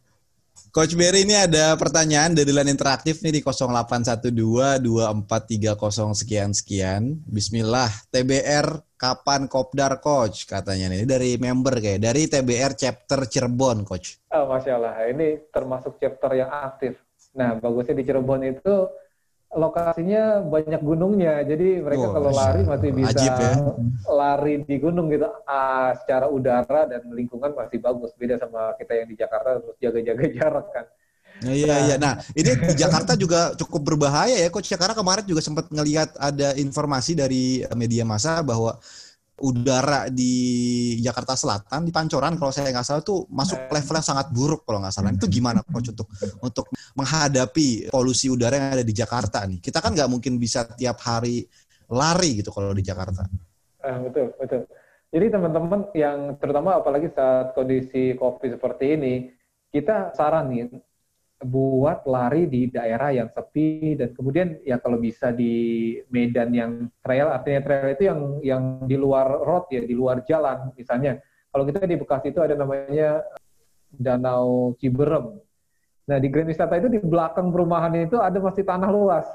Coach 0.69 0.95
Berry 0.95 1.25
ini 1.25 1.33
ada 1.33 1.73
pertanyaan 1.81 2.37
dari 2.37 2.53
line 2.53 2.71
interaktif 2.71 3.25
nih 3.25 3.41
di 3.41 3.43
0812 3.43 4.29
2430 4.85 6.21
sekian 6.21 6.51
sekian. 6.53 7.03
Bismillah, 7.25 7.89
TBR 8.13 8.88
kapan 8.99 9.47
kopdar 9.47 10.03
coach 10.03 10.45
katanya 10.45 10.91
nih. 10.91 10.99
Ini 11.03 11.07
dari 11.07 11.31
member 11.39 11.79
kayak 11.79 12.03
dari 12.03 12.27
TBR 12.27 12.75
chapter 12.75 13.25
Cirebon 13.25 13.87
coach. 13.87 14.19
Oh, 14.35 14.51
Masya 14.51 14.75
Allah, 14.75 14.99
ini 15.07 15.39
termasuk 15.55 15.97
chapter 16.03 16.35
yang 16.35 16.51
aktif. 16.51 16.99
Nah, 17.33 17.55
bagusnya 17.57 17.95
di 17.95 18.03
Cirebon 18.03 18.43
itu 18.43 18.75
lokasinya 19.49 20.45
banyak 20.45 20.83
gunungnya, 20.85 21.41
jadi 21.41 21.81
mereka 21.81 22.05
Oh, 22.05 22.21
kalau 22.21 22.31
lari 22.37 22.61
masih 22.69 22.91
bisa 22.93 23.17
Ajib 23.17 23.33
ya. 23.33 23.53
lari 24.13 24.55
di 24.61 24.77
gunung 24.77 25.09
gitu. 25.09 25.25
Ah, 25.49 25.97
secara 25.97 26.29
udara 26.29 26.85
dan 26.85 27.09
lingkungan 27.09 27.57
masih 27.57 27.81
bagus, 27.81 28.13
beda 28.21 28.37
sama 28.37 28.77
kita 28.77 28.93
yang 29.01 29.09
di 29.09 29.17
Jakarta 29.17 29.57
terus 29.65 29.77
jaga-jaga 29.81 30.25
jarak 30.37 30.67
kan. 30.69 30.85
Nah, 31.39 31.55
iya 31.55 31.77
iya. 31.87 31.97
Nah, 32.01 32.19
ini 32.35 32.51
di 32.51 32.75
Jakarta 32.75 33.15
juga 33.15 33.55
cukup 33.55 33.95
berbahaya 33.95 34.35
ya 34.35 34.49
coach 34.51 34.75
karena 34.75 34.95
kemarin 34.97 35.23
juga 35.23 35.39
sempat 35.39 35.71
ngelihat 35.71 36.19
ada 36.19 36.55
informasi 36.59 37.15
dari 37.15 37.63
media 37.79 38.03
massa 38.03 38.43
bahwa 38.43 38.75
udara 39.39 40.11
di 40.11 40.99
Jakarta 40.99 41.39
Selatan 41.39 41.87
di 41.87 41.95
Pancoran 41.95 42.35
kalau 42.35 42.51
saya 42.51 42.75
nggak 42.75 42.83
salah 42.83 43.03
tuh 43.07 43.23
masuk 43.31 43.71
level 43.71 43.95
yang 43.95 44.07
sangat 44.07 44.27
buruk 44.35 44.67
kalau 44.67 44.83
nggak 44.83 44.95
salah. 44.95 45.15
Itu 45.15 45.31
gimana 45.31 45.63
coach 45.63 45.95
untuk 45.95 46.09
untuk 46.43 46.67
menghadapi 46.99 47.95
polusi 47.95 48.27
udara 48.27 48.59
yang 48.59 48.75
ada 48.75 48.85
di 48.85 48.95
Jakarta 48.95 49.47
nih? 49.47 49.63
Kita 49.63 49.79
kan 49.79 49.95
nggak 49.95 50.11
mungkin 50.11 50.43
bisa 50.43 50.67
tiap 50.75 50.99
hari 51.07 51.47
lari 51.89 52.43
gitu 52.43 52.51
kalau 52.51 52.75
di 52.75 52.83
Jakarta. 52.83 53.25
Uh, 53.79 54.11
betul 54.11 54.35
betul. 54.43 54.67
Jadi 55.09 55.27
teman-teman 55.33 55.89
yang 55.97 56.37
terutama 56.37 56.77
apalagi 56.77 57.09
saat 57.09 57.57
kondisi 57.57 58.13
COVID 58.19 58.61
seperti 58.61 58.93
ini, 58.93 59.15
kita 59.73 60.13
saranin 60.13 60.69
buat 61.39 62.03
lari 62.03 62.51
di 62.51 62.67
daerah 62.67 63.15
yang 63.15 63.31
sepi 63.31 63.95
dan 63.95 64.11
kemudian 64.11 64.59
ya 64.67 64.83
kalau 64.83 64.99
bisa 64.99 65.31
di 65.31 65.95
medan 66.11 66.51
yang 66.51 66.73
trail 66.99 67.31
artinya 67.31 67.63
trail 67.63 67.95
itu 67.95 68.05
yang 68.11 68.21
yang 68.43 68.63
di 68.91 68.99
luar 68.99 69.47
road 69.47 69.71
ya 69.71 69.83
di 69.87 69.95
luar 69.95 70.27
jalan 70.27 70.75
misalnya. 70.75 71.23
Kalau 71.49 71.65
kita 71.65 71.87
di 71.87 71.97
Bekasi 71.97 72.35
itu 72.35 72.43
ada 72.43 72.59
namanya 72.59 73.23
Danau 73.89 74.75
Ciberem. 74.77 75.39
Nah 76.11 76.19
di 76.19 76.29
Grand 76.29 76.51
Wisata 76.51 76.77
itu 76.77 76.91
di 76.91 77.01
belakang 77.01 77.55
perumahan 77.55 77.95
itu 77.97 78.19
ada 78.19 78.37
masih 78.43 78.67
tanah 78.67 78.91
luas. 78.91 79.27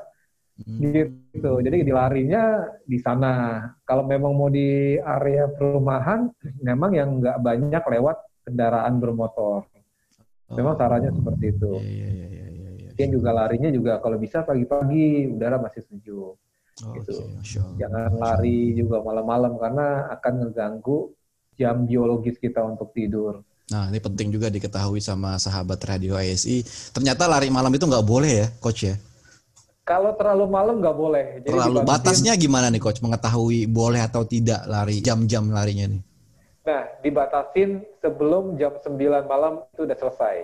Hmm. 0.53 0.77
gitu 0.85 1.65
jadi 1.65 1.81
di 1.81 1.89
larinya 1.89 2.69
di 2.85 3.01
sana. 3.01 3.65
Kalau 3.89 4.05
memang 4.05 4.37
mau 4.37 4.53
di 4.53 5.01
area 5.01 5.49
perumahan 5.49 6.29
memang 6.61 6.91
yang 6.93 7.09
nggak 7.17 7.41
banyak 7.41 7.83
lewat 7.89 8.21
kendaraan 8.45 9.01
bermotor 9.01 9.72
Memang 10.51 10.75
caranya 10.75 11.09
oh, 11.11 11.15
seperti 11.15 11.45
itu. 11.55 11.71
Iya, 11.79 12.07
iya, 12.11 12.27
iya, 12.27 12.45
iya, 12.51 12.69
iya. 12.75 12.89
Dia 12.93 13.07
juga 13.07 13.29
larinya 13.31 13.69
juga 13.71 13.97
kalau 14.03 14.17
bisa 14.19 14.43
pagi-pagi 14.43 15.31
udara 15.31 15.57
masih 15.57 15.81
sejuk. 15.87 16.35
Oh, 16.81 16.93
gitu. 16.97 17.13
Okay, 17.39 17.61
Jangan 17.79 18.11
lari 18.17 18.73
juga 18.73 18.99
malam-malam 19.05 19.55
karena 19.61 20.09
akan 20.09 20.33
mengganggu 20.49 21.13
jam 21.53 21.85
biologis 21.85 22.35
kita 22.41 22.65
untuk 22.65 22.91
tidur. 22.97 23.45
Nah, 23.71 23.87
ini 23.89 24.01
penting 24.01 24.33
juga 24.33 24.51
diketahui 24.51 24.99
sama 24.99 25.39
sahabat 25.39 25.79
radio 25.87 26.19
ASI. 26.19 26.65
Ternyata 26.91 27.29
lari 27.29 27.47
malam 27.47 27.71
itu 27.71 27.85
nggak 27.87 28.05
boleh 28.05 28.31
ya, 28.43 28.47
coach 28.59 28.89
ya? 28.89 28.95
Kalau 29.83 30.15
terlalu 30.15 30.45
malam 30.47 30.79
nggak 30.79 30.97
boleh. 30.97 31.25
Jadi 31.39 31.47
terlalu 31.51 31.79
batasnya 31.83 32.33
gimana 32.35 32.67
nih, 32.67 32.81
coach? 32.81 32.99
Mengetahui 32.99 33.67
boleh 33.67 34.01
atau 34.03 34.27
tidak 34.27 34.63
lari 34.67 34.99
jam-jam 34.99 35.47
larinya 35.51 35.87
nih? 35.89 36.01
Nah, 36.63 36.87
dibatasin 37.03 37.83
sebelum 37.99 38.55
jam 38.55 38.71
9 38.79 38.95
malam 39.27 39.67
itu 39.75 39.83
udah 39.83 39.97
selesai. 39.99 40.35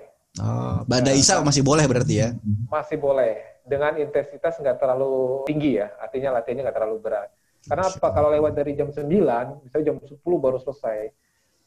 Oh, 0.44 0.84
Bada 0.84 1.16
Isa 1.16 1.40
masih 1.40 1.64
boleh 1.64 1.88
berarti 1.88 2.16
ya? 2.20 2.30
Masih 2.68 3.00
boleh. 3.00 3.40
Dengan 3.64 3.96
intensitas 3.96 4.60
nggak 4.60 4.84
terlalu 4.84 5.48
tinggi 5.48 5.80
ya. 5.80 5.96
Artinya 5.96 6.36
latihannya 6.36 6.68
nggak 6.68 6.78
terlalu 6.78 6.98
berat. 7.00 7.30
Karena 7.64 7.88
apa? 7.88 8.08
Kalau 8.12 8.30
lewat 8.36 8.54
dari 8.56 8.76
jam 8.76 8.92
9, 8.92 9.64
misalnya 9.64 9.86
jam 9.96 9.98
10 10.00 10.20
baru 10.40 10.60
selesai, 10.60 11.12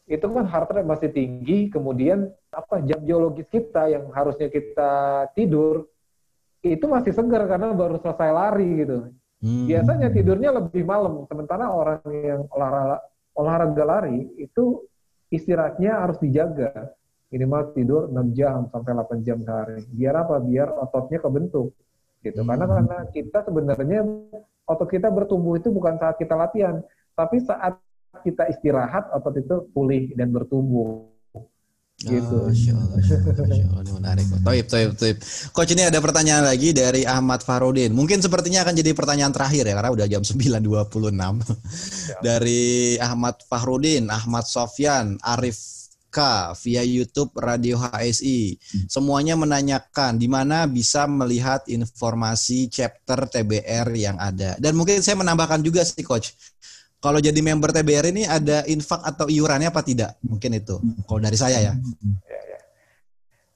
itu 0.08 0.24
kan 0.24 0.44
heart 0.44 0.68
rate 0.72 0.88
masih 0.88 1.08
tinggi, 1.08 1.72
kemudian 1.72 2.28
apa 2.52 2.84
jam 2.84 3.00
biologis 3.00 3.48
kita 3.48 3.88
yang 3.88 4.10
harusnya 4.12 4.52
kita 4.52 4.92
tidur, 5.32 5.88
itu 6.60 6.84
masih 6.84 7.12
segar 7.14 7.44
karena 7.48 7.72
baru 7.72 7.96
selesai 8.02 8.30
lari 8.30 8.70
gitu. 8.84 8.98
Hmm. 9.42 9.66
Biasanya 9.66 10.08
tidurnya 10.10 10.50
lebih 10.54 10.82
malam, 10.86 11.26
sementara 11.26 11.70
orang 11.70 12.02
yang 12.08 12.40
olahraga 12.50 13.11
olahraga 13.36 13.84
lari 13.84 14.28
itu 14.40 14.84
istirahatnya 15.32 15.96
harus 15.96 16.18
dijaga. 16.20 16.92
Minimal 17.32 17.72
tidur 17.72 18.02
6 18.12 18.36
jam 18.36 18.68
sampai 18.68 18.92
8 18.92 19.24
jam 19.24 19.40
sehari. 19.40 19.80
Biar 19.88 20.20
apa? 20.20 20.36
Biar 20.36 20.68
ototnya 20.68 21.16
kebentuk. 21.16 21.72
Gitu. 22.20 22.40
Hmm. 22.44 22.48
Karena 22.52 22.66
karena 22.68 22.98
kita 23.08 23.38
sebenarnya 23.48 24.00
otot 24.68 24.88
kita 24.88 25.08
bertumbuh 25.08 25.56
itu 25.56 25.72
bukan 25.72 25.96
saat 25.96 26.20
kita 26.20 26.36
latihan, 26.36 26.84
tapi 27.16 27.40
saat 27.40 27.80
kita 28.20 28.52
istirahat 28.52 29.08
otot 29.16 29.34
itu 29.40 29.56
pulih 29.72 30.12
dan 30.14 30.28
bertumbuh 30.30 31.11
gitu. 32.00 32.34
Oh, 32.34 32.48
Masya 32.48 32.72
Allah, 32.74 32.98
Masya 32.98 33.64
Allah, 33.68 33.82
ini 33.84 33.92
menarik. 33.92 34.24
Toib, 34.42 34.66
toib, 34.66 34.90
toib. 34.98 35.16
Coach 35.54 35.72
ini 35.76 35.82
ada 35.86 35.98
pertanyaan 36.02 36.44
lagi 36.46 36.74
dari 36.74 37.06
Ahmad 37.06 37.44
Farudin. 37.44 37.92
Mungkin 37.94 38.18
sepertinya 38.24 38.64
akan 38.66 38.74
jadi 38.74 38.90
pertanyaan 38.96 39.30
terakhir 39.30 39.68
ya, 39.68 39.74
karena 39.78 39.90
udah 39.94 40.06
jam 40.08 40.22
9.26. 40.24 41.12
Ya. 41.12 42.16
dari 42.20 42.96
Ahmad 42.98 43.38
Fahrudin, 43.46 44.10
Ahmad 44.10 44.44
Sofyan, 44.48 45.20
Arif 45.22 45.82
K 46.12 46.52
via 46.60 46.84
YouTube 46.84 47.32
Radio 47.40 47.80
HSI. 47.80 48.60
Semuanya 48.84 49.32
menanyakan 49.32 50.20
di 50.20 50.28
mana 50.28 50.68
bisa 50.68 51.08
melihat 51.08 51.64
informasi 51.64 52.68
chapter 52.68 53.24
TBR 53.24 53.88
yang 53.96 54.20
ada. 54.20 54.60
Dan 54.60 54.76
mungkin 54.76 55.00
saya 55.00 55.16
menambahkan 55.16 55.64
juga 55.64 55.80
sih 55.88 56.04
coach, 56.04 56.36
kalau 57.02 57.18
jadi 57.18 57.40
member 57.42 57.74
TBR 57.74 58.14
ini 58.14 58.22
ada 58.30 58.62
infak 58.70 59.02
atau 59.02 59.26
iurannya 59.26 59.74
apa 59.74 59.82
tidak? 59.82 60.14
Mungkin 60.22 60.54
itu. 60.54 60.78
Kalau 61.02 61.18
dari 61.18 61.34
saya 61.34 61.58
ya. 61.58 61.74
ya, 62.30 62.40
ya. 62.54 62.58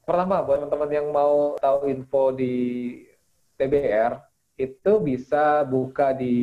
Pertama, 0.03 0.43
buat 0.43 0.67
teman-teman 0.67 0.91
yang 0.91 1.09
mau 1.15 1.55
tahu 1.63 1.87
info 1.87 2.35
di 2.35 2.55
TBR, 3.55 4.19
itu 4.59 4.93
bisa 4.99 5.63
buka 5.63 6.11
di 6.11 6.35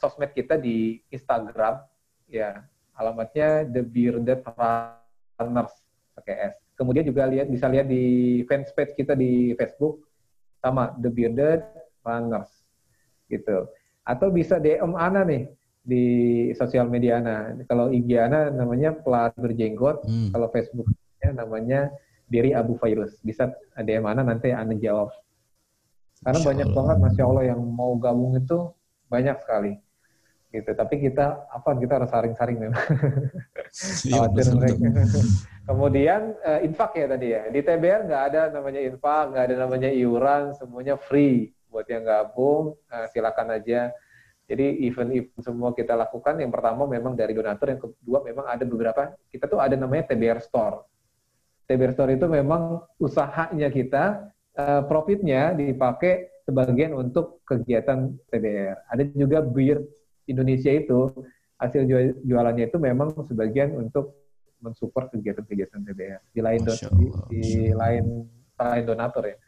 sosmed 0.00 0.32
kita 0.32 0.56
di 0.56 1.04
Instagram. 1.12 1.84
Ya, 2.32 2.64
alamatnya 2.96 3.68
The 3.68 3.84
Bearded 3.84 4.40
Runners 5.36 5.84
pakai 6.16 6.48
S. 6.48 6.56
Kemudian 6.72 7.04
juga 7.04 7.28
lihat 7.28 7.52
bisa 7.52 7.68
lihat 7.68 7.92
di 7.92 8.40
fanspage 8.48 8.96
kita 8.96 9.12
di 9.12 9.52
Facebook 9.60 10.08
sama 10.64 10.96
The 10.96 11.12
Bearded 11.12 11.60
Runners 12.00 12.48
gitu. 13.28 13.68
Atau 14.00 14.32
bisa 14.32 14.56
DM 14.56 14.96
Ana 14.96 15.28
nih 15.28 15.60
di 15.82 16.06
sosial 16.54 16.86
media 16.86 17.18
Ana. 17.18 17.58
Kalau 17.66 17.90
IG 17.90 18.14
Ana 18.14 18.48
namanya 18.54 18.94
pelat 18.94 19.34
berjenggot, 19.34 20.06
hmm. 20.06 20.30
kalau 20.30 20.48
Facebooknya 20.48 21.30
namanya 21.34 21.90
Diri 22.30 22.54
Abu 22.54 22.78
Virus. 22.78 23.18
Bisa 23.20 23.50
DM 23.76 24.06
Ana 24.06 24.22
nanti 24.22 24.54
Ana 24.54 24.72
jawab. 24.78 25.10
Karena 26.22 26.38
Masya 26.38 26.48
banyak 26.54 26.68
Allah. 26.70 26.76
banget 26.78 26.96
Masya 27.02 27.22
Allah 27.26 27.44
yang 27.50 27.60
mau 27.60 27.92
gabung 27.98 28.38
itu 28.38 28.70
banyak 29.10 29.36
sekali. 29.42 29.72
Gitu. 30.54 30.70
Tapi 30.70 30.94
kita 31.02 31.50
apa 31.50 31.74
kita 31.74 31.92
harus 31.98 32.10
saring-saring 32.10 32.58
memang. 32.62 32.86
Iya, 34.04 34.28
Kemudian 35.72 36.36
uh, 36.44 36.60
infak 36.60 36.92
ya 36.92 37.08
tadi 37.08 37.32
ya. 37.32 37.48
Di 37.48 37.64
TBR 37.64 38.04
nggak 38.04 38.24
ada 38.28 38.42
namanya 38.52 38.84
infak, 38.84 39.32
nggak 39.32 39.44
ada 39.48 39.56
namanya 39.64 39.88
iuran, 39.88 40.52
semuanya 40.52 41.00
free. 41.00 41.56
Buat 41.72 41.88
yang 41.88 42.04
gabung, 42.04 42.76
uh, 42.92 43.06
silakan 43.08 43.56
aja 43.56 43.88
jadi 44.50 44.66
event-event 44.90 45.40
semua 45.40 45.70
kita 45.72 45.94
lakukan 45.94 46.36
yang 46.42 46.50
pertama 46.50 46.84
memang 46.84 47.14
dari 47.14 47.32
donatur, 47.32 47.72
yang 47.72 47.82
kedua 47.82 48.18
memang 48.26 48.44
ada 48.50 48.64
beberapa 48.66 49.14
kita 49.30 49.46
tuh 49.46 49.62
ada 49.62 49.78
namanya 49.78 50.12
TBR 50.12 50.42
Store. 50.42 50.82
TBR 51.70 51.92
Store 51.94 52.10
itu 52.10 52.26
memang 52.26 52.82
usahanya 52.98 53.70
kita, 53.70 54.28
uh, 54.58 54.82
profitnya 54.84 55.54
dipakai 55.54 56.42
sebagian 56.42 56.92
untuk 56.92 57.40
kegiatan 57.46 58.12
TBR. 58.28 58.90
Ada 58.90 59.02
juga 59.14 59.40
Beer 59.40 59.78
Indonesia 60.26 60.74
itu 60.74 61.06
hasil 61.62 61.86
jualannya 62.26 62.66
itu 62.66 62.78
memang 62.82 63.14
sebagian 63.22 63.78
untuk 63.78 64.18
mensupport 64.58 65.14
kegiatan-kegiatan 65.14 65.80
TBR. 65.86 66.20
Di 66.34 66.40
lain 66.42 66.60
di, 66.66 67.06
di 67.30 67.44
lain 67.70 68.26
selain 68.58 68.84
donatur 68.86 69.30
ya. 69.30 69.38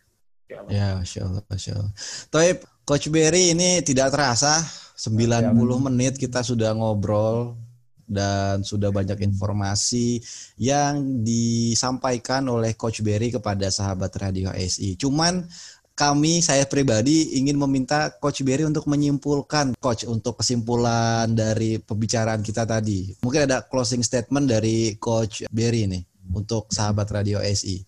Ya, 0.70 1.00
Masya 1.00 1.20
Allah, 1.24 1.42
Masya 1.50 1.72
Allah. 1.72 1.92
Tapi 2.30 2.48
Coach 2.84 3.08
Berry 3.08 3.56
ini 3.56 3.80
tidak 3.80 4.12
terasa 4.12 4.83
90 4.94 5.54
menit 5.90 6.14
kita 6.16 6.46
sudah 6.46 6.70
ngobrol 6.72 7.58
dan 8.04 8.60
sudah 8.60 8.92
banyak 8.92 9.16
informasi 9.24 10.20
yang 10.60 11.24
disampaikan 11.24 12.44
oleh 12.46 12.76
Coach 12.76 13.00
Berry 13.00 13.32
kepada 13.32 13.72
sahabat 13.72 14.12
Radio 14.20 14.52
ASI. 14.52 14.94
Cuman 14.94 15.48
kami 15.94 16.42
saya 16.42 16.66
pribadi 16.66 17.38
ingin 17.38 17.54
meminta 17.54 18.10
Coach 18.18 18.42
Berry 18.42 18.66
untuk 18.66 18.84
menyimpulkan 18.90 19.78
Coach 19.78 20.04
untuk 20.04 20.42
kesimpulan 20.42 21.30
dari 21.32 21.78
pembicaraan 21.78 22.42
kita 22.42 22.66
tadi. 22.66 23.14
Mungkin 23.22 23.46
ada 23.46 23.62
closing 23.64 24.02
statement 24.02 24.50
dari 24.50 24.98
Coach 24.98 25.46
Berry 25.48 25.86
nih 25.88 26.02
untuk 26.34 26.68
sahabat 26.74 27.08
Radio 27.14 27.40
ASI. 27.40 27.82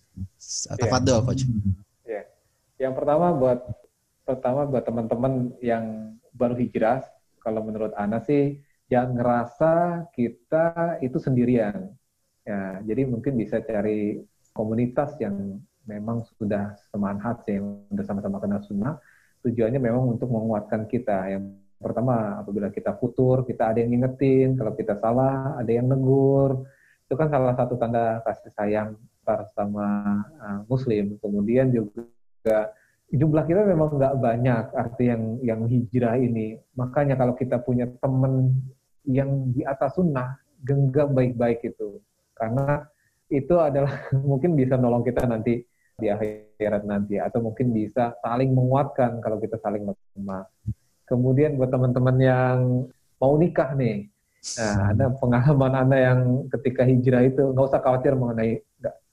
Tafadhol 0.79 1.19
yeah. 1.19 1.25
Coach. 1.27 1.43
Yeah. 2.07 2.25
Yang 2.79 2.93
pertama 3.03 3.35
buat 3.35 3.59
pertama 4.27 4.67
buat 4.67 4.83
teman-teman 4.83 5.33
yang 5.63 6.15
baru 6.37 6.53
hijrah, 6.55 7.01
kalau 7.41 7.65
menurut 7.65 7.91
Ana 7.97 8.21
sih 8.21 8.61
yang 8.87 9.17
ngerasa 9.17 10.07
kita 10.13 11.01
itu 11.03 11.17
sendirian. 11.19 11.91
Ya, 12.47 12.79
jadi 12.85 13.03
mungkin 13.03 13.35
bisa 13.35 13.59
cari 13.59 14.23
komunitas 14.55 15.19
yang 15.19 15.59
memang 15.83 16.23
sudah 16.39 16.75
semanhat 16.91 17.43
yang 17.51 17.83
sudah 17.91 18.05
sama-sama 18.07 18.39
kenal 18.39 18.63
sunnah. 18.63 18.95
Tujuannya 19.43 19.79
memang 19.79 20.15
untuk 20.15 20.31
menguatkan 20.31 20.87
kita. 20.87 21.27
Yang 21.35 21.59
pertama, 21.79 22.39
apabila 22.39 22.71
kita 22.71 22.95
futur, 22.95 23.43
kita 23.43 23.75
ada 23.75 23.83
yang 23.83 23.91
ngingetin. 23.95 24.55
Kalau 24.55 24.71
kita 24.75 24.95
salah, 24.99 25.59
ada 25.59 25.71
yang 25.71 25.91
negur. 25.91 26.67
Itu 27.07 27.15
kan 27.15 27.27
salah 27.31 27.55
satu 27.55 27.75
tanda 27.79 28.23
kasih 28.23 28.51
sayang 28.55 28.89
sama 29.55 29.87
uh, 30.39 30.59
Muslim. 30.71 31.19
Kemudian 31.19 31.71
juga 31.71 32.71
jumlah 33.11 33.43
kita 33.47 33.63
memang 33.63 33.95
nggak 33.95 34.15
banyak 34.19 34.65
arti 34.75 35.03
yang 35.07 35.23
yang 35.39 35.61
hijrah 35.63 36.19
ini. 36.19 36.59
Makanya 36.75 37.15
kalau 37.15 37.33
kita 37.39 37.63
punya 37.63 37.87
teman 38.03 38.51
yang 39.07 39.51
di 39.55 39.63
atas 39.63 39.95
sunnah 39.95 40.35
genggam 40.59 41.15
baik-baik 41.15 41.63
itu 41.63 42.03
karena 42.35 42.83
itu 43.31 43.55
adalah 43.55 43.91
mungkin 44.29 44.59
bisa 44.59 44.75
nolong 44.75 45.07
kita 45.07 45.23
nanti 45.23 45.63
di 45.97 46.07
akhirat 46.13 46.85
nanti 46.85 47.17
atau 47.17 47.41
mungkin 47.41 47.73
bisa 47.73 48.13
saling 48.21 48.53
menguatkan 48.53 49.23
kalau 49.23 49.39
kita 49.39 49.57
saling 49.63 49.87
lemah. 49.87 50.45
Kemudian 51.07 51.55
buat 51.55 51.71
teman-teman 51.71 52.17
yang 52.19 52.57
mau 53.15 53.33
nikah 53.39 53.71
nih, 53.79 54.11
nah 54.59 54.91
ada 54.91 55.07
pengalaman 55.15 55.73
anda 55.73 55.97
yang 55.97 56.19
ketika 56.51 56.83
hijrah 56.83 57.23
itu 57.23 57.55
nggak 57.55 57.67
usah 57.71 57.79
khawatir 57.79 58.13
mengenai 58.19 58.59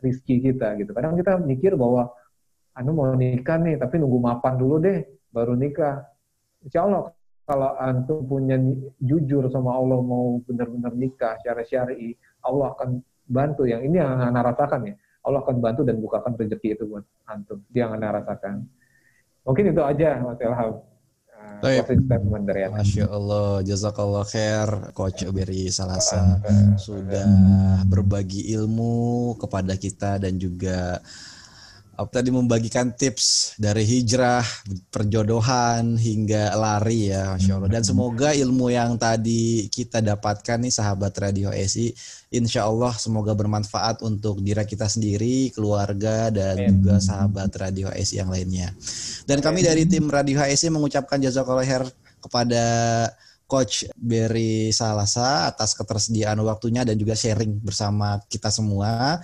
rizki 0.02 0.42
kita 0.42 0.74
gitu. 0.76 0.90
Kadang 0.90 1.14
kita 1.14 1.38
mikir 1.38 1.78
bahwa 1.78 2.10
anu 2.74 2.90
mau 2.94 3.14
nikah 3.14 3.58
nih 3.58 3.78
tapi 3.78 4.02
nunggu 4.02 4.18
mapan 4.18 4.54
dulu 4.58 4.82
deh 4.82 5.02
baru 5.30 5.54
nikah. 5.54 6.06
Insya 6.62 6.86
Allah 6.86 7.10
kalau 7.44 7.76
antum 7.76 8.24
punya 8.24 8.56
jujur 9.04 9.52
sama 9.52 9.76
Allah 9.76 10.00
mau 10.00 10.40
benar-benar 10.48 10.96
nikah 10.96 11.36
secara 11.44 11.60
syari, 11.66 12.16
Allah 12.40 12.72
akan 12.72 13.04
bantu. 13.28 13.68
Yang 13.68 13.92
ini 13.92 13.96
yang 14.00 14.16
anda 14.16 14.40
rasakan 14.40 14.88
ya. 14.88 14.94
Allah 15.24 15.40
akan 15.40 15.56
bantu 15.60 15.84
dan 15.84 16.00
bukakan 16.00 16.36
rezeki 16.36 16.76
itu 16.76 16.84
buat 16.88 17.04
antum. 17.28 17.60
Dia 17.68 17.88
yang 17.88 18.00
anda 18.00 18.16
rasakan. 18.16 18.64
Mungkin 19.44 19.76
itu 19.76 19.82
aja 19.84 20.20
Mas 20.24 20.40
Ilham. 20.40 20.80
Dari 21.64 22.68
Masya 22.68 23.04
Allah, 23.08 23.64
jazakallah 23.64 24.24
khair 24.28 24.68
Coach 24.92 25.24
Beri 25.32 25.68
Salasa 25.72 26.40
sudah 26.76 27.24
berbagi 27.88 28.52
ilmu 28.52 29.32
kepada 29.40 29.76
kita 29.76 30.20
dan 30.20 30.36
juga 30.36 31.00
apa 31.94 32.20
tadi 32.20 32.34
membagikan 32.34 32.90
tips 32.94 33.54
dari 33.56 33.86
hijrah, 33.86 34.42
perjodohan 34.90 35.94
hingga 35.94 36.54
lari 36.58 37.14
ya, 37.14 37.38
Masya 37.38 37.52
Allah. 37.58 37.70
Dan 37.70 37.82
semoga 37.86 38.34
ilmu 38.34 38.70
yang 38.74 38.98
tadi 38.98 39.70
kita 39.70 40.02
dapatkan 40.02 40.58
nih 40.58 40.74
sahabat 40.74 41.14
Radio 41.22 41.54
SI, 41.54 41.94
insya 42.34 42.66
Allah 42.66 42.90
semoga 42.98 43.32
bermanfaat 43.32 44.02
untuk 44.02 44.42
diri 44.42 44.66
kita 44.66 44.90
sendiri, 44.90 45.54
keluarga, 45.54 46.28
dan 46.34 46.58
Amen. 46.58 46.68
juga 46.82 46.98
sahabat 46.98 47.50
Radio 47.56 47.88
SI 47.94 48.18
yang 48.18 48.30
lainnya. 48.34 48.74
Dan 49.24 49.38
kami 49.38 49.62
dari 49.62 49.86
tim 49.86 50.10
Radio 50.10 50.42
HSI 50.42 50.74
mengucapkan 50.74 51.22
jazakallah 51.22 51.64
khair 51.64 51.86
kepada 52.18 52.64
Coach 53.44 53.84
Berry 53.94 54.72
Salasa 54.72 55.52
atas 55.52 55.76
ketersediaan 55.76 56.40
waktunya 56.42 56.82
dan 56.82 56.96
juga 56.96 57.12
sharing 57.12 57.60
bersama 57.60 58.16
kita 58.26 58.48
semua. 58.48 59.20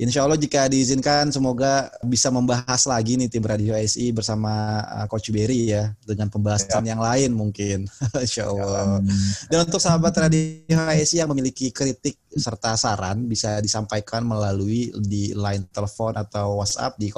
Insya 0.00 0.24
Allah 0.24 0.40
jika 0.40 0.64
diizinkan 0.64 1.28
semoga 1.28 1.92
bisa 2.00 2.32
membahas 2.32 2.88
lagi 2.88 3.20
nih 3.20 3.28
tim 3.28 3.44
Radio 3.44 3.76
SI 3.76 4.16
bersama 4.16 4.80
uh, 4.88 5.04
Coach 5.04 5.28
Berry 5.28 5.76
ya 5.76 5.92
dengan 6.08 6.32
pembahasan 6.32 6.88
ya. 6.88 6.96
yang 6.96 7.04
lain 7.04 7.36
mungkin. 7.36 7.84
Insya 8.24 8.48
Allah. 8.48 9.04
Dan 9.52 9.68
untuk 9.68 9.76
sahabat 9.76 10.16
Radio 10.16 10.80
SI 11.04 11.20
yang 11.20 11.28
memiliki 11.28 11.68
kritik 11.68 12.16
serta 12.32 12.80
saran 12.80 13.28
bisa 13.28 13.60
disampaikan 13.60 14.24
melalui 14.24 14.88
di 15.04 15.36
line 15.36 15.68
telepon 15.68 16.16
atau 16.16 16.64
WhatsApp 16.64 16.96
di 16.96 17.12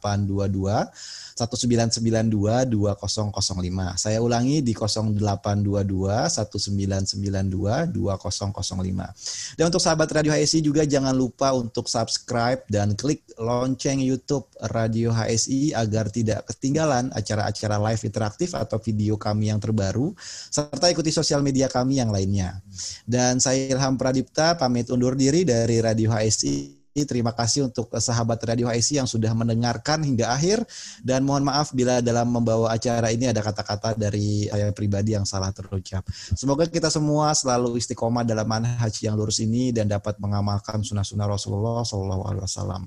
0822 0.00 0.92
1992 1.36 2.68
2005. 2.68 3.96
Saya 3.96 4.18
ulangi 4.20 4.60
di 4.60 4.72
0822 4.76 6.28
1992 6.28 7.88
2005. 7.92 9.56
Dan 9.56 9.64
untuk 9.68 9.82
sahabat 9.82 10.08
Radio 10.12 10.32
HSI 10.32 10.60
juga 10.60 10.84
jangan 10.84 11.16
lupa 11.16 11.52
untuk 11.56 11.88
subscribe 11.88 12.62
dan 12.68 12.94
klik 12.94 13.24
lonceng 13.40 14.00
YouTube 14.00 14.46
Radio 14.72 15.10
HSI 15.12 15.72
agar 15.72 16.12
tidak 16.12 16.46
ketinggalan 16.52 17.08
acara-acara 17.16 17.80
live 17.90 18.02
interaktif 18.04 18.52
atau 18.54 18.76
video 18.78 19.16
kami 19.16 19.48
yang 19.50 19.58
terbaru 19.58 20.12
serta 20.52 20.92
ikuti 20.92 21.10
sosial 21.10 21.40
media 21.40 21.66
kami 21.66 21.98
yang 21.98 22.12
lainnya. 22.12 22.60
Dan 23.08 23.40
saya 23.40 23.72
Ilham 23.72 23.96
Pradipta 23.96 24.54
pamit 24.56 24.92
undur 24.92 25.16
diri 25.16 25.42
dari 25.48 25.80
Radio 25.80 26.12
HSI 26.12 26.81
Terima 26.92 27.32
kasih 27.32 27.72
untuk 27.72 27.88
sahabat 27.88 28.36
Radio 28.44 28.68
HSI 28.68 29.00
yang 29.00 29.08
sudah 29.08 29.32
mendengarkan 29.32 30.04
hingga 30.04 30.28
akhir 30.28 30.60
dan 31.00 31.24
mohon 31.24 31.40
maaf 31.40 31.72
bila 31.72 32.04
dalam 32.04 32.28
membawa 32.28 32.76
acara 32.76 33.08
ini 33.08 33.32
ada 33.32 33.40
kata-kata 33.40 33.96
dari 33.96 34.44
saya 34.52 34.76
pribadi 34.76 35.16
yang 35.16 35.24
salah 35.24 35.48
terucap. 35.56 36.04
Semoga 36.36 36.68
kita 36.68 36.92
semua 36.92 37.32
selalu 37.32 37.80
istiqomah 37.80 38.28
dalam 38.28 38.44
manhaj 38.44 38.92
yang 39.00 39.16
lurus 39.16 39.40
ini 39.40 39.72
dan 39.72 39.88
dapat 39.88 40.20
mengamalkan 40.20 40.84
sunnah-sunnah 40.84 41.24
Rasulullah 41.24 41.80
Shallallahu 41.80 42.22
Alaihi 42.28 42.44
Wasallam. 42.44 42.82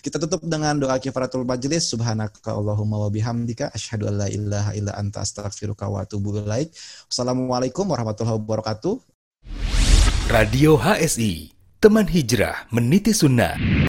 Kita 0.00 0.16
tutup 0.16 0.40
dengan 0.40 0.80
doa 0.80 0.96
kifaratul 0.96 1.44
majlis. 1.44 1.92
Subhanaka 1.92 2.56
Allahumma 2.56 2.96
wa 2.96 3.12
bihamdika 3.12 3.76
asyhadu 3.76 4.08
an 4.08 4.24
la 4.24 4.28
ilaha 4.32 4.72
illa 4.72 4.96
anta 4.96 5.20
astaghfiruka 5.20 5.84
wa 5.84 6.00
atubu 6.00 6.40
ilaik. 6.40 6.72
Wassalamualaikum 7.12 7.84
warahmatullahi 7.84 8.40
wabarakatuh. 8.40 8.96
Radio 10.32 10.80
HSI 10.80 11.59
Teman 11.80 12.12
Hijrah 12.12 12.68
Meniti 12.76 13.16
Sunnah 13.16 13.88